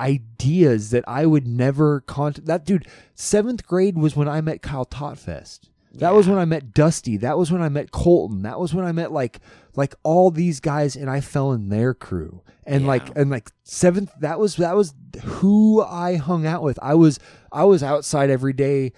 [0.00, 2.46] ideas that I would never contact.
[2.46, 5.68] That dude, seventh grade was when I met Kyle Totfest.
[5.94, 7.18] That was when I met Dusty.
[7.18, 8.42] That was when I met Colton.
[8.42, 9.40] That was when I met like
[9.76, 12.42] like all these guys, and I fell in their crew.
[12.64, 16.78] And like and like seventh, that was that was who I hung out with.
[16.80, 17.18] I was
[17.50, 18.92] I was outside every day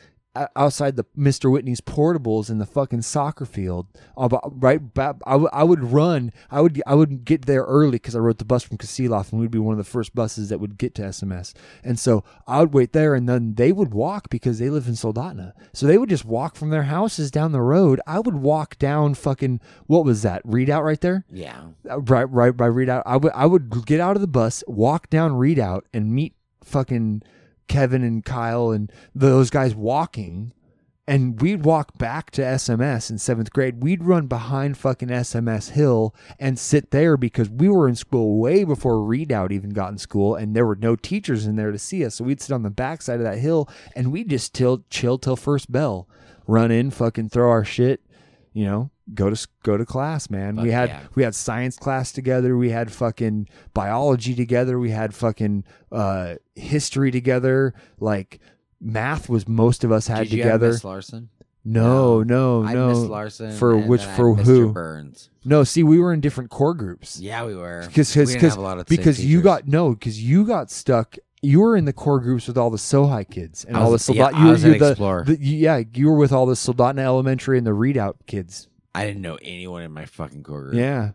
[0.57, 1.51] outside the Mr.
[1.51, 3.87] Whitney's portables in the fucking soccer field.
[4.17, 6.33] About, right, I, w- I would run.
[6.51, 9.41] I would I would get there early because I rode the bus from Kasilof, and
[9.41, 11.53] we'd be one of the first buses that would get to SMS.
[11.83, 14.95] And so I would wait there, and then they would walk because they live in
[14.95, 15.53] Soldotna.
[15.73, 18.01] So they would just walk from their houses down the road.
[18.07, 21.25] I would walk down fucking what was that Redoubt right there?
[21.31, 21.69] Yeah.
[21.89, 25.11] Uh, right right by Redoubt i would i would get out of the bus walk
[25.11, 27.23] down Redoubt and meet fucking
[27.69, 30.53] kevin and kyle and those guys walking
[31.07, 33.83] and we'd walk back to sms in seventh grade.
[33.83, 38.65] We'd run behind fucking sms hill and sit there because we were in school way
[38.65, 42.05] before Redoubt even got in school and there were no teachers in there to see
[42.05, 42.17] us.
[42.17, 45.37] So we'd sit on the backside of that hill and we'd just till chill till
[45.37, 46.09] first bell
[46.47, 48.01] run in fucking throw our shit
[48.55, 51.01] you know go to go to class man we had yeah.
[51.15, 57.11] we had science class together we had fucking biology together we had fucking uh history
[57.11, 58.39] together like
[58.81, 61.29] math was most of us had Did together Miss Larson?
[61.67, 63.53] no no I no Miss Larson.
[63.53, 65.31] for which for who Burns.
[65.45, 67.85] no see we were in different core groups Yeah, we were.
[67.87, 70.47] because because didn't have a lot of the same because you got no because you
[70.47, 73.81] got stuck you were in the core groups with all the SoHi kids and I
[73.81, 75.25] all the was- yeah, soldat I you, was you're an the, Explorer.
[75.25, 79.23] the- yeah you were with all the Soldotna Elementary and the Redoubt kids I didn't
[79.23, 80.75] know anyone in my fucking core group.
[80.75, 81.11] Yeah,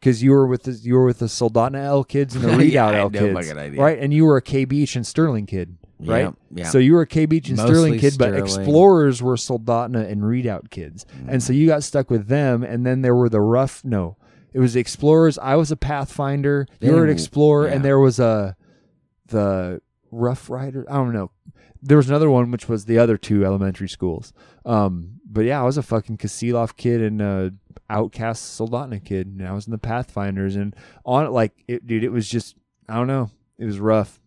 [0.00, 2.90] because you were with the you were with the Soldotna L kids and the Yeah,
[2.90, 3.80] Redoubt I L no kids, idea.
[3.80, 3.98] right?
[3.98, 6.26] And you were a K Beach and Sterling kid, right?
[6.26, 6.68] Yep, yeah.
[6.70, 10.24] So you were a K Beach and Mostly Sterling kid, but Explorers were Soldotna and
[10.24, 11.42] Redoubt kids, and Mm.
[11.42, 12.62] so you got stuck with them.
[12.62, 13.84] And then there were the rough.
[13.84, 14.16] No,
[14.52, 15.38] it was the Explorers.
[15.38, 16.68] I was a Pathfinder.
[16.80, 18.54] You were an Explorer, and there was a
[19.28, 20.84] the Rough Rider.
[20.90, 21.30] I don't know.
[21.80, 24.32] There was another one which was the other two elementary schools.
[24.64, 27.52] Um, but yeah, I was a fucking Kasilof kid and a
[27.88, 30.74] outcast Soldotna kid, and I was in the Pathfinders, and
[31.06, 32.56] on it like it, dude, it was just
[32.88, 34.20] I don't know, it was rough.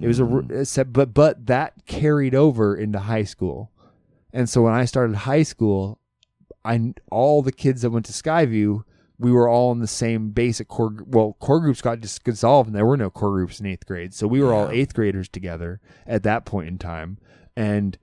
[0.00, 0.78] It was a Mm.
[0.78, 3.70] a- but but that carried over into high school,
[4.32, 5.98] and so when I started high school,
[6.64, 8.82] I all the kids that went to Skyview,
[9.18, 10.94] we were all in the same basic core.
[11.06, 14.14] Well, core groups got dis- dissolved, and there were no core groups in eighth grade,
[14.14, 17.18] so we were all eighth graders together at that point in time,
[17.56, 17.98] and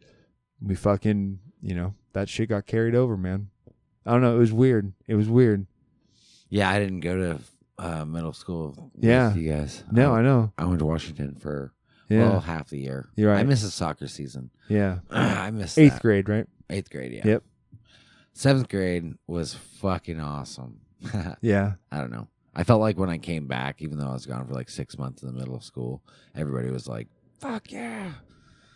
[0.61, 3.49] we fucking you know that shit got carried over, man.
[4.05, 4.35] I don't know.
[4.35, 4.93] It was weird.
[5.07, 5.65] It was weird.
[6.49, 7.39] Yeah, I didn't go to
[7.79, 8.91] uh, middle school.
[8.93, 9.33] with Yeah.
[9.33, 9.83] you guys.
[9.91, 10.53] No, I, I know.
[10.57, 11.73] I went to Washington for
[12.07, 13.09] Yeah, well half the year.
[13.15, 13.39] You're right.
[13.39, 14.51] I missed the soccer season.
[14.69, 14.99] yeah.
[15.09, 16.01] I missed Eighth that.
[16.03, 16.45] grade, right?
[16.69, 17.21] Eighth grade, yeah.
[17.25, 17.43] Yep.
[18.33, 20.81] Seventh grade was fucking awesome.
[21.41, 21.73] Yeah.
[21.91, 22.27] I don't know.
[22.55, 24.97] I felt like when I came back, even though I was gone for like six
[24.97, 26.01] months in the middle of school,
[26.35, 27.07] everybody was like,
[27.41, 28.13] "Fuck yeah!"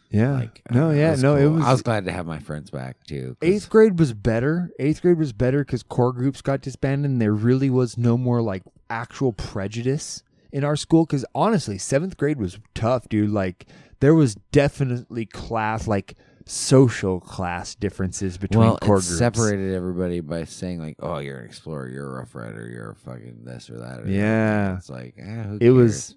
[0.10, 0.34] Yeah.
[0.34, 1.36] Like, no, yeah, no.
[1.36, 3.38] It was, I was glad to have my friends back too.
[3.42, 4.72] eighth grade was better.
[4.80, 8.42] Eighth grade was better because core groups got disbanded, and there really was no more
[8.42, 11.06] like actual prejudice in our school.
[11.06, 13.30] Because honestly, seventh grade was tough, dude.
[13.30, 13.68] Like
[14.02, 16.16] there was definitely class, like
[16.50, 19.18] social class differences between well, core it groups.
[19.18, 22.96] separated everybody by saying like, "Oh, you're an explorer, you're a rough rider, you're a
[22.96, 24.78] fucking this or that." Or that." Yeah.
[24.78, 26.16] it's like eh, It was,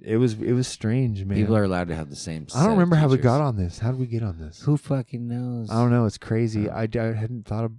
[0.00, 1.36] it was, it was strange, man.
[1.36, 2.46] people are allowed to have the same.
[2.54, 3.78] I don't remember how we got on this.
[3.80, 4.60] How did we get on this?
[4.62, 5.70] Who fucking knows?
[5.70, 6.06] I don't know.
[6.06, 6.68] It's crazy.
[6.68, 7.72] Uh, I, I hadn't thought of.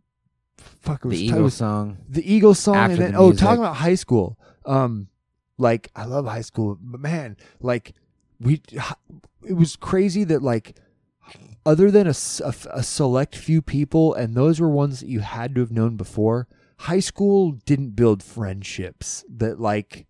[0.57, 1.97] Fuck, it was The Eagle was- song.
[2.09, 4.37] the Eagle song, After and then the oh, talking about high school.
[4.65, 5.07] Um,
[5.57, 7.93] like I love high school, but man, like
[8.39, 8.61] we,
[9.45, 10.77] it was crazy that like,
[11.65, 12.13] other than a
[12.71, 16.47] a select few people, and those were ones that you had to have known before.
[16.79, 20.05] High school didn't build friendships that like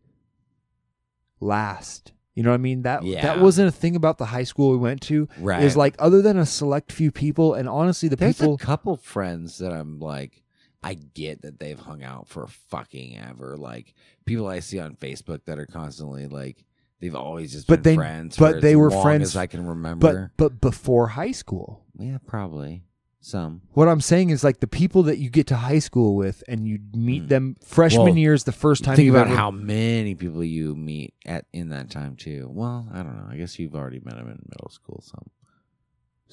[1.40, 2.12] last.
[2.36, 2.82] You know what I mean?
[2.82, 3.22] That Yeah.
[3.22, 5.28] that wasn't a thing about the high school we went to.
[5.40, 5.64] Right.
[5.64, 8.96] Is like other than a select few people, and honestly, the There's people a couple
[8.96, 10.42] friends that I'm like,
[10.82, 13.56] I get that they've hung out for fucking ever.
[13.56, 13.94] Like
[14.26, 16.66] people I see on Facebook that are constantly like,
[17.04, 18.38] they've always just But been they- friends.
[18.38, 20.32] but they were friends- as I can remember.
[20.38, 21.84] but but before high school.
[22.00, 22.84] yeah, probably
[23.20, 23.62] some.
[23.74, 26.68] What I'm saying is like the people that you get to high school with and
[26.68, 27.28] you meet Mm.
[27.30, 31.14] them freshman Well, years the first time Think about ever- how many people you meet
[31.26, 32.50] at in that time too.
[32.52, 33.28] Well, I don't know.
[33.30, 35.02] I guess you've already met them in middle school.
[35.06, 35.26] Some.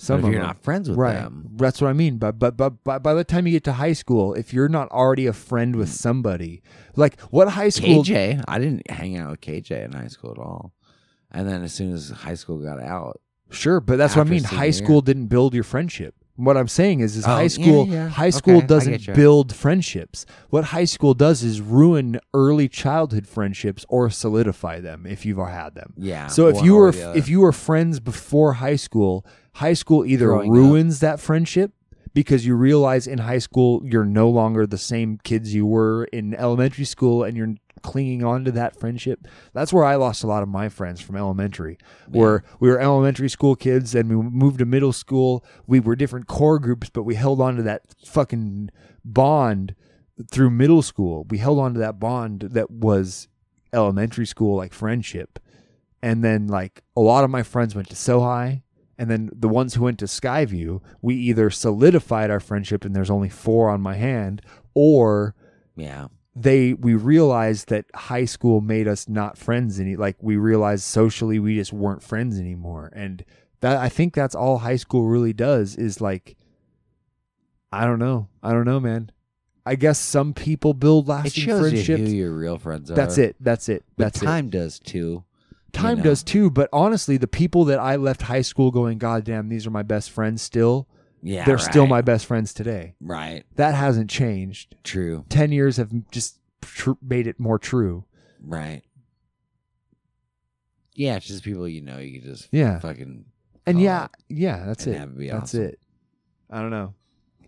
[0.01, 1.15] Some if of you're them- not friends with right.
[1.15, 2.17] them, That's what I mean.
[2.19, 4.89] But but but by, by the time you get to high school, if you're not
[4.91, 6.63] already a friend with somebody,
[6.97, 8.03] like what high school?
[8.05, 10.73] KJ, I didn't hang out with KJ in high school at all.
[11.31, 13.21] And then as soon as high school got out,
[13.53, 14.45] Sure, but that's what I mean.
[14.45, 14.73] High year.
[14.73, 16.15] school didn't build your friendship.
[16.37, 17.87] What I'm saying is, is Oh, high school.
[17.87, 18.09] yeah.
[18.09, 20.25] High school Okay, doesn't build friendships.
[20.49, 25.75] What high school does is ruin early childhood friendships or solidify them if you've had
[25.75, 25.93] them.
[25.99, 26.29] yeah.
[26.29, 30.51] So if you were if you were friends before high school, high school either Growing
[30.51, 30.57] up.
[30.57, 31.73] ruins that friendship
[32.15, 36.35] because you realize in high school you're no longer the same kids you were in
[36.35, 39.27] elementary school and you're clinging on to that friendship.
[39.53, 41.79] That's where I lost a lot of my friends from elementary.
[42.09, 45.45] Where we were elementary school kids and we moved to middle school.
[45.67, 48.71] We were different core groups, but we held on to that fucking
[49.05, 49.75] bond
[50.31, 51.27] through middle school.
[51.31, 53.29] We held on to that bond that was
[53.73, 55.39] elementary school like friendship.
[56.03, 58.63] And then like a lot of my friends went to SoHi
[59.01, 63.11] and then the ones who went to Skyview, we either solidified our friendship and there's
[63.11, 64.43] only four on my hand,
[64.75, 65.35] or
[65.75, 66.09] Yeah.
[66.37, 71.39] they we realized that high school made us not friends any like we realized socially
[71.39, 72.91] we just weren't friends anymore.
[72.95, 73.25] And
[73.61, 76.37] that I think that's all high school really does is like
[77.73, 78.29] I don't know.
[78.43, 79.11] I don't know, man.
[79.65, 82.11] I guess some people build It lasting shows you friendships.
[82.11, 82.95] who your real friends are.
[82.95, 83.37] That's it.
[83.41, 83.85] That's it.
[83.97, 85.25] But That's it time does too.
[85.71, 86.05] Time know.
[86.05, 89.67] does too but honestly the people that i left high school going god damn these
[89.67, 90.87] are my best friends still
[91.23, 91.45] Yeah.
[91.45, 93.45] they're still my best friends today Right.
[93.57, 95.25] that hasn't changed True.
[95.29, 98.05] 10 years have just tr- made it more true
[98.43, 98.83] Right.
[100.95, 101.99] Yeah, it's just people you know.
[101.99, 102.79] You can just Yeah.
[102.81, 103.25] fucking
[103.67, 105.63] and yeah yeah that's and it that's awesome.
[105.65, 105.79] it
[106.51, 106.95] i don't know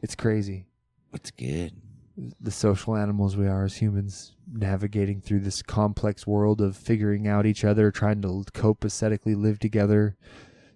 [0.03, 0.67] it's crazy
[1.15, 1.73] It's good.
[2.17, 7.47] The social animals we are as humans navigating through this complex world of figuring out
[7.47, 10.17] each other trying to cope aesthetically live together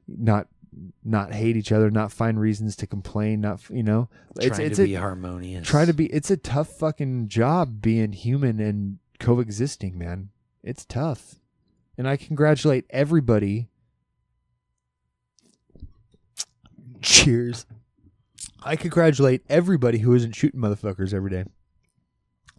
[0.08, 0.48] not
[1.04, 4.08] not hate each other not find reasons to complain not you know?
[4.36, 5.66] It's Trying it's to a, be harmonious.
[5.66, 10.30] try to be it's a tough fucking job being human and coexisting man.
[10.62, 11.36] It's tough.
[11.98, 13.68] And i congratulate everybody.
[17.00, 17.66] Cheers
[18.66, 21.44] i congratulate everybody who isn't shooting motherfuckers every day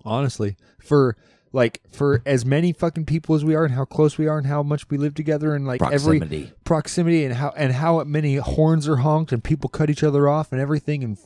[0.06, 1.16] honestly for
[1.54, 4.48] like for as many fucking people as we are and how close we are and
[4.48, 6.52] how much we live together and like every proximity.
[6.64, 10.52] proximity and how and how many horns are honked and people cut each other off
[10.52, 11.18] and everything and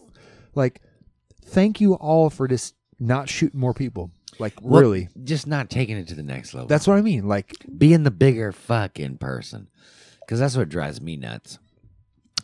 [0.56, 0.82] like
[1.44, 5.98] thank you all for just not shooting more people like Well, really just not taking
[5.98, 6.68] it to the next level.
[6.68, 9.68] that's what i mean like being the bigger fucking person,
[10.22, 11.60] because that's what drives me nuts.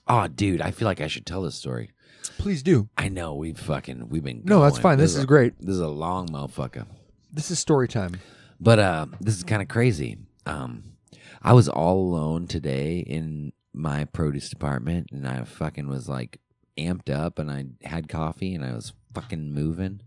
[0.10, 1.92] Oh, dude, I feel like I should tell this story.
[2.38, 4.42] Please do I know we've fucking we've been.
[4.46, 4.84] No, that's going.
[4.84, 4.98] fine.
[4.98, 5.54] This is a- great.
[5.60, 6.86] This is a long motherfucker.
[7.32, 8.20] this is story time
[8.60, 10.18] But uh, this is kind of crazy.
[10.46, 10.94] Um,
[11.42, 16.40] I was all alone today in my produce department, and I fucking was like
[16.78, 20.02] amped up, and I had coffee, and I was fucking moving.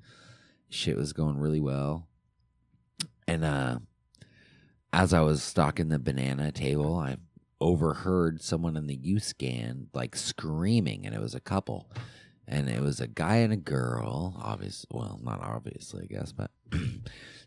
[0.69, 2.09] Shit was going really well,
[3.27, 3.79] and uh,
[4.93, 7.17] as I was stocking the banana table, I
[7.61, 11.91] overheard someone in the U scan like screaming, and it was a couple.
[12.49, 14.85] And it was a guy and a girl, obvious.
[14.91, 16.51] Well, not obviously, I guess, but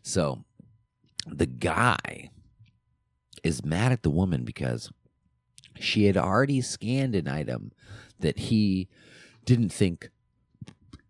[0.02, 0.44] so
[1.26, 2.30] the guy
[3.42, 4.90] is mad at the woman because
[5.78, 7.72] she had already scanned an item
[8.20, 8.88] that he
[9.44, 10.10] didn't think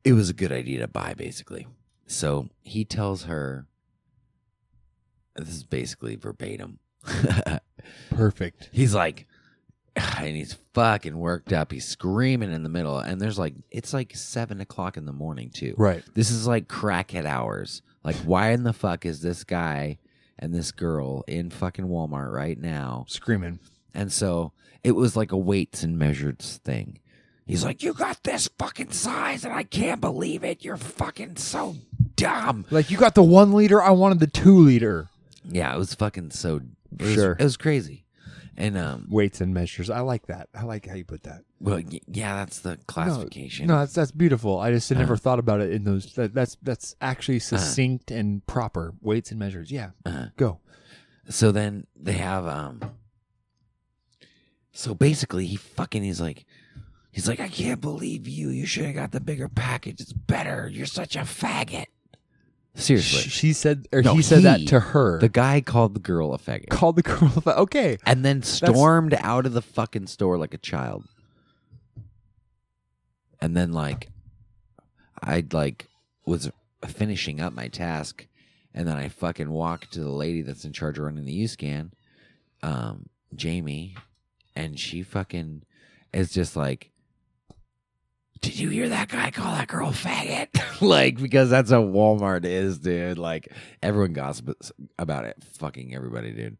[0.03, 1.67] it was a good idea to buy, basically.
[2.07, 3.67] So he tells her,
[5.37, 6.79] this is basically verbatim.
[8.11, 9.27] perfect he's like,
[9.97, 11.71] and he's fucking worked up.
[11.73, 15.51] He's screaming in the middle, and there's like, it's like seven o'clock in the morning,
[15.51, 15.75] too.
[15.77, 17.83] right This is like crackhead hours.
[18.03, 19.99] Like, why in the fuck is this guy
[20.39, 23.05] and this girl in fucking Walmart right now?
[23.09, 23.61] screaming
[23.95, 26.99] And so it was like a weights and measures thing.
[27.47, 30.65] He's like, You got this fucking size, and I can't believe it.
[30.65, 31.77] You're fucking so
[32.17, 32.65] dumb.
[32.71, 35.09] like you got the one liter i wanted the two liter
[35.49, 36.61] Yeah, it was fucking so.
[36.99, 37.33] It was, Sure.
[37.39, 38.05] It was crazy.
[38.57, 41.81] And, um, weights and measures i like that i like how you put that well,
[41.91, 43.67] y- yeah, that's the classification.
[43.67, 45.21] no that's that's beautiful i just had never Uh-huh.
[45.21, 49.73] thought about it in those that, that's that's actually succinct and proper weights and measures
[49.73, 50.27] yeah Uh-huh.
[50.37, 50.61] go
[51.29, 52.81] So then they have um
[54.73, 56.45] so basically he fucking he's like
[57.11, 58.51] he's like, I can't believe you.
[58.51, 60.01] You should have got the bigger package.
[60.01, 60.69] It's better.
[60.73, 61.87] You're such a faggot.
[62.77, 63.23] Seriously.
[63.31, 66.35] She said or No, he said that he- to her The guy called the girl
[66.35, 66.69] a faggot.
[66.71, 70.55] called the girl a fa- okay And then stormed out of the fucking store like
[70.55, 71.05] a child.
[73.41, 74.09] And then like
[75.23, 75.89] I'd like
[76.27, 76.51] was
[76.87, 78.27] finishing up my task
[78.75, 81.47] and then I fucking walked to the lady that's in charge of running the U
[81.49, 81.93] scan,
[82.63, 83.95] um, Jamie,
[84.57, 85.63] and she fucking
[86.13, 86.91] is just like
[88.45, 90.49] did you hear that guy call that girl faggot?
[90.81, 93.19] like, because that's how Walmart is, dude.
[93.19, 93.49] Like,
[93.83, 95.37] everyone gossips about it.
[95.59, 96.57] Fucking everybody, dude.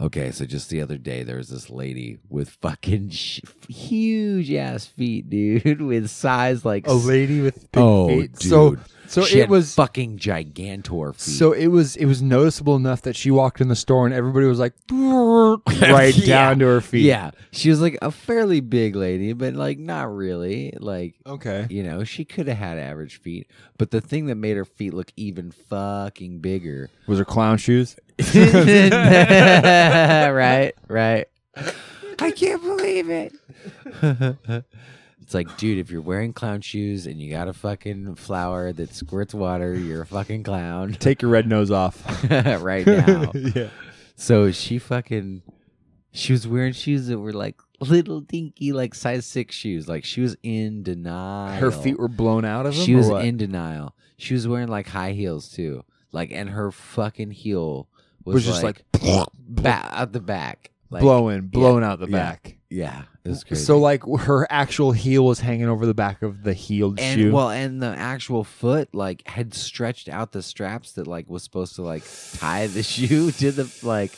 [0.00, 4.86] Okay, so just the other day, there was this lady with fucking sh- huge ass
[4.86, 8.40] feet, dude, with size like a lady with big Oh, feet.
[8.40, 8.80] So dude.
[9.08, 11.20] So she it had was- fucking gigantor feet.
[11.20, 14.46] So it was it was noticeable enough that she walked in the store and everybody
[14.46, 16.26] was like right Yeah.
[16.26, 17.04] down to her feet.
[17.06, 20.74] yeah, she was like a fairly big lady, but like not really.
[20.78, 21.66] Like Okay.
[21.70, 23.46] you know, she could have had average feet,
[23.78, 26.90] but the thing that made her feet look even fucking bigger.
[27.06, 27.96] Was her clown shoes?
[28.34, 28.92] right,
[30.88, 31.26] right.
[32.20, 33.32] I can't believe it.
[35.28, 38.94] It's like, dude, if you're wearing clown shoes and you got a fucking flower that
[38.94, 42.02] squirts water, you're a fucking clown Take your red nose off.
[42.30, 43.32] right now.
[43.34, 43.68] yeah.
[44.16, 45.42] So she fucking,
[46.12, 49.86] she was wearing shoes that were like little dinky, like size six shoes.
[49.86, 51.60] Like she was in denial.
[51.60, 52.86] Her feet were blown out of them.
[52.86, 53.22] She was what?
[53.22, 53.94] in denial.
[54.16, 55.84] She was wearing like high heels too.
[56.10, 57.86] Like, and her fucking heel
[58.24, 60.70] was, was just like, ba- out the back.
[60.90, 62.16] Like, blowing, blown out the yeah.
[62.16, 62.56] back.
[62.70, 63.62] Yeah, it was crazy.
[63.64, 67.32] So like her actual heel was hanging over the back of the heeled and shoe.
[67.32, 71.74] well, and the actual foot like had stretched out the straps that like was supposed
[71.76, 74.12] to like tie the shoe to the like,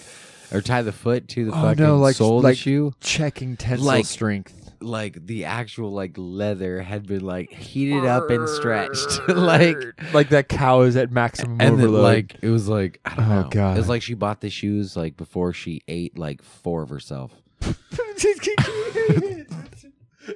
[0.52, 2.92] or tie the foot to the Oh, fucking no, like- sole of like- the shoe.
[3.00, 4.59] Checking tensile like- strength.
[4.82, 9.76] Like the actual like leather had been like heated up and stretched, like
[10.14, 12.02] Like that cow is at maximum and then overload.
[12.02, 13.48] like it was like I don't Oh, know.
[13.50, 13.76] God.
[13.76, 17.32] It was like she bought the shoes like before she ate like four of herself.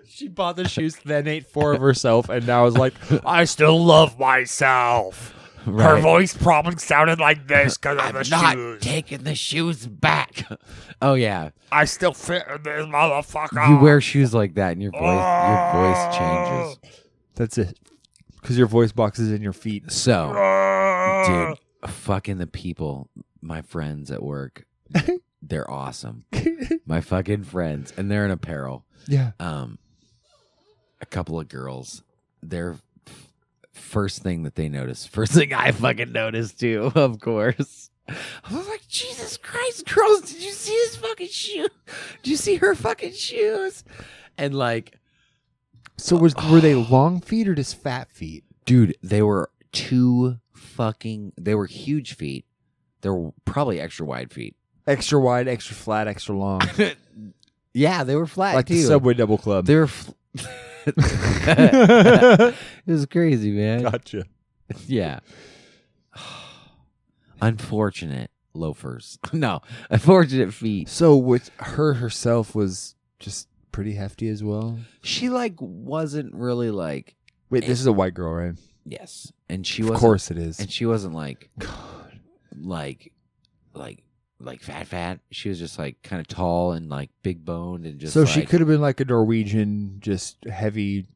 [0.08, 3.82] she bought the shoes, then ate four of herself, and now is like, I still
[3.82, 5.34] love myself.
[5.64, 8.82] Her voice probably sounded like this because of I'm the not shoes.
[8.82, 10.44] taking the shoes back.
[11.02, 13.68] oh yeah, I still fit in this motherfucker.
[13.68, 16.78] you wear shoes like that, and your voice your voice changes.
[17.34, 17.78] That's it.
[18.40, 19.90] Because your voice box is in your feet.
[19.90, 20.28] So,
[21.26, 23.08] dude, fucking the people,
[23.40, 24.66] my friends at work,
[25.42, 26.26] they're awesome.
[26.84, 28.84] My fucking friends, and they're in apparel.
[29.08, 29.32] Yeah.
[29.40, 29.78] Um,
[31.00, 32.02] a couple of girls,
[32.42, 32.82] their f-
[33.74, 37.90] first thing that they noticed, first thing I fucking noticed too, of course.
[38.08, 41.68] I was like, Jesus Christ, girls, did you see his fucking shoe?
[42.22, 43.82] Did you see her fucking shoes?
[44.36, 44.98] And like,
[45.96, 48.44] So was were they long feet or just fat feet?
[48.66, 52.44] dude, they were two fucking, they were huge feet.
[53.02, 54.56] They were probably extra wide feet.
[54.86, 56.60] Extra wide, extra flat, extra long.
[57.76, 58.74] Yeah, they were flat like too.
[58.74, 59.66] the Subway Double Club.
[59.66, 59.88] They were.
[59.88, 60.12] Fl-
[60.96, 62.54] it
[62.86, 63.82] was crazy, man.
[63.82, 64.24] gotcha.
[64.86, 65.20] Yeah.
[67.40, 69.18] Unfortunate loafers.
[69.32, 70.88] No, unfortunate feet.
[70.88, 74.78] So with her herself was just pretty hefty as well.
[75.02, 77.16] She like wasn't really like
[77.50, 78.54] Wait, this is a white girl, right?
[78.86, 80.60] yes, and she was Of was course it is.
[80.60, 81.50] and she wasn't like
[82.56, 83.12] like
[83.74, 84.03] like
[84.40, 85.20] like fat fat.
[85.30, 88.40] She was just like kind of tall and like big boned and just so she
[88.40, 91.06] like- could have been like a Norwegian, just heavy,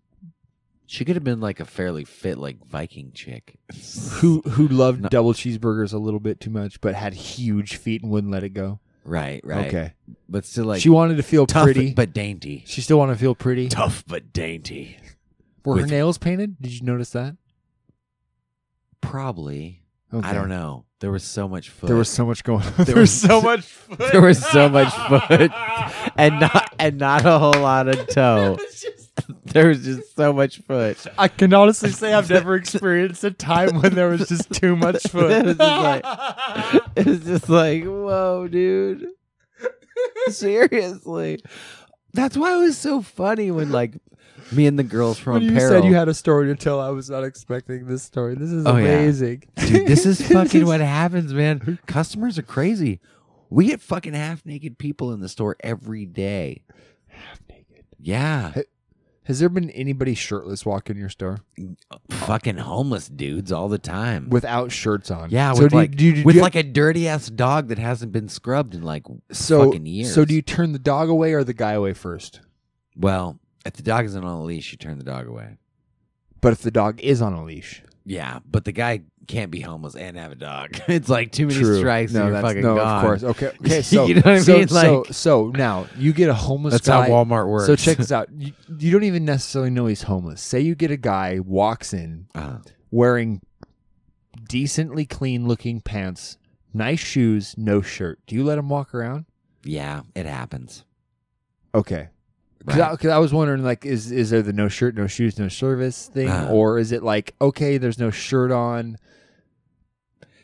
[0.87, 3.59] she could have been like a fairly fit like Viking chick.
[4.13, 5.09] who who loved No.
[5.09, 8.51] double cheeseburgers a little bit too much, but had huge feet and wouldn't let it
[8.55, 8.81] go.
[9.05, 9.67] Right, right.
[9.69, 9.93] Okay,
[10.29, 12.63] but still like she wanted to feel tough pretty, but dainty.
[12.67, 13.69] she still wanted to feel pretty.
[13.69, 14.97] Tough but dainty.
[15.65, 16.57] Were her with- nails painted?
[16.61, 17.37] Did you notice that?
[19.01, 19.83] Probably.
[20.13, 20.27] Okay.
[20.27, 20.85] I don't know.
[21.01, 21.87] There was so much foot.
[21.87, 22.73] There was so much going on.
[22.77, 23.63] There There, was- was so much.
[23.89, 24.13] Foot.
[24.13, 25.51] there was so much foot
[26.17, 28.59] and not and not a whole lot of toe.
[29.47, 31.07] there was just so much foot.
[31.17, 35.05] I can honestly say I've never experienced a time when there was just too much
[35.05, 35.45] it foot.
[35.47, 36.05] was just like
[36.97, 39.07] it was just like, whoa, dude.
[40.29, 41.39] Seriously.
[42.15, 43.95] That's why it was so funny when like
[44.53, 46.91] me and the girls from when you said you had a story to tell, I
[46.91, 48.35] was not expecting this story.
[48.35, 48.85] This is Oh, yeah.
[48.87, 49.45] amazing.
[49.57, 51.79] Dude, this is fucking what happens, man.
[51.87, 53.01] Customers are crazy.
[53.51, 56.63] We get fucking half naked people in the store every day.
[57.07, 57.85] Half naked.
[57.99, 58.53] Yeah.
[59.25, 61.77] Has there been anybody shirtless walk in your store mm,
[62.11, 64.31] Fucking homeless dudes all the time.
[64.31, 65.29] without shirts on?
[65.31, 67.69] yeah, with do you- like do you- do with you- like a dirty ass dog
[67.69, 70.15] that hasn't been scrubbed in like so fucking years.
[70.15, 72.41] so do you turn the dog away or the guy away first?
[72.97, 73.39] Well,
[73.69, 75.57] if the dog isn't on a leash, you turn the dog away.
[76.41, 79.95] But if the dog is on a leash, Yeah, but the guy can't be homeless
[79.95, 80.71] and have a dog.
[80.89, 81.79] It's like too many True.
[81.79, 82.97] strikes no, and you're that's, fucking no, gone.
[82.97, 83.25] of course.
[83.25, 83.83] Okay, okay.
[83.83, 84.69] So You know what I so, mean?
[84.69, 87.03] so, Like- so now you get a homeless That's guy.
[87.07, 87.67] how Walmart works.
[87.67, 88.29] So check this out.
[88.33, 90.41] You, you don't even necessarily know he's homeless.
[90.41, 92.59] Say you get a guy walks in Uh,
[92.91, 93.43] wearing
[94.49, 96.39] decently clean looking pants,
[96.73, 98.21] nice shoes, no shirt.
[98.27, 99.27] Do you let him walk around?
[99.65, 100.85] yeah, it happens.
[101.75, 102.09] Okay.
[102.59, 103.07] Because Right.
[103.13, 106.29] I, was wondering, like, is is there the no shirt, no shoes, no service thing,
[106.29, 106.49] Uh.
[106.51, 108.97] or is it like, okay, there's no shirt on,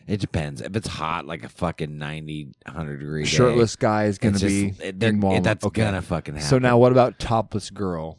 [0.07, 0.60] It depends.
[0.60, 4.43] If it's hot, like a fucking 90, 100 degree day, shirtless guy is going it's
[4.43, 5.83] to just- be it- it- that's okay.
[5.83, 6.49] gonna fucking happen.
[6.49, 8.18] So now, what about topless girl?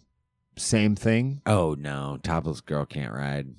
[0.58, 1.42] Same thing.
[1.46, 3.50] Oh no, topless girl can't ride.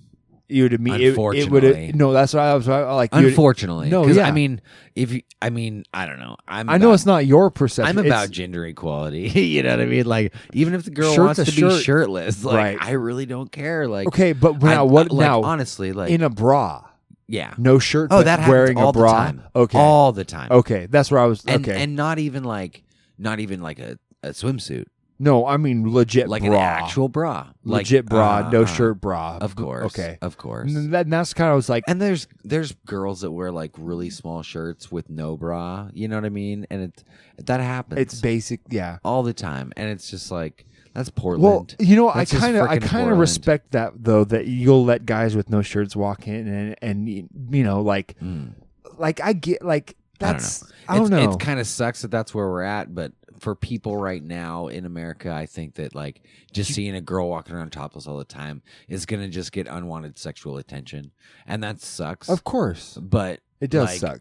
[0.48, 1.92] You would immediately it, would Unfortunately.
[1.98, 2.12] no.
[2.12, 3.10] That's what I was I- like.
[3.12, 4.26] Unfortunately, no yeah.
[4.26, 4.60] I mean,
[4.94, 6.36] if you, I mean, I don't know.
[6.46, 6.68] I'm.
[6.70, 7.88] I know it's not your perception.
[7.98, 9.28] I'm It's- about gender equality.
[9.40, 10.06] you know what I mean?
[10.06, 11.78] Like, even if the girl wants to shirt.
[11.78, 12.78] be shirtless, like, Right.
[12.80, 13.88] I really don't care.
[13.88, 15.10] Like, okay, but I- now what?
[15.10, 16.84] like, now honestly, like, in a bra,
[17.26, 17.54] yeah.
[17.58, 18.08] no shirt.
[18.12, 19.10] Oh, that happens wearing all a bra.
[19.10, 19.42] the time.
[19.56, 20.48] Okay, all the time.
[20.52, 21.44] okay, that's where I was.
[21.44, 22.84] and okay, and not even like,
[23.18, 24.84] not even like a, a swimsuit,
[25.18, 29.00] no, I mean legit like bra, an actual bra, like, legit bra, uh, no shirt
[29.00, 29.38] bra.
[29.38, 30.74] Of course, Okay, of course.
[30.74, 33.72] and that, that's kind of I was like, And there's there's girls that wear like
[33.78, 35.88] really small shirts with no bra.
[35.92, 36.66] You know what I mean?
[36.70, 37.04] And it
[37.46, 38.00] that happens.
[38.00, 38.60] it's basic.
[38.68, 38.98] Yeah.
[39.04, 41.74] all the time, and it's just like that's Portland.
[41.78, 44.24] Well, you know, I That's just kind of, I kind of respect that though.
[44.24, 48.52] That you'll let guys with no shirts walk in, and and you know, like, Mm.
[48.96, 51.32] like I get, like I don't that's, I don't it's, know.
[51.32, 54.84] It kind of sucks that that's where we're at, but for people right now in
[54.84, 58.62] America, I think that like just seeing a girl walking around topless all the time
[58.88, 61.12] is gonna just get unwanted sexual attention,
[61.46, 62.28] and that sucks.
[62.28, 64.20] of course, but it does like, suck.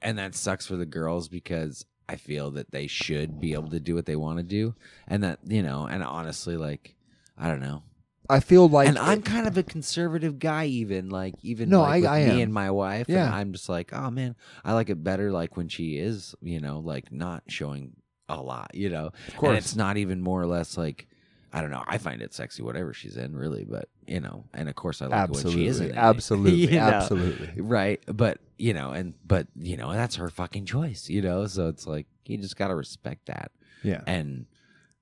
[0.00, 3.80] and that sucks for the girls because I feel that they should be able to
[3.80, 4.74] do what they want to do,
[5.08, 6.94] and that you know, and honestly, like
[7.38, 7.82] I don't know,
[8.28, 11.94] I feel like, and I'm kind of a conservative guy, even like even No, like,
[11.94, 12.40] I- with I me am.
[12.40, 13.08] and my wife.
[13.08, 13.32] and Yeah.
[13.34, 16.80] I'm just like, oh man, I like it better like when she is, you know,
[16.80, 17.92] like not showing
[18.38, 21.06] a lot, you know, of course, and it's not even more or less like.
[21.54, 21.84] I don't know.
[21.86, 23.64] I find it sexy, whatever she's in, really.
[23.64, 25.92] But you know, and of course, I like when she isn't.
[25.94, 26.86] absolutely, absolutely, you know?
[26.86, 27.60] absolutely.
[27.60, 31.68] right but you know and but you know that's her fucking choice you know so
[31.68, 33.50] it's like you just gotta respect that
[33.82, 34.46] Yeah, and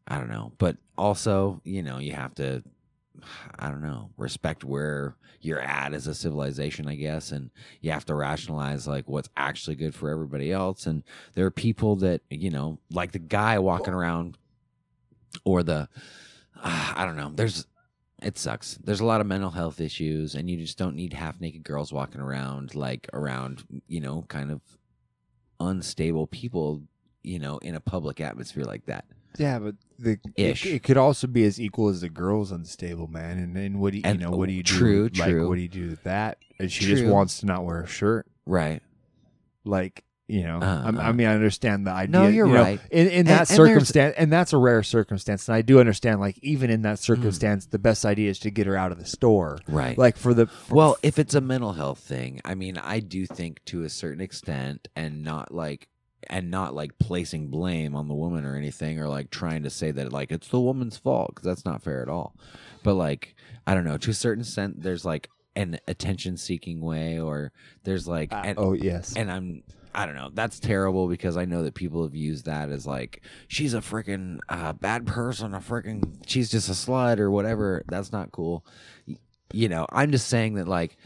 [0.09, 2.65] i don't know but also you know you have to
[3.59, 7.51] i don't know respect where you're at as a civilization i guess and
[7.81, 11.03] you have to rationalize like what's actually good for everybody else and
[11.35, 14.37] there are people that you know like the guy walking around
[15.45, 15.89] or the
[16.63, 17.67] uh, i don't know there's
[18.23, 18.79] it sucks.
[18.85, 21.93] There's a lot of mental health issues, and you just don't need half naked girls
[21.93, 24.61] walking around like around, you know, kind of
[25.59, 26.83] unstable people,
[27.23, 29.05] you know, in a public atmosphere like that.
[29.39, 30.19] Yeah, but the.
[30.37, 33.39] It, it could also be as equal as the girl's unstable, man.
[33.39, 34.37] And then what do you, And- you know?
[34.37, 34.73] What do you do?
[34.79, 35.49] true, Like, true.
[35.49, 36.39] what do you do with that?
[36.59, 38.27] And she just wants to not wear a shirt.
[38.47, 38.83] Right.
[39.65, 41.03] like you know Uh, I'm- uh.
[41.03, 42.81] i mean i understand the idea No, you're you know, right.
[42.91, 46.39] in, in that and circumstance and that's a rare circumstance and i do understand like
[46.39, 47.03] even in that Mm.
[47.03, 49.99] circumstance the best idea is to get her out of the store Right.
[49.99, 53.27] like for the for- Well, if it's a mental health thing, I mean, I do
[53.27, 55.89] think to a certain extent, and not like,
[56.31, 59.91] and not like placing blame on the woman or anything, or like trying to say
[59.91, 62.35] that like it's the woman's fault because that's not fair at all.
[62.83, 63.35] But like,
[63.67, 67.53] I don't know, to a certain extent, there's like an attention-seeking way, or
[67.85, 69.63] there's like, uh, and, oh yes and I'm.
[69.93, 70.31] I don't know.
[70.33, 74.39] That's terrible because I know that people have used that as like she's a freaking
[74.49, 77.83] uh, bad person, a freaking she's just a slut or whatever.
[77.89, 78.65] That's not cool.
[79.53, 80.97] You know, I'm just saying that like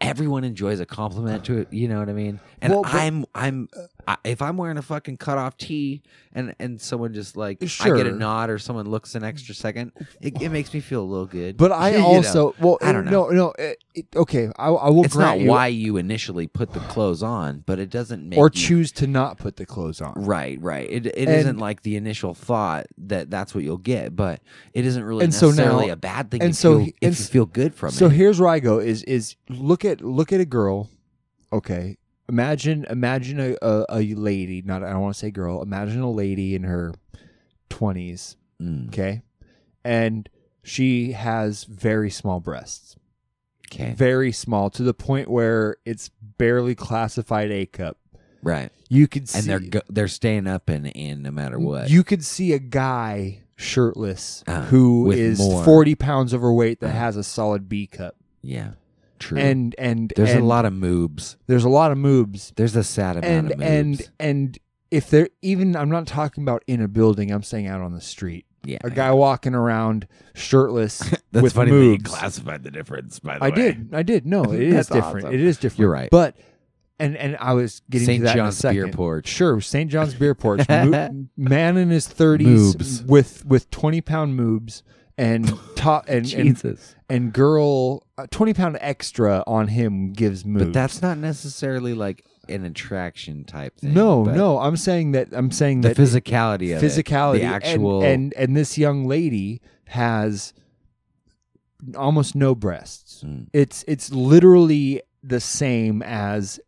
[0.00, 1.72] everyone enjoys a compliment to it.
[1.72, 2.40] You know what I mean?
[2.62, 3.68] And Well, but- I'm I'm
[4.08, 6.02] I, if I'm wearing a fucking cut off tee
[6.32, 9.92] and and someone just like I get a nod or someone looks an extra second,
[10.20, 11.56] it, it makes me feel a little good.
[11.56, 12.06] but i You know?
[12.06, 13.28] also well I don't know.
[13.28, 16.72] no no it, it- okay I, I will it's not you, why you initially put
[16.72, 20.00] the clothes on, but it doesn't make or you- choose to not put the clothes
[20.00, 20.88] on Right, right.
[20.90, 24.40] It it not like the initial thought that that's what you'll get, but
[24.72, 26.42] it isn't really And so necessarily now- a bad thing.
[26.42, 28.08] and if so you, if and you feel good from so it.
[28.10, 30.88] So here's where i go is is look at look at a girl
[31.52, 31.96] okay
[32.28, 36.10] imagine imagine a, a, a lady not i don't want to say girl imagine a
[36.10, 36.92] lady in her
[37.70, 39.20] 20s Mm, okay
[39.84, 40.30] and
[40.62, 42.96] she has very small breasts
[43.70, 47.98] okay, very small to the point where it's barely classified a cup
[48.42, 48.70] right.
[48.88, 51.90] you could see And they're go- they're staying up and in no matter what.
[51.90, 55.62] you could see a guy shirtless Uh, who is more.
[55.62, 56.98] 40 pounds overweight that Uh.
[56.98, 58.70] has a solid b cup yeah,
[59.18, 59.38] true.
[59.38, 61.36] and and there's and a lot of moobs.
[61.46, 62.52] there's a lot of moobs.
[62.56, 63.66] There's a sad amount and of moobs.
[63.66, 64.58] and and
[64.90, 68.00] if they're even i'm not talking about in a building i'm saying out on the
[68.00, 70.98] street yeah, a guy walking around shirtless
[71.32, 73.20] That's with funny that you classified the difference.
[73.20, 73.94] By the I way, I did.
[73.94, 74.26] I did.
[74.26, 75.26] No, it is different.
[75.26, 75.34] awesome.
[75.34, 75.78] It is different.
[75.80, 76.10] You're right.
[76.10, 76.36] But
[76.98, 78.20] and and I was getting St.
[78.20, 78.88] to that John's in a Beer.
[78.88, 79.28] Porch.
[79.28, 79.90] Sure, St.
[79.90, 80.68] John's Beer Porch.
[80.68, 83.06] Mo- man in his thirties Moobs.
[83.06, 84.82] with with twenty pound moobs
[85.18, 86.94] and top and and, Jesus.
[87.08, 90.58] and girl uh, twenty pound extra on him gives moobs.
[90.58, 93.92] But that's not necessarily like an attraction type thing.
[93.94, 94.58] no, but no.
[94.58, 95.28] I'm saying that.
[95.32, 99.04] I'm saying The that physicality of it, physicality the and- actual and, and this young
[99.06, 100.52] lady has
[101.96, 103.22] almost no breasts.
[103.24, 103.48] Mm.
[103.52, 106.60] It's it's literally the same as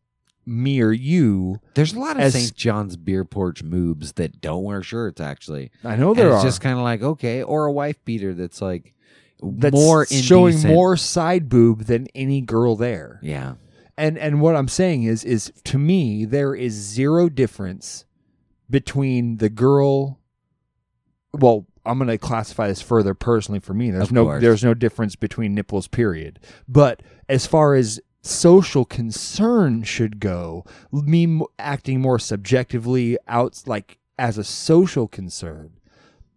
[0.48, 1.60] me or you.
[1.74, 2.54] There's a lot of as- St.
[2.54, 5.20] John's beer porch moobs that don't wear shirts.
[5.20, 6.46] Actually, I know And there it's are.
[6.46, 8.94] just kind of like okay, or a wife beater that's like,
[9.42, 10.74] that's more showing indecent.
[10.74, 13.20] more side boob than any girl there.
[13.22, 13.54] Yeah.
[13.96, 18.04] And and what I'm saying is is to me there is zero difference
[18.70, 20.18] between the girl
[21.32, 23.90] well, I'm going to classify this further personally for me.
[23.90, 24.40] There's Of no course.
[24.42, 26.38] there's no difference between nipples period.
[26.66, 34.36] But as far as social concern should go, me acting more subjectively out like as
[34.38, 35.72] a social concern,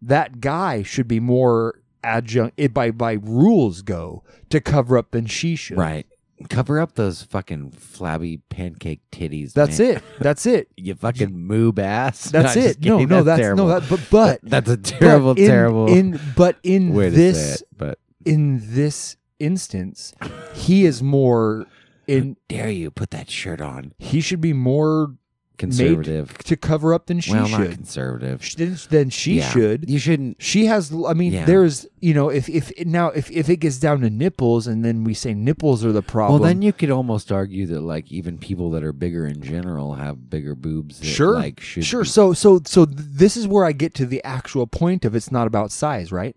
[0.01, 5.26] that guy should be more adjunct it by by rules go to cover up than
[5.26, 5.77] she should.
[5.77, 6.08] Right.
[6.50, 9.53] Cover up those fucking flabby pancake titties.
[9.53, 9.98] That's man.
[9.98, 10.03] it.
[10.19, 10.69] That's it.
[10.77, 12.32] You fucking moob ass.
[12.32, 12.82] That's No, it.
[12.84, 13.68] No, no, that's terrible.
[13.68, 17.68] no, that, but but that's a terrible, but in, terrible In but in this it.
[17.77, 20.14] But in this instance,
[20.53, 21.66] he is more
[22.08, 22.38] in.
[22.48, 23.94] dare you put that shirt on?
[23.98, 25.16] He should be more
[25.58, 26.36] Conservative.
[26.40, 27.72] to cover up than she well, not should.
[27.72, 28.44] conservative.
[28.44, 29.50] Sh- Than, than she Yeah.
[29.52, 29.88] should.
[29.88, 30.42] You shouldn't.
[30.42, 30.92] She has.
[31.08, 31.45] I mean, Yeah.
[31.45, 31.86] there's.
[32.00, 35.14] You know, if if now if if it gets down to nipples, and then we
[35.14, 36.42] say nipples are the problem.
[36.42, 39.94] Well, then you could almost argue that like even people that are bigger in general
[39.94, 41.00] have bigger boobs.
[41.00, 44.08] That, sure Like should sure be- so so so this is where i get to
[44.08, 46.36] the actual point of it's not about size right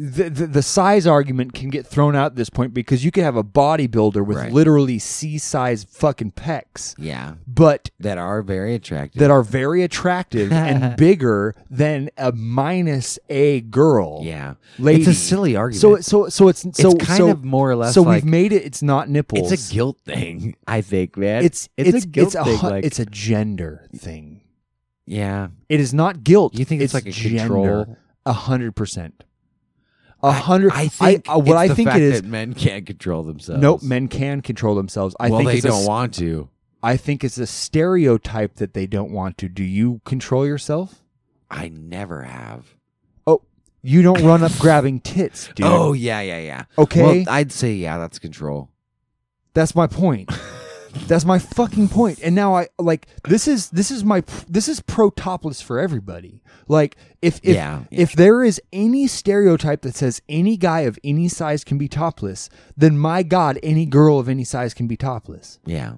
[0.00, 3.24] the, the, the size argument can get thrown out at this point because you can
[3.24, 4.52] have a bodybuilder with Right.
[4.52, 9.18] literally c-size fucking pecs yeah, but that are very attractive.
[9.18, 15.00] that are very attractive and bigger than a minus a girl yeah, lady.
[15.00, 15.80] It's a silly argument.
[15.80, 17.94] so so so it's so it's kind so, of more or less.
[17.94, 21.44] so like, we've made it it's not nipples It's a guilt thing, I think, man.
[21.44, 22.56] it's it's, it's a guilt it's a, thing.
[22.58, 24.42] hu- like, it's a gender thing
[25.06, 26.54] yeah, It is not guilt.
[26.58, 27.38] You think it's like a gender.
[27.84, 27.96] control?
[28.26, 29.24] A hundred percent.
[30.22, 30.72] A hundred.
[30.72, 32.22] I think uh, what it's I think it is.
[32.22, 33.62] that men can't control themselves.
[33.62, 35.14] Nope, men can control themselves.
[35.20, 36.48] I well, think they don't s- want to.
[36.82, 39.48] I think it's a stereotype that they don't want to.
[39.48, 41.02] Do you control yourself?
[41.50, 42.74] I never have.
[43.26, 43.42] Oh,
[43.82, 45.66] you don't run up grabbing tits, dude.
[45.66, 46.64] Oh yeah, yeah, yeah.
[46.76, 47.02] Okay.
[47.02, 48.70] Well, I'd say yeah, that's control.
[49.54, 50.30] That's my point.
[51.06, 52.18] That's my fucking point.
[52.22, 56.42] And now I like this is this is my this is pro topless for everybody.
[56.66, 57.84] Like if if Yeah.
[57.90, 62.50] if there is any stereotype that says any guy of any size can be topless,
[62.76, 65.58] then my god, any girl of any size can be topless.
[65.64, 65.94] Yeah.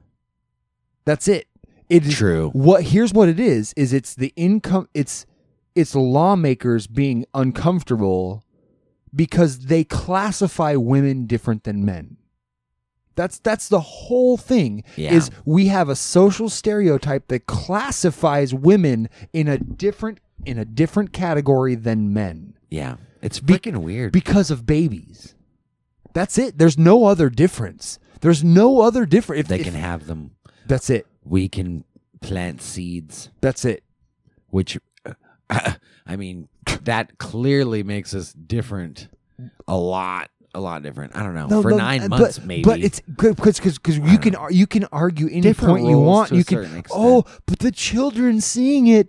[1.04, 1.46] That's it.
[1.88, 2.50] It is True.
[2.50, 5.26] What here's what it is is it's the income it's
[5.74, 8.44] it's lawmakers being uncomfortable
[9.14, 12.16] because they classify women different than men.
[13.20, 14.82] That's that's the whole thing.
[14.96, 15.12] Yeah.
[15.12, 21.12] Is we have a social stereotype that classifies women in a different in a different
[21.12, 22.96] category than men Yeah.
[23.20, 24.12] It's Be- freaking weird.
[24.12, 25.34] because of babies.
[26.14, 26.56] That's it.
[26.56, 27.98] There's no other difference.
[28.22, 29.40] There's no other difference.
[29.40, 30.30] If, they if- can have them.
[30.66, 31.06] That's it.
[31.22, 31.84] We can
[32.22, 33.82] plant seeds, That's it.
[34.48, 35.12] which uh,
[36.06, 36.48] I mean,
[36.84, 39.08] that clearly makes us different.
[39.68, 41.14] A lot, a lot different.
[41.16, 41.46] I don't know.
[41.46, 42.62] No, For no, nine uh, months, but, maybe.
[42.62, 45.94] But it's because because because you can ar- you can argue any Different point you
[45.94, 46.28] roles want.
[46.28, 47.00] to a You can certain extent.
[47.02, 49.08] oh, but the children seeing it.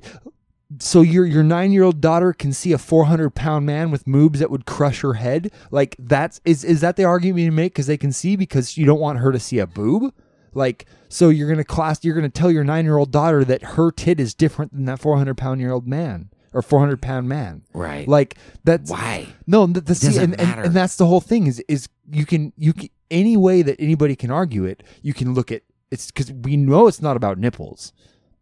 [0.79, 4.05] So your your nine year old daughter can see a four hundred pound man with
[4.05, 5.51] moobs that would crush her head.
[5.69, 7.73] Like that's is is that the argument you make?
[7.73, 10.13] Because they can see because you don't want her to see a boob.
[10.53, 13.91] Like so you're gonna class you're gonna tell your nine year old daughter that her
[13.91, 17.27] tit is different than that four hundred pound year old man or four hundred pound
[17.29, 17.63] man.
[17.73, 18.07] right.
[18.07, 19.27] Like that's Why?
[19.47, 22.53] no, the, the see, and, and, and that's the whole thing is is you can
[22.57, 26.31] you can any way that anybody can argue it, you can look at it's because
[26.31, 27.93] we know it's not about nipples,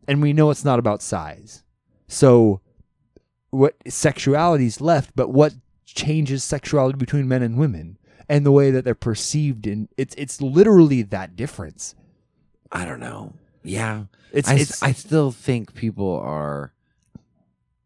[0.07, 1.63] and we know it's not about size.
[2.07, 2.61] So,
[3.49, 5.55] what sexuality's left, but what
[5.85, 7.97] changes sexuality between men and women
[8.29, 11.95] and the way that they're perceived, and it's it's literally that difference.
[12.71, 13.33] I don't know.
[13.63, 14.05] Yeah.
[14.31, 16.71] It's I, it's I still think people are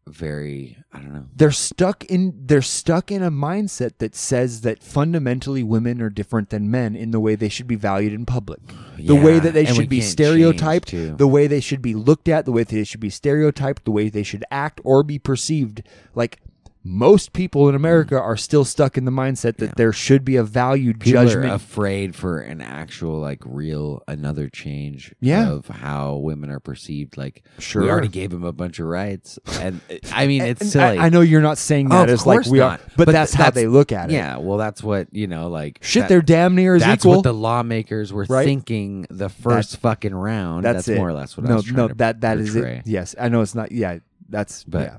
[0.06, 1.26] very, I don't know.
[1.34, 6.50] they're stuck in they're stuck in a mindset that says that fundamentally women are different
[6.50, 8.60] than men in the way they should be valued in public
[8.98, 12.52] the way that they should be stereotyped the way they should be looked at the
[12.52, 15.82] way they should be stereotyped the way they should act or be perceived
[16.14, 16.38] like
[16.86, 19.66] most people in America are still stuck in the mindset that.
[19.66, 19.72] Yeah.
[19.76, 24.50] there should be a valued People judgment are afraid for an actual, like, real another
[24.50, 25.50] change Yeah.
[25.50, 27.16] of how women are perceived.
[27.16, 27.82] Like, Sure.
[27.82, 29.38] we already gave them a bunch of rights.
[29.60, 29.80] And
[30.12, 30.98] I mean, it's silly.
[30.98, 32.80] I, I know you're not saying Oh, that of as like we not.
[32.80, 35.26] are but, But that's how that's- they look at it Yeah, well, that's what, you
[35.26, 35.78] know, like.
[35.80, 38.44] shit that- they're damn near as That's equal That's what the lawmakers were Right?
[38.44, 40.64] thinking the first fucking round.
[40.64, 42.52] That's, That's, more or less what no, I was trying no, to that that is
[42.52, 42.76] portray.
[42.78, 42.86] it.
[42.86, 43.72] Yes, I know it's not.
[43.72, 43.98] Yeah,
[44.28, 44.96] that's But- yeah.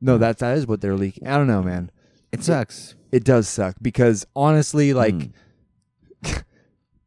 [0.00, 1.26] No, that that is what they're leaking.
[1.26, 1.90] I don't know, man.
[2.32, 2.94] It sucks.
[3.12, 5.32] It does suck because honestly, like, Mm.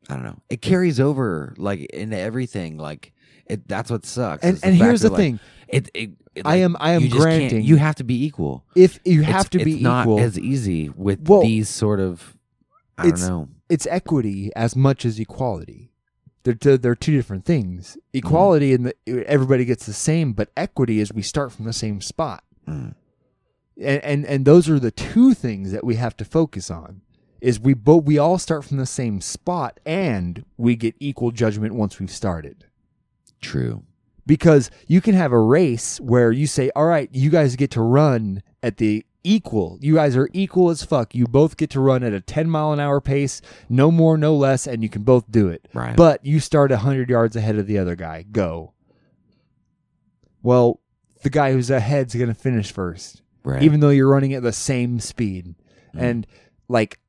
[0.10, 0.40] I don't know.
[0.50, 2.78] It carries over like into everything.
[2.78, 3.14] Like
[3.46, 3.68] it.
[3.68, 4.44] That's what sucks.
[4.44, 5.40] and is the and here's the like, thing.
[5.68, 6.12] It, it
[6.46, 8.66] I am- I am you granting- you have to be equal.
[8.76, 12.00] if you have It's- to be it's not equal, as easy with Well, these sort
[12.00, 12.36] of.
[12.98, 13.50] I don't know.
[13.70, 15.92] it's equity as much as equality.
[16.44, 17.98] They're two, they're two different things.
[18.14, 22.02] Equality and the everybody gets the same, but equity is we start from the same
[22.02, 22.44] spot.
[22.68, 22.96] Mm.
[23.78, 27.02] And, and and those are the two things that we have to focus on.
[27.42, 31.74] Is we both we all start from the same spot and we get equal judgment
[31.76, 32.66] once we've started.
[33.42, 33.84] True.
[34.26, 37.82] because you can have a race where you say, "All right, you guys get to
[37.82, 39.78] run at the equal.
[39.82, 41.14] You guys are equal as fuck.
[41.16, 44.36] You both get to run at a 10 mile an hour pace, no more, no
[44.36, 45.68] less, and you can both do it.
[45.74, 45.96] Right.
[45.96, 48.24] But you start 100 yards ahead of the other guy.
[48.24, 48.74] Go.
[50.42, 50.80] Well,
[51.24, 53.64] the guy who's ahead's going to finish first, Right.
[53.64, 55.56] even though you're running at the same speed.
[55.96, 56.02] Mm.
[56.02, 56.28] And
[56.68, 57.00] like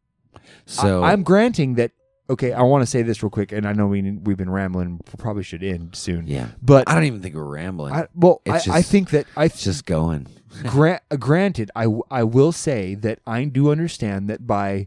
[0.67, 1.93] so I, am granting that.
[2.31, 4.97] Okay, I want to say this real quick, and I know we we've been rambling.
[4.97, 6.27] We probably should end soon.
[6.27, 6.49] yeah.
[6.63, 7.93] but I don't even think we're rambling.
[7.93, 10.27] I, well, I, It's I just- think that I it's just going.
[10.65, 11.87] grant, granted, I
[12.25, 14.87] will say that I do understand that by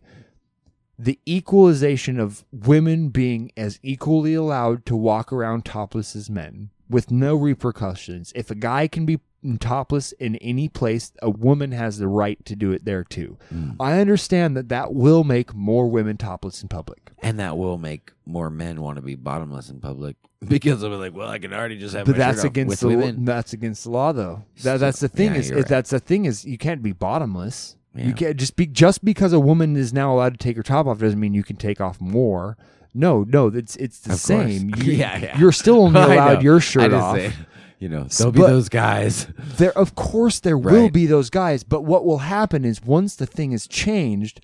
[0.97, 7.11] the equalization of women being as equally allowed to walk around topless as men with
[7.11, 9.19] no repercussions, if a guy can be
[9.59, 13.38] topless in any place, a woman has the right to do it there too.
[13.53, 13.75] Mm.
[13.80, 17.11] I understand that that will make more women topless in public.
[17.19, 20.17] And that will make more men want to be bottomless in public
[20.48, 22.90] because they'll be like, "Well, I can already just have." But that's against with the
[22.90, 23.25] women.
[23.25, 24.43] that's against the law though.
[24.64, 25.67] That, that's the thing yeah, is right.
[25.67, 27.75] that's the thing is you can't be bottomless.
[27.95, 28.06] Yeah.
[28.06, 30.85] You can't just be just because a woman is now allowed to take her top
[30.85, 32.57] off doesn't mean you can take off more.
[32.98, 34.24] No, no, it's it's the Of course.
[34.24, 34.69] same.
[34.77, 35.38] You, Yeah, yeah.
[35.40, 36.40] You're still only I allowed know.
[36.42, 37.16] your I shirt just off.
[37.17, 37.32] say,
[37.80, 39.27] you know, there'll be but- those guys.
[39.58, 40.93] There, of course, there will Right.
[40.93, 44.42] be those guys, but what will happen is once the thing is changed,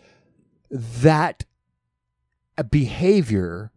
[0.71, 1.45] that
[2.57, 3.71] uh, behavior,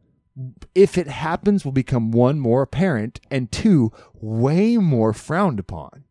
[0.75, 6.05] if it happens, will become one more apparent and two way more frowned upon.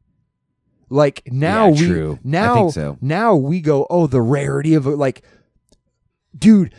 [0.90, 2.14] Like now Yeah, we true.
[2.16, 2.98] I now think so.
[3.02, 5.24] now we go oh the rarity of it like
[6.38, 6.74] dude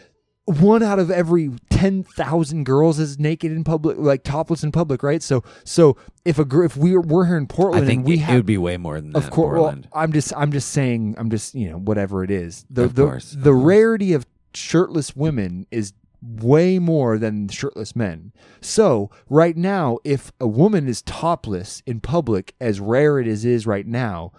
[0.46, 5.22] one out of every 10,000 girls is naked in public like topless in public right
[5.22, 8.14] so so if a gr- if we we're here in Portland I think and we
[8.14, 9.24] it, have it would be way more than that.
[9.24, 12.64] of course well, i'm just i'm just saying i'm just you know whatever it is
[12.70, 13.64] the Of the, course, of the course.
[13.64, 15.92] rarity of shirtless women is
[16.22, 22.54] way more than shirtless men so right now if a woman is topless in public
[22.60, 24.32] as rare it is is right now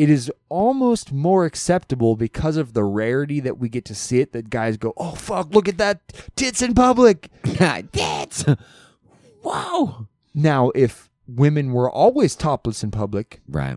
[0.00, 4.32] it is almost more acceptable because of the rarity that we get to see it
[4.32, 6.00] that guys go oh fuck look at that
[6.36, 8.46] tits in public tits.
[9.42, 10.06] wow.
[10.34, 13.76] now if women were always topless in public Right.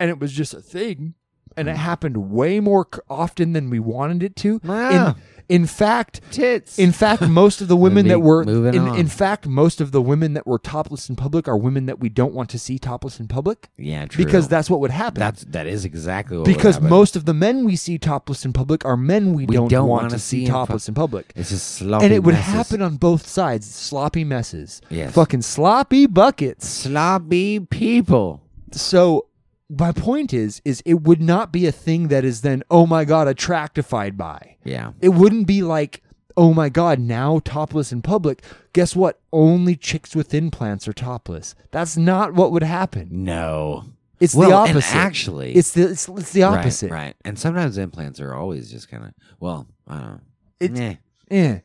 [0.00, 1.12] and it was just a thing
[1.58, 1.76] and it mm.
[1.76, 5.10] happened way more c- often than we wanted it to Yeah.
[5.10, 5.16] in,
[5.48, 6.78] in fact Tits.
[6.78, 8.98] in fact most of the women that were moving in, on.
[8.98, 12.08] in fact most of the women that were topless in public are women that we
[12.08, 14.24] don't want to see topless in public yeah, true.
[14.24, 16.88] because that's what would happen that's that is exactly what would because happen.
[16.88, 19.88] most of the men we see topless in public are men we, We don't, don't
[19.88, 22.24] want wanna to see see in pu- topless in public it's just sloppy and it
[22.24, 22.52] would messes.
[22.54, 25.12] happen on both sides sloppy messes Yes.
[25.14, 28.40] fucking sloppy buckets sloppy people.
[28.72, 29.26] so
[29.70, 33.04] my point is is it would not be a thing that is then oh my
[33.04, 34.92] god attractified by Yeah.
[35.00, 36.02] it wouldn't be like
[36.36, 41.54] oh my god now topless in public guess what only chicks with implants are topless
[41.70, 43.84] that's not what would happen No.
[44.20, 47.16] it's Well, the opposite actually- it's the it's, it's the opposite Right, right.
[47.24, 49.10] And sometimes implants are always just kind of
[49.40, 50.20] well, I don't know.
[50.60, 50.96] It- Meh,
[51.30, 51.58] Eh,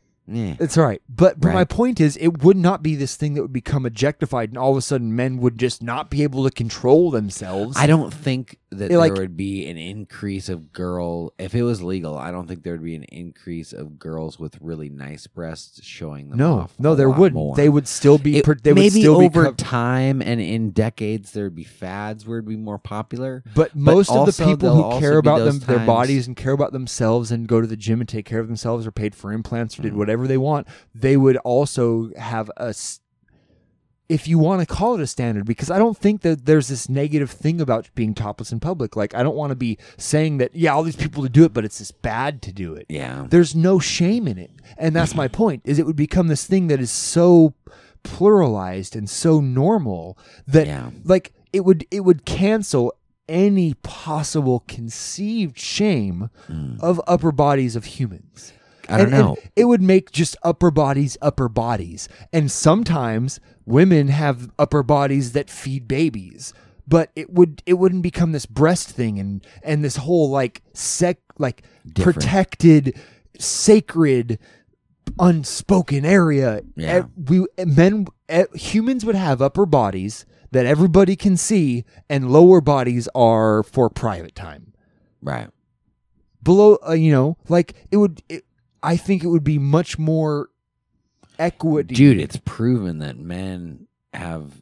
[0.59, 3.41] it's all right but, but my point is it would not be this thing that
[3.41, 6.51] would become objectified and all of a sudden men would just not be able to
[6.51, 11.56] control themselves I don't think that It, there would be an increase of girl if
[11.56, 12.16] it was legal.
[12.16, 16.30] I don't think there would be an increase of girls with really nice breasts showing
[16.30, 16.74] them no off.
[16.77, 17.56] no there wouldn't more.
[17.56, 20.40] they would still be It- per- they would maybe still be over co- time and
[20.40, 23.43] in decades there would be fads where it'd be more popular.
[23.56, 27.32] But most of the people who care about them, their bodies and care about themselves
[27.32, 29.82] and go to the gym and take care of themselves or paid for implants or
[29.82, 29.85] Mm.
[29.85, 32.73] did whatever they want, they would also have a
[34.09, 36.89] If you want to call it a standard, because I don't think that there's this
[36.89, 38.95] negative thing about being topless in public.
[38.95, 41.53] Like, I don't want to be saying that, yeah, all these people to do it,
[41.53, 42.88] but it's just bad to do it.
[42.89, 43.27] Yeah.
[43.30, 44.51] There's no shame in it.
[44.77, 47.53] And that's my point, is it would become this thing that is so
[48.03, 50.17] pluralized and so normal
[50.48, 50.89] that Yeah.
[51.03, 52.93] like it would it would cancel
[53.27, 56.80] any possible conceived shame mm.
[56.80, 58.53] of upper bodies of humans.
[58.90, 59.38] I don't And- and know.
[59.56, 62.09] it would make just upper bodies upper bodies.
[62.34, 66.53] And sometimes women have upper bodies that feed babies.
[66.88, 71.18] But it would it wouldn't become this breast thing and and this whole like sec
[71.38, 72.16] like Different.
[72.18, 72.98] protected
[73.38, 74.40] sacred
[75.19, 76.61] unspoken area.
[76.76, 77.03] Yeah.
[77.16, 78.08] We men
[78.53, 84.34] humans would have upper bodies that everybody can see, and lower bodies are for private
[84.34, 84.74] time.
[85.22, 85.50] Right.
[86.42, 88.24] Below, uh, you know, like it would.
[88.30, 88.45] It,
[88.82, 90.49] I think it would be much more
[91.38, 94.61] equity, Dude, it's proven that men have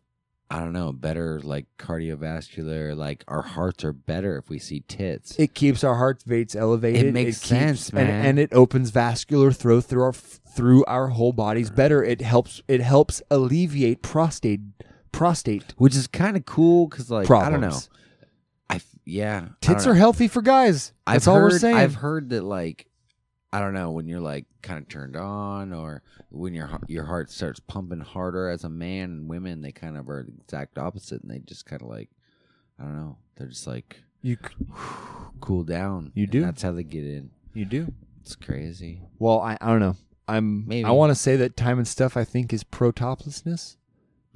[0.50, 5.38] I don't know, better like cardiovascular, like our hearts are better if we see tits.
[5.38, 7.08] It keeps our heart rates elevated.
[7.08, 8.26] It makes keeps- sense, and, man.
[8.26, 12.02] and it opens vascular flow through our through our whole bodies better.
[12.04, 12.62] It helps.
[12.68, 14.62] It helps alleviate prostate
[15.12, 17.78] prostate Which is kind of cool cuz like I don't know.
[18.70, 19.50] I yeah.
[19.62, 20.94] Tits are healthy for guys.
[21.06, 21.76] That's I've all heard, we're saying.
[21.76, 22.88] I've heard that like
[23.53, 27.06] I don't know when you're like kind of turned on or when your heart- your
[27.06, 30.77] heart starts pumping harder as a man and women they kind of are the exact
[30.77, 32.09] opposite and they just kind of like
[32.80, 34.38] I don't know they're just like you
[35.40, 36.11] cool down.
[36.16, 36.42] You do.
[36.42, 37.30] That's how they get in.
[37.53, 37.93] you do.
[38.22, 39.01] It's crazy.
[39.19, 39.95] Well, I, I don't know.
[40.27, 40.67] I'm.
[40.67, 40.84] Maybe.
[40.84, 42.17] I want to say that time and stuff.
[42.17, 43.77] I think is pro toplessness.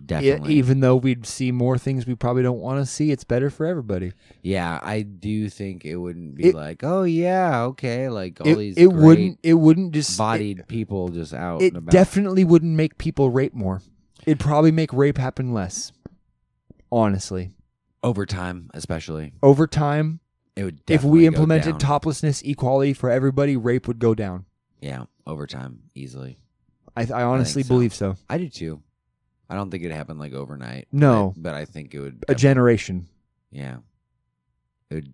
[0.05, 0.53] Definitely.
[0.55, 3.65] even though we'd see more things we probably don't want to see, it's better for
[3.65, 4.13] everybody.
[4.41, 8.55] Yeah, I do think it wouldn't be It- like, oh yeah, okay, like all It,
[8.55, 9.39] these it wouldn't.
[9.43, 10.17] It wouldn't just.
[10.17, 11.91] bodied people just out It, and about.
[11.91, 13.81] definitely wouldn't make people rape more.
[14.25, 15.91] It'd probably make rape happen less.
[16.91, 17.51] Honestly,
[18.03, 19.33] over time, especially.
[19.41, 20.19] over time,
[20.55, 24.45] It would if we implemented toplessness equality for everybody, rape would go down.
[24.81, 26.37] yeah, over time easily.
[26.95, 27.69] I, I honestly so.
[27.69, 28.15] believe so.
[28.29, 28.81] I do too.
[29.51, 30.87] I don't think it happened like overnight.
[30.93, 31.33] No.
[31.35, 32.23] but, but I think it would.
[32.29, 33.09] A generation.
[33.51, 33.77] Yeah.
[34.89, 35.13] It would,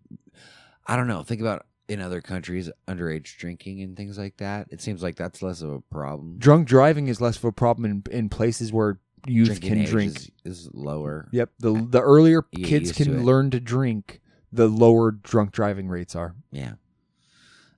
[0.85, 1.23] I don't know.
[1.23, 4.67] Think about in other countries, underage drinking and things like that.
[4.69, 6.35] It seems like that's less of a problem.
[6.37, 9.89] Drunk driving is less of a problem in, in places where youth Drinking can age
[9.89, 10.17] drink.
[10.17, 11.29] is, is lower.
[11.31, 11.49] Yep.
[11.59, 15.51] The the earlier You get kids used to can learn to drink, the lower drunk
[15.51, 16.35] driving rates are.
[16.51, 16.73] Yeah.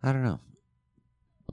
[0.03, 0.39] I don't know.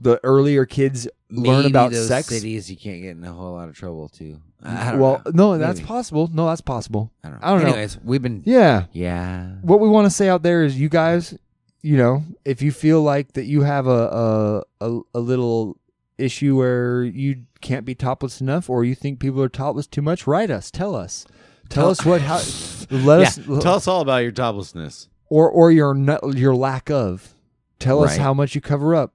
[0.01, 2.27] The earlier kids learn Maybe about those sex.
[2.27, 4.39] cities you can't get in a whole lot of trouble too.
[4.63, 5.31] I don't well, know.
[5.53, 5.87] no, that's Maybe.
[5.87, 6.29] possible.
[6.33, 7.11] No, that's possible.
[7.23, 7.47] I don't know.
[7.47, 7.67] I don't know.
[7.69, 8.85] Anyways, we've been Yeah.
[8.91, 9.51] yeah.
[9.61, 11.37] What we want to say out there is, you guys,
[11.83, 15.77] you know, if you feel like that you have a a a, a little
[16.17, 20.25] issue where you can't be topless enough, or you think people are topless too much,
[20.25, 20.71] write us.
[20.71, 21.25] Tell us.
[21.69, 22.37] Tell us what how.
[22.89, 25.07] Let us tell us all about your toplessness.
[25.29, 27.33] or or your nu- your lack of.
[27.79, 28.21] Tell us Right.
[28.21, 29.13] how much you cover up.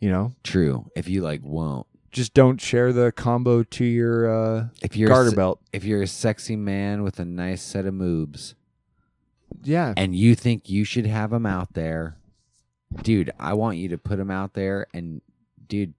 [0.00, 0.90] You know, True.
[0.96, 1.86] If you like won't.
[2.10, 5.60] just don't share the combo to your uh, If you're garter a, se- belt.
[5.72, 8.54] if you're a sexy man with a nice set of moves
[9.62, 12.16] Yeah, and you think you should have them out there,
[13.02, 15.20] dude, I want you to put them out there and
[15.68, 15.92] dude,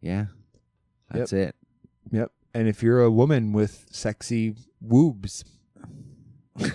[0.00, 0.26] yeah.
[1.10, 1.54] That's it.
[2.10, 2.32] yep.
[2.54, 5.44] And if you're a woman with sexy woobs,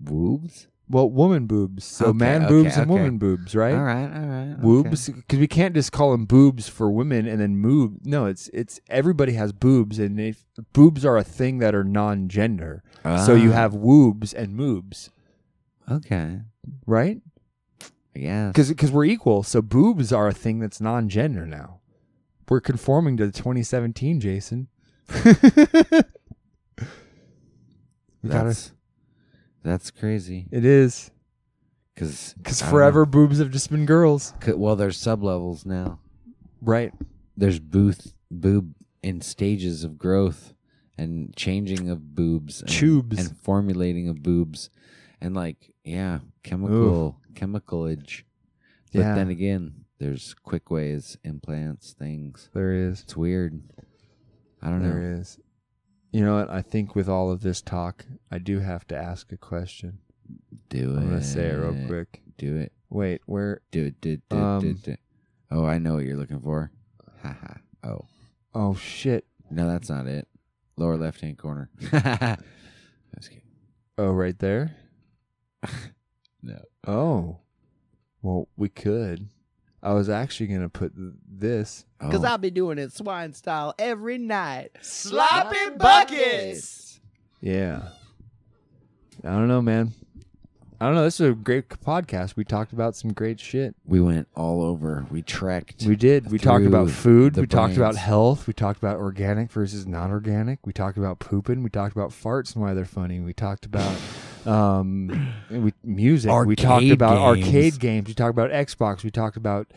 [0.00, 0.66] Boobs?
[0.90, 1.84] Well, woman boobs.
[1.84, 2.98] So Okay, man okay, boobs and okay.
[3.00, 3.72] woman boobs, right?
[3.74, 4.56] All right, all right.
[4.62, 4.90] okay.
[4.90, 8.04] Because we can't just call them boobs for women and then moob.
[8.04, 12.82] No, it's it's everybody has boobs, and if boobs are a thing that are non-gender,
[13.24, 15.10] so you Ah, have woobs and moobs,
[15.90, 16.40] Okay.
[16.86, 17.20] right?
[18.14, 18.48] Yeah.
[18.52, 21.78] Because we're equal, so boobs are a thing that's non-gender now.
[22.48, 24.66] We're conforming to the 2017, Jason.
[28.22, 28.56] we gotta,
[29.62, 30.46] That's crazy.
[30.50, 31.10] it is
[31.94, 36.00] Because because forever boobs have just been girls, Well, there's sub levels now.
[36.62, 36.92] right?
[37.36, 40.54] There's booth boob in stages of growth
[40.98, 43.18] and changing of boobs, and, Tubes.
[43.18, 44.68] and formulating of boobs,
[45.20, 48.22] and like yeah, chemical chemicalage.
[48.92, 49.14] But Yeah.
[49.14, 52.50] then again, there's quick ways, implants, things.
[52.52, 53.02] There is.
[53.02, 53.62] It's weird.
[54.60, 54.88] I don't know.
[54.90, 55.38] There is.
[56.12, 56.50] You know what?
[56.50, 59.98] I think with all of this talk, I do have to ask a question.
[60.68, 60.98] Do it.
[60.98, 62.22] I'm gonna say it real quick.
[62.36, 62.72] Do it.
[62.88, 63.60] Wait, where?
[63.70, 64.00] Do it.
[64.00, 64.28] Do it.
[64.28, 64.36] Do.
[64.36, 64.96] Um, do do.
[65.50, 66.70] Oh, I know what you're looking for.
[67.22, 67.54] Haha.
[67.84, 68.04] oh.
[68.54, 69.26] Oh shit!
[69.50, 70.26] No, that's not it.
[70.76, 71.70] Lower left hand corner.
[71.80, 71.92] Just
[73.28, 73.42] kidding.
[73.98, 74.76] Oh, right there.
[76.42, 76.58] No.
[76.86, 77.36] Oh,
[78.22, 79.28] well, we could.
[79.82, 81.84] I was actually gonna put this.
[81.98, 82.28] Because oh.
[82.28, 84.70] I'll be doing it swine style every night.
[84.82, 87.00] Sloppy buckets.
[87.40, 87.88] Yeah.
[89.24, 89.92] I don't know, man.
[90.82, 91.04] I don't know.
[91.04, 92.36] This is a great podcast.
[92.36, 93.74] We talked about some great shit.
[93.84, 95.06] we went all over.
[95.10, 95.84] We trekked.
[95.84, 96.30] We did.
[96.30, 97.34] We talked about food.
[97.34, 98.46] the We talked about health.
[98.46, 100.66] We talked about organic versus non-organic.
[100.66, 101.62] We talked about pooping.
[101.62, 103.20] We talked about farts and why they're funny.
[103.20, 103.94] We talked about
[104.46, 106.30] um, we, music.
[106.46, 107.46] we talked about games.
[107.46, 108.08] arcade games.
[108.08, 109.02] We talked about Xbox.
[109.04, 109.72] We talked about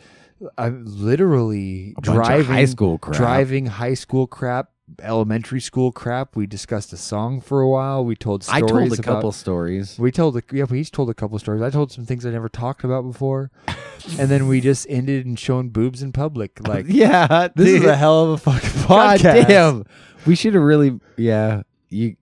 [0.58, 3.16] uh, literally A driving high school crap.
[3.16, 4.70] driving high school crap,
[5.00, 6.36] elementary school crap.
[6.36, 8.04] We discussed a song for a while.
[8.04, 9.98] We told I stories told a about- couple stories.
[9.98, 11.62] We told, a, yeah, but he's told a couple stories.
[11.62, 13.50] I told some things I never talked about before,
[14.18, 16.58] and then we just ended in showing boobs in public.
[16.66, 19.46] Like, yeah, this is a hell of a fucking God podcast.
[19.48, 19.84] damn.
[20.26, 21.62] We should have really yeah.
[21.90, 22.16] You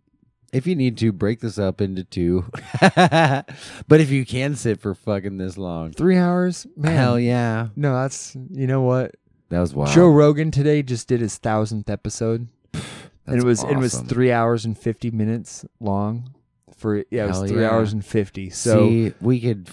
[0.52, 2.44] if you need to break this up into two.
[2.80, 3.46] but
[3.88, 5.92] if you can sit for fucking this long.
[5.92, 6.96] Three hours, man.
[6.96, 7.68] Hell yeah.
[7.74, 9.14] No, that's you know what.
[9.48, 9.90] That was wild.
[9.90, 12.82] Joe Rogan today just did his thousandth episode, and
[13.26, 14.06] That's it was it was awesome.
[14.06, 16.34] three hours and fifty minutes long.
[16.76, 17.70] For yeah, it was Hell three yeah.
[17.70, 18.48] hours and fifty.
[18.50, 19.68] So See, we could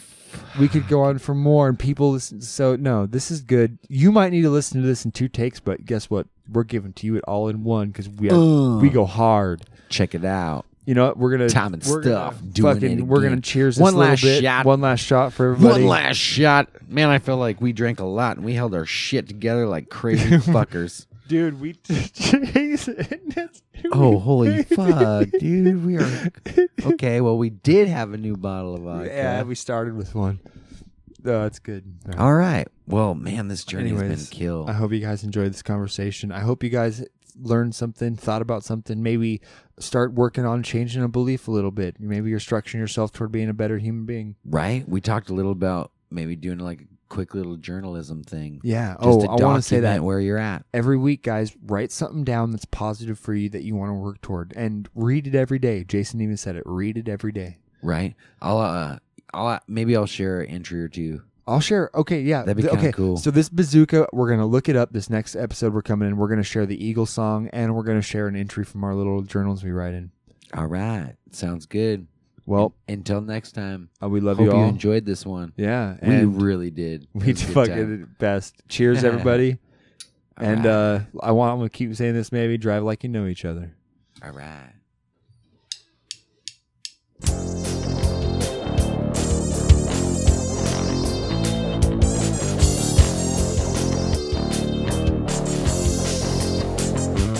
[0.60, 2.42] we could go on for more, and people listen.
[2.42, 3.80] So no, this is good.
[3.88, 6.28] You might need to listen to this in two takes, but guess what?
[6.52, 9.62] We're giving to you it all in one because we have, we go hard.
[9.90, 10.66] check it out.
[10.90, 11.18] You know what?
[11.18, 12.40] We're gonna Time and we're stuff.
[12.40, 14.42] Gonna Doing fucking, it we're gonna cheers this One last bit.
[14.42, 14.66] shot.
[14.66, 15.84] One last shot for everybody.
[15.84, 16.68] One last shot.
[16.90, 19.90] Man, I feel like we drank a lot and we held our shit together like
[19.90, 21.06] crazy fuckers.
[21.28, 21.62] dude.
[21.62, 21.76] We
[23.92, 25.86] Oh, holy fuck, dude.
[25.86, 26.28] We are
[26.84, 29.10] Okay, well we did have a new bottle of vodka.
[29.14, 30.40] Yeah, we started with one.
[31.24, 31.84] Oh, that's good.
[32.08, 32.20] All right.
[32.20, 32.68] All right.
[32.88, 34.70] Well, man, this journey has been killed.
[34.70, 36.32] I hope you guys enjoyed this conversation.
[36.32, 37.06] I hope you guys
[37.40, 39.42] learned something, thought about something, maybe
[39.80, 42.00] start working on changing a belief a little bit.
[42.00, 44.36] Maybe you're structuring yourself toward being a better human being.
[44.46, 44.88] right?
[44.88, 48.62] We talked a little about maybe doing like a quick little journalism thing.
[48.64, 48.94] Yeah.
[48.94, 50.66] Just oh, to I want to say that where you're at.
[50.74, 54.22] every week, guys, write something down that's positive for you that you want to work
[54.22, 55.84] toward, and read it every day.
[55.84, 56.64] Jason even said it.
[56.66, 57.58] Read it every day.
[57.82, 58.16] Right?
[58.42, 59.00] I'll uh
[59.34, 61.22] I'll maybe I'll share an entry or two.
[61.50, 61.90] I'll share.
[61.94, 62.40] Okay, yeah.
[62.44, 62.96] That'd be th- kinda okay.
[62.96, 63.18] cool.
[63.18, 64.92] So this bazooka, we're gonna look it up.
[64.94, 66.18] This next episode, we're coming in.
[66.18, 69.22] We're gonna share the Eagle song, and we're gonna share an entry from our little
[69.24, 70.12] journals we write in.
[70.54, 71.16] All right.
[71.32, 72.08] Sounds good.
[72.46, 73.90] Well, Until next time.
[74.02, 74.68] uh, we love Hope you you, all.
[74.70, 75.54] enjoyed this one.
[75.56, 77.04] yeah, We really did.
[77.04, 78.16] It we was a good fucking time.
[78.18, 78.56] best.
[78.68, 79.60] Cheers, everybody.
[80.40, 80.72] All and right.
[80.72, 81.52] uh, I want.
[81.52, 82.32] I'm gonna keep saying this.
[82.32, 83.76] Maybe drive like you know each other.
[84.24, 84.72] All right.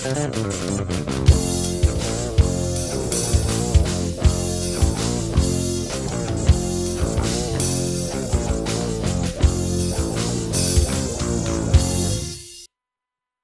[0.10, 1.09] Gracias.